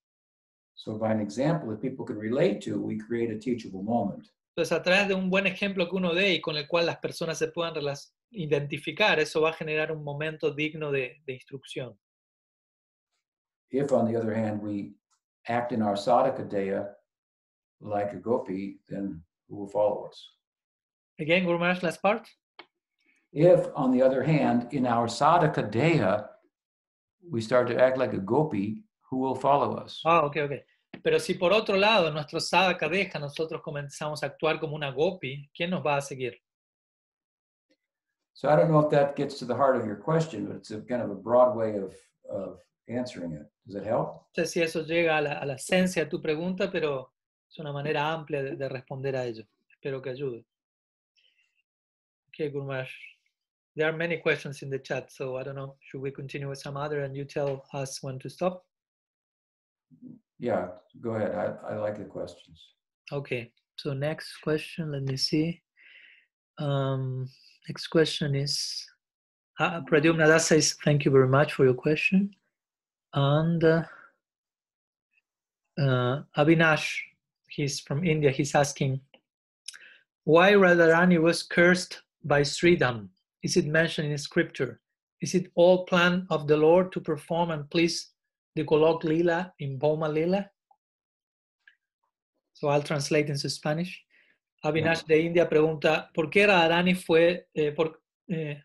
So, 0.75 0.97
by 0.97 1.11
an 1.11 1.19
example 1.19 1.69
that 1.69 1.81
people 1.81 2.05
can 2.05 2.17
relate 2.17 2.61
to, 2.61 2.79
we 2.79 2.97
create 2.97 3.31
a 3.31 3.37
teachable 3.37 3.83
moment. 3.83 4.29
Entonces, 4.55 4.71
a 4.71 4.81
través 4.81 5.07
de 5.07 5.15
un 5.15 5.29
buen 5.29 5.45
ejemplo 5.45 5.89
que 5.89 5.95
uno 5.95 6.13
dé 6.13 6.33
y 6.33 6.41
con 6.41 6.55
el 6.55 6.67
cual 6.67 6.85
las 6.85 6.97
personas 6.97 7.37
se 7.37 7.49
puedan 7.49 7.73
identificar, 8.31 9.19
eso 9.19 9.41
va 9.41 9.49
a 9.49 9.53
generar 9.53 9.91
un 9.91 10.03
momento 10.03 10.51
digno 10.53 10.91
de, 10.91 11.21
de 11.25 11.33
instrucción. 11.33 11.99
If, 13.73 13.91
on 13.91 14.05
the 14.05 14.15
other 14.15 14.33
hand, 14.33 14.61
we 14.61 14.93
act 15.47 15.71
in 15.71 15.81
our 15.81 15.95
sadhaka 15.95 16.47
daya 16.47 16.89
like 17.81 18.13
a 18.13 18.17
gopi, 18.17 18.79
then 18.87 19.19
who 19.49 19.55
will 19.57 19.67
follow 19.67 20.05
us? 20.05 20.29
Again, 21.19 21.43
Guru 21.43 21.57
Maharaj, 21.57 21.81
last 21.81 22.01
part. 22.01 22.29
If, 23.33 23.67
on 23.75 23.91
the 23.91 24.03
other 24.03 24.21
hand, 24.21 24.67
in 24.71 24.85
our 24.85 25.07
sadhaka 25.07 25.71
daya, 25.71 26.27
we 27.27 27.41
start 27.41 27.67
to 27.67 27.81
act 27.81 27.97
like 27.97 28.13
a 28.13 28.19
gopi, 28.19 28.83
who 29.09 29.17
will 29.17 29.35
follow 29.35 29.73
us? 29.75 30.01
Ah, 30.05 30.21
ok, 30.21 30.37
ok. 30.37 30.63
Pero 31.03 31.17
si 31.17 31.33
por 31.33 31.51
otro 31.51 31.75
lado, 31.75 32.07
en 32.07 32.13
nuestro 32.13 32.39
sadhaka 32.39 32.87
deja, 32.87 33.17
nosotros 33.17 33.61
comenzamos 33.63 34.21
a 34.21 34.27
actuar 34.27 34.59
como 34.59 34.75
una 34.75 34.91
gopi, 34.91 35.49
¿quién 35.51 35.71
nos 35.71 35.83
va 35.83 35.97
a 35.97 36.01
seguir? 36.01 36.35
So 38.35 38.49
I 38.49 38.55
don't 38.55 38.69
know 38.69 38.79
if 38.79 38.91
that 38.91 39.15
gets 39.15 39.39
to 39.39 39.45
the 39.45 39.55
heart 39.55 39.75
of 39.75 39.85
your 39.85 39.95
question, 39.95 40.45
but 40.45 40.57
it's 40.57 40.69
a 40.69 40.81
kind 40.81 41.01
of 41.01 41.09
a 41.09 41.15
broad 41.15 41.55
way 41.55 41.77
of, 41.77 41.95
of 42.29 42.59
answering 42.87 43.33
it. 43.33 43.47
Does 43.65 43.75
it 43.75 43.85
help? 43.85 44.27
No 44.35 44.43
sé 44.43 44.47
si 44.47 44.61
eso 44.61 44.83
llega 44.83 45.17
a 45.17 45.21
la, 45.21 45.33
a 45.33 45.45
la 45.45 45.53
esencia 45.55 46.03
de 46.03 46.09
tu 46.09 46.21
pregunta, 46.21 46.69
pero 46.71 47.13
es 47.49 47.59
una 47.59 47.71
manera 47.71 48.11
amplia 48.11 48.43
de, 48.43 48.55
de 48.55 48.69
responder 48.69 49.15
a 49.15 49.25
ello. 49.25 49.45
Espero 49.69 50.01
que 50.01 50.09
ayude. 50.09 50.45
Okay, 52.29 52.49
Maharaj. 52.49 52.89
There 53.75 53.87
are 53.87 53.97
many 53.97 54.17
questions 54.17 54.61
in 54.61 54.69
the 54.69 54.79
chat, 54.79 55.11
so 55.11 55.37
I 55.37 55.43
don't 55.43 55.55
know. 55.55 55.75
Should 55.81 56.01
we 56.01 56.11
continue 56.11 56.49
with 56.49 56.59
some 56.59 56.77
other 56.77 57.03
and 57.03 57.15
you 57.15 57.25
tell 57.25 57.65
us 57.73 58.03
when 58.03 58.19
to 58.19 58.29
stop? 58.29 58.65
Yeah, 60.39 60.67
go 61.01 61.11
ahead. 61.11 61.33
I, 61.33 61.73
I 61.73 61.77
like 61.77 61.97
the 61.97 62.05
questions. 62.05 62.73
Okay, 63.11 63.51
so 63.77 63.93
next 63.93 64.37
question, 64.43 64.91
let 64.91 65.03
me 65.03 65.17
see. 65.17 65.61
Um, 66.59 67.27
next 67.67 67.87
question 67.87 68.35
is 68.35 68.85
uh, 69.59 69.81
Pradyumna 69.81 70.27
Das 70.27 70.47
says, 70.47 70.75
Thank 70.83 71.05
you 71.05 71.11
very 71.11 71.27
much 71.27 71.53
for 71.53 71.65
your 71.65 71.73
question. 71.73 72.31
And 73.13 73.63
uh, 73.63 73.83
Avinash, 76.37 76.97
he's 77.49 77.79
from 77.79 78.03
India, 78.03 78.31
he's 78.31 78.55
asking, 78.55 79.01
Why 80.23 80.53
Radharani 80.53 81.21
was 81.21 81.43
cursed 81.43 82.01
by 82.23 82.41
Sridham? 82.41 83.09
Is 83.43 83.57
it 83.57 83.65
mentioned 83.65 84.11
in 84.11 84.17
scripture? 84.17 84.79
Is 85.21 85.35
it 85.35 85.51
all 85.55 85.85
plan 85.85 86.25
of 86.29 86.47
the 86.47 86.57
Lord 86.57 86.91
to 86.93 86.99
perform 86.99 87.51
and 87.51 87.69
please 87.69 88.09
the 88.55 88.63
Golok 88.63 89.03
Lila 89.03 89.53
in 89.59 89.77
Boma 89.77 90.09
Lila? 90.09 90.49
So 92.53 92.67
I'll 92.69 92.83
translate 92.83 93.29
into 93.29 93.49
Spanish. 93.49 94.01
Avinash 94.63 95.05
de 95.05 95.19
India 95.19 95.49
pregunta, 95.49 96.09
¿por 96.13 96.29
qué 96.29 96.47
Radharani 96.47 96.95
fue, 96.95 97.47
eh, 97.53 97.71
por, 97.71 98.01
eh, 98.29 98.63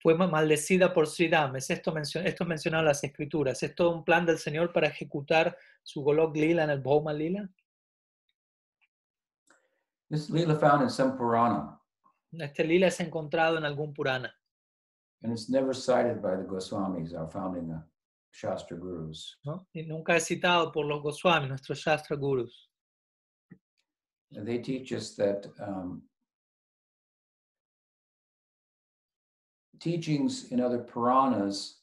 fue 0.00 0.14
ma- 0.14 0.26
maldecida 0.28 0.92
por 0.92 1.06
Sridham? 1.06 1.56
¿Es 1.56 1.70
esto, 1.70 1.96
esto 1.96 2.20
es 2.22 2.48
mencionado 2.48 2.82
en 2.82 2.88
las 2.88 3.02
escrituras? 3.04 3.62
¿Es 3.62 3.74
todo 3.74 3.90
un 3.90 4.04
plan 4.04 4.24
del 4.26 4.38
Señor 4.38 4.72
para 4.72 4.88
ejecutar 4.88 5.56
su 5.82 6.02
Golok 6.02 6.34
Lila 6.36 6.64
en 6.64 6.70
el 6.70 6.80
Bhoma 6.80 7.12
Lila? 7.12 7.48
This 10.10 10.22
is 10.24 10.30
Leela 10.30 10.58
found 10.58 10.82
in 10.82 10.90
some 10.90 11.16
Purana, 11.18 11.78
Este 12.32 12.64
Lila 12.64 12.86
es 12.86 12.98
encontrado 13.00 13.58
en 13.58 13.64
algún 13.64 13.92
Purana 13.92 14.32
and 15.22 15.32
it's 15.32 15.48
never 15.50 15.74
cited 15.74 16.22
by 16.22 16.36
the 16.36 16.44
Goswamis, 16.44 17.12
our 17.12 17.28
founding 17.28 17.70
uh, 17.72 17.82
Shastra 18.32 18.76
gurus. 18.78 19.36
¿no? 19.44 19.66
y 19.74 19.82
nunca 19.82 20.14
es 20.16 20.24
citado 20.26 20.70
por 20.72 20.86
los 20.86 21.02
Goswami, 21.02 21.48
nuestros 21.48 21.78
Shastra 21.80 22.16
Gurus. 22.16 22.68
And 24.36 24.46
they 24.46 24.58
teach 24.58 24.92
us 24.92 25.16
that 25.16 25.46
um, 25.58 26.02
teachings 29.80 30.50
in 30.50 30.60
other 30.60 30.78
Puranas 30.78 31.76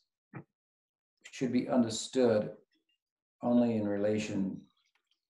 should 1.32 1.52
be 1.52 1.68
understood 1.68 2.52
only 3.42 3.76
in 3.76 3.88
relation 3.88 4.62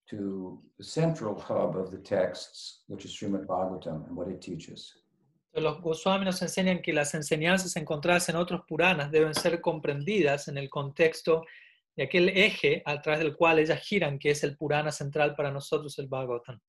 to 0.10 0.62
the 0.78 0.84
central 0.84 1.40
hub 1.40 1.76
of 1.76 1.92
the 1.92 1.98
texts, 1.98 2.84
which 2.88 3.06
is 3.06 3.12
Srimad 3.12 3.46
Bhagavatam 3.48 4.08
and 4.08 4.16
what 4.16 4.28
it 4.28 4.42
teaches. 4.42 4.94
Los 5.54 5.82
Goswami 5.82 6.26
nos 6.26 6.42
enseñan 6.42 6.82
que 6.82 6.94
las 6.94 7.14
enseñanzas 7.14 7.76
encontradas 7.78 8.28
en 8.30 8.36
otros 8.36 8.62
Puranas 8.68 9.10
deben 9.10 9.34
ser 9.34 9.62
comprendidas 9.62 10.50
en 10.50 10.58
el 10.58 10.70
contexto 10.70 11.46
de 11.96 12.04
aquel 12.04 12.30
eje 12.30 12.84
a 12.86 13.02
través 13.02 13.22
del 13.22 13.36
cual 13.36 13.60
ellas 13.60 13.80
giran, 13.80 14.20
que 14.20 14.32
es 14.32 14.44
el 14.44 14.58
Purana 14.58 14.92
central 14.92 15.34
para 15.34 15.52
nosotros, 15.52 15.98
el 15.98 16.08
Bhagavatam. 16.08 16.60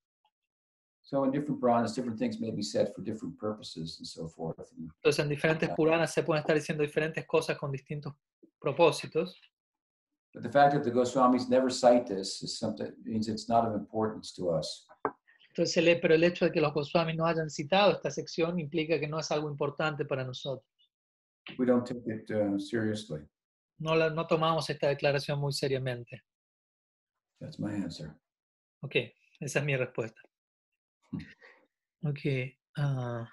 So 1.09 1.23
in 1.23 1.31
different 1.31 1.61
Puranas, 1.61 1.95
different 1.95 2.19
things 2.19 2.41
may 2.41 2.51
be 2.51 2.63
said 2.63 2.93
for 2.93 3.01
different 3.01 3.39
purposes 3.39 3.99
and 4.01 4.07
so 4.09 4.27
forth. 4.27 4.57
Entonces, 4.77 5.21
en 5.21 5.29
diferentes 5.29 5.69
Puranas 5.77 6.13
se 6.13 6.25
pueden 6.25 6.41
estar 6.43 6.57
diciendo 6.57 6.83
diferentes 6.83 7.25
cesas 7.31 7.57
con 7.57 7.71
distintos 7.71 8.13
propósitos. 8.61 9.33
But 10.35 10.43
the 10.43 10.51
fact 10.51 10.75
that 10.75 10.83
the 10.83 10.91
Goswamis 10.91 11.49
never 11.49 11.71
cite 11.71 12.07
this 12.09 12.43
is 12.43 12.59
something 12.59 12.93
means 13.05 13.29
it's 13.29 13.49
not 13.49 13.65
of 13.65 13.75
importance 13.77 14.33
to 14.35 14.51
us. 14.51 14.85
Entonces, 15.51 15.99
pero 16.03 16.15
el 16.15 16.25
hecho 16.25 16.47
de 16.47 16.51
que 16.51 16.61
los 16.61 16.75
Goswami 16.75 17.15
no 17.15 17.25
hayan 17.25 17.51
citado 17.51 17.93
esta 17.93 18.11
sección 18.11 18.59
implica 18.59 18.99
que 18.99 19.07
no 19.07 19.21
es 19.21 19.31
algo 19.31 19.49
importante 19.49 20.05
para 20.07 20.25
nosotros. 20.25 20.67
We 21.57 21.67
don't 21.67 21.87
take 21.87 22.03
it 22.09 22.29
uh, 22.33 22.59
seriously. 22.59 23.21
No, 23.79 23.95
la- 23.95 24.11
no 24.11 24.27
tomamos 24.27 24.69
esta 24.69 24.89
declaración 24.89 25.39
muy 25.39 25.53
seriamente. 25.53 26.25
That's 27.41 27.61
my 27.61 27.73
answer. 27.77 28.13
Ok, 28.83 28.97
esa 29.39 29.61
es 29.61 29.65
mi 29.65 29.77
respuesta. 29.77 30.21
Ok. 32.05 32.55
ah, 32.79 33.27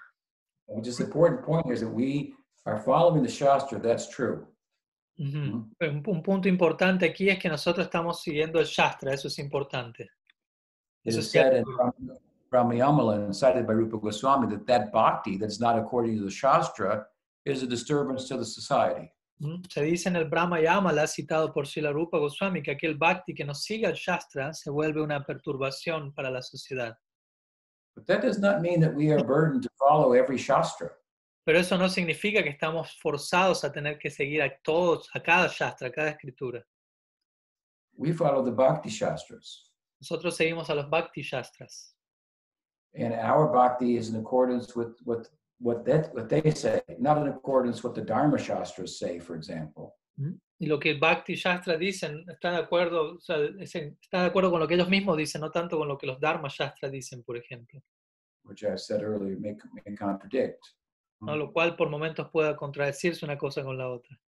And 0.68 0.78
Which 0.78 0.88
is 0.88 1.00
important 1.00 1.44
point 1.44 1.70
is 1.70 1.80
that 1.80 1.90
we 1.90 2.34
are 2.64 2.78
following 2.78 3.22
the 3.22 3.28
Shastra. 3.28 3.78
That's 3.78 4.08
true. 4.08 4.46
Pero 5.16 5.92
Un, 5.92 6.02
un 6.06 6.22
punto 6.22 6.48
importante 6.48 7.06
aquí 7.06 7.28
es 7.28 7.38
que 7.38 7.48
nosotros 7.48 7.86
estamos 7.86 8.20
siguiendo 8.20 8.58
el 8.58 8.66
Shastra, 8.66 9.12
eso 9.12 9.28
es 9.28 9.38
importante. 9.38 10.10
It 11.04 11.10
Eso 11.10 11.20
is 11.20 11.26
es 11.26 11.32
said 11.32 11.52
in 11.52 11.64
and 12.80 13.34
cited 13.34 13.66
by 13.66 13.74
Rupa 13.74 13.98
Goswami 13.98 14.48
that 14.48 14.66
that 14.66 14.92
bhakti 14.92 15.36
that's 15.36 15.60
not 15.60 15.76
according 15.78 16.16
to 16.16 16.24
the 16.24 16.30
Shastra 16.30 17.06
is 17.44 17.62
a 17.62 17.66
disturbance 17.66 18.26
to 18.28 18.36
the 18.36 18.44
society. 18.44 19.10
Se 19.68 19.82
dice 19.82 20.08
en 20.08 20.16
el 20.16 20.28
Brahma 20.28 20.60
Yamala, 20.60 21.06
citado 21.06 21.52
por 21.52 21.66
Srila 21.66 21.92
Rupa 21.92 22.18
Goswami, 22.18 22.62
que 22.62 22.70
aquel 22.70 22.96
bhakti 22.96 23.34
que 23.34 23.44
no 23.44 23.54
siga 23.54 23.90
el 23.90 23.96
Shastra 23.96 24.54
se 24.54 24.70
vuelve 24.70 25.02
una 25.02 25.24
perturbación 25.24 26.14
para 26.14 26.30
la 26.30 26.40
sociedad. 26.40 26.96
But 27.94 28.06
that 28.06 28.22
does 28.22 28.38
not 28.38 28.60
mean 28.60 28.80
that 28.80 28.94
we 28.94 29.10
are 29.10 29.22
burdened 29.22 29.62
to 29.62 29.70
follow 29.78 30.12
every 30.12 30.38
Shastra. 30.38 30.90
Pero 31.46 31.58
eso 31.58 31.76
no 31.76 31.88
significa 31.88 32.42
que 32.42 32.50
estamos 32.50 32.96
forzados 33.02 33.64
a 33.64 33.70
tener 33.70 33.98
que 33.98 34.10
seguir 34.10 34.42
a 34.42 34.50
todos, 34.64 35.08
a 35.14 35.20
cada 35.20 35.48
Shastra, 35.48 35.88
a 35.88 35.92
cada 35.92 36.10
escritura. 36.10 36.62
We 37.96 38.12
follow 38.12 38.42
the 38.44 38.50
Bhakti 38.50 38.88
Shastras. 38.88 39.70
Nosotros 40.00 40.36
seguimos 40.36 40.68
a 40.70 40.74
los 40.74 40.86
Bhakti 40.88 41.22
Shastras. 41.22 41.94
And 42.96 43.12
our 43.12 43.52
bhakti 43.52 43.96
is 43.96 44.08
in 44.08 44.16
accordance 44.16 44.76
with 44.76 44.96
what, 45.04 45.28
what, 45.58 45.84
that, 45.84 46.14
what 46.14 46.28
they 46.28 46.50
say, 46.52 46.80
not 46.98 47.18
in 47.18 47.28
accordance 47.28 47.82
with 47.82 47.94
the 47.94 48.00
Dharma 48.00 48.38
Shastras 48.38 48.98
say, 48.98 49.18
for 49.18 49.34
example. 49.34 49.96
Y 50.58 50.66
lo 50.66 50.78
que 50.78 50.90
el 50.92 51.00
Bhakti 51.00 51.34
Shastra 51.34 51.76
dicen 51.76 52.24
está 52.28 52.52
de 52.52 52.58
acuerdo, 52.58 53.16
o 53.16 53.20
sea, 53.20 53.36
está 53.58 54.22
de 54.22 54.26
acuerdo 54.26 54.50
con 54.50 54.60
lo 54.60 54.68
que 54.68 54.74
ellos 54.74 54.88
mismos 54.88 55.16
dicen, 55.16 55.40
no 55.40 55.50
tanto 55.50 55.76
con 55.76 55.88
lo 55.88 55.98
que 55.98 56.06
los 56.06 56.20
Dharma 56.20 56.48
Shastra 56.48 56.88
dicen, 56.88 57.22
por 57.22 57.36
ejemplo. 57.36 57.82
which 58.44 58.64
I 58.64 58.76
said 58.76 59.02
earlier 59.02 59.36
may, 59.36 59.56
may 59.74 59.96
contradict. 59.96 60.62
¿no? 61.20 61.36
Lo 61.36 61.52
cual 61.52 61.76
por 61.76 61.88
momentos 61.88 62.28
pueda 62.30 62.56
contradecirse 62.56 63.24
una 63.24 63.36
cosa 63.36 63.62
con 63.62 63.76
la 63.78 63.88
otra. 63.88 64.18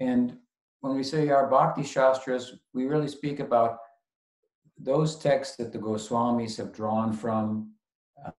And 0.00 0.38
when 0.80 0.94
we 0.94 1.02
say 1.02 1.28
our 1.30 1.48
bhakti 1.48 1.82
shastras, 1.82 2.54
we 2.72 2.86
really 2.86 3.08
speak 3.08 3.40
about 3.40 3.78
those 4.78 5.18
texts 5.18 5.56
that 5.56 5.72
the 5.72 5.78
Goswamis 5.78 6.56
have 6.58 6.72
drawn 6.72 7.12
from 7.12 7.72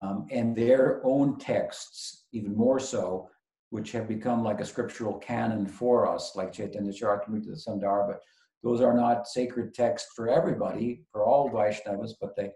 um, 0.01 0.27
and 0.31 0.55
their 0.55 1.01
own 1.03 1.37
texts, 1.37 2.25
even 2.31 2.55
more 2.55 2.79
so, 2.79 3.29
which 3.69 3.91
have 3.91 4.07
become 4.07 4.43
like 4.43 4.61
a 4.61 4.65
scriptural 4.65 5.17
canon 5.17 5.65
for 5.65 6.07
us, 6.07 6.35
like 6.35 6.53
Chaitanya 6.53 6.91
Charitamrita, 6.91 7.45
the 7.45 7.51
Sandarbha. 7.67 8.17
Those 8.63 8.81
are 8.81 8.93
not 8.93 9.27
sacred 9.27 9.73
texts 9.73 10.11
for 10.15 10.29
everybody, 10.29 11.03
for 11.11 11.23
all 11.23 11.49
Vaishnavas, 11.49 12.13
but 12.19 12.35
they, 12.35 12.51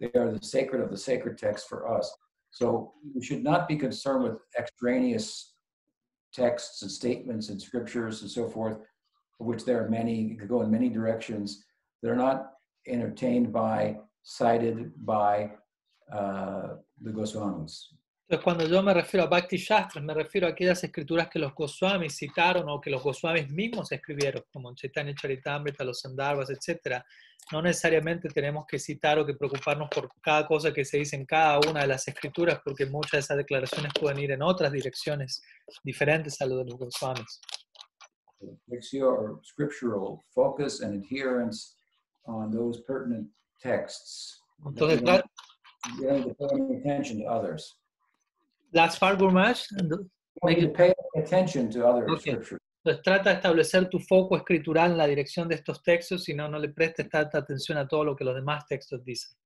they 0.00 0.10
are 0.18 0.30
the 0.30 0.44
sacred 0.44 0.82
of 0.82 0.90
the 0.90 0.96
sacred 0.96 1.38
texts 1.38 1.68
for 1.68 1.88
us. 1.88 2.12
So 2.50 2.92
we 3.14 3.24
should 3.24 3.44
not 3.44 3.68
be 3.68 3.76
concerned 3.76 4.24
with 4.24 4.38
extraneous 4.58 5.54
texts 6.32 6.82
and 6.82 6.90
statements 6.90 7.48
and 7.48 7.60
scriptures 7.60 8.22
and 8.22 8.30
so 8.30 8.48
forth, 8.48 8.78
which 9.38 9.64
there 9.64 9.84
are 9.84 9.88
many, 9.88 10.34
could 10.34 10.48
go 10.48 10.62
in 10.62 10.70
many 10.70 10.88
directions. 10.88 11.64
They're 12.02 12.16
not 12.16 12.52
entertained 12.86 13.52
by, 13.52 13.98
cited 14.22 14.92
by 15.04 15.52
uh, 16.12 16.74
the 17.02 17.10
Goswamis. 17.10 17.86
Entonces, 18.28 18.42
cuando 18.42 18.66
yo 18.66 18.82
me 18.82 18.92
refiero 18.92 19.24
a 19.24 19.28
Bhakti 19.28 19.56
Shastras, 19.56 20.02
me 20.04 20.12
refiero 20.12 20.48
a 20.48 20.50
aquellas 20.50 20.82
escrituras 20.82 21.28
que 21.28 21.38
los 21.38 21.54
Goswamis 21.54 22.16
citaron 22.16 22.68
o 22.68 22.80
que 22.80 22.90
los 22.90 23.00
Goswamis 23.00 23.48
mismos 23.50 23.92
escribieron, 23.92 24.42
como 24.52 24.74
Chaitanya 24.74 25.14
Charitamrita, 25.14 25.84
los 25.84 26.00
Sandarbhas, 26.00 26.50
etc. 26.50 27.00
No 27.52 27.62
necesariamente 27.62 28.28
tenemos 28.30 28.66
que 28.66 28.80
citar 28.80 29.20
o 29.20 29.24
que 29.24 29.34
preocuparnos 29.34 29.88
por 29.90 30.10
cada 30.20 30.44
cosa 30.44 30.72
que 30.74 30.84
se 30.84 30.98
dice 30.98 31.14
en 31.14 31.24
cada 31.24 31.60
una 31.70 31.82
de 31.82 31.86
las 31.86 32.08
escrituras, 32.08 32.60
porque 32.64 32.86
muchas 32.86 33.12
de 33.12 33.18
esas 33.20 33.36
declaraciones 33.36 33.92
pueden 34.00 34.18
ir 34.18 34.32
en 34.32 34.42
otras 34.42 34.72
direcciones 34.72 35.40
diferentes 35.84 36.40
a 36.40 36.46
lo 36.46 36.56
de 36.56 36.64
los 36.64 36.76
Goswamis. 36.80 37.40
Makes 38.66 38.90
your 38.90 39.40
scriptural 39.44 40.24
focus 40.34 40.82
and 40.82 41.00
adherence 41.00 41.76
on 42.24 42.50
those 42.50 42.82
pertinent 42.88 43.30
texts. 43.62 44.42
Entonces, 44.64 45.00
You 45.00 45.06
don't- 45.06 45.24
you 46.00 46.08
don't 46.08 46.24
need 46.26 46.36
to 46.36 46.48
pay 46.48 46.76
attention 46.80 47.22
to 47.22 47.30
others. 47.30 47.78
Pay 50.74 50.92
attention 51.16 51.70
to 51.70 51.86
other 51.86 52.04
Okay. 52.10 52.32
scriptures. 52.32 52.60
Entonces 52.84 53.02
trata 53.02 53.30
de 53.30 53.36
establecer 53.36 53.88
tu 53.88 53.98
foco 53.98 54.36
escritural 54.36 54.92
en 54.92 54.98
la 54.98 55.08
dirección 55.08 55.48
de 55.48 55.56
estos 55.56 55.82
textos, 55.82 56.22
si 56.22 56.34
no, 56.34 56.48
no 56.48 56.58
le 56.58 56.68
prestes 56.68 57.08
tanta 57.08 57.38
atención 57.38 57.78
a 57.78 57.88
todo 57.88 58.04
lo 58.04 58.14
que 58.14 58.24
los 58.24 58.34
demás 58.34 58.64
textos 58.66 59.02
dicen. 59.04 59.36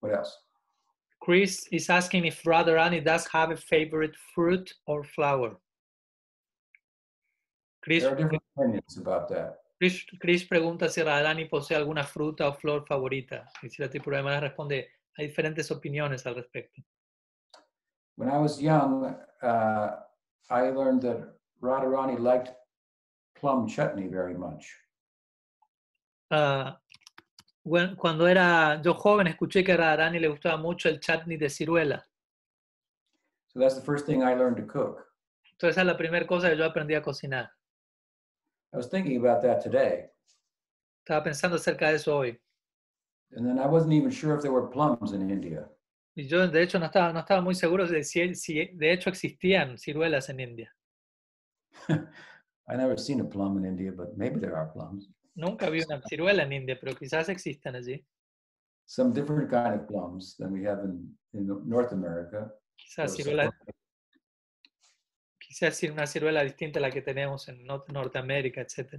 What 0.00 0.12
else? 0.14 0.32
Chris 1.20 1.68
is 1.70 1.90
asking 1.90 2.24
if 2.24 2.42
Radharani 2.44 3.04
does 3.04 3.26
have 3.34 3.52
a 3.52 3.56
favorite 3.56 4.16
fruit 4.34 4.74
or 4.86 5.04
flower. 5.04 5.60
Chris, 7.82 8.02
There 8.02 8.12
are 8.12 8.16
different 8.16 8.42
opinions 8.56 8.96
about 8.96 9.28
that. 9.28 9.58
Chris, 9.78 10.06
Chris 10.18 10.44
pregunta 10.46 10.88
si 10.88 11.02
Radharani 11.02 11.46
posee 11.46 11.74
alguna 11.74 12.04
fruta 12.04 12.48
o 12.48 12.54
flor 12.54 12.86
favorita. 12.86 13.50
Y 13.62 13.68
si 13.68 13.82
la 13.82 13.90
Tripurana 13.90 14.40
responde, 14.40 14.88
hay 15.16 15.26
diferentes 15.28 15.70
opiniones 15.70 16.26
al 16.26 16.34
respecto. 16.34 16.82
When 18.16 18.28
I 18.28 18.38
was 18.38 18.60
young, 18.60 19.16
uh, 19.42 19.96
I 20.50 20.70
learned 20.70 21.02
that 21.02 21.36
Radharani 21.62 22.18
liked 22.18 22.52
plum 23.34 23.66
chutney 23.66 24.08
very 24.08 24.34
much. 24.34 24.66
Ah, 26.30 26.80
bueno, 27.64 27.96
cuando 27.96 28.26
era 28.26 28.80
yo 28.82 28.94
joven 28.94 29.26
escuché 29.26 29.64
que 29.64 29.72
a 29.72 29.76
Radharani 29.76 30.18
le 30.18 30.28
gustaba 30.28 30.56
mucho 30.56 30.88
el 30.88 31.00
chutney 31.00 31.36
de 31.36 31.48
ciruela. 31.48 32.04
So 33.48 33.58
that's 33.58 33.74
the 33.74 33.82
first 33.82 34.06
thing 34.06 34.22
I 34.22 34.34
learned 34.34 34.56
to 34.58 34.66
cook. 34.66 35.06
Entonces 35.52 35.76
esa 35.76 35.80
es 35.80 35.86
la 35.86 35.96
primera 35.96 36.26
cosa 36.26 36.48
que 36.50 36.56
yo 36.56 36.64
aprendí 36.64 36.94
a 36.94 37.02
cocinar. 37.02 37.50
I 38.72 38.76
was 38.76 38.88
thinking 38.88 39.16
about 39.18 39.42
that 39.42 39.60
today, 39.62 40.10
Estaba 41.04 41.24
pensando 41.24 41.56
acerca 41.56 41.88
de 41.88 41.96
eso 41.96 42.16
hoy. 42.16 42.40
And 43.32 43.46
then 43.46 43.58
I 43.58 43.66
wasn't 43.66 43.92
even 43.92 44.10
sure 44.10 44.34
if 44.34 44.42
there 44.42 44.52
were 44.52 44.68
plums 44.68 45.12
in 45.12 45.30
India. 45.30 45.68
Y 46.16 46.24
yo, 46.26 46.46
de 46.48 46.62
hecho, 46.62 46.78
no 46.78 46.86
estaba, 46.86 47.12
no 47.12 47.20
estaba 47.20 47.40
muy 47.40 47.54
seguro 47.54 47.86
de 47.86 48.02
si, 48.02 48.34
si 48.34 48.66
de 48.74 48.92
hecho 48.92 49.10
existían 49.10 49.78
ciruelas 49.78 50.28
en 50.28 50.40
India. 50.40 50.74
I 51.88 52.76
never 52.76 52.98
seen 52.98 53.20
a 53.20 53.24
plum 53.24 53.56
in 53.58 53.64
India, 53.64 53.92
but 53.92 54.16
maybe 54.16 54.38
there 54.40 54.54
are 54.56 54.70
plums. 54.72 55.08
Nunca 55.34 55.70
vi 55.70 55.80
una 55.82 56.02
ciruela 56.08 56.42
en 56.42 56.52
India, 56.52 56.76
pero 56.78 56.94
quizás 56.94 57.28
existan 57.28 57.76
allí. 57.76 58.04
Some 58.86 59.12
different 59.12 59.48
kind 59.48 59.74
of 59.80 59.86
plums 59.86 60.36
than 60.36 60.52
we 60.52 60.64
have 60.66 60.84
in, 60.84 61.16
in 61.32 61.46
North 61.66 61.92
America. 61.92 62.52
Quizás, 62.76 63.14
ciruela, 63.16 63.50
quizás 65.38 65.80
una 65.84 66.06
ciruela 66.06 66.42
distinta 66.42 66.80
a 66.80 66.82
la 66.82 66.90
que 66.90 67.02
tenemos 67.02 67.48
en 67.48 67.64
Nor- 67.64 67.84
Norteamérica, 67.92 68.60
etc. 68.60 68.98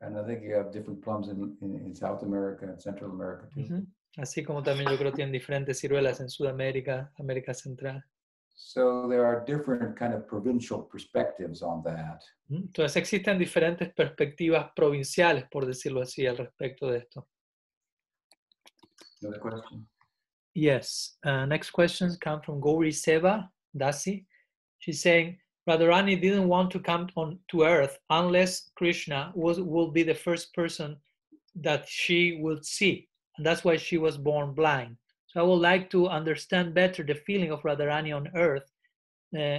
And 0.00 0.16
I 0.16 0.24
think 0.24 0.42
you 0.42 0.54
have 0.54 0.70
different 0.70 1.02
plums 1.02 1.28
in, 1.28 1.56
in, 1.60 1.74
in 1.84 1.94
South 1.94 2.22
America 2.22 2.64
and 2.66 2.80
Central 2.80 3.10
America 3.10 3.48
too. 3.54 3.86
Así 4.16 4.44
como 4.44 4.62
también 4.62 4.90
yo 4.90 4.96
creo 4.96 5.12
tienen 5.12 5.32
diferentes 5.32 5.78
ciruelas 5.78 6.20
en 6.20 6.28
Sudamérica, 6.28 7.12
América 7.18 7.54
Central. 7.54 8.02
So 8.54 9.08
there 9.08 9.24
are 9.24 9.44
different 9.44 9.96
kind 9.96 10.12
of 10.14 10.26
provincial 10.26 10.82
perspectives 10.82 11.62
on 11.62 11.82
that. 11.84 12.22
Entonces 12.50 12.96
existen 12.96 13.38
diferentes 13.38 13.92
perspectivas 13.94 14.72
provinciales, 14.74 15.44
por 15.50 15.66
decirlo 15.66 16.02
así, 16.02 16.26
al 16.26 16.36
respecto 16.36 16.90
de 16.90 16.98
esto. 16.98 17.28
Another 19.22 19.40
question? 19.40 19.88
Yes. 20.54 21.18
Uh, 21.24 21.46
next 21.46 21.70
questions 21.70 22.16
come 22.16 22.40
from 22.42 22.60
Gauri 22.60 22.90
Seva 22.92 23.48
Dasi. 23.72 24.26
She's 24.78 25.00
saying 25.00 25.38
Radharani 25.68 26.18
didn't 26.20 26.48
want 26.48 26.70
to 26.70 26.80
come 26.80 27.08
on 27.14 27.38
to 27.50 27.64
earth 27.64 27.98
unless 28.08 28.70
Krishna 28.74 29.32
was 29.34 29.60
will 29.60 29.90
be 29.90 30.02
the 30.02 30.14
first 30.14 30.54
person 30.54 30.96
that 31.56 31.86
she 31.86 32.38
would 32.40 32.64
see, 32.64 33.06
and 33.36 33.44
that's 33.44 33.64
why 33.64 33.76
she 33.76 33.98
was 33.98 34.16
born 34.16 34.54
blind. 34.54 34.96
So 35.26 35.40
I 35.40 35.42
would 35.42 35.60
like 35.60 35.90
to 35.90 36.08
understand 36.08 36.72
better 36.72 37.02
the 37.02 37.16
feeling 37.26 37.50
of 37.52 37.60
Radharani 37.62 38.16
on 38.16 38.30
earth 38.34 38.70
uh, 39.38 39.58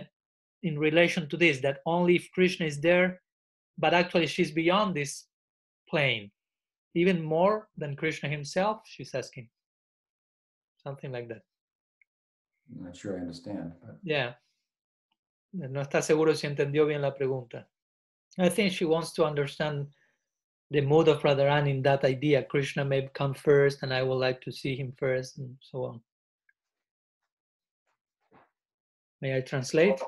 in 0.63 0.79
relation 0.79 1.29
to 1.29 1.37
this. 1.37 1.59
That 1.59 1.81
only 1.85 2.15
if 2.15 2.31
Krishna 2.31 2.65
is 2.65 2.81
there, 2.81 3.21
but 3.77 3.93
actually 3.93 4.25
she's 4.25 4.51
beyond 4.51 4.95
this 4.95 5.25
plane, 5.87 6.31
even 6.95 7.21
more 7.21 7.67
than 7.77 7.95
Krishna 7.95 8.29
himself. 8.29 8.81
She's 8.85 9.13
asking 9.13 9.47
something 10.83 11.11
like 11.11 11.27
that. 11.27 11.43
I'm 12.75 12.85
not 12.85 12.95
sure 12.95 13.15
I 13.15 13.21
understand, 13.21 13.73
but 13.81 13.97
Yeah. 14.03 14.33
No 15.51 15.81
está 15.81 16.01
seguro 16.01 16.35
si 16.35 16.47
entendió 16.47 16.85
bien 16.85 17.01
la 17.01 17.15
pregunta. 17.15 17.67
I 18.37 18.49
think 18.49 18.71
she 18.71 18.85
wants 18.85 19.13
to 19.13 19.25
understand 19.25 19.87
the 20.69 20.81
mood 20.81 21.07
of 21.07 21.21
Radharani 21.23 21.71
in 21.71 21.81
that 21.83 22.03
idea. 22.05 22.43
Krishna 22.43 22.85
may 22.85 23.09
come 23.13 23.33
first, 23.33 23.83
and 23.83 23.93
I 23.93 24.03
would 24.03 24.19
like 24.19 24.39
to 24.41 24.51
see 24.51 24.75
him 24.75 24.93
first, 24.97 25.39
and 25.39 25.57
so 25.61 25.85
on. 25.85 26.01
May 29.21 29.35
I 29.35 29.41
translate? 29.41 29.99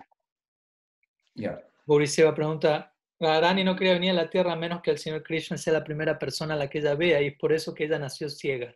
yeah. 1.35 1.57
Boriseva 1.85 2.33
pregunta, 2.33 2.93
Radharani 3.19 3.63
no 3.63 3.75
quería 3.75 3.93
venir 3.93 4.11
a 4.11 4.13
la 4.13 4.29
tierra 4.29 4.53
a 4.53 4.55
menos 4.55 4.81
que 4.81 4.91
el 4.91 4.97
Señor 4.97 5.23
Krishna 5.23 5.57
sea 5.57 5.73
la 5.73 5.83
primera 5.83 6.17
persona 6.17 6.53
a 6.53 6.57
la 6.57 6.69
que 6.69 6.79
ella 6.79 6.95
vea 6.95 7.21
y 7.21 7.27
es 7.27 7.37
por 7.37 7.51
eso 7.51 7.73
que 7.73 7.85
ella 7.85 7.99
nació 7.99 8.29
ciega. 8.29 8.73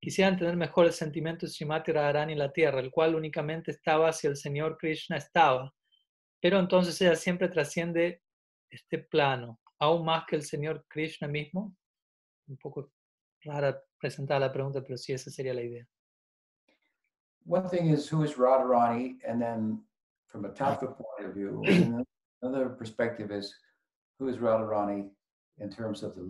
Quisiera 0.00 0.28
entender 0.28 0.56
mejor 0.56 0.86
el 0.86 0.92
sentimiento 0.92 1.46
de 1.46 1.52
Srimati 1.52 1.92
Radharani 1.92 2.32
en 2.32 2.38
la 2.38 2.52
tierra, 2.52 2.80
el 2.80 2.90
cual 2.90 3.14
únicamente 3.14 3.70
estaba 3.70 4.12
si 4.12 4.26
el 4.26 4.36
Señor 4.36 4.76
Krishna 4.76 5.16
estaba. 5.16 5.72
Pero 6.40 6.58
entonces 6.58 7.00
ella 7.00 7.16
siempre 7.16 7.48
trasciende 7.48 8.22
este 8.70 8.98
plano, 8.98 9.60
aún 9.78 10.04
más 10.04 10.24
que 10.26 10.36
el 10.36 10.42
Señor 10.42 10.84
Krishna 10.88 11.28
mismo. 11.28 11.74
Un 12.46 12.56
poco 12.56 12.92
rara 13.42 13.82
presentar 13.98 14.40
la 14.40 14.52
pregunta, 14.52 14.82
pero 14.82 14.96
sí, 14.96 15.12
esa 15.12 15.30
sería 15.30 15.54
la 15.54 15.62
idea. 15.62 15.86
One 17.46 17.68
thing 17.68 17.90
is 17.90 18.12
who 18.12 18.24
is 18.24 18.36
Radharani, 18.36 19.18
and 19.26 19.40
then 19.40 19.82
from 20.26 20.44
a 20.44 20.50
tattva 20.50 20.94
point 20.94 21.28
of 21.28 21.34
view, 21.34 21.62
another 22.42 22.68
perspective 22.68 23.30
is 23.32 23.54
who 24.18 24.28
is 24.28 24.36
Radharani 24.38 25.10
in 25.58 25.70
terms 25.70 26.02
of 26.02 26.14
the. 26.14 26.22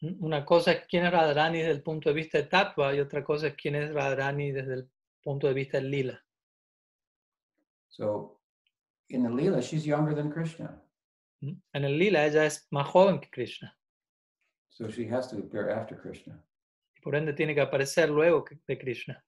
Mm, 0.00 0.22
Una 0.22 0.44
cosa 0.44 0.72
es 0.72 0.86
quién 0.86 1.04
es 1.04 1.12
Radharani 1.12 1.58
desde 1.58 1.72
el 1.72 1.82
punto 1.82 2.10
de 2.10 2.14
vista 2.14 2.38
de 2.38 2.44
Tattva 2.44 2.94
y 2.94 3.00
otra 3.00 3.24
cosa 3.24 3.48
es 3.48 3.54
quién 3.54 3.74
es 3.74 3.92
Radharani 3.92 4.52
desde 4.52 4.74
el 4.74 4.90
punto 5.22 5.46
de 5.46 5.54
vista 5.54 5.78
del 5.78 5.90
Lila. 5.90 6.22
So 7.88 8.35
in 9.10 9.22
the 9.22 9.30
lila, 9.30 9.62
she's 9.62 9.86
younger 9.86 10.14
than 10.14 10.30
Krishna, 10.30 10.82
Mm, 11.42 11.60
En 11.74 11.84
el 11.84 11.98
Lila 11.98 12.24
ella 12.24 12.46
es 12.46 12.66
más 12.72 12.86
joven 12.86 13.20
que 13.20 13.28
Krishna 13.30 13.70
so 14.70 14.88
she 14.90 15.06
has 15.06 15.28
to 15.28 15.36
appear 15.38 15.70
after 15.70 15.94
Krishna. 15.96 16.34
y 16.96 17.00
por 17.02 17.14
ende 17.14 17.32
tiene 17.34 17.54
que 17.54 17.60
aparecer 17.62 18.10
luego 18.10 18.44
de 18.66 18.78
Krishna. 18.78 19.22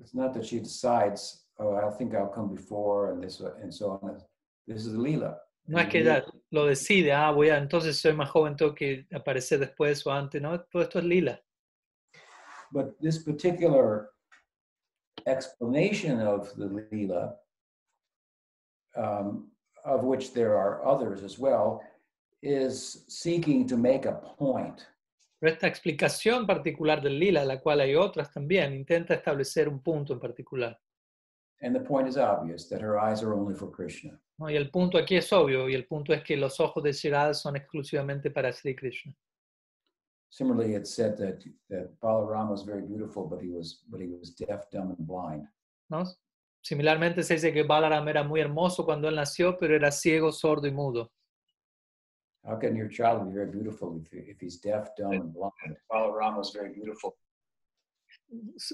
It's 0.00 0.14
not 0.14 0.32
that 0.34 0.44
she 0.44 0.60
decides, 0.60 1.46
oh, 1.58 1.74
I 1.76 1.90
think 1.96 2.14
I'll 2.14 2.28
come 2.32 2.54
before, 2.54 3.12
and 3.12 3.22
this 3.22 3.40
and 3.40 3.72
so 3.72 3.98
on. 4.02 4.18
This 4.66 4.86
is 4.86 4.92
the 4.92 4.98
lila. 4.98 5.38
No 5.66 5.78
es 5.78 5.88
que 5.88 6.00
ella 6.00 6.24
lo 6.50 6.66
decide, 6.66 7.12
ah, 7.12 7.30
voy 7.32 7.50
a, 7.50 7.58
entonces 7.58 7.98
soy 8.00 8.12
más 8.14 8.30
joven, 8.30 8.56
tengo 8.56 8.74
que 8.74 9.06
aparecer 9.12 9.58
después 9.58 10.06
o 10.06 10.12
antes, 10.12 10.40
no, 10.40 10.58
todo 10.64 10.82
esto 10.82 10.98
es 11.00 11.04
Lila. 11.04 11.38
But 12.72 12.98
this 13.00 13.22
particular 13.22 14.10
explanation 15.26 16.20
of 16.20 16.54
the 16.56 16.66
Leela, 16.66 17.36
um, 18.98 19.50
of 19.84 20.02
which 20.02 20.32
there 20.32 20.56
are 20.56 20.84
others 20.84 21.22
as 21.22 21.38
well, 21.38 21.80
is 22.42 23.04
seeking 23.08 23.66
to 23.66 23.76
make 23.76 24.06
a 24.06 24.12
point. 24.12 24.86
Pero 25.40 25.52
esta 25.52 25.68
explicación 25.68 26.46
particular 26.46 27.00
del 27.00 27.18
Lila, 27.18 27.44
la 27.44 27.60
cual 27.60 27.80
hay 27.80 27.94
otras 27.94 28.32
también, 28.32 28.74
intenta 28.74 29.14
establecer 29.14 29.68
un 29.68 29.80
punto 29.80 30.12
en 30.12 30.20
particular. 30.20 30.76
And 31.60 31.74
the 31.74 31.80
point 31.80 32.08
is 32.08 32.16
obvious 32.16 32.68
that 32.68 32.80
her 32.80 32.98
eyes 32.98 33.22
are 33.22 33.34
only 33.34 33.54
for 33.54 33.70
Krishna. 33.70 34.20
¿no? 34.38 34.48
Y 34.48 34.56
el 34.56 34.70
punto 34.70 34.98
aquí 34.98 35.16
es 35.16 35.32
obvio, 35.32 35.68
y 35.68 35.74
el 35.74 35.86
punto 35.86 36.12
es 36.12 36.22
que 36.22 36.36
los 36.36 36.60
ojos 36.60 36.82
de 36.82 36.92
Shirada 36.92 37.34
son 37.34 37.56
exclusivamente 37.56 38.30
para 38.30 38.52
Sri 38.52 38.74
Krishna. 38.74 39.14
Similarly, 40.30 40.74
it's 40.74 40.94
said 40.94 41.16
that, 41.18 41.42
that 41.70 41.98
Balarama 42.00 42.50
was 42.50 42.62
very 42.62 42.82
beautiful, 42.82 43.26
but 43.26 43.40
he 43.40 43.48
was 43.48 43.82
but 43.88 44.00
he 44.00 44.08
was 44.08 44.34
deaf, 44.34 44.70
dumb, 44.70 44.90
and 44.90 45.06
blind. 45.06 45.48
¿no? 45.88 46.04
Similarmente 46.62 47.22
se 47.22 47.34
dice 47.34 47.52
que 47.52 47.62
Balaram 47.62 48.06
era 48.08 48.22
muy 48.22 48.40
hermoso 48.40 48.84
cuando 48.84 49.08
él 49.08 49.14
nació, 49.14 49.56
pero 49.58 49.74
era 49.74 49.90
ciego, 49.90 50.32
sordo 50.32 50.66
y 50.66 50.72
mudo. 50.72 51.10
How 52.44 52.58
can 52.58 52.76
your 52.76 52.88
child 52.88 53.26
be 53.26 53.32
very 53.34 53.50
beautiful 53.50 53.96
if, 54.00 54.10
he- 54.12 54.30
if 54.30 54.40
he's 54.40 54.60
deaf, 54.60 54.88
dumb, 54.96 55.12
and 55.12 55.32
blind? 55.34 55.76
Balarama 55.90 56.38
was 56.38 56.52
very 56.52 56.72
beautiful. 56.72 57.16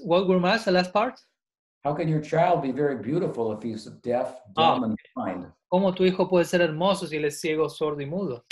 What 0.03 0.25
the 0.63 0.71
last 0.71 0.91
part? 0.93 1.19
How 1.83 1.93
can 1.95 2.07
your 2.07 2.21
child 2.21 2.61
be 2.61 2.71
very 2.71 2.97
beautiful 2.97 3.51
if 3.53 3.61
he's 3.63 3.85
deaf, 4.01 4.39
Ah. 4.57 4.75
dumb, 4.75 4.83
and 4.85 4.97
blind 5.15 5.53
¿Cómo 5.71 5.93
tu 5.93 6.03
hijo 6.05 6.27
puede 6.29 6.45
ser 6.45 6.61
hermoso 6.61 7.05
si 7.07 7.17
él 7.17 7.25
es 7.25 7.39
ciego, 7.41 7.69
sordo 7.69 8.01
y 8.01 8.05
mudo? 8.05 8.45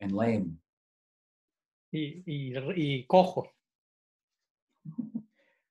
and 0.00 0.12
lame? 0.12 0.56
Y, 1.92 2.22
y, 2.24 2.54
y 2.76 3.06
cojo. 3.06 3.50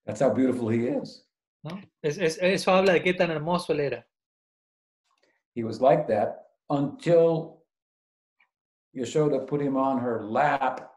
That's 0.06 0.20
how 0.22 0.34
beautiful 0.34 0.70
he 0.70 0.88
is. 0.88 1.26
¿No? 1.64 1.80
Es- 2.02 2.18
es- 2.18 2.40
eso 2.42 2.72
habla 2.72 2.94
de 2.94 3.04
qué 3.04 3.14
tan 3.14 3.32
hermoso 3.32 3.74
él 3.74 3.80
era. 3.82 4.08
He 5.56 5.64
was 5.64 5.82
like 5.82 6.06
that 6.08 6.48
until 6.70 7.64
Yashoda 8.96 9.46
put 9.46 9.62
him 9.62 9.76
on 9.78 10.00
her 10.00 10.24
lap 10.24 10.90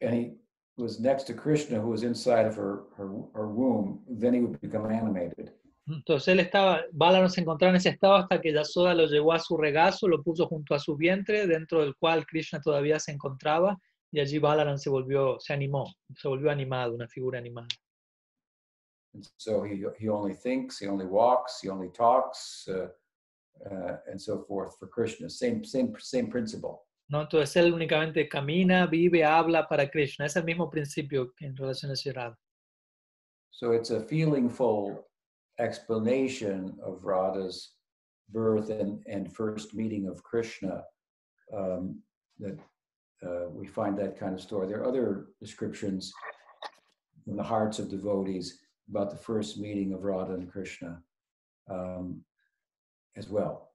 and 0.00 0.14
he 0.14 0.36
was 0.76 0.98
next 1.00 1.24
to 1.26 1.34
Krishna, 1.34 1.78
who 1.78 1.90
was 1.90 2.02
inside 2.02 2.46
of 2.46 2.56
her, 2.56 2.84
her, 2.96 3.06
her 3.34 3.48
womb. 3.48 4.02
Then 4.08 4.32
he 4.34 4.40
would 4.40 4.58
become 4.60 4.86
animated. 4.86 5.52
Entonces 5.86 6.28
él 6.28 6.40
estaba, 6.40 6.84
Balaram 6.92 7.28
se 7.28 7.40
encontraba 7.40 7.70
en 7.70 7.76
ese 7.76 7.88
estado 7.90 8.14
hasta 8.14 8.40
que 8.40 8.52
Yasoda 8.52 8.94
lo 8.94 9.06
llevó 9.06 9.32
a 9.32 9.40
su 9.40 9.56
regazo, 9.56 10.06
lo 10.06 10.22
puso 10.22 10.46
junto 10.46 10.74
a 10.74 10.78
su 10.78 10.96
vientre, 10.96 11.46
dentro 11.46 11.80
del 11.80 11.96
cual 11.96 12.24
Krishna 12.26 12.60
todavía 12.60 12.98
se 13.00 13.10
encontraba, 13.12 13.76
y 14.12 14.20
allí 14.20 14.38
Balaram 14.38 14.78
se 14.78 14.88
volvió, 14.88 15.38
se 15.40 15.52
animó, 15.52 15.92
se 16.14 16.28
volvió 16.28 16.50
animado, 16.50 16.94
una 16.94 17.08
figura 17.08 17.38
animada. 17.40 17.66
And 19.14 19.28
so 19.36 19.62
he, 19.62 19.84
he 19.98 20.08
only 20.08 20.34
thinks, 20.34 20.78
he 20.78 20.86
only 20.86 21.06
walks, 21.06 21.60
he 21.60 21.68
only 21.68 21.88
talks, 21.88 22.68
uh, 22.68 22.88
uh, 23.68 23.96
and 24.10 24.20
so 24.20 24.44
forth 24.46 24.78
for 24.78 24.86
Krishna. 24.86 25.28
Same, 25.28 25.64
same, 25.64 25.94
same 25.98 26.28
principle. 26.28 26.86
¿no? 27.08 27.22
Entonces 27.22 27.56
él 27.56 27.74
únicamente 27.74 28.28
camina, 28.28 28.86
vive, 28.86 29.24
habla 29.24 29.68
para 29.68 29.90
Krishna. 29.90 30.26
Es 30.26 30.36
el 30.36 30.44
mismo 30.44 30.70
principio 30.70 31.32
en 31.40 31.56
relación 31.56 31.90
a 31.90 31.96
Sri 31.96 32.12
Radha. 32.12 32.38
So 33.50 33.72
it's 33.72 33.90
a 33.90 34.00
feelingful 34.00 35.04
explanation 35.58 36.78
of 36.82 37.04
Radha's 37.04 37.74
birth 38.30 38.70
and, 38.70 39.02
and 39.06 39.30
first 39.34 39.74
meeting 39.74 40.06
of 40.06 40.22
Krishna 40.22 40.84
um, 41.52 42.00
that 42.38 42.58
uh, 43.26 43.48
we 43.50 43.66
find 43.66 43.98
that 43.98 44.18
kind 44.18 44.34
of 44.34 44.40
story. 44.40 44.68
There 44.68 44.80
are 44.80 44.88
other 44.88 45.26
descriptions 45.40 46.12
in 47.26 47.36
the 47.36 47.42
hearts 47.42 47.78
of 47.78 47.90
devotees 47.90 48.58
about 48.90 49.10
the 49.10 49.16
first 49.16 49.58
meeting 49.58 49.92
of 49.94 50.02
Radha 50.02 50.34
and 50.34 50.50
Krishna 50.50 51.02
um, 51.68 52.24
as 53.16 53.28
well. 53.28 53.68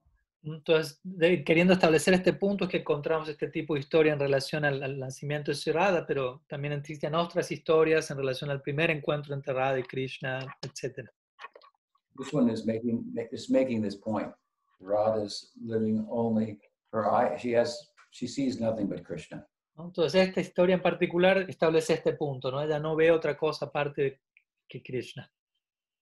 Entonces, 0.43 0.99
de- 1.03 1.43
queriendo 1.43 1.73
establecer 1.73 2.13
este 2.13 2.33
punto 2.33 2.65
es 2.65 2.69
que 2.69 2.77
encontramos 2.77 3.27
este 3.29 3.47
tipo 3.49 3.73
de 3.73 3.79
historia 3.79 4.13
en 4.13 4.19
relación 4.19 4.63
al, 4.63 4.83
al 4.83 4.99
nacimiento 4.99 5.51
de 5.51 5.71
Radha, 5.71 6.05
pero 6.05 6.43
también 6.47 6.73
existen 6.73 7.15
otras 7.15 7.51
historias 7.51 8.11
en 8.11 8.17
relación 8.17 8.51
al 8.51 8.61
primer 8.61 8.91
encuentro 8.91 9.33
entre 9.33 9.53
Radha 9.53 9.79
y 9.79 9.83
Krishna, 9.83 10.45
etc. 10.61 11.09
This 12.17 12.31
one 12.31 12.51
is 12.51 12.65
making 12.65 13.11
is 13.31 13.49
making 13.49 13.81
this 13.81 13.95
point. 13.95 14.31
Radha's 14.79 15.51
living 15.59 16.05
only 16.09 16.59
her 16.93 17.05
eye. 17.05 17.37
She 17.39 17.57
has 17.57 17.91
she 18.11 18.27
sees 18.27 18.59
nothing 18.59 18.87
but 18.87 19.01
Krishna. 19.03 19.47
Entonces, 19.77 20.27
esta 20.27 20.39
historia 20.39 20.75
en 20.75 20.81
particular 20.81 21.49
establece 21.49 21.95
este 21.95 22.13
punto, 22.13 22.51
¿no? 22.51 22.61
Ella 22.61 22.79
no 22.79 22.95
ve 22.95 23.11
otra 23.11 23.35
cosa 23.35 23.65
aparte 23.65 24.21
que 24.69 24.81
Krishna. 24.81 25.29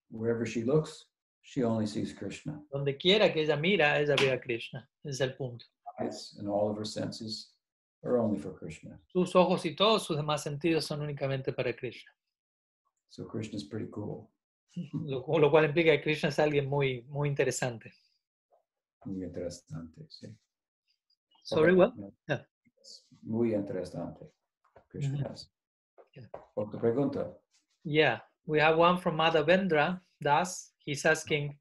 Wherever 0.10 0.46
she 0.46 0.64
looks, 0.64 1.06
she 1.42 1.64
only 1.64 1.88
sees 1.88 2.14
Krishna. 2.14 2.62
Donde 2.72 2.98
quiera 2.98 3.32
que 3.34 3.42
ella 3.42 3.56
mira, 3.58 4.00
ella 4.00 4.16
ve 4.16 4.32
a 4.32 4.40
Krishna. 4.40 4.88
Es 5.04 5.22
el 5.22 5.36
punto. 5.36 5.66
eyes 6.00 6.36
and 6.40 6.48
all 6.50 6.72
of 6.72 6.78
her 6.78 6.86
senses 6.86 7.52
are 8.04 8.18
only 8.18 8.40
for 8.40 8.52
Krishna. 8.58 9.00
Sus 9.08 9.36
ojos 9.36 9.64
y 9.66 9.76
todos 9.76 10.04
sus 10.06 10.18
demás 10.18 10.42
sentidos 10.44 10.86
son 10.86 11.02
únicamente 11.02 11.54
para 11.54 11.74
Krishna. 11.76 12.12
So 13.10 13.26
Krishna's 13.28 13.64
pretty 13.64 13.90
cool. 13.92 14.30
Lo, 15.06 15.24
lo 15.38 15.52
cual 15.52 15.66
implica 15.66 15.92
que 15.92 16.02
Krishna 16.02 16.30
es 16.30 16.40
alguien 16.40 16.68
muy, 16.68 17.04
muy 17.08 17.30
interesante. 17.30 17.94
Muy 19.06 19.24
interesante, 19.24 20.06
sí. 20.10 20.28
Sorry, 21.44 21.74
what? 21.74 21.94
Yeah. 22.28 22.48
Muy 23.22 23.54
interesante. 23.54 24.32
Krishna 24.90 25.20
Mhm. 25.28 25.34
es. 25.34 25.52
Yeah. 26.16 26.30
Otra 26.56 26.80
pregunta. 26.80 27.38
Yeah, 27.84 28.24
we 28.46 28.60
have 28.60 28.78
one 28.78 28.98
from 28.98 29.18
Madhavendra 29.18 30.00
Das. 30.22 30.72
He's 30.80 31.06
asking, 31.06 31.58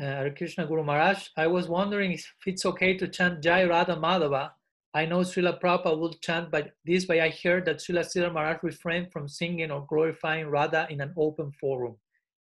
uh, 0.00 0.30
Krishna 0.36 0.66
Guru 0.66 0.82
Maharaj, 0.82 1.28
I 1.36 1.46
was 1.46 1.68
wondering 1.68 2.12
if 2.12 2.26
it's 2.46 2.66
okay 2.66 2.96
to 2.96 3.08
chant 3.08 3.42
Jai 3.42 3.64
Radha 3.64 3.96
Madhava. 3.96 4.50
I 4.94 5.06
know 5.06 5.20
Srila 5.20 5.60
Prabhupada 5.60 5.98
will 5.98 6.14
chant, 6.14 6.50
but 6.50 6.72
this 6.84 7.08
way 7.08 7.20
I 7.20 7.30
heard 7.30 7.64
that 7.64 7.78
Srila 7.78 8.04
Sridhar 8.04 8.32
Maharaj 8.32 8.58
refrained 8.62 9.10
from 9.12 9.26
singing 9.26 9.70
or 9.70 9.86
glorifying 9.86 10.48
Radha 10.48 10.86
in 10.90 11.00
an 11.00 11.14
open 11.16 11.52
forum. 11.52 11.96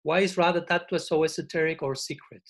Why 0.04 0.20
is 0.20 0.38
Radha 0.38 0.62
Tattva 0.62 1.00
so 1.00 1.24
esoteric 1.24 1.82
or 1.82 1.96
secret? 1.96 2.44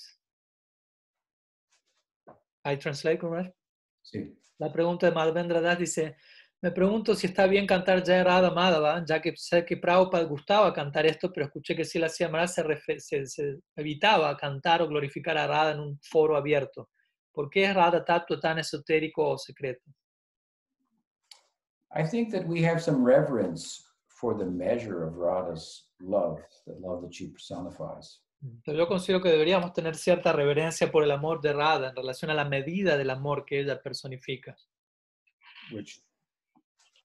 I 2.64 2.76
translate, 2.76 3.20
Guru 3.20 3.34
Maharaj. 3.34 3.52
Sí. 4.04 4.32
La 4.58 4.70
pregunta 4.70 5.10
de 5.10 5.12
Madhavendra 5.12 5.62
Das 5.62 5.78
dice, 5.78 6.16
me 6.66 6.72
pregunto 6.72 7.14
si 7.14 7.28
está 7.28 7.46
bien 7.46 7.68
cantar 7.68 8.04
Jai 8.04 8.24
Radha 8.24 8.50
Madhava, 8.50 9.06
ya 9.06 9.22
que 9.22 9.34
sé 9.38 9.64
que 9.64 9.78
Prabhupada 9.78 10.24
gustaba 10.24 10.74
cantar 10.74 11.06
esto, 11.06 11.32
pero 11.32 11.46
escuché 11.46 11.76
que 11.76 11.86
si 11.86 12.00
la 12.00 12.08
hacía 12.08 12.28
Maharaj 12.28 12.50
se, 12.50 13.00
se- 13.00 13.28
se 13.28 13.60
evitaba 13.76 14.36
cantar 14.36 14.82
o 14.82 14.88
glorificar 14.88 15.38
a 15.38 15.46
Radha 15.46 15.74
en 15.74 15.80
un 15.80 16.00
foro 16.02 16.36
abierto. 16.36 16.90
¿Por 17.32 17.52
qué 17.52 17.66
es 17.66 17.76
Radha 17.76 18.04
Tattva 18.04 18.40
tan 18.40 18.58
esotérico 18.58 19.30
o 19.30 19.38
secreto? 19.38 19.92
I 21.96 22.04
think 22.04 22.32
that 22.32 22.46
we 22.48 22.66
have 22.68 22.80
some 22.82 23.06
reverence 23.06 23.84
for 24.08 24.36
the 24.36 24.46
measure 24.46 25.06
of 25.06 25.14
Radha's 25.18 25.88
love, 26.00 26.40
the 26.66 26.74
love 26.80 27.04
that 27.04 27.12
she 27.12 27.28
personifies. 27.28 28.24
Pero 28.66 28.76
yo 28.76 28.88
considero 28.88 29.22
que 29.22 29.30
deberíamos 29.30 29.72
tener 29.72 29.94
cierta 29.96 30.34
reverencia 30.34 30.92
por 30.92 31.04
el 31.04 31.12
amor 31.12 31.42
de 31.42 31.54
Radha 31.54 31.90
en 31.90 31.96
relación 31.96 32.32
a 32.32 32.34
la 32.34 32.46
medida 32.46 32.98
del 32.98 33.12
amor 33.12 33.46
que 33.46 33.60
ella 33.60 33.80
personifica, 33.80 34.58
which 35.72 36.02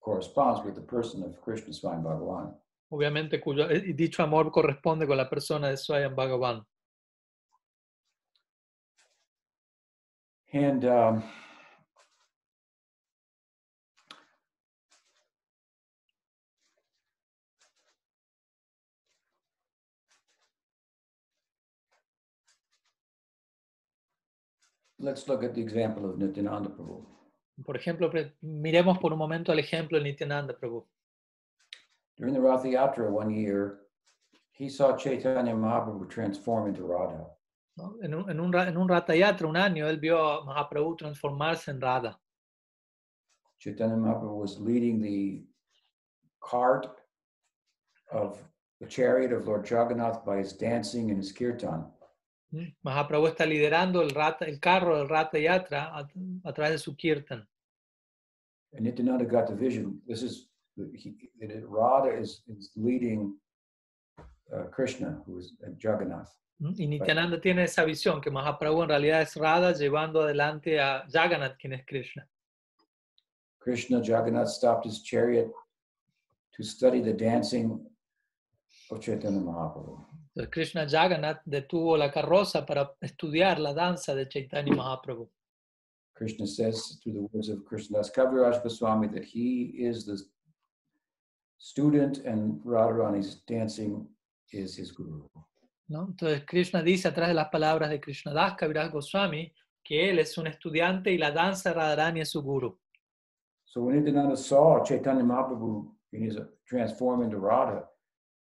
corresponds 0.01 0.65
with 0.65 0.75
the 0.75 0.81
person 0.81 1.23
of 1.23 1.41
Krishna 1.41 1.73
Swami 1.73 2.03
Bhagavan. 2.03 2.55
Obviamente, 2.91 3.41
cuyo 3.41 3.69
eh, 3.71 3.95
dicho 3.95 4.23
amor 4.23 4.51
corresponde 4.51 5.07
con 5.07 5.17
la 5.17 5.29
persona 5.29 5.69
de 5.69 5.77
Swayam 5.77 6.15
Bhagavan. 6.17 6.65
And 10.53 10.85
um, 10.85 11.23
let's 24.99 25.29
look 25.29 25.45
at 25.45 25.55
the 25.55 25.61
example 25.61 26.11
of 26.11 26.19
Nityananda 26.19 26.71
Prabhu. 26.71 27.20
Por 27.65 27.77
ejemplo, 27.77 28.11
miremos 28.41 28.99
por 28.99 29.12
un 29.12 29.19
momento 29.19 29.53
el 29.53 29.59
ejemplo 29.59 29.99
de 29.99 30.05
Nityananda 30.05 30.57
Prabhu. 30.57 30.87
During 32.16 32.35
the 32.35 32.41
Rath 32.41 32.65
Yatra 32.65 33.11
one 33.11 33.31
year, 33.35 33.81
he 34.53 34.69
saw 34.69 34.97
Chaitanya 34.97 35.55
Mahaprabhu 35.55 36.09
transform 36.09 36.69
into 36.69 36.82
Radha. 36.87 37.27
¿no? 37.77 37.97
En, 38.03 38.15
un, 38.15 38.28
en, 38.31 38.41
un, 38.41 38.53
ra- 38.53 38.69
en 38.69 38.77
un 38.77 38.89
Ratha 38.89 39.15
Yatra, 39.15 39.47
un 39.49 39.57
año, 39.57 39.87
él 39.89 39.99
vio 39.99 40.19
a 40.19 40.45
Mahaprabhu 40.45 40.97
transformarse 40.97 41.70
en 41.70 41.81
Radha. 41.81 42.19
Chaitanya 43.59 43.97
Mahaprabhu 43.97 44.37
was 44.39 44.59
leading 44.59 45.01
the 45.01 45.45
cart 46.41 46.87
of 48.12 48.39
the 48.81 48.87
chariot 48.87 49.32
of 49.32 49.47
Lord 49.47 49.65
Jagannath 49.66 50.24
by 50.24 50.39
his 50.39 50.53
dancing 50.53 51.11
and 51.11 51.19
his 51.19 51.32
kirtan. 51.32 51.87
¿Mm? 52.53 52.74
Mahaprabhu 52.85 53.28
está 53.28 53.47
liderando 53.47 54.03
el, 54.03 54.11
rata, 54.11 54.45
el 54.45 54.59
carro 54.59 54.99
del 54.99 55.09
Ratha 55.09 55.39
Yatra 55.39 55.91
a, 55.95 56.09
a 56.45 56.53
través 56.53 56.73
de 56.73 56.78
su 56.78 56.95
kirtan. 56.97 57.47
And 58.73 58.85
Nityananda 58.85 59.25
got 59.25 59.47
the 59.49 59.55
vision. 59.55 60.01
This 60.07 60.23
is 60.23 60.49
he, 60.95 61.15
Radha 61.67 62.11
is, 62.11 62.43
is 62.49 62.71
leading 62.77 63.35
uh, 64.55 64.65
Krishna, 64.71 65.21
who 65.27 65.39
is 65.39 65.55
uh, 65.65 65.71
Jagannath. 65.79 66.31
¿Mm? 66.61 66.75
Y 66.79 66.87
Nityananda 66.87 67.41
tiene 67.41 67.65
esa 67.65 67.85
visión, 67.85 68.21
que 68.21 68.31
Mahaprabhu 68.31 68.83
en 68.83 68.89
realidad 68.89 69.23
es 69.23 69.37
Radha 69.37 69.73
llevando 69.73 70.23
adelante 70.23 70.79
a 70.79 71.05
Jagannath, 71.11 71.57
quien 71.59 71.73
es 71.73 71.85
Krishna. 71.87 72.27
Krishna, 73.59 74.01
Jagannath 74.03 74.49
stopped 74.49 74.87
his 74.87 75.03
chariot 75.03 75.51
to 76.57 76.63
study 76.63 77.01
the 77.01 77.13
dancing 77.13 77.81
of 78.91 79.01
Chaitanya 79.01 79.41
Mahaprabhu. 79.41 80.07
Entonces 80.35 80.51
Krishna 80.51 80.87
Jagannath 80.87 81.43
detuvo 81.45 81.97
la 81.97 82.11
carroza 82.11 82.65
para 82.65 82.95
estudiar 83.01 83.59
la 83.59 83.75
danza 83.75 84.15
de 84.15 84.29
Chaitanya 84.29 84.75
Mahaprabhu. 84.75 85.29
Krishna 86.21 86.47
says 86.47 86.99
through 87.03 87.15
the 87.15 87.27
words 87.33 87.49
of 87.49 87.65
Krishnadas 87.65 88.13
Kaviraj 88.13 88.63
Goswami 88.63 89.09
that 89.09 89.25
he 89.25 89.73
is 89.79 90.05
the 90.05 90.19
student 91.57 92.19
and 92.27 92.61
Radharani's 92.63 93.37
dancing 93.49 94.07
is 94.53 94.77
his 94.77 94.93
guru. 94.93 95.23
¿no? 95.89 96.09
Entonces 96.09 96.45
Krishna 96.45 96.83
dice 96.83 97.09
a 97.09 97.15
través 97.15 97.29
de 97.29 97.35
las 97.35 97.49
palabras 97.49 97.89
de 97.89 97.99
Krishnadas 97.99 98.55
Kaviraj 98.55 98.93
Goswami 98.93 99.51
que 99.83 100.11
él 100.11 100.19
es 100.19 100.37
un 100.37 100.47
estudiante 100.47 101.11
y 101.11 101.17
la 101.17 101.31
danza 101.31 101.71
de 101.71 101.77
Radharani 101.77 102.21
es 102.21 102.29
su 102.29 102.43
guru. 102.43 102.79
So 103.65 103.81
when 103.85 103.97
Nityananda 103.97 104.37
saw 104.37 104.85
Chaitanya 104.85 105.25
Mahaprabhu 105.25 105.87
in 106.13 106.23
his 106.23 106.37
transform 106.69 107.23
into 107.23 107.39
Radha, 107.39 107.85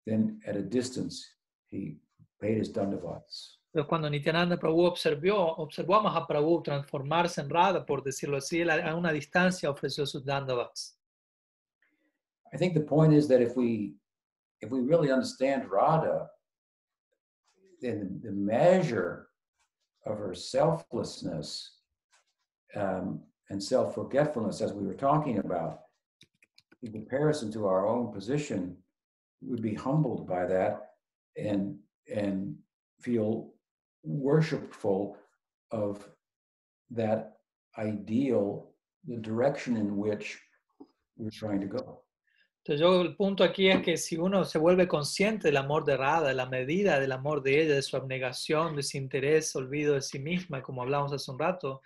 then 0.05 0.39
at 0.45 0.55
a 0.55 0.61
distance 0.61 1.25
he 1.71 1.97
paid 2.39 2.59
his 2.59 2.71
dandavats. 2.71 3.62
Pero 3.73 3.87
cuando 3.87 4.07
Nityananda 4.07 4.57
Prabhu 4.57 4.85
observó, 4.85 5.57
observó 5.57 5.95
a 5.95 6.03
Mahaprabhu 6.03 6.61
transformarse 6.61 7.41
en 7.41 7.49
Radha, 7.49 7.83
por 7.83 8.03
decirlo 8.03 8.37
así, 8.37 8.61
él 8.61 8.69
a 8.69 8.95
una 8.95 9.11
distancia 9.11 9.69
ofreció 9.69 10.05
sus 10.05 10.23
dandavats. 10.23 10.95
I 12.53 12.57
think 12.57 12.75
the 12.75 12.81
point 12.81 13.13
is 13.13 13.27
that 13.29 13.41
if 13.41 13.57
we 13.57 13.95
if 14.61 14.69
we 14.69 14.79
really 14.81 15.11
understand 15.11 15.71
Radha, 15.71 16.29
then 17.81 18.21
the 18.23 18.31
measure 18.31 19.27
of 20.05 20.19
her 20.19 20.35
selflessness 20.35 21.79
um, 22.75 23.21
and 23.49 23.61
self-forgetfulness, 23.61 24.61
as 24.61 24.71
we 24.71 24.85
were 24.85 24.93
talking 24.93 25.39
about, 25.39 25.79
in 26.83 26.91
comparison 26.91 27.51
to 27.53 27.65
our 27.65 27.87
own 27.87 28.13
position, 28.13 28.77
would 29.41 29.63
be 29.63 29.73
humbled 29.73 30.27
by 30.27 30.45
that 30.45 30.91
and 31.35 31.79
and 32.07 32.55
feel 33.01 33.52
worshipful 34.03 35.17
of 35.71 36.07
that 36.91 37.37
ideal, 37.77 38.69
the 39.07 39.17
direction 39.17 39.77
in 39.77 39.97
which 39.97 40.39
we're 41.17 41.29
trying 41.31 41.61
to 41.61 41.67
go. 41.67 42.03
Entonces 42.65 42.79
yo 42.79 43.01
el 43.01 43.17
punto 43.17 43.43
aquí 43.43 43.69
es 43.69 43.81
que 43.81 43.97
si 43.97 44.15
uno 44.15 44.45
se 44.45 44.57
vuelve 44.57 44.87
consciente 44.87 45.49
del 45.49 45.57
amor 45.57 45.83
de 45.83 45.97
Radha, 45.97 46.29
de 46.29 46.33
la 46.33 46.45
medida 46.45 46.97
del 46.97 47.11
amor 47.11 47.43
de 47.43 47.61
ella, 47.61 47.75
de 47.75 47.81
su 47.81 47.97
abnegación, 47.97 48.77
de 48.77 48.83
su 48.83 48.97
interés, 48.97 49.53
olvido 49.57 49.95
de 49.95 50.01
sí 50.01 50.17
misma, 50.17 50.63
como 50.63 50.81
hablamos 50.81 51.11
hace 51.11 51.29
un 51.29 51.39
rato, 51.39 51.81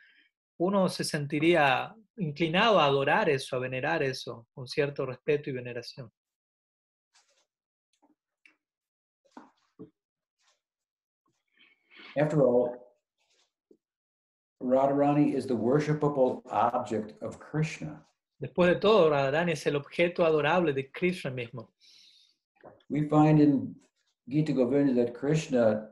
uno 0.59 0.87
se 0.87 1.03
sentiría 1.03 1.95
inclinado 2.17 2.79
a 2.79 2.85
adorar 2.85 3.27
eso, 3.27 3.55
a 3.55 3.59
venerar 3.59 4.03
eso, 4.03 4.47
con 4.53 4.67
cierto 4.67 5.05
respeto 5.07 5.49
y 5.49 5.53
veneración. 5.53 6.11
After 12.17 12.41
all, 12.41 12.75
Radharani 14.61 15.35
is 15.35 15.45
the 15.45 15.55
worshipable 15.55 16.41
object 16.49 17.13
of 17.21 17.39
Krishna. 17.39 18.01
Después 18.41 18.73
de 18.73 18.79
todo, 18.79 19.09
Radharani 19.09 19.51
es 19.51 19.65
el 19.67 19.75
objeto 19.75 20.25
adorable 20.25 20.73
de 20.73 20.89
Krishna 20.91 21.29
mismo. 21.29 21.69
We 22.89 23.07
find 23.07 23.39
in 23.39 23.75
Gita 24.27 24.53
Govinda 24.53 24.93
that 24.93 25.13
Krishna 25.13 25.89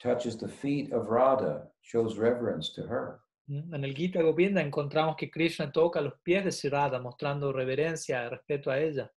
touches 0.00 0.36
the 0.36 0.48
feet 0.48 0.92
of 0.92 1.08
Radha, 1.08 1.68
shows 1.82 2.16
reverence 2.16 2.70
to 2.74 2.82
her. 2.82 3.20
¿Mm? 3.50 3.74
En 3.74 3.84
el 3.84 3.94
Gita 3.94 4.22
Govinda 4.22 4.62
encontramos 4.62 5.16
que 5.16 5.30
Krishna 5.30 5.70
toca 5.70 6.00
los 6.00 6.14
pies 6.24 6.44
de 6.44 6.52
Sri 6.52 6.70
Radha, 6.70 6.98
mostrando 6.98 7.52
reverencia, 7.52 8.30
respeto 8.30 8.70
a 8.70 8.78
ella. 8.78 9.10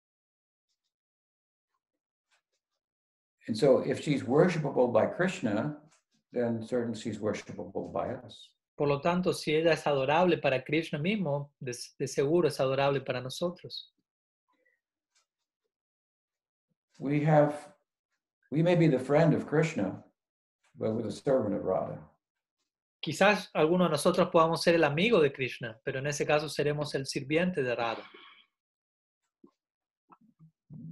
And 3.48 3.58
so, 3.58 3.80
if 3.80 4.02
she's 4.02 4.24
worshipable 4.24 4.94
by 4.94 5.08
Krishna, 5.08 5.78
then 6.32 6.62
certainly 6.62 7.00
she's 7.00 7.20
worshipable 7.20 7.92
by 7.92 8.10
us. 8.10 8.50
Por 8.78 8.88
lo 8.88 9.02
tanto, 9.02 9.34
si 9.34 9.54
ella 9.56 9.74
es 9.74 9.86
adorable 9.86 10.38
para 10.38 10.64
Krishna 10.64 11.00
mismo, 11.00 11.52
de, 11.60 11.76
de 11.98 12.08
seguro 12.08 12.48
es 12.48 12.60
adorable 12.60 13.02
para 13.02 13.22
nosotros. 13.22 13.92
We 16.98 17.24
have, 17.26 17.56
we 18.52 18.62
may 18.62 18.76
be 18.76 18.88
the 18.88 19.00
friend 19.00 19.34
of 19.34 19.46
Krishna, 19.48 20.04
but 20.78 20.94
we're 20.94 21.04
the 21.04 21.12
servant 21.12 21.56
of 21.56 21.66
Radha. 21.66 22.00
Quizás 23.02 23.50
alguno 23.54 23.86
de 23.86 23.92
nosotros 23.92 24.30
podamos 24.30 24.62
ser 24.62 24.76
el 24.76 24.84
amigo 24.84 25.22
de 25.22 25.32
Krishna, 25.32 25.80
pero 25.84 26.00
en 26.00 26.08
ese 26.08 26.26
caso 26.26 26.50
seremos 26.50 26.94
el 26.96 27.06
sirviente 27.06 27.64
de 27.64 27.76
Radha. 27.76 28.04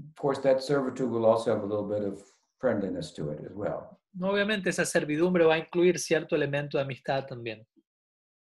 Of 0.09 0.21
course, 0.21 0.39
that 0.41 0.61
servitude 0.61 1.09
will 1.09 1.25
also 1.25 1.53
have 1.53 1.63
a 1.63 1.65
little 1.65 1.87
bit 1.87 2.01
of 2.01 2.21
friendliness 2.59 3.11
to 3.13 3.29
it 3.29 3.39
as 3.45 3.53
well. 3.53 3.99
Obviamente 4.21 4.69
esa 4.69 4.85
servidumbre 4.85 5.45
va 5.45 5.55
a 5.55 5.59
incluir 5.59 5.99
cierto 5.99 6.35
elemento 6.35 6.77
de 6.77 6.83
amistad 6.83 7.25
también. 7.27 7.65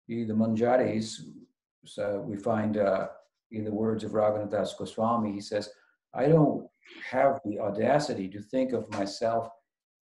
The 0.07 0.33
Manjaris, 0.33 1.25
so 1.85 2.21
we 2.21 2.37
find 2.37 2.77
uh, 2.77 3.09
in 3.51 3.65
the 3.65 3.71
words 3.71 4.05
of 4.05 4.13
Raghunath 4.13 4.51
Das 4.51 4.75
Goswami, 4.75 5.33
he 5.33 5.41
says, 5.41 5.71
I 6.15 6.29
don't 6.29 6.67
have 7.11 7.41
the 7.45 7.59
audacity 7.59 8.29
to 8.31 8.41
think 8.41 8.73
of 8.73 8.89
myself 8.91 9.51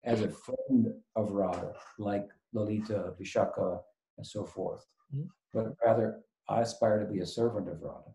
as 0.04 0.22
a 0.22 0.30
friend 0.30 0.94
of 1.16 1.32
Radha, 1.32 1.74
like 1.98 2.28
Lalita, 2.52 3.14
Vishaka, 3.18 3.80
and 4.18 4.26
so 4.28 4.44
forth, 4.46 4.86
Mhm. 5.14 5.30
but 5.54 5.76
rather 5.86 6.22
I 6.50 6.62
aspire 6.62 7.00
to 7.00 7.06
be 7.06 7.20
a 7.22 7.26
servant 7.26 7.70
of 7.70 7.82
Radha. 7.82 8.14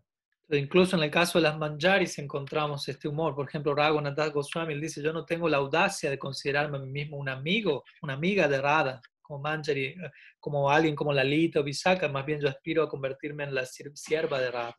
Incluso 0.51 0.95
en 0.97 1.03
el 1.03 1.11
caso 1.11 1.37
de 1.37 1.43
las 1.43 1.57
manjaris 1.57 2.17
encontramos 2.17 2.87
este 2.89 3.07
humor. 3.07 3.35
Por 3.35 3.47
ejemplo, 3.47 3.75
Raghunath 3.75 4.33
Goswami 4.33 4.73
él 4.73 4.81
dice, 4.81 5.01
yo 5.01 5.13
no 5.13 5.23
tengo 5.23 5.47
la 5.47 5.57
audacia 5.57 6.09
de 6.09 6.17
considerarme 6.17 6.77
a 6.77 6.81
mí 6.81 6.89
mismo 6.89 7.17
un 7.17 7.29
amigo, 7.29 7.83
una 8.01 8.13
amiga 8.13 8.47
de 8.47 8.59
Radha, 8.59 8.99
como 9.21 9.43
manjari, 9.43 9.85
eh, 9.85 10.11
como 10.39 10.69
alguien 10.71 10.95
como 10.95 11.13
Lalita 11.13 11.59
o 11.59 11.63
Visakha, 11.63 12.07
más 12.07 12.25
bien 12.25 12.39
yo 12.41 12.49
aspiro 12.49 12.81
a 12.81 12.89
convertirme 12.89 13.43
en 13.43 13.53
la 13.53 13.65
sierva 13.65 14.39
de 14.39 14.49
Radha. 14.49 14.75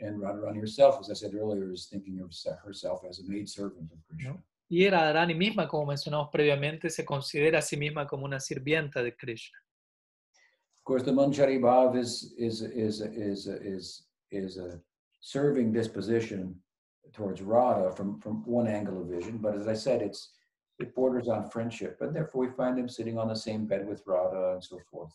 And 0.00 0.20
Radharani 0.20 0.60
herself, 0.60 0.98
as 1.00 1.10
I 1.10 1.14
said 1.14 1.34
earlier, 1.34 1.72
is 1.72 1.88
thinking 1.88 2.20
of 2.20 2.32
se- 2.32 2.56
herself 2.64 3.04
as 3.08 3.20
a 3.20 3.24
maidservant 3.24 3.92
of 3.92 3.98
Krishna. 4.08 4.42
Y 4.68 4.88
Radharani 4.88 5.34
misma, 5.34 5.68
como 5.68 5.86
mencionamos 5.86 6.28
previamente, 6.30 6.90
se 6.90 7.04
considera 7.04 7.60
a 7.60 7.62
sí 7.62 7.76
misma 7.76 8.06
como 8.06 8.24
una 8.24 8.40
sirvienta 8.40 9.00
de 9.02 9.16
Krishna. 9.16 9.58
Of 10.78 10.84
course, 10.84 11.04
the 11.04 11.12
Manjari 11.12 11.58
Bhav 11.58 11.96
is, 11.96 12.34
is, 12.36 12.62
is, 12.62 13.00
is, 13.00 13.46
is, 13.46 13.46
is 13.46 14.07
a 14.32 14.80
serving 15.20 15.72
disposition 15.72 16.54
towards 17.12 17.42
Radha 17.42 17.90
from, 17.90 18.20
from 18.20 18.44
one 18.44 18.66
angle 18.66 19.00
of 19.00 19.08
vision, 19.08 19.38
but 19.38 19.56
as 19.56 19.66
I 19.68 19.74
said, 19.74 20.02
it's, 20.02 20.32
it 20.78 20.94
borders 20.94 21.28
on 21.28 21.50
friendship, 21.50 21.98
and 22.00 22.14
therefore 22.14 22.46
we 22.46 22.52
find 22.52 22.78
him 22.78 22.88
sitting 22.88 23.18
on 23.18 23.28
the 23.28 23.34
same 23.34 23.66
bed 23.66 23.86
with 23.88 24.02
Radha 24.06 24.52
and 24.52 24.62
so 24.62 24.78
forth. 24.90 25.12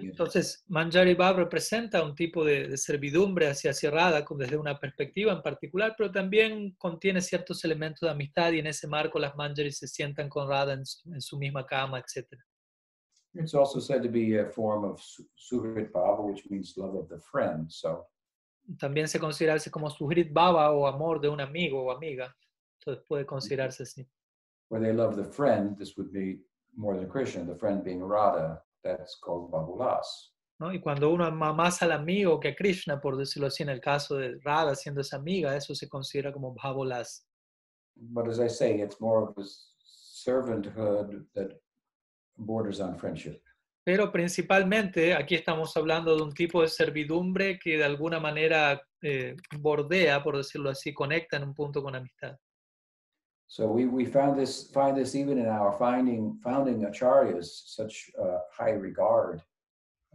Entonces, 0.00 0.62
Manjari 0.68 1.16
Bhav 1.16 1.36
representa 1.36 2.02
un 2.04 2.14
tipo 2.14 2.44
de, 2.44 2.68
de 2.68 2.76
servidumbre 2.76 3.48
hacia 3.48 3.72
hacia 3.72 3.90
Radha 3.90 4.24
desde 4.36 4.56
una 4.56 4.78
perspectiva 4.78 5.32
en 5.32 5.42
particular, 5.42 5.94
pero 5.98 6.12
también 6.12 6.76
contiene 6.78 7.20
ciertos 7.20 7.64
elementos 7.64 8.02
de 8.02 8.10
amistad 8.10 8.52
y 8.52 8.60
en 8.60 8.68
ese 8.68 8.86
marco 8.86 9.18
las 9.18 9.34
Manjaris 9.34 9.78
se 9.78 9.88
sientan 9.88 10.28
con 10.28 10.48
Radha 10.48 10.74
en 10.74 10.86
su, 10.86 11.12
en 11.12 11.20
su 11.20 11.38
misma 11.38 11.66
cama, 11.66 11.98
etc. 11.98 12.24
It's 13.34 13.54
also 13.54 13.80
said 13.80 14.02
to 14.02 14.08
be 14.08 14.38
a 14.38 14.46
form 14.46 14.84
of 14.84 15.00
su- 15.02 15.26
Suhrit 15.36 15.90
Bhava, 15.90 16.22
which 16.22 16.48
means 16.48 16.76
love 16.76 16.94
of 16.94 17.08
the 17.08 17.18
friend. 17.18 17.66
So 17.68 18.06
También 18.78 19.08
se 19.08 19.18
considerarse 19.18 19.70
como 19.70 19.90
Sujrit 19.90 20.32
Bhava 20.32 20.72
o 20.72 20.86
amor 20.86 21.20
de 21.20 21.28
un 21.28 21.40
amigo 21.40 21.82
o 21.82 21.90
amiga. 21.90 22.34
Entonces 22.78 23.04
puede 23.06 23.26
considerarse 23.26 23.82
así. 23.82 24.08
where 24.68 24.80
they 24.80 24.92
love 24.92 25.16
the 25.16 25.24
friend, 25.24 25.76
this 25.78 25.96
would 25.96 26.12
be 26.12 26.38
more 26.76 26.96
than 26.96 27.08
Krishna, 27.08 27.44
the 27.44 27.54
friend 27.54 27.84
being 27.84 28.02
Radha, 28.02 28.60
that's 28.82 29.16
called 29.22 29.50
babulas. 29.52 30.04
¿no? 30.60 30.72
Y 30.72 30.78
cuando 30.78 31.12
uno 31.12 31.24
ama 31.24 31.52
más 31.52 31.82
al 31.82 31.92
amigo 31.92 32.40
que 32.40 32.48
a 32.48 32.54
Krishna, 32.54 33.00
por 33.00 33.16
decirlo 33.16 33.46
así, 33.46 33.62
en 33.62 33.68
el 33.68 33.80
caso 33.80 34.16
de 34.16 34.38
Radha 34.44 34.74
siendo 34.74 35.00
esa 35.00 35.16
amiga, 35.16 35.56
eso 35.56 35.74
se 35.74 35.88
considera 35.88 36.32
como 36.32 36.54
bhavolas. 36.54 37.24
But 37.96 38.28
as 38.28 38.40
I 38.40 38.48
say, 38.48 38.80
it's 38.80 39.00
more 39.00 39.22
of 39.22 39.38
a 39.38 39.46
servanthood 40.26 41.24
that 41.34 41.60
borders 42.36 42.80
on 42.80 42.96
friendship. 42.96 43.40
Pero 43.84 44.10
principalmente 44.10 45.14
aquí 45.14 45.34
estamos 45.34 45.76
hablando 45.76 46.16
de 46.16 46.22
un 46.22 46.32
tipo 46.32 46.62
de 46.62 46.68
servidumbre 46.68 47.58
que 47.58 47.76
de 47.76 47.84
alguna 47.84 48.18
manera 48.18 48.80
eh, 49.02 49.36
bordea, 49.60 50.22
por 50.22 50.38
decirlo 50.38 50.70
así, 50.70 50.94
conecta 50.94 51.36
en 51.36 51.44
un 51.44 51.54
punto 51.54 51.82
con 51.82 51.94
amistad. 51.94 52.38
So 53.46 53.66
we, 53.68 53.84
we 53.84 54.06
found 54.06 54.38
this 54.38 54.70
find 54.72 54.96
this 54.96 55.14
even 55.14 55.38
in 55.38 55.46
our 55.46 55.70
finding 55.78 56.40
founding 56.42 56.82
acharyas 56.86 57.44
such 57.66 58.10
uh, 58.18 58.38
high 58.50 58.72
regard 58.72 59.42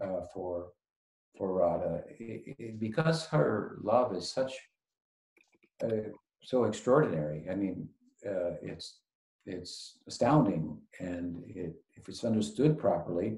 uh, 0.02 0.24
for 0.34 0.74
for 1.38 1.54
Radha 1.54 2.04
I- 2.20 2.56
I- 2.60 2.72
because 2.80 3.28
her 3.28 3.78
love 3.84 4.16
is 4.18 4.28
such 4.28 4.54
uh, 5.84 6.10
so 6.42 6.64
extraordinary. 6.66 7.48
I 7.50 7.56
mean, 7.56 7.88
uh, 8.26 8.56
it's 8.64 9.00
it's 9.46 10.00
astounding, 10.08 10.82
and 11.00 11.44
it, 11.48 11.76
if 11.96 12.10
it's 12.10 12.26
understood 12.26 12.78
properly, 12.80 13.38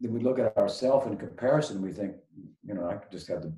then 0.00 0.12
we 0.12 0.20
look 0.20 0.38
at 0.38 0.56
ourselves 0.56 1.06
in 1.06 1.16
comparison. 1.16 1.82
We 1.82 1.92
think, 1.92 2.16
you 2.62 2.74
know, 2.74 2.88
I 2.90 2.98
just 3.10 3.28
have 3.28 3.42
to 3.42 3.52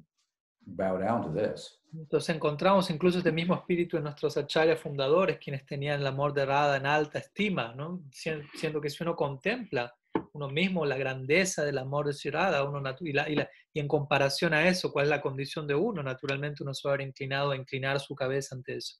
bow 0.67 0.99
down 0.99 1.23
to 1.23 1.31
this. 1.33 1.81
Entonces 1.93 2.35
encontramos 2.35 2.91
incluso 2.91 3.19
este 3.19 3.33
mismo 3.33 3.55
espíritu 3.55 3.97
en 3.97 4.05
nuestros 4.05 4.37
acharyas 4.37 4.79
fundadores, 4.81 5.39
quienes 5.39 5.65
tenían 5.65 6.01
el 6.01 6.07
amor 6.07 6.35
de 6.35 6.45
Radha 6.45 6.77
en 6.77 6.85
alta 6.87 7.19
estima, 7.19 7.75
¿no? 7.75 8.03
Sien- 8.13 8.43
Siendo 8.55 8.81
que 8.81 8.91
si 8.91 9.03
uno 9.03 9.17
contempla 9.17 9.95
uno 10.35 10.49
mismo 10.49 10.85
la 10.85 10.97
grandeza 10.99 11.65
del 11.65 11.79
amor 11.79 12.07
de 12.07 12.13
Sri 12.13 12.31
Radha, 12.31 12.63
uno 12.65 12.83
y, 13.01 13.13
la- 13.13 13.29
y 13.29 13.35
la- 13.37 13.49
y 13.73 13.81
en 13.81 13.89
comparación 13.89 14.53
a 14.53 14.69
eso, 14.69 14.93
cuál 14.93 15.05
es 15.07 15.11
la 15.11 15.21
condición 15.23 15.67
de 15.67 15.75
uno, 15.75 16.03
naturalmente 16.03 16.63
uno 16.63 16.75
se 16.75 16.87
va 16.87 16.95
a 16.95 16.97
ver 16.99 17.07
inclinado 17.09 17.51
a 17.53 17.57
inclinar 17.57 17.99
su 17.99 18.15
cabeza 18.15 18.55
ante 18.55 18.77
eso. 18.77 18.97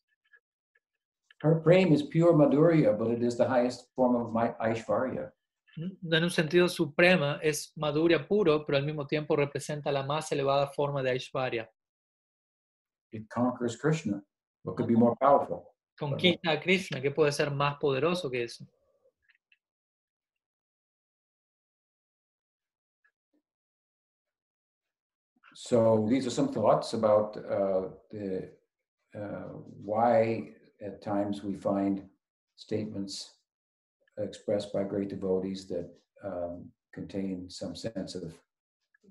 Her 1.43 1.61
prem 1.63 1.93
is 1.93 2.03
pure 2.03 2.33
madhurya, 2.33 2.93
but 2.97 3.11
it 3.13 3.23
is 3.23 3.37
the 3.37 3.45
highest 3.47 3.93
form 3.95 4.17
of 4.17 4.33
my 4.33 4.53
Aishvarya. 4.59 5.31
En 5.79 6.25
un 6.25 6.31
sentido 6.31 6.69
suprema 6.69 7.39
es 7.41 7.73
Madhurya 7.77 8.27
puro, 8.27 8.67
pero 8.67 8.79
al 8.79 8.85
mismo 8.85 9.07
tiempo 9.07 9.37
representa 9.37 9.93
la 9.93 10.03
más 10.03 10.33
elevada 10.33 10.67
forma 10.67 11.03
de 11.03 11.11
Aishvarya. 11.11 11.71
It 13.13 13.29
conquers 13.29 13.77
Krishna. 13.77 14.23
What 14.65 14.77
could 14.77 14.89
be 14.89 14.97
more 14.97 15.15
powerful? 15.21 15.69
Conquista 15.97 16.51
a 16.51 16.61
Krishna, 16.61 17.01
que 17.01 17.11
puede 17.11 17.33
ser 17.33 17.51
más 17.51 17.79
poderoso 17.79 18.29
que 18.31 18.43
eso. 18.43 18.67
So 25.55 26.07
these 26.09 26.27
are 26.27 26.31
some 26.31 26.53
thoughts 26.53 26.95
about 26.95 27.37
uh, 27.37 27.89
the 28.11 28.53
uh, 29.15 29.49
why 29.85 30.55
at 30.81 31.03
times 31.03 31.43
we 31.43 31.55
find 31.55 32.09
statements 32.57 33.38
expressed 34.19 34.73
by 34.73 34.85
great 34.85 35.09
devotees 35.09 35.67
that 35.69 35.89
um, 36.25 36.71
contain 36.93 37.49
some 37.49 37.75
sense 37.75 38.15
of 38.15 38.35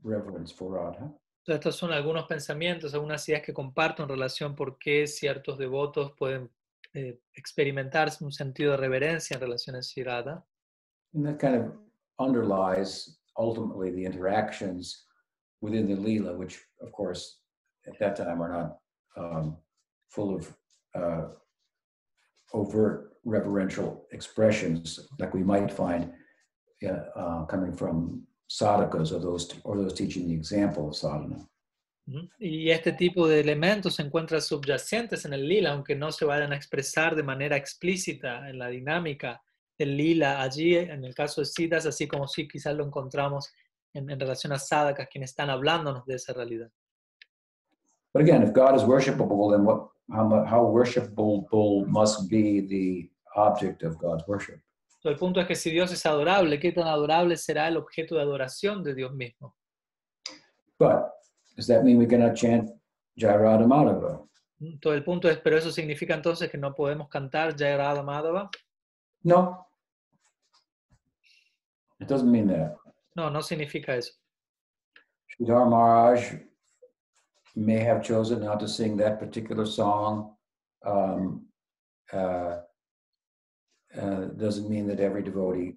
reverence 0.03 0.51
for 0.51 0.73
Radha. 0.73 1.11
Estos 1.47 1.77
son 1.77 1.93
algunos 1.93 2.27
pensamientos, 2.27 2.93
algunas 2.93 3.27
ideas 3.29 3.41
que 3.41 3.53
comparto 3.53 4.03
en 4.03 4.09
relación 4.09 4.53
por 4.53 4.77
qué 4.77 5.07
ciertos 5.07 5.57
devotos 5.57 6.11
pueden 6.17 6.49
eh, 6.93 7.21
experimentar 7.33 8.09
un 8.19 8.33
sentido 8.33 8.71
de 8.71 8.77
reverencia 8.77 9.35
en 9.35 9.41
relación 9.41 9.75
a 9.77 9.81
Sri 9.81 10.03
Radha. 10.03 10.43
And 11.13 11.25
that 11.25 11.39
kind 11.39 11.55
of 11.55 11.71
underlies 12.19 13.17
ultimately 13.37 13.91
the 13.91 14.03
interactions 14.03 15.05
within 15.61 15.87
the 15.87 15.95
Leela, 15.95 16.35
which, 16.35 16.59
of 16.81 16.91
course, 16.91 17.39
at 17.87 17.97
that 17.99 18.17
time 18.17 18.41
are 18.41 18.51
not 18.51 18.77
um, 19.15 19.57
full 20.09 20.35
of 20.35 20.53
uh, 20.95 21.29
overt 22.53 23.16
reverential 23.27 24.07
expressions 24.11 25.07
like 25.19 25.33
we 25.33 25.43
might 25.43 25.71
find 25.71 26.11
uh, 26.83 27.45
coming 27.45 27.73
from 27.73 28.21
sadhakas 28.49 29.11
or 29.11 29.19
those, 29.19 29.53
or 29.63 29.75
those 29.75 29.93
teaching 29.93 30.27
the 30.27 30.33
example 30.33 30.87
of 30.87 30.95
sadhana. 30.95 31.47
Y 32.39 32.69
este 32.71 32.93
tipo 32.93 33.27
de 33.27 33.41
elementos 33.41 33.95
se 33.95 34.01
encuentran 34.01 34.41
subyacentes 34.41 35.25
en 35.25 35.33
el 35.33 35.45
lila, 35.45 35.73
aunque 35.73 35.93
no 35.93 36.09
se 36.13 36.23
vayan 36.23 36.53
a 36.53 36.55
expresar 36.55 37.17
de 37.17 37.23
manera 37.23 37.57
explícita 37.57 38.49
en 38.49 38.57
la 38.57 38.69
dinámica 38.69 39.41
del 39.77 39.97
lila 39.97 40.41
allí, 40.41 40.75
en 40.77 41.03
el 41.03 41.13
caso 41.13 41.41
de 41.41 41.45
Siddhas, 41.45 41.85
así 41.85 42.07
como 42.07 42.25
si 42.27 42.47
quizás 42.47 42.75
lo 42.77 42.85
encontramos 42.85 43.51
en, 43.93 44.09
en 44.09 44.17
relación 44.17 44.53
a 44.53 44.57
sadhakas, 44.57 45.09
quienes 45.11 45.31
están 45.31 45.49
hablándonos 45.49 46.05
de 46.05 46.15
esa 46.15 46.31
realidad. 46.31 46.71
But 48.13 48.23
again, 48.23 48.41
if 48.41 48.53
God 48.53 48.75
is 48.75 48.83
worshipable, 48.83 49.51
then 49.51 49.65
what, 49.65 49.89
how 50.09 50.65
worshipable 50.65 51.85
must 51.87 52.29
be 52.29 52.61
the 52.61 53.11
object 53.37 53.83
of 53.83 53.97
God's 53.97 54.27
worship? 54.27 54.59
Entonces, 54.97 55.11
el 55.13 55.17
punto 55.17 55.39
es 55.39 55.47
que 55.47 55.55
si 55.55 55.69
Dios 55.71 55.91
es 55.91 56.05
adorable, 56.05 56.59
¿qué 56.59 56.71
tan 56.71 56.87
adorable 56.87 57.37
será 57.37 57.67
el 57.67 57.77
objeto 57.77 58.15
de 58.15 58.21
adoración 58.21 58.83
de 58.83 58.93
Dios 58.93 59.13
mismo? 59.13 59.55
But 60.79 61.11
does 61.55 61.67
that 61.67 61.83
mean 61.83 61.97
we 61.97 62.07
cannot 62.07 62.35
chant 62.35 62.69
Jai 63.17 63.37
Radha 63.37 63.65
Madhava? 63.65 64.27
Todo 64.81 64.93
el 64.93 65.03
punto 65.03 65.29
es, 65.29 65.37
pero 65.37 65.57
eso 65.57 65.71
significa 65.71 66.15
entonces 66.15 66.49
que 66.49 66.57
no 66.57 66.73
podemos 66.73 67.07
cantar 67.09 67.55
Jai 67.55 67.77
Radha 67.77 68.03
Madhava. 68.03 68.49
No. 69.23 69.65
It 71.99 72.07
doesn't 72.07 72.31
mean 72.31 72.47
that. 72.47 72.75
No, 73.15 73.29
no 73.29 73.41
significa 73.41 73.95
eso. 73.95 74.13
Sridhar 75.37 75.67
Maharaj 75.67 76.39
may 77.55 77.79
have 77.79 78.01
chosen 78.01 78.41
not 78.41 78.59
to 78.59 78.67
sing 78.67 78.97
that 78.97 79.19
particular 79.19 79.65
song. 79.65 80.35
Um, 80.85 81.47
uh, 82.13 82.57
uh, 83.95 84.25
doesn't 84.35 84.69
mean 84.69 84.87
that 84.87 84.99
every 84.99 85.23
devotee 85.23 85.75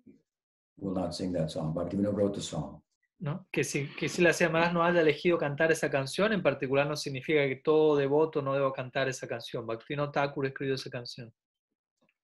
will 0.78 0.94
not 0.94 1.14
sing 1.14 1.32
that 1.32 1.50
song. 1.50 1.74
Bhaktivinoda 1.74 2.14
wrote 2.14 2.34
the 2.34 2.40
song. 2.40 2.80
¿no? 3.20 3.46
Que 3.52 3.64
si, 3.64 3.86
que 3.86 4.08
si 4.08 4.22
la 4.22 4.32
Maharaj 4.50 4.72
no 4.72 4.82
haya 4.82 5.00
elegido 5.00 5.38
cantar 5.38 5.70
esa 5.70 5.90
canción, 5.90 6.32
en 6.32 6.42
particular 6.42 6.86
no 6.86 6.96
significa 6.96 7.46
que 7.46 7.56
todo 7.56 7.96
devoto 7.96 8.40
no 8.40 8.54
deba 8.54 8.72
cantar 8.72 9.08
esa 9.08 9.28
canción. 9.28 9.66
Bhaktivinoda 9.66 10.10
Thakur 10.10 10.46
escribió 10.46 10.74
esa 10.74 10.90
canción. 10.90 11.32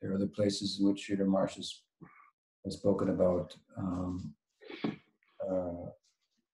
There 0.00 0.10
are 0.10 0.16
other 0.16 0.28
places 0.28 0.78
in 0.80 0.88
which 0.88 1.06
Sridhar 1.06 1.26
Maharaj 1.26 1.56
has, 1.56 1.82
has 2.64 2.74
spoken 2.74 3.10
about 3.10 3.54
um, 3.76 4.34
uh, 4.84 5.90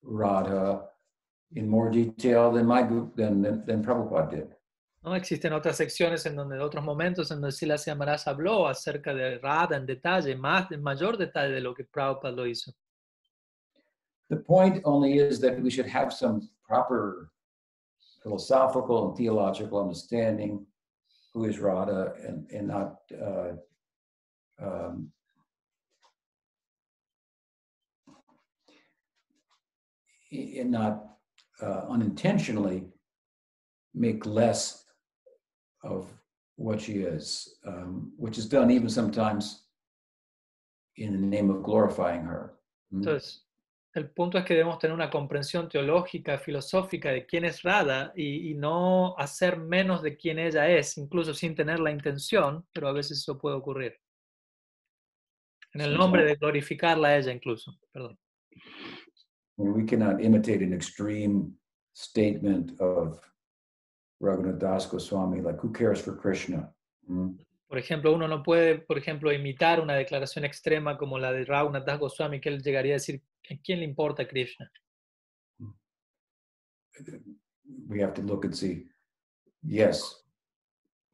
Radha 0.02 0.88
in 1.54 1.68
more 1.68 1.90
detail 1.90 2.52
than 2.52 2.66
my 2.66 2.82
group 2.82 3.14
than, 3.16 3.42
than, 3.42 3.64
than 3.64 3.84
Prabhupada 3.84 4.30
did. 4.30 4.54
¿No? 5.02 5.14
Existen 5.14 5.52
otras 5.52 5.76
secciones 5.76 6.24
en 6.26 6.36
donde, 6.36 6.58
otros 6.58 6.84
momentos 6.84 7.30
en 7.30 7.40
donde 7.40 7.52
Sila 7.52 7.76
Maharaj 7.96 8.22
habló 8.26 8.66
acerca 8.68 9.12
de 9.14 9.38
Radha 9.38 9.76
en 9.76 9.86
detalle, 9.86 10.36
más, 10.36 10.70
en 10.70 10.82
mayor 10.82 11.16
detalle 11.16 11.54
de 11.54 11.60
lo 11.60 11.74
que 11.74 11.84
Prabhupada 11.84 12.34
lo 12.34 12.46
hizo. 12.46 12.72
The 14.28 14.36
point 14.36 14.80
only 14.84 15.18
is 15.18 15.40
that 15.40 15.60
we 15.60 15.70
should 15.70 15.88
have 15.88 16.10
some 16.10 16.48
proper 16.66 17.30
philosophical 18.22 19.08
and 19.08 19.16
theological 19.16 19.78
understanding 19.78 20.64
who 21.34 21.44
is 21.44 21.58
Radha 21.58 22.14
and, 22.26 22.50
and 22.50 22.68
not 22.68 23.00
uh, 23.12 23.52
um, 24.58 25.12
and 30.30 30.70
not 30.70 31.04
uh, 31.60 31.82
unintentionally 31.90 32.84
make 33.94 34.24
less 34.24 34.81
of 35.82 36.06
what 36.56 36.80
she 36.80 37.02
is, 37.02 37.58
um, 37.66 38.12
which 38.16 38.38
is 38.38 38.48
done 38.48 38.70
even 38.70 38.88
sometimes 38.88 39.66
in 40.96 41.12
the 41.12 41.26
name 41.26 41.50
of 41.50 41.62
glorifying 41.62 42.22
her. 42.22 42.58
Entonces, 42.92 43.46
el 43.94 44.10
punto 44.10 44.38
es 44.38 44.44
que 44.44 44.54
debemos 44.54 44.78
tener 44.78 44.94
una 44.94 45.10
comprensión 45.10 45.68
teológica, 45.68 46.38
filosófica 46.38 47.10
de 47.10 47.26
quién 47.26 47.44
es 47.44 47.62
Radha 47.62 48.12
y, 48.14 48.50
y 48.50 48.54
no 48.54 49.14
hacer 49.18 49.58
menos 49.58 50.02
de 50.02 50.16
quién 50.16 50.38
ella 50.38 50.68
es, 50.68 50.96
incluso 50.98 51.34
sin 51.34 51.54
tener 51.54 51.80
la 51.80 51.90
intención, 51.90 52.66
pero 52.72 52.88
a 52.88 52.92
veces 52.92 53.18
eso 53.18 53.38
puede 53.38 53.56
ocurrir. 53.56 53.96
En 55.74 55.80
el 55.80 55.96
nombre 55.96 56.24
de 56.24 56.36
glorificarla 56.36 57.08
a 57.08 57.16
ella 57.16 57.32
incluso. 57.32 57.78
Perdón. 57.92 58.18
We 59.56 59.84
cannot 59.84 60.22
imitate 60.22 60.62
an 60.62 60.72
extreme 60.72 61.54
statement 61.94 62.78
of 62.80 63.20
Raghunath 64.22 64.58
Das 64.58 64.86
Goswami, 64.86 65.40
like, 65.40 65.58
who 65.60 65.72
cares 65.72 66.00
for 66.00 66.16
Krishna? 66.16 66.72
Mm. 67.08 67.38
Por 67.68 67.78
ejemplo, 67.78 68.12
uno 68.12 68.28
no 68.28 68.42
puede, 68.42 68.78
por 68.78 68.98
ejemplo, 68.98 69.32
imitar 69.32 69.80
una 69.80 69.94
declaración 69.94 70.44
extrema 70.44 70.96
como 70.96 71.18
la 71.18 71.32
de 71.32 71.44
Raghunath 71.44 71.86
Das 71.86 71.98
Goswami, 71.98 72.40
que 72.40 72.50
él 72.50 72.62
llegaría 72.62 72.92
a 72.92 73.00
decir, 73.00 73.22
¿a 73.50 73.54
quién 73.62 73.80
le 73.80 73.84
importa 73.84 74.28
Krishna? 74.28 74.70
We 77.88 78.02
have 78.02 78.12
to 78.14 78.22
look 78.22 78.44
and 78.44 78.54
see, 78.54 78.86
yes, 79.62 80.22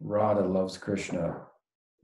Radha 0.01 0.44
loves 0.44 0.76
Krishna 0.76 1.48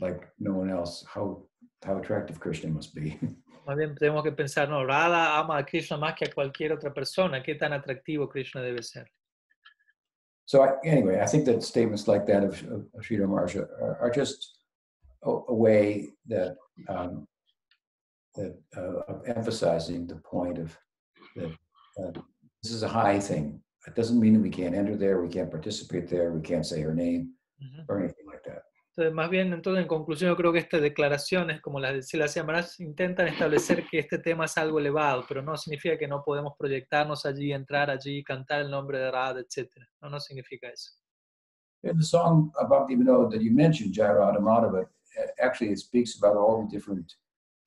like 0.01 0.27
no 0.39 0.53
one 0.55 0.71
else. 0.71 1.05
How 1.07 1.47
how 1.85 1.99
attractive 1.99 2.41
Krishna 2.41 2.71
must 2.71 2.95
be. 2.95 3.19
Más 3.67 3.77
bien 3.77 3.95
tenemos 3.95 4.23
que 4.23 4.33
pensar, 4.33 4.69
no, 4.69 4.85
Radha 4.85 5.39
ama 5.39 5.57
a 5.59 5.65
Krishna 5.65 5.97
más 5.97 6.15
que 6.15 6.27
a 6.27 6.33
cualquier 6.33 6.73
otra 6.73 6.93
persona. 6.93 7.43
¿Qué 7.43 7.55
tan 7.55 7.73
atractivo 7.73 8.29
Krishna 8.29 8.61
debe 8.61 8.83
ser? 8.83 9.11
So 10.47 10.63
I, 10.63 10.75
anyway, 10.85 11.21
I 11.21 11.27
think 11.27 11.45
that 11.47 11.63
statements 11.63 12.07
like 12.07 12.27
that 12.27 12.45
of, 12.45 12.63
of, 12.65 12.87
of 12.95 13.01
Sridhar 13.03 13.29
Maharaj 13.29 13.57
are, 13.57 13.99
are 14.01 14.11
just 14.11 14.59
a, 15.25 15.31
a 15.31 15.55
way 15.55 16.11
that 16.27 16.57
um, 16.89 17.27
that 18.35 18.59
uh, 18.77 19.01
of 19.09 19.23
emphasizing 19.27 20.07
the 20.07 20.17
point 20.17 20.59
of 20.59 20.77
that 21.37 21.53
uh, 22.03 22.11
this 22.63 22.73
is 22.73 22.83
a 22.83 22.89
high 22.89 23.21
thing. 23.21 23.61
It 23.87 23.95
doesn't 23.95 24.19
mean 24.19 24.35
that 24.35 24.41
we 24.41 24.51
can't 24.51 24.75
enter 24.75 24.97
there, 24.97 25.21
we 25.21 25.29
can't 25.29 25.51
participate 25.51 26.09
there, 26.09 26.33
we 26.33 26.41
can't 26.41 26.67
say 26.67 26.81
her 26.81 26.95
name 26.95 27.33
Ujú. 27.63 27.85
or 27.89 28.01
anything. 28.01 28.24
Entonces, 28.97 29.13
más 29.13 29.29
bien, 29.29 29.53
entonces, 29.53 29.83
en 29.83 29.89
conclusión, 29.89 30.31
yo 30.31 30.37
creo 30.37 30.53
que 30.53 30.61
estas 30.61 30.81
declaraciones, 30.81 31.61
como 31.61 31.81
las 31.81 31.95
de 31.95 32.03
Silas 32.03 32.37
Maharaj, 32.37 32.79
intentan 32.79 33.27
establecer 33.27 33.85
que 33.91 33.99
este 33.99 34.19
tema 34.19 34.45
es 34.45 34.57
algo 34.57 34.79
elevado, 34.79 35.25
pero 35.29 35.43
no 35.43 35.57
significa 35.57 35.99
que 35.99 36.07
no 36.07 36.23
podemos 36.23 36.55
proyectarnos 36.57 37.27
allí, 37.27 37.53
entrar 37.53 37.91
allí, 37.91 38.23
cantar 38.23 38.61
el 38.61 38.71
nombre 38.71 39.01
de 39.01 39.11
Radha, 39.11 39.41
etc. 39.41 39.69
No, 40.01 40.11
no 40.11 40.21
significa 40.21 40.69
eso. 40.69 40.93
In 41.83 41.99
the 41.99 42.05
song 42.05 42.53
about 42.61 42.89
Vinod 42.89 43.33
that 43.33 43.43
you 43.43 43.51
mentioned, 43.51 43.93
Jairada 43.93 44.39
Madhava, 44.39 44.85
uh, 44.85 44.87
actually 45.43 45.73
it 45.73 45.79
speaks 45.79 46.17
about 46.17 46.37
all 46.37 46.63
the 46.63 46.69
different 46.71 47.17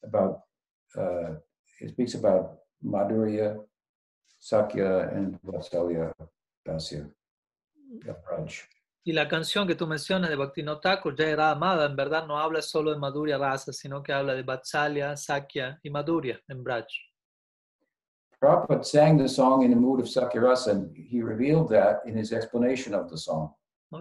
about 0.04 0.44
uh, 0.98 1.36
it 1.82 1.90
speaks 1.90 2.16
about 2.16 2.58
Madhurya, 2.82 3.60
Sakya, 4.40 5.10
and 5.10 5.38
Vatsalya 5.44 6.14
Dasya 6.66 7.12
Raj. 8.32 8.77
Y 9.08 9.14
la 9.14 9.26
canción 9.26 9.66
que 9.66 9.76
tú 9.76 9.88
mencionas 9.88 10.30
de 10.30 10.36
Thakur, 10.82 11.16
Jai 11.16 11.34
Radha 11.34 11.56
Madhava, 11.56 11.86
en 11.86 11.96
verdad 11.96 12.28
no 12.28 12.38
habla 12.38 12.62
solo 12.62 12.92
de 12.92 12.98
Madhurya 12.98 13.38
Rasa, 13.38 13.72
sino 13.72 14.04
que 14.04 14.12
habla 14.12 14.36
de 14.36 14.44
Vatsalya, 14.44 15.16
Sakya 15.16 15.80
y 15.82 15.90
Madhurya 15.90 16.38
en 16.50 16.62
Braj. 16.62 16.88
Prabhupada 18.42 18.84
sang 18.84 19.18
the 19.18 19.30
song 19.30 19.64
in 19.64 19.72
a 19.72 19.78
mood 19.78 20.02
of 20.02 20.08
Sakyarasa, 20.08 20.72
and 20.72 20.94
he 20.94 21.22
revealed 21.22 21.70
that 21.70 22.02
in 22.06 22.18
his 22.18 22.34
explanation 22.34 22.94
of 22.94 23.10
the 23.10 23.16
song. 23.16 23.56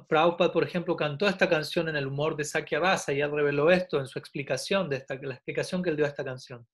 Prabhupada, 0.09 0.53
por 0.53 0.65
ejemplo, 0.65 0.97
cantó 0.97 1.29
esta 1.29 1.49
canción 1.49 1.89
en 1.89 1.95
el 1.95 2.09
humor 2.09 2.35
de 2.35 2.43
Sakya 2.43 2.81
Rasa 2.81 3.13
y 3.13 3.21
él 3.21 3.31
reveló 3.31 3.71
esto 3.71 4.01
en 4.01 4.09
su 4.09 4.19
explicación 4.19 4.89
de 4.89 4.97
esta, 4.97 5.15
la 5.23 5.35
explicación 5.35 5.85
que 5.85 5.91
él 5.91 5.97
dio 5.97 6.05
a 6.05 6.09
esta 6.09 6.25
canción. 6.25 6.67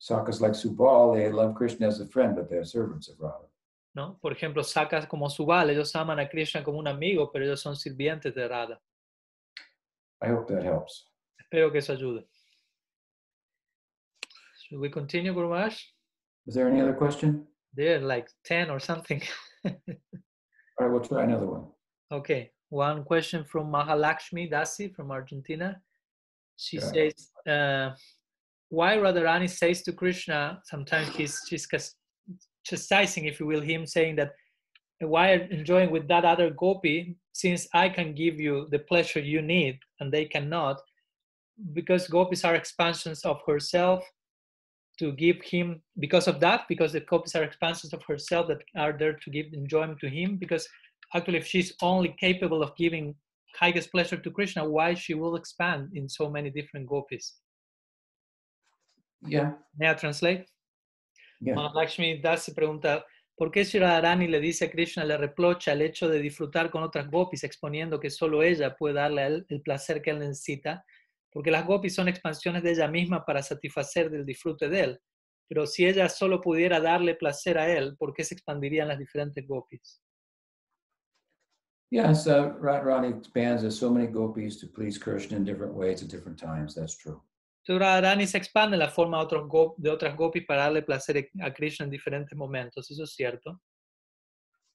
Sakas 0.00 0.40
like 0.40 0.54
Subal, 0.54 1.16
they 1.16 1.30
love 1.30 1.54
Krishna 1.54 1.86
as 1.86 2.00
a 2.00 2.06
friend, 2.06 2.34
but 2.34 2.48
they're 2.48 2.64
servants 2.64 3.10
of 3.10 3.20
Radha. 3.20 3.51
¿No? 3.94 4.18
Por 4.20 4.32
ejemplo, 4.32 4.62
Sakas 4.62 5.06
como 5.06 5.28
Subal, 5.28 5.70
ellos 5.70 5.94
aman 5.96 6.18
a 6.20 6.28
Krishna 6.28 6.62
como 6.64 6.78
un 6.78 6.88
amigo, 6.88 7.30
pero 7.30 7.44
ellos 7.44 7.60
son 7.60 7.76
sirvientes 7.76 8.34
de 8.34 8.48
Radha. 8.48 8.80
I 10.22 10.30
hope 10.30 10.52
that 10.54 10.64
helps. 10.64 11.10
Espero 11.38 11.70
que 11.70 11.78
eso 11.78 11.92
ayude. 11.92 12.26
Should 14.64 14.80
we 14.80 14.90
continue, 14.90 15.32
Guru 15.32 15.48
Maharaj? 15.48 15.76
Is 16.46 16.54
there 16.54 16.68
any 16.68 16.80
other 16.80 16.94
question? 16.94 17.46
There, 17.74 17.96
are 17.96 18.00
like 18.00 18.28
10 18.44 18.70
or 18.70 18.80
something. 18.80 19.22
All 19.64 19.72
right, 20.80 20.90
we'll 20.90 21.00
try 21.00 21.24
another 21.24 21.46
one. 21.46 21.66
Okay, 22.10 22.52
one 22.68 23.04
question 23.04 23.44
from 23.44 23.70
Mahalakshmi 23.70 24.50
Dasi 24.50 24.94
from 24.94 25.10
Argentina. 25.10 25.80
She 26.56 26.78
Yeah. 26.78 26.92
says, 26.92 27.30
uh, 27.46 27.94
why 28.68 28.96
Radharani 28.96 29.48
says 29.48 29.82
to 29.82 29.92
Krishna, 29.92 30.60
sometimes 30.64 31.14
he's 31.16 31.38
she's 31.48 31.66
chastising, 32.64 33.26
if 33.26 33.40
you 33.40 33.46
will, 33.46 33.60
him 33.60 33.86
saying 33.86 34.16
that, 34.16 34.34
why 35.00 35.32
are 35.32 35.42
enjoying 35.50 35.90
with 35.90 36.06
that 36.08 36.24
other 36.24 36.50
gopi, 36.50 37.16
since 37.32 37.66
I 37.74 37.88
can 37.88 38.14
give 38.14 38.38
you 38.38 38.68
the 38.70 38.78
pleasure 38.78 39.20
you 39.20 39.42
need 39.42 39.78
and 39.98 40.12
they 40.12 40.26
cannot, 40.26 40.80
because 41.72 42.06
gopis 42.08 42.44
are 42.44 42.54
expansions 42.54 43.24
of 43.24 43.40
herself 43.46 44.04
to 44.98 45.12
give 45.12 45.40
him, 45.42 45.82
because 45.98 46.28
of 46.28 46.38
that, 46.40 46.62
because 46.68 46.92
the 46.92 47.00
gopis 47.00 47.34
are 47.34 47.42
expansions 47.42 47.92
of 47.92 48.02
herself 48.04 48.46
that 48.48 48.62
are 48.76 48.92
there 48.92 49.14
to 49.14 49.30
give 49.30 49.46
enjoyment 49.52 49.98
to 50.00 50.08
him, 50.08 50.36
because 50.36 50.68
actually 51.14 51.38
if 51.38 51.46
she's 51.46 51.74
only 51.82 52.14
capable 52.20 52.62
of 52.62 52.76
giving 52.76 53.14
highest 53.58 53.90
pleasure 53.92 54.16
to 54.16 54.30
krishna 54.30 54.64
why 54.64 54.94
she 54.94 55.14
will 55.14 55.36
expand 55.36 55.90
in 55.94 56.08
so 56.08 56.30
many 56.30 56.50
different 56.50 56.86
gopis? 56.86 57.34
Yeah, 59.26 59.52
may 59.78 59.90
i 59.90 59.94
translate 59.94 60.46
yeah. 61.42 61.54
Mahalakshmi 61.54 62.20
Das 62.22 62.44
se 62.44 62.52
pregunta 62.52 63.04
¿Por 63.42 63.50
qué 63.50 63.64
Sri 63.64 63.80
Radharani 63.80 64.28
le 64.28 64.40
dice 64.40 64.66
a 64.66 64.70
Krishna, 64.70 65.04
le 65.04 65.16
reprocha 65.16 65.72
el 65.72 65.82
hecho 65.82 66.08
de 66.08 66.20
disfrutar 66.20 66.70
con 66.70 66.82
otras 66.82 67.10
gopis, 67.10 67.44
exponiendo 67.44 67.98
que 67.98 68.10
solo 68.10 68.42
ella 68.42 68.76
puede 68.76 68.94
darle 68.94 69.44
el 69.48 69.62
placer 69.62 70.02
que 70.02 70.10
él 70.10 70.18
necesita? 70.18 70.84
Porque 71.32 71.50
las 71.50 71.66
gopis 71.66 71.94
son 71.94 72.08
expansiones 72.08 72.62
de 72.62 72.72
ella 72.72 72.88
misma 72.88 73.24
para 73.24 73.42
satisfacer 73.42 74.10
del 74.10 74.26
disfrute 74.26 74.68
de 74.68 74.80
él. 74.80 75.00
Pero 75.48 75.66
si 75.66 75.86
ella 75.86 76.08
solo 76.08 76.40
pudiera 76.40 76.78
darle 76.78 77.14
placer 77.14 77.58
a 77.58 77.68
él, 77.68 77.96
¿por 77.96 78.12
qué 78.12 78.22
se 78.22 78.34
expandirían 78.34 78.88
las 78.88 78.98
diferentes 78.98 79.46
gopis? 79.46 80.00
Yes, 81.90 82.26
uh, 82.26 82.54
Radharani 82.60 83.18
expands 83.18 83.64
as 83.64 83.76
so 83.76 83.90
many 83.90 84.06
gopis 84.06 84.56
to 84.60 84.66
please 84.66 84.98
Krishna 84.98 85.36
in 85.36 85.44
different 85.44 85.74
ways 85.74 86.02
at 86.02 86.08
different 86.08 86.38
times. 86.38 86.74
That's 86.74 86.96
true. 86.96 87.20
Radharani 87.66 88.26
se 88.26 88.38
expande 88.38 88.74
en 88.76 88.80
la 88.80 88.88
forma 88.90 89.18
de, 89.18 89.24
otros 89.24 89.48
go- 89.48 89.74
de 89.78 89.90
otras 89.90 90.16
gopis 90.16 90.44
para 90.46 90.62
darle 90.62 90.82
placer 90.82 91.28
a 91.40 91.52
Krishna 91.52 91.84
en 91.84 91.90
diferentes 91.90 92.36
momentos, 92.36 92.90
eso 92.90 93.04
es 93.04 93.14
cierto. 93.14 93.60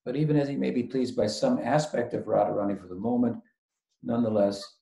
But 0.05 0.15
even 0.15 0.38
as 0.38 0.47
he 0.47 0.55
may 0.55 0.72
be 0.72 0.84
pleased 0.84 1.15
by 1.18 1.27
some 1.27 1.61
aspect 1.61 2.14
of 2.14 2.26
Radharani 2.26 2.77
for 2.80 2.88
the 2.88 2.95
moment, 2.95 3.43
nonetheless, 4.01 4.80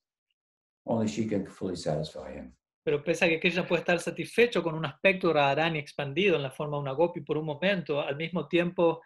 only 0.85 1.07
she 1.07 1.27
can 1.27 1.47
fully 1.47 1.75
satisfy 1.75 2.31
him. 2.33 2.55
Pero 2.83 3.03
pese 3.03 3.25
a 3.25 3.27
que 3.27 3.39
Krishna 3.39 3.65
puede 3.67 3.79
estar 3.81 3.99
satisfecho 3.99 4.61
con 4.61 4.75
un 4.75 4.85
aspecto 4.85 5.29
de 5.29 5.33
Radharani 5.33 5.79
expandido 5.79 6.35
en 6.35 6.43
la 6.43 6.51
forma 6.51 6.77
de 6.77 6.81
una 6.81 6.91
gopi 6.91 7.21
por 7.21 7.37
un 7.39 7.45
momento, 7.45 7.99
al 8.01 8.15
mismo 8.15 8.47
tiempo 8.47 9.01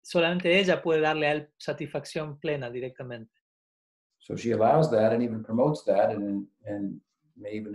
solamente 0.00 0.56
ella 0.56 0.80
puede 0.80 1.00
darle 1.00 1.26
a 1.26 1.32
él 1.32 1.50
satisfacción 1.58 2.38
plena 2.38 2.70
directamente. 2.70 3.32
So 4.18 4.36
she 4.36 4.52
allows 4.52 4.88
that 4.92 5.12
and 5.12 5.22
even 5.24 5.42
promotes 5.42 5.84
that 5.86 6.10
and, 6.10 6.46
and 6.64 7.00
may 7.34 7.54
even 7.56 7.74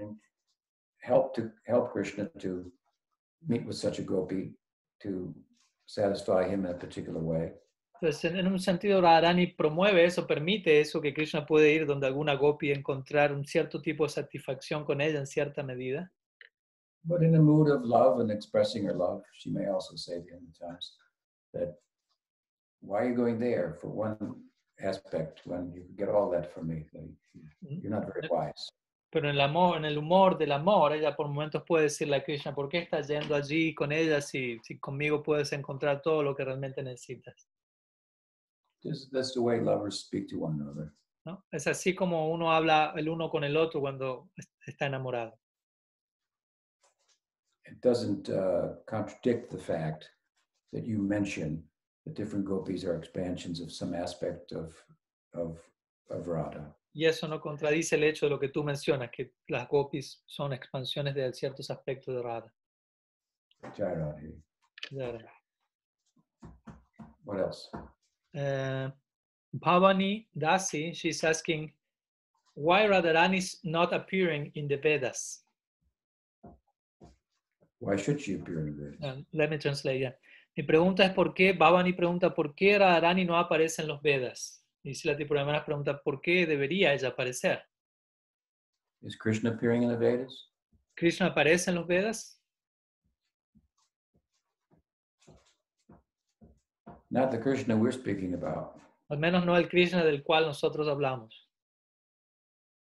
help 1.01 1.33
to 1.35 1.51
help 1.65 1.91
Krishna 1.91 2.29
to 2.39 2.71
meet 3.47 3.65
with 3.65 3.77
such 3.77 3.99
a 3.99 4.03
gopi 4.03 4.53
to 5.01 5.33
satisfy 5.85 6.47
him 6.47 6.65
in 6.65 6.71
a 6.71 6.77
particular 6.77 7.19
way. 7.19 7.53
Entonces, 8.01 8.31
en, 8.33 8.47
un 8.47 8.59
sentido, 8.59 9.01
Radharani 9.01 9.47
promueve 9.47 10.05
eso, 10.05 10.25
permite 10.25 10.79
eso, 10.79 11.01
que 11.01 11.13
Krishna 11.13 11.45
puede 11.45 11.73
ir 11.73 11.85
donde 11.85 12.07
alguna 12.07 12.35
gopi 12.35 12.69
y 12.69 12.71
encontrar 12.71 13.33
un 13.33 13.45
cierto 13.45 13.81
tipo 13.81 14.05
de 14.05 14.09
satisfacción 14.09 14.85
con 14.85 15.01
ella 15.01 15.19
en 15.19 15.27
cierta 15.27 15.63
medida. 15.63 16.09
But 17.03 17.23
in 17.23 17.35
a 17.35 17.41
mood 17.41 17.69
of 17.69 17.83
love 17.83 18.21
and 18.21 18.31
expressing 18.31 18.85
her 18.85 18.93
love, 18.93 19.23
she 19.33 19.49
may 19.49 19.67
also 19.67 19.95
say 19.95 20.21
to 20.21 20.29
him 20.29 20.47
at 20.49 20.67
times 20.67 20.95
that, 21.53 21.77
why 22.81 23.01
are 23.01 23.09
you 23.09 23.15
going 23.15 23.39
there 23.39 23.77
for 23.81 23.89
one 23.89 24.35
aspect 24.81 25.41
when 25.45 25.71
you 25.73 25.83
get 25.97 26.07
all 26.07 26.29
that 26.31 26.53
from 26.53 26.67
me? 26.67 26.85
Like, 26.93 27.03
mm-hmm. 27.03 27.79
You're 27.81 27.91
not 27.91 28.05
very 28.05 28.27
wise. 28.29 28.69
Pero 29.11 29.27
en 29.27 29.35
el 29.35 29.41
amor, 29.41 29.77
en 29.77 29.85
el 29.85 29.97
humor 29.97 30.37
del 30.37 30.51
amor, 30.51 30.93
ella 30.93 31.15
por 31.15 31.27
momentos 31.27 31.63
puede 31.65 31.85
decirle 31.85 32.17
a 32.17 32.23
Krishna, 32.23 32.53
¿por 32.53 32.69
qué 32.69 32.79
estás 32.79 33.07
yendo 33.07 33.33
allí 33.35 33.73
con 33.73 33.91
ella 33.91 34.21
si, 34.21 34.59
si 34.59 34.77
conmigo 34.79 35.23
puedes 35.23 35.51
encontrar 35.51 36.01
todo 36.01 36.21
lo 36.21 36.35
que 36.35 36.45
realmente 36.45 36.83
necesitas? 36.83 37.47
Just, 38.83 39.11
that's 39.11 39.33
the 39.33 39.41
way 39.41 39.59
lovers 39.59 39.99
speak 39.99 40.27
to 40.29 40.37
one 40.39 40.61
another. 40.61 40.93
¿no? 41.25 41.43
Es 41.51 41.65
así 41.67 41.95
como 41.95 42.29
uno 42.31 42.51
habla 42.51 42.93
el 42.95 43.09
uno 43.09 43.29
con 43.29 43.43
el 43.43 43.57
otro 43.57 43.81
cuando 43.81 44.29
es- 44.37 44.51
está 44.65 44.85
enamorado. 44.85 45.37
It 47.65 47.81
doesn't 47.81 48.29
uh, 48.29 48.75
contradict 48.85 49.49
the 49.51 49.57
fact 49.57 50.09
that 50.71 50.85
you 50.85 50.97
mention 50.99 51.67
that 52.05 52.13
different 52.15 52.45
gopis 52.45 52.83
are 52.85 52.95
expansions 52.95 53.59
of 53.59 53.71
some 53.71 53.93
aspect 53.95 54.51
of, 54.53 54.73
of, 55.33 55.59
of 56.09 56.27
Radha. 56.27 56.75
Y 56.93 57.05
eso 57.05 57.27
no 57.27 57.39
contradice 57.39 57.95
el 57.95 58.03
hecho 58.03 58.25
de 58.25 58.31
lo 58.31 58.39
que 58.39 58.49
tú 58.49 58.63
mencionas, 58.63 59.09
que 59.11 59.33
las 59.47 59.67
gopis 59.67 60.23
son 60.25 60.53
expansiones 60.53 61.13
de 61.15 61.31
ciertos 61.33 61.69
aspectos 61.69 62.15
de 62.15 62.21
Radha. 62.21 62.53
Radha. 64.91 65.33
What 67.23 67.39
else? 67.39 67.69
Uh, 68.33 68.89
Bhavani 69.53 70.27
Dasi, 70.35 70.93
she's 70.93 71.23
asking, 71.23 71.71
why 72.55 72.87
Radharani 72.87 73.37
is 73.37 73.59
not 73.63 73.93
appearing 73.93 74.51
in 74.55 74.67
the 74.67 74.77
Vedas? 74.77 75.43
Why 77.79 77.95
should 77.97 78.19
she 78.19 78.33
appear 78.33 78.59
in 78.59 78.65
the 78.65 78.71
Vedas? 78.71 79.03
Uh, 79.03 79.21
let 79.33 79.49
me 79.49 79.57
translate. 79.57 80.01
yeah. 80.01 80.11
Mi 80.57 80.63
pregunta 80.63 81.05
es 81.05 81.13
por 81.13 81.33
qué, 81.33 81.53
Bhavani 81.53 81.93
pregunta, 81.93 82.33
¿por 82.33 82.53
qué 82.53 82.77
Radharani 82.77 83.25
no 83.25 83.37
aparece 83.37 83.81
en 83.81 83.87
los 83.87 84.01
Vedas? 84.01 84.58
Y 84.83 84.95
Silati 84.95 85.25
Puramanas 85.25 85.63
pregunta, 85.63 86.01
¿por 86.01 86.21
qué 86.21 86.45
debería 86.45 86.93
ella 86.93 87.09
aparecer? 87.09 87.61
Is 89.01 89.15
Krishna 89.17 89.51
appearing 89.51 89.83
in 89.83 89.89
the 89.89 89.97
Vedas? 89.97 90.49
¿Krishna 90.95 91.27
aparece 91.27 91.69
en 91.69 91.75
los 91.75 91.87
Vedas? 91.87 92.41
Not 97.11 97.31
the 97.31 97.39
Krishna 97.39 97.75
we're 97.75 97.91
speaking 97.91 98.33
about. 98.33 98.79
Al 99.09 99.17
menos 99.17 99.45
no 99.45 99.57
el 99.57 99.67
Krishna 99.67 100.03
del 100.03 100.23
cual 100.23 100.45
nosotros 100.45 100.87
hablamos. 100.87 101.47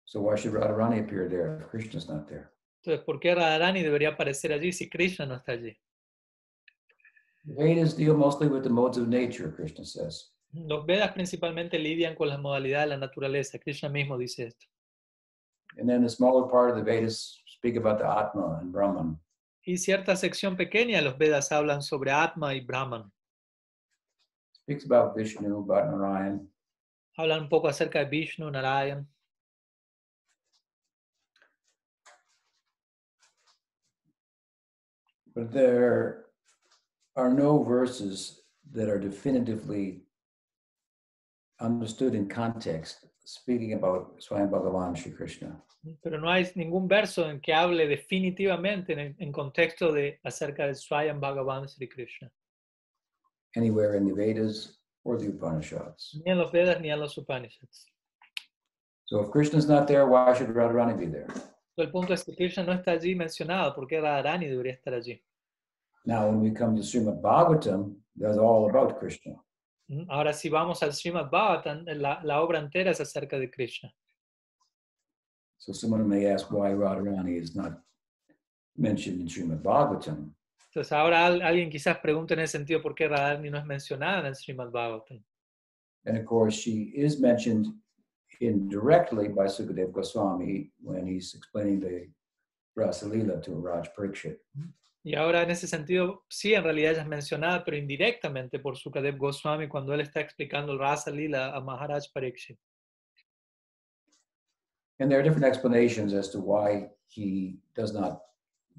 So 0.05 0.21
why 0.21 0.35
should 0.35 0.53
Radharani 0.53 1.01
appear 1.01 1.27
there 1.27 1.59
if 1.59 1.69
Krishna's 1.69 2.07
not 2.07 2.27
there? 2.27 2.51
Entonces, 2.81 3.03
¿por 3.03 3.19
qué 3.19 3.35
Radharani 3.35 3.81
debería 3.81 4.09
aparecer 4.09 4.53
allí 4.53 4.71
si 4.71 4.89
Krishna 4.89 5.25
no 5.25 5.35
está 5.35 5.53
allí? 5.53 5.75
The 7.45 7.53
Vedas 7.53 7.95
deal 7.97 8.15
mostly 8.15 8.47
with 8.47 8.63
the 8.63 8.69
modes 8.69 8.97
of 8.97 9.07
nature, 9.07 9.51
Krishna 9.51 9.83
says. 9.83 10.34
Los 10.55 10.85
Vedas 10.85 11.11
principalmente 11.11 11.77
lidian 11.77 12.15
con 12.15 12.29
las 12.29 12.39
modalidades 12.39 12.89
de 12.89 12.95
la 12.95 13.05
naturaleza. 13.05 13.59
Krishna 13.59 13.89
mismo 13.89 14.17
dice 14.17 14.47
esto. 14.47 14.65
And 15.77 15.89
then 15.89 16.05
a 16.05 16.09
smaller 16.09 16.49
part 16.49 16.71
of 16.71 16.77
the 16.77 16.83
Vedas 16.83 17.41
speak 17.45 17.75
about 17.75 17.99
the 17.99 18.05
Atma 18.05 18.59
and 18.61 18.71
Brahman. 18.71 19.19
Y 19.65 19.77
cierta 19.77 20.15
sección 20.15 20.55
pequeña 20.55 20.99
de 20.99 21.03
los 21.03 21.17
Vedas 21.17 21.51
hablan 21.51 21.81
sobre 21.81 22.11
Atma 22.11 22.53
y 22.53 22.61
Brahman. 22.61 23.11
Speaks 24.61 24.85
about 24.85 25.15
Vishnu, 25.15 25.59
about 25.59 25.91
Narayan. 25.91 26.47
Hablan 27.17 27.41
un 27.43 27.49
poco 27.49 27.67
acerca 27.67 27.99
de 27.99 28.05
Vishnu, 28.05 28.49
Narayan. 28.49 29.07
But 35.33 35.51
there 35.51 36.27
are 37.17 37.33
no 37.33 37.61
verses 37.61 38.41
that 38.71 38.87
are 38.87 38.99
definitively 38.99 40.04
understood 41.59 42.15
in 42.15 42.27
context 42.27 43.05
speaking 43.25 43.73
about 43.73 44.19
Swayam 44.19 44.49
Bhagavan 44.49 44.95
Sri 44.97 45.11
Krishna. 45.11 45.61
Pero 46.01 46.19
no 46.19 46.29
hay 46.29 46.45
ningún 46.55 46.87
verso 46.87 47.29
en 47.29 47.39
que 47.39 47.53
hable 47.53 47.87
definitivamente 47.87 48.93
en, 48.93 49.15
en 49.19 49.31
contexto 49.31 49.91
de 49.91 50.19
acerca 50.23 50.67
de 50.67 50.75
Swayam 50.75 51.19
Bhagavan 51.19 51.67
Sri 51.67 51.87
Krishna. 51.87 52.31
anywhere 53.55 53.95
in 53.95 54.05
the 54.05 54.13
Vedas 54.13 54.77
or 55.03 55.17
the 55.17 55.27
Upanishads. 55.27 56.19
Ni 56.25 56.31
en 56.31 56.37
los 56.37 56.51
Vedas 56.51 56.81
ni 56.81 56.89
en 56.89 56.99
los 56.99 57.17
Upanishads. 57.17 57.85
So 59.05 59.21
if 59.21 59.31
Krishna's 59.31 59.67
not 59.67 59.87
there, 59.87 60.07
why 60.07 60.33
should 60.33 60.49
Radharani 60.49 60.97
be 60.97 61.05
there? 61.05 61.27
El 61.77 61.91
punto 61.91 62.13
es 62.13 62.23
que 62.23 62.35
Krishna 62.35 62.63
no 62.63 62.73
está 62.73 62.91
allí 62.91 63.15
mencionado. 63.15 63.75
¿Por 63.75 63.87
qué 63.87 63.99
Radharani 63.99 64.47
debería 64.47 64.73
estar 64.73 64.93
allí? 64.93 65.21
Now, 66.05 66.27
when 66.27 66.39
we 66.39 66.51
come 66.51 66.75
to 66.75 66.81
Srimad 66.81 67.21
Bhagavatam, 67.21 67.95
that's 68.15 68.37
all 68.37 68.69
about 68.69 68.99
Krishna. 68.99 69.33
Ahora, 70.09 70.33
si 70.33 70.49
vamos 70.49 70.81
al 70.81 70.93
Srimad 70.93 71.29
Bhagavatam, 71.29 71.85
la, 71.85 72.19
la 72.23 72.41
obra 72.41 72.59
entera 72.59 72.91
es 72.91 72.99
acerca 72.99 73.37
de 73.37 73.49
Krishna. 73.51 73.93
So 75.57 75.73
someone 75.73 76.07
may 76.07 76.27
ask 76.27 76.51
why 76.51 76.71
Radharani 76.73 77.37
is 77.39 77.55
not 77.55 77.79
mentioned 78.75 79.21
in 79.21 79.27
Srimad 79.27 79.61
Bhagavatam. 79.61 80.33
Entonces, 80.73 80.91
ahora 80.91 81.25
al- 81.27 81.41
alguien 81.41 81.69
quizás 81.69 81.99
pregunte 81.99 82.33
en 82.33 82.39
ese 82.41 82.57
sentido 82.57 82.81
por 82.81 82.93
qué 82.95 83.07
Radharani 83.07 83.49
no 83.49 83.57
es 83.59 83.65
mencionada 83.65 84.27
en 84.27 84.33
Srimad 84.35 84.71
Bhagavatam. 84.71 85.23
And 86.07 86.17
of 86.17 86.25
course, 86.25 86.55
she 86.55 86.91
is 86.95 87.19
mentioned 87.19 87.67
indirectly 88.41 89.27
by 89.29 89.45
Sukadev 89.45 89.91
Goswami 89.91 90.71
when 90.83 91.07
he's 91.07 91.33
explaining 91.35 91.79
the 91.79 92.09
Rasa 92.75 93.05
Leela 93.05 93.41
to 93.43 93.53
Raj 93.53 93.87
Parikshit. 93.97 94.37
Y 95.05 95.13
ahora 95.13 95.43
en 95.43 95.51
ese 95.51 95.67
sentido, 95.67 96.25
sí, 96.27 96.55
en 96.55 96.63
realidad 96.63 96.93
ella 96.93 97.01
es 97.03 97.07
mencionada, 97.07 97.63
pero 97.63 97.77
indirectamente 97.77 98.57
por 98.57 98.75
Sukadev 98.75 99.17
Goswami 99.17 99.67
cuando 99.67 99.93
él 99.93 100.01
está 100.01 100.19
explicando 100.19 100.73
el 100.73 100.79
Rasa 100.79 101.11
Lila 101.11 101.55
a 101.55 101.61
Maharaj 101.61 102.05
Pariksit. 102.11 102.57
And 104.99 105.11
there 105.11 105.19
are 105.19 105.23
different 105.23 105.45
explanations 105.45 106.15
as 106.15 106.31
to 106.31 106.39
why 106.39 106.89
he 107.07 107.59
does 107.75 107.93
not 107.93 108.23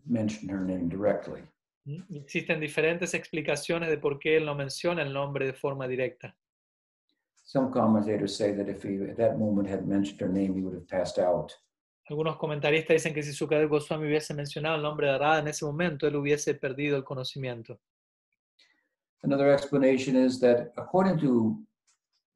mention 0.04 0.48
her 0.48 0.64
name 0.64 0.88
directly. 0.88 1.42
¿Mm? 1.84 2.16
Existen 2.16 2.58
diferentes 2.58 3.14
explicaciones 3.14 3.88
de 3.88 3.98
por 3.98 4.18
qué 4.18 4.36
él 4.36 4.46
no 4.46 4.56
menciona 4.56 5.02
el 5.02 5.12
nombre 5.12 5.46
de 5.46 5.52
forma 5.52 5.86
directa. 5.86 6.34
Some 7.44 7.70
commentators 7.70 8.34
say 8.36 8.52
that 8.52 8.68
if 8.68 8.82
he 8.82 8.96
at 9.08 9.16
that 9.18 9.38
moment 9.38 9.68
had 9.68 9.86
mentioned 9.86 10.20
her 10.20 10.28
name, 10.28 10.56
he 10.56 10.62
would 10.62 10.74
have 10.74 10.88
passed 10.88 11.20
out. 11.20 11.56
Algunos 12.08 12.36
comentaristas 12.36 12.94
dicen 12.94 13.12
que 13.12 13.22
si 13.22 13.32
Sukadev 13.32 13.68
Goswami 13.68 14.06
hubiese 14.06 14.32
mencionado 14.32 14.76
el 14.76 14.82
nombre 14.82 15.08
de 15.08 15.18
Radha 15.18 15.40
en 15.40 15.48
ese 15.48 15.64
momento, 15.64 16.06
él 16.06 16.16
hubiese 16.16 16.54
perdido 16.54 16.96
el 16.96 17.04
conocimiento. 17.04 17.80
Another 19.22 19.52
explanation 19.52 20.14
is 20.14 20.38
that 20.38 20.72
according 20.76 21.18
to 21.18 21.58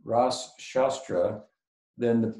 Ras 0.05 0.55
Shastra, 0.59 1.44
then 1.97 2.20
the 2.20 2.32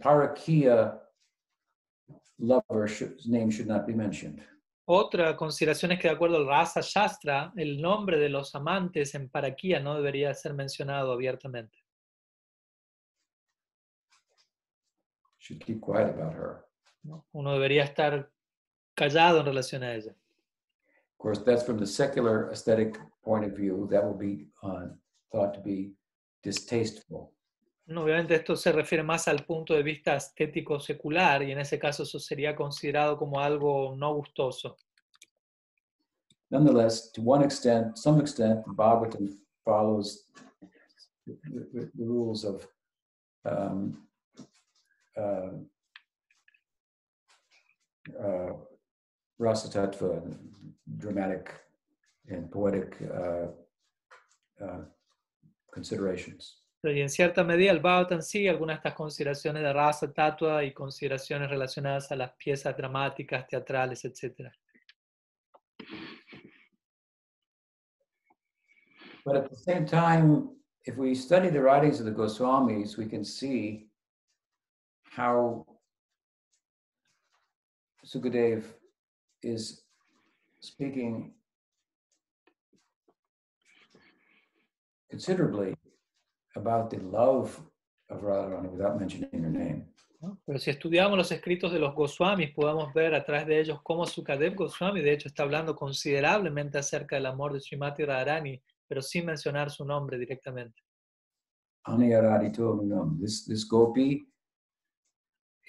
lover 2.41 2.89
should, 2.89 3.17
name 3.27 3.51
should 3.51 3.69
not 3.69 3.87
be 3.87 3.95
mentioned. 3.95 4.43
Otra 4.87 5.37
consideración 5.37 5.93
es 5.93 6.01
que 6.01 6.09
de 6.09 6.15
acuerdo 6.15 6.37
al 6.37 6.49
Rasa 6.49 6.81
Shastra, 6.83 7.53
el 7.57 7.81
nombre 7.81 8.19
de 8.19 8.29
los 8.29 8.57
amantes 8.57 9.15
en 9.15 9.29
Parakia 9.29 9.79
no 9.79 9.95
debería 9.95 10.35
ser 10.35 10.53
mencionado 10.53 11.13
abiertamente. 11.13 11.79
Should 15.39 15.65
keep 15.65 15.81
quiet 15.81 16.09
about 16.09 16.35
her. 16.35 16.70
¿No? 17.03 17.27
Uno 17.33 17.53
debería 17.53 17.85
estar 17.85 18.31
callado 18.95 19.41
en 19.41 19.47
relación 19.47 19.83
a 19.83 19.95
ella. 19.95 20.13
Of 20.13 21.19
course, 21.19 21.43
that's 21.45 21.65
from 21.65 21.79
the 21.79 21.87
secular 21.87 22.51
aesthetic 22.51 22.99
point 23.23 23.45
of 23.45 23.53
view. 23.57 23.87
That 23.91 24.03
will 24.05 24.17
be 24.17 24.49
uh, 24.63 24.89
thought 25.31 25.55
to 25.55 25.61
be 25.61 25.95
distasteful. 26.43 27.33
No, 27.87 28.03
Obviamente 28.05 28.37
esto 28.37 28.55
se 28.57 28.71
refiere 28.73 29.03
más 29.03 29.27
al 29.29 29.45
punto 29.45 29.75
de 29.75 29.83
vista 29.83 30.15
estético 30.17 30.79
secular 30.79 31.43
y 31.43 31.51
en 31.53 31.59
ese 31.59 31.79
caso 31.79 32.05
eso 32.05 32.19
sería 32.21 32.55
considerado 32.55 33.19
como 33.19 33.41
algo 33.41 33.95
no 33.97 34.15
gustoso. 34.15 34.77
Nonetheless, 36.51 37.11
to 37.13 37.21
one 37.23 37.45
extent, 37.45 37.97
some 37.97 38.21
extent, 38.21 38.65
the 38.65 38.73
Bhagavatam 38.73 39.29
follows 39.65 40.25
the, 41.27 41.37
the- 41.73 41.91
the 41.95 42.05
rules 42.05 42.45
of 42.45 42.67
um, 43.45 44.07
uh, 45.17 45.51
uh, 48.19 48.53
rasa 49.39 49.69
tattva, 49.69 50.23
dramatic 50.87 51.55
and 52.29 52.51
poetic 52.51 52.97
uh, 53.03 53.49
uh, 54.65 54.85
considerations. 55.73 56.57
Y 56.83 57.03
en 57.03 57.11
cierta 57.11 57.45
medida 57.45 57.73
el 57.73 57.81
Bhagavatam 57.81 58.23
sigue 58.23 58.49
algunas 58.49 58.77
de 58.77 58.79
estas 58.79 58.95
consideraciones 58.95 59.63
de 59.63 59.73
raza, 59.73 60.13
tatua 60.13 60.65
y 60.65 60.73
consideraciones 60.73 61.51
relacionadas 61.51 62.11
a 62.11 62.17
las 62.17 62.33
piezas 62.37 62.75
dramáticas, 62.75 63.47
teatrales, 63.47 64.03
etc. 64.07 64.51
But 69.27 69.37
at 69.37 69.51
the 69.51 69.57
same 69.57 69.85
time, 69.85 70.49
if 70.87 70.97
we 70.97 71.15
study 71.15 71.51
the 71.51 71.61
writings 71.61 72.01
of 72.01 72.07
the 72.07 72.13
Goswamis, 72.13 72.97
we 72.97 73.07
can 73.07 73.25
see 73.25 73.91
how 75.11 75.67
Sukadev 78.13 78.65
is 79.43 79.85
speaking 80.61 81.33
considerably 85.09 85.77
about 86.57 86.91
the 86.91 86.99
love 86.99 87.61
of 88.09 88.23
Radharani 88.23 88.69
without 88.69 88.99
mentioning 88.99 89.31
her 89.33 89.51
name. 89.51 89.87
Pero 90.45 90.59
si 90.59 90.71
estudiamos 90.71 91.17
los 91.17 91.33
escritos 91.33 91.73
de 91.73 91.79
los 91.79 91.95
Goswamis, 91.95 92.51
podemos 92.53 92.93
ver 92.93 93.15
a 93.15 93.25
través 93.25 93.47
de 93.47 93.59
ellos 93.61 93.81
cómo 93.83 94.05
Sukadev 94.05 94.55
Goswami, 94.55 95.01
de 95.01 95.13
hecho, 95.13 95.29
está 95.29 95.45
hablando 95.45 95.75
considerablemente 95.75 96.77
acerca 96.79 97.17
del 97.17 97.27
amor 97.27 97.55
de 97.55 97.61
Srimati 97.61 98.05
Radharani, 98.05 98.61
pero 98.87 99.01
sin 99.01 99.25
mencionar 99.25 99.71
su 99.71 99.85
nombre 99.85 100.19
directamente. 100.19 100.83
Aniyaradi. 101.85 102.53
This 103.19 103.47
this 103.47 103.67
gopi 103.67 104.29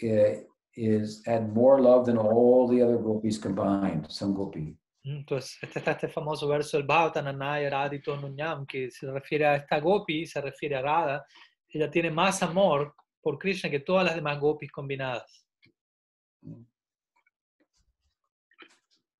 eh, 0.01 0.47
is 0.75 1.21
had 1.25 1.53
more 1.53 1.79
love 1.81 2.05
than 2.05 2.17
all 2.17 2.67
the 2.67 2.81
other 2.81 2.97
gopis 2.97 3.37
combined. 3.37 4.05
Some 4.09 4.33
gopi. 4.33 4.77
Entonces, 5.03 5.57
este 5.63 5.79
está 5.79 5.91
este 5.91 6.07
famoso 6.07 6.47
verso 6.47 6.77
del 6.77 6.85
Bhavatam 6.85 7.25
Anaya 7.27 7.69
Radhito 7.71 8.15
Nunyam, 8.17 8.65
que 8.67 8.91
se 8.91 9.11
refiere 9.11 9.45
a 9.47 9.55
esta 9.55 9.79
gopi, 9.79 10.25
se 10.27 10.39
refiere 10.41 10.75
a 10.75 10.81
Radha. 10.81 11.25
Ella 11.67 11.89
tiene 11.89 12.11
más 12.11 12.43
amor 12.43 12.93
por 13.21 13.37
Krishna 13.39 13.69
que 13.69 13.79
todas 13.79 14.05
las 14.05 14.15
demás 14.15 14.39
gopis 14.39 14.71
combinadas. 14.71 15.45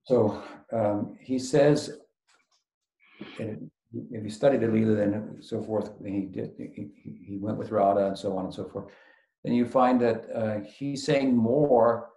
So 0.04 0.42
um, 0.72 1.18
he 1.22 1.40
says, 1.40 2.00
if 3.40 4.24
you 4.24 4.30
study 4.30 4.58
the 4.58 4.68
Leela 4.68 5.04
and 5.04 5.44
so 5.44 5.62
forth, 5.64 5.92
he 6.06 6.22
did 6.26 6.54
he- 6.58 6.92
he 7.26 7.38
went 7.40 7.58
with 7.58 7.72
Radha 7.72 8.08
and 8.08 8.18
so 8.18 8.36
on 8.38 8.46
and 8.46 8.54
so 8.54 8.66
forth, 8.66 8.92
then 9.44 9.54
you 9.54 9.66
find 9.66 10.00
that 10.02 10.26
uh, 10.34 10.60
he's 10.62 11.04
saying 11.04 11.36
more 11.36 12.10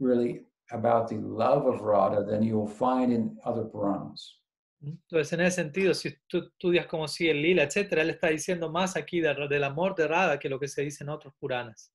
really 0.00 0.46
about 0.70 1.08
the 1.08 1.16
love 1.18 1.66
of 1.66 1.80
Radha 1.80 2.24
than 2.24 2.42
you'll 2.42 2.66
find 2.68 3.12
in 3.12 3.36
other 3.44 3.64
Puranas. 3.64 4.38
Entonces, 4.84 5.32
en 5.32 5.40
ese 5.42 5.56
sentido, 5.56 5.94
si 5.94 6.12
tú 6.28 6.38
estudias 6.38 6.86
cómo 6.86 7.06
sigue 7.06 7.30
el 7.30 7.40
lila, 7.42 7.62
etcétera, 7.62 8.02
él 8.02 8.10
está 8.10 8.28
diciendo 8.28 8.68
más 8.70 8.96
aquí 8.96 9.20
de- 9.20 9.34
del 9.48 9.62
amor 9.64 9.94
de 9.94 10.08
Radha 10.08 10.38
que 10.38 10.48
lo 10.48 10.58
que 10.58 10.66
se 10.66 10.82
dice 10.82 11.04
en 11.04 11.10
otros 11.10 11.32
Puranas. 11.38 11.92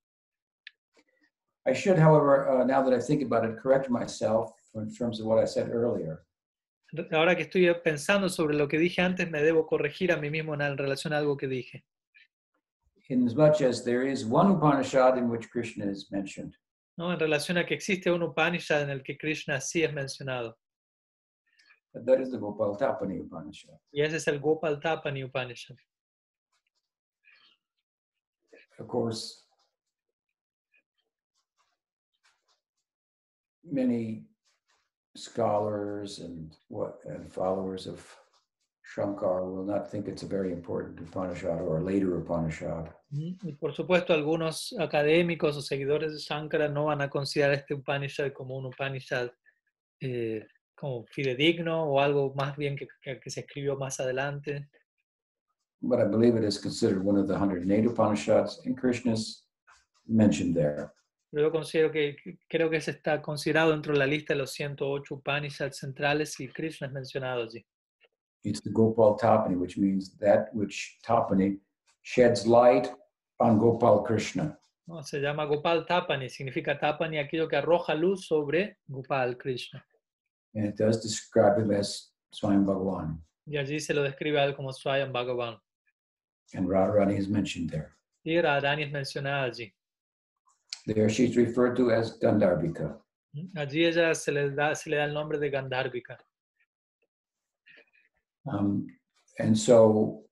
I 1.65 1.73
should, 1.73 1.97
however, 1.99 2.47
uh, 2.49 2.63
now 2.65 2.81
that 2.81 2.93
I 2.93 3.01
think 3.01 3.21
about 3.21 3.43
it, 3.43 3.57
correct 3.61 3.89
myself 3.89 4.51
in 4.75 4.89
terms 4.89 5.19
of 5.19 5.25
what 5.27 5.37
I 5.43 5.45
said 5.45 5.69
earlier. 5.69 6.23
Ahora 7.11 7.35
que 7.35 7.43
estoy 7.43 7.69
pensando 7.83 8.29
sobre 8.29 8.55
lo 8.55 8.69
que 8.69 8.77
dije 8.79 9.01
antes, 9.01 9.29
me 9.29 9.41
debo 9.43 9.67
corregir 9.67 10.13
a 10.13 10.17
mí 10.17 10.29
mismo 10.29 10.53
en 10.53 10.77
relación 10.77 11.11
a 11.11 11.17
algo 11.17 11.35
que 11.35 11.47
dije. 11.49 11.83
In 13.09 13.25
as 13.25 13.35
much 13.35 13.61
as 13.61 13.85
there 13.85 14.05
is 14.05 14.25
one 14.25 14.51
Upanishad 14.51 15.17
in 15.17 15.29
which 15.29 15.49
Krishna 15.49 15.85
is 15.85 16.11
mentioned, 16.11 16.55
¿no? 16.97 17.11
En 17.11 17.19
relación 17.19 17.57
a 17.57 17.65
que 17.65 17.75
existe 17.75 18.07
un 18.07 18.21
Upanishad 18.21 18.81
en 18.83 18.89
el 18.89 19.01
que 19.01 19.17
Krishna 19.17 19.59
sí 19.61 19.83
es 19.83 19.93
mencionado. 19.93 20.53
And 21.93 22.05
that 22.05 22.19
is 22.19 22.31
the 22.31 22.37
Gopal 22.37 22.75
Tapani 22.75 23.19
Upanishad. 23.21 23.79
Y 23.93 24.01
ese 24.01 24.15
es 24.15 24.27
el 24.27 24.39
Gopal 24.39 24.79
Tapani 24.79 25.23
Upanishad. 25.23 25.77
Of 28.79 28.87
course, 28.87 29.43
many 33.63 34.25
scholars 35.15 36.19
and 36.19 36.55
what 36.67 36.99
and 37.05 37.31
followers 37.31 37.87
of 37.87 38.05
Shankar 38.95 39.43
will 39.43 39.65
not 39.65 39.89
think 39.91 40.07
it's 40.07 40.23
a 40.23 40.27
very 40.27 40.51
important 40.51 40.99
Upanishad 41.01 41.59
or 41.61 41.77
a 41.77 41.83
later 41.83 42.15
Upanishad. 42.17 42.89
Mm, 43.11 43.35
Y 43.43 43.53
por 43.53 43.73
supuesto, 43.73 44.13
algunos 44.13 44.73
académicos 44.79 45.57
o 45.57 45.61
seguidores 45.61 46.13
de 46.13 46.19
Shankara 46.19 46.69
no 46.69 46.85
van 46.85 47.01
a 47.01 47.09
considerar 47.09 47.53
este 47.53 47.73
Upanishad 47.73 48.31
como 48.33 48.57
un 48.57 48.65
Upanishad 48.67 49.29
eh, 49.99 50.45
como 50.75 51.05
fidedigno 51.07 51.83
o 51.83 51.99
algo 51.99 52.33
más 52.35 52.55
bien 52.55 52.75
que, 52.75 52.87
que- 53.01 53.19
que 53.19 53.29
se 53.29 53.41
escribió 53.41 53.75
más 53.77 53.99
adelante. 53.99 54.69
But 55.81 55.99
I 55.99 56.05
believe 56.05 56.37
it 56.37 56.43
is 56.47 56.59
considered 56.59 57.03
one 57.05 57.19
of 57.19 57.27
the 57.27 57.33
108 57.33 57.85
Upanishads, 57.87 58.61
and 58.65 58.75
Krishna's 58.79 59.45
mentioned 60.05 60.55
there. 60.55 60.91
Pero 61.31 61.47
yo 61.47 61.51
considero 61.51 61.91
que- 61.91 62.15
creo 62.47 62.69
que 62.69 62.79
se 62.79 62.91
está 62.91 63.21
considerado 63.21 63.71
dentro 63.71 63.91
de 63.93 63.99
la 63.99 64.05
lista 64.07 64.33
de 64.33 64.39
los 64.39 64.51
108 64.53 65.15
Upanishads 65.15 65.77
centrales 65.77 66.39
y 66.39 66.47
Krishna 66.47 66.87
es 66.87 66.93
mencionado 66.93 67.43
allí. 67.43 67.65
It's 68.43 68.61
the 68.61 68.69
Gopal 68.69 69.17
Tapani, 69.17 69.57
which 69.57 69.77
means 69.77 70.15
that 70.19 70.49
which 70.53 70.97
Tapani 71.05 71.57
sheds 72.03 72.47
light 72.47 72.89
on 73.39 73.57
Gopal 73.59 74.03
Krishna. 74.03 74.57
¿no? 74.87 75.01
Se 75.01 75.19
llama 75.19 75.45
Gopal 75.45 75.85
Tapani, 75.85 76.29
significa 76.29 76.79
Tapani 76.79 77.19
aquello 77.19 77.47
que 77.47 77.57
arroja 77.57 77.93
luz 77.99 78.27
sobre 78.27 78.77
Gopal 78.87 79.35
Krishna. 79.37 79.83
And 80.55 80.65
it 80.65 80.77
does 80.77 81.01
describe 81.01 81.59
him 81.59 81.71
as 81.71 82.09
Swayam 82.33 82.65
Bhagavan. 82.65 83.17
Y 83.45 83.57
allí 83.57 83.79
se 83.79 83.93
lo 83.93 84.03
describe 84.03 84.39
a 84.39 84.45
él 84.45 84.55
como 84.55 84.71
Swayam 84.71 85.11
Bhagavan. 85.11 85.57
And 86.53 86.67
Radharani 86.67 87.17
is 87.17 87.27
mentioned 87.27 87.69
there. 87.69 87.97
Y 88.23 88.41
Radharani 88.41 88.83
es 88.83 88.91
mencionada 88.91 89.43
allí. 89.43 89.73
There 90.85 91.09
she's 91.09 91.35
referred 91.35 91.75
to 91.75 91.91
as 91.91 92.17
Gandharvika. 92.17 92.97
Allí 93.55 93.85
ella 93.85 94.15
se 94.15 94.31
le 94.31 94.51
da, 94.51 94.73
se 94.73 94.89
le 94.89 94.97
da 94.97 95.03
el 95.03 95.13
nombre 95.13 95.37
de 95.37 95.49
Gandharvika. 95.49 96.17
Um, 98.51 98.87
and 99.39 99.57
so 99.57 100.23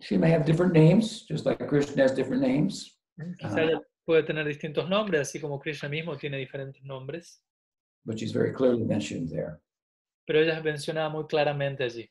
she 0.00 0.16
may 0.16 0.30
have 0.30 0.44
different 0.44 0.72
names, 0.72 1.24
just 1.26 1.46
like 1.46 1.66
Krishna 1.68 2.02
has 2.02 2.12
different 2.12 2.42
names. 2.42 2.98
Quizá 3.40 3.60
ella 3.62 3.80
puede 4.06 4.24
tener 4.26 4.44
distintos 4.44 4.88
nombres, 4.88 5.28
así 5.28 5.40
como 5.40 5.58
Krishna 5.58 5.88
mismo 5.88 6.16
tiene 6.16 6.38
diferentes 6.38 6.82
nombres, 6.84 7.40
but 8.06 8.18
she's 8.18 8.32
very 8.32 8.52
clearly 8.52 8.84
mentioned 8.84 9.28
there. 9.28 9.60
pero 10.28 10.40
ella 10.40 10.58
es 10.58 10.62
mencionada 10.62 11.08
muy 11.08 11.24
claramente 11.26 11.84
allí. 11.84 12.10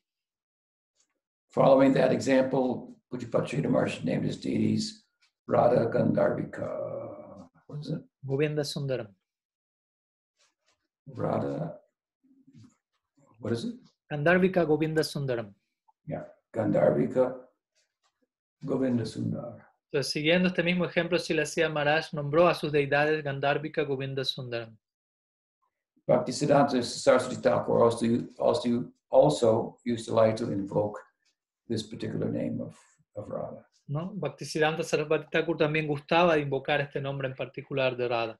Following 1.50 1.94
that 1.94 2.12
example, 2.12 2.96
Pujapachita 3.12 3.70
Maharaj 3.70 4.04
named 4.04 4.26
his 4.26 4.38
deities 4.38 5.06
Radha 5.48 5.86
Gandharvika. 5.86 7.48
What 7.68 7.80
is 7.82 7.92
it? 7.92 8.02
Govinda 8.26 8.64
Sundaram. 8.64 9.08
Radha. 11.16 11.78
What 13.40 13.54
is 13.54 13.66
it? 13.66 13.76
Gandharvika 14.10 14.66
Govinda 14.66 15.04
Sundaram. 15.04 15.54
Yeah, 16.06 16.26
Gandharvika 16.54 17.48
Govinda 18.64 19.06
Sundar. 19.06 19.66
Entonces, 19.92 20.12
siguiendo 20.12 20.50
este 20.50 20.64
mismo 20.64 20.86
ejemplo, 20.86 21.18
Silasya 21.18 21.70
Maharaj 21.70 22.14
nombró 22.14 22.48
a 22.48 22.54
sus 22.54 22.72
deidades 22.72 23.24
Gandharvika 23.24 23.84
Govinda 23.84 24.24
Sundaram. 24.24 24.78
Bhaktisiddhanta 26.08 26.82
Saraswati 26.82 27.42
Thakur 27.42 27.82
also, 27.84 28.06
also, 28.40 28.92
also 29.10 29.78
used 29.86 30.06
to 30.08 30.14
like 30.14 30.36
to 30.38 30.52
invoke 30.52 31.00
this 31.68 31.84
particular 31.84 32.30
name 32.30 32.62
of, 32.62 32.78
of 33.16 33.30
Radha. 33.30 33.66
¿no? 33.88 34.12
Bhaktisiddhanta 34.14 34.84
Sarasvati 34.84 35.30
Thakur 35.30 35.58
también 35.58 35.88
gustaba 35.88 36.36
de 36.36 36.42
invocar 36.42 36.82
este 36.82 37.02
nombre 37.02 37.28
en 37.28 37.36
particular 37.36 37.96
de 37.96 38.08
Radha. 38.08 38.40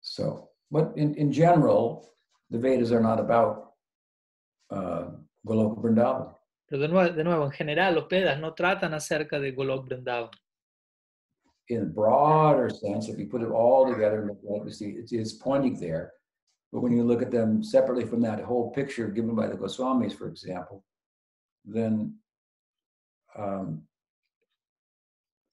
So, 0.00 0.50
but 0.68 0.96
in, 0.96 1.14
in 1.14 1.32
general, 1.32 2.11
the 2.52 2.58
Vedas 2.58 2.92
are 2.92 3.00
not 3.00 3.18
about 3.18 3.72
uh, 4.70 5.06
Goloka 5.46 5.80
Vrindavan. 5.80 6.34
Pero 6.68 6.80
de 6.80 6.88
nuevo, 6.88 7.14
de 7.14 7.24
nuevo, 7.24 7.44
en 7.46 7.50
general, 7.50 7.94
los 7.94 8.08
Vedas 8.08 8.38
no 8.38 8.54
tratan 8.54 8.94
acerca 8.94 9.40
de 9.40 9.52
Golok 9.52 9.88
Vrindavan. 9.88 10.30
In 11.68 11.82
a 11.82 11.84
broader 11.84 12.68
sense, 12.68 13.08
if 13.08 13.18
you 13.18 13.26
put 13.26 13.42
it 13.42 13.50
all 13.50 13.86
together, 13.90 14.20
and 14.20 14.28
look 14.28 14.60
at 14.60 14.66
you 14.66 14.72
see 14.72 14.90
it 14.90 15.12
is 15.12 15.32
pointing 15.32 15.80
there. 15.80 16.12
But 16.72 16.80
when 16.80 16.92
you 16.92 17.04
look 17.04 17.22
at 17.22 17.30
them 17.30 17.62
separately 17.62 18.04
from 18.04 18.20
that 18.22 18.40
whole 18.40 18.70
picture 18.72 19.08
given 19.08 19.34
by 19.34 19.46
the 19.46 19.56
Goswamis, 19.56 20.16
for 20.16 20.28
example, 20.28 20.84
then 21.64 22.16
um, 23.38 23.82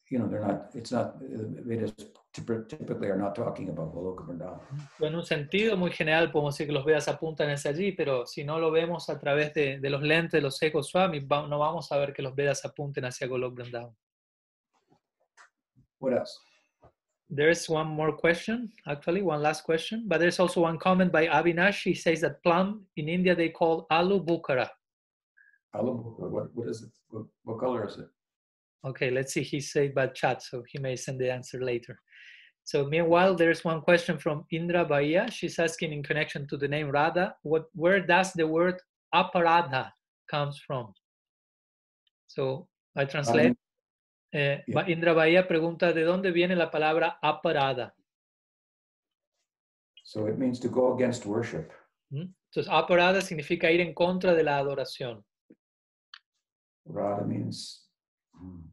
you 0.09 0.19
know 0.19 0.27
they're 0.27 0.45
not. 0.45 0.71
It's 0.73 0.91
not. 0.91 1.19
The 1.19 1.61
Vedas 1.63 1.93
typically 2.33 3.07
are 3.09 3.17
not 3.17 3.35
talking 3.35 3.69
about 3.69 3.93
Goloka 3.93 4.23
Vrindavan. 4.25 4.59
En 4.99 5.15
un 5.15 5.25
sentido 5.25 5.75
muy 5.77 5.91
general, 5.91 6.31
podemos 6.31 6.55
decir 6.55 6.67
que 6.67 6.73
los 6.73 6.85
Vedas 6.85 7.07
apuntan 7.07 7.49
hacia 7.49 7.71
allí, 7.71 7.91
pero 7.91 8.25
si 8.25 8.43
no 8.43 8.59
lo 8.59 8.71
vemos 8.71 9.09
a 9.09 9.19
través 9.19 9.53
de, 9.53 9.79
de 9.79 9.89
los 9.89 10.01
lentes 10.01 10.31
de 10.33 10.41
los 10.41 10.61
Eko 10.61 10.83
Swami, 10.83 11.19
va- 11.19 11.47
no 11.47 11.59
vamos 11.59 11.91
a 11.91 11.97
ver 11.97 12.13
que 12.13 12.21
los 12.21 12.35
Vedas 12.35 12.63
apunten 12.65 13.05
hacia 13.05 13.27
Golok 13.27 13.55
Vrindavan. 13.55 13.95
What 15.99 16.13
else? 16.13 16.37
There's 17.31 17.69
one 17.69 17.87
more 17.89 18.15
question, 18.15 18.71
actually, 18.87 19.21
one 19.21 19.41
last 19.43 19.63
question, 19.63 20.07
but 20.07 20.19
there's 20.19 20.39
also 20.39 20.61
one 20.61 20.79
comment 20.79 21.11
by 21.11 21.27
Avinash. 21.27 21.83
He 21.83 21.93
says 21.93 22.21
that 22.21 22.41
plum 22.41 22.87
in 22.95 23.07
India 23.07 23.35
they 23.35 23.49
call 23.49 23.85
alu 23.91 24.23
bukara. 24.23 24.69
Alu- 25.73 26.15
What, 26.17 26.49
what 26.55 26.67
is 26.69 26.81
it? 26.83 26.89
What, 27.09 27.25
what 27.43 27.59
color 27.59 27.85
is 27.87 27.97
it? 27.97 28.07
Okay, 28.83 29.11
let's 29.11 29.33
see. 29.33 29.43
He 29.43 29.59
said 29.59 29.93
by 29.93 30.07
chat, 30.07 30.41
so 30.41 30.63
he 30.65 30.79
may 30.79 30.95
send 30.95 31.19
the 31.19 31.29
answer 31.31 31.61
later. 31.61 31.99
So 32.63 32.85
meanwhile, 32.85 33.35
there's 33.35 33.63
one 33.63 33.81
question 33.81 34.19
from 34.19 34.45
Indra 34.51 34.85
Bahia. 34.85 35.29
She's 35.31 35.57
asking 35.57 35.91
in 35.91 36.03
connection 36.03 36.47
to 36.49 36.57
the 36.57 36.67
name 36.67 36.89
Radha, 36.91 37.35
what 37.41 37.65
where 37.73 37.99
does 37.99 38.33
the 38.33 38.45
word 38.45 38.75
aparadha 39.13 39.91
comes 40.29 40.61
from? 40.65 40.93
So 42.27 42.67
I 42.95 43.05
translate. 43.05 43.57
Eh, 44.31 44.57
yeah. 44.67 44.85
Indra 44.87 45.15
Bahia 45.15 45.47
pregunta 45.47 45.91
de 45.91 46.03
dónde 46.03 46.31
viene 46.31 46.55
la 46.55 46.69
palabra 46.69 47.17
aparada. 47.23 47.91
So 50.03 50.27
it 50.27 50.37
means 50.37 50.59
to 50.59 50.69
go 50.69 50.93
against 50.93 51.25
worship. 51.25 51.71
¿Mm? 52.11 52.33
Entonces, 52.51 52.71
aparada 52.71 53.21
significa 53.21 53.71
ir 53.71 53.81
en 53.81 53.93
contra 53.93 54.33
de 54.33 54.43
la 54.43 54.57
adoración. 54.57 55.23
Radha 56.85 57.23
means 57.23 57.87
hmm, 58.33 58.68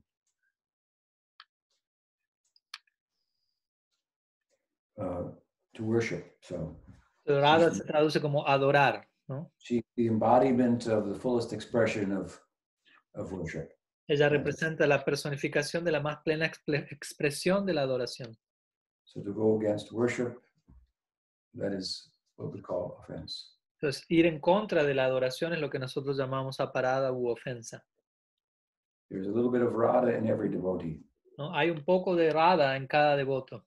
uh, 4.98 5.31
to 5.74 5.85
worship. 5.85 6.36
So 6.40 6.77
Sí, 7.27 7.74
se 7.74 7.85
traduce 7.85 8.20
como 8.20 8.47
adorar, 8.47 9.09
¿no? 9.28 9.51
she's 9.59 9.82
the 9.97 10.06
embodiment 10.06 10.86
of 10.86 11.09
the 11.09 11.18
fullest 11.18 11.52
expression 11.52 12.12
of, 12.12 12.40
of 13.14 13.32
worship. 13.32 13.73
Ella 14.09 14.28
representa 14.28 14.86
la 14.86 15.05
personificación 15.05 15.85
de 15.85 15.90
la 15.90 16.01
más 16.01 16.23
plena 16.23 16.47
expresión 16.47 17.66
de 17.66 17.74
la 17.74 17.82
adoración. 17.82 18.36
So 19.05 19.20
to 19.23 19.32
go 19.32 19.56
against 19.59 19.90
worship, 19.93 20.40
that 21.55 21.73
is 21.73 22.12
what 22.36 22.52
we 22.52 22.62
call 22.62 22.97
offense. 23.01 23.56
Entonces, 23.81 24.05
ir 24.09 24.27
en 24.27 24.40
contra 24.40 24.85
de 24.85 24.94
la 24.94 25.05
adoración 25.05 25.52
es 25.52 25.60
lo 25.60 25.68
que 25.68 25.81
nosotros 25.81 26.16
llamamos 26.16 26.60
aparada 26.60 27.12
u 27.12 27.28
ofensa. 27.28 27.85
There's 29.10 29.27
a 29.27 29.32
little 29.32 29.51
bit 29.51 29.62
of 29.62 29.74
Radha 29.74 30.16
in 30.16 30.28
every 30.28 30.48
devotee. 30.48 31.05
¿no? 31.36 31.52
Hay 31.55 31.70
un 31.70 31.85
poco 31.85 32.14
de 32.14 32.31
Radha 32.31 32.77
en 32.77 32.86
cada 32.86 33.16
devoto, 33.16 33.65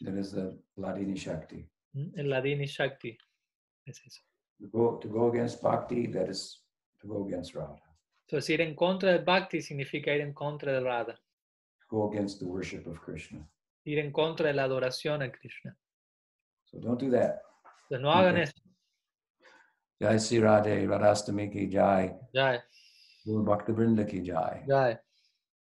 That 0.00 0.14
is 0.18 0.32
the 0.32 0.58
Ladini 0.76 1.16
Shakti. 1.16 1.66
¿m? 1.94 2.12
el 2.16 2.28
Ladini 2.28 2.66
Shakti. 2.66 3.16
Es 3.86 4.00
eso. 4.06 4.22
To 4.60 4.68
go, 4.68 4.98
to 4.98 5.08
go 5.08 5.28
against 5.30 5.62
Bhakti, 5.62 6.06
that 6.08 6.28
is 6.28 6.62
to 7.00 7.08
go 7.08 7.26
against 7.26 7.54
Radha. 7.54 7.80
Entonces, 8.26 8.50
ir 8.50 8.60
en 8.62 8.74
contra 8.74 9.12
del 9.12 9.24
Bhakti 9.24 9.60
significa 9.60 10.12
ir 10.14 10.22
en 10.22 10.32
contra 10.32 10.72
de 10.72 10.80
Radha, 10.80 11.14
To 11.14 11.86
go 11.88 12.08
against 12.10 12.38
the 12.40 12.46
worship 12.46 12.86
of 12.86 12.98
Krishna. 13.00 13.46
ir 13.84 13.98
en 13.98 14.10
contra 14.12 14.46
de 14.48 14.54
la 14.54 14.64
adoración 14.64 15.22
a 15.22 15.30
Krishna. 15.30 15.76
So 16.64 16.78
don't 16.80 16.98
do 17.00 17.10
that. 17.10 17.42
Entonces, 17.90 18.00
no 18.00 18.10
hagan 18.12 18.36
Ok. 18.36 18.42
eso. 18.42 18.52
Jai 20.00 20.18
Sri 20.18 20.38
Radhe, 20.40 20.86
Radhastami 20.86 21.50
ki 21.52 21.68
Jai, 21.70 22.12
Jai, 22.34 22.60
Guru 23.24 23.44
Bhakta 23.44 23.72
Vrinda 23.72 24.04
ki 24.06 24.22
Jai, 24.22 24.64
Jai, 24.66 24.98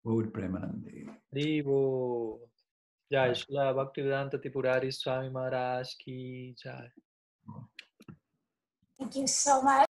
Ud 0.05 0.31
Premanandi. 0.31 1.07
जय 3.11 3.33
श्रीला 3.35 3.71
भक्ति 3.73 4.01
वेदांत 4.01 4.35
त्रिपुरारी 4.35 4.91
स्वामी 4.91 5.29
महाराज 5.29 5.93
की 5.93 6.53
जय 6.59 6.89
thank 8.99 9.17
you 9.17 9.25
so 9.27 9.61
much 9.61 9.90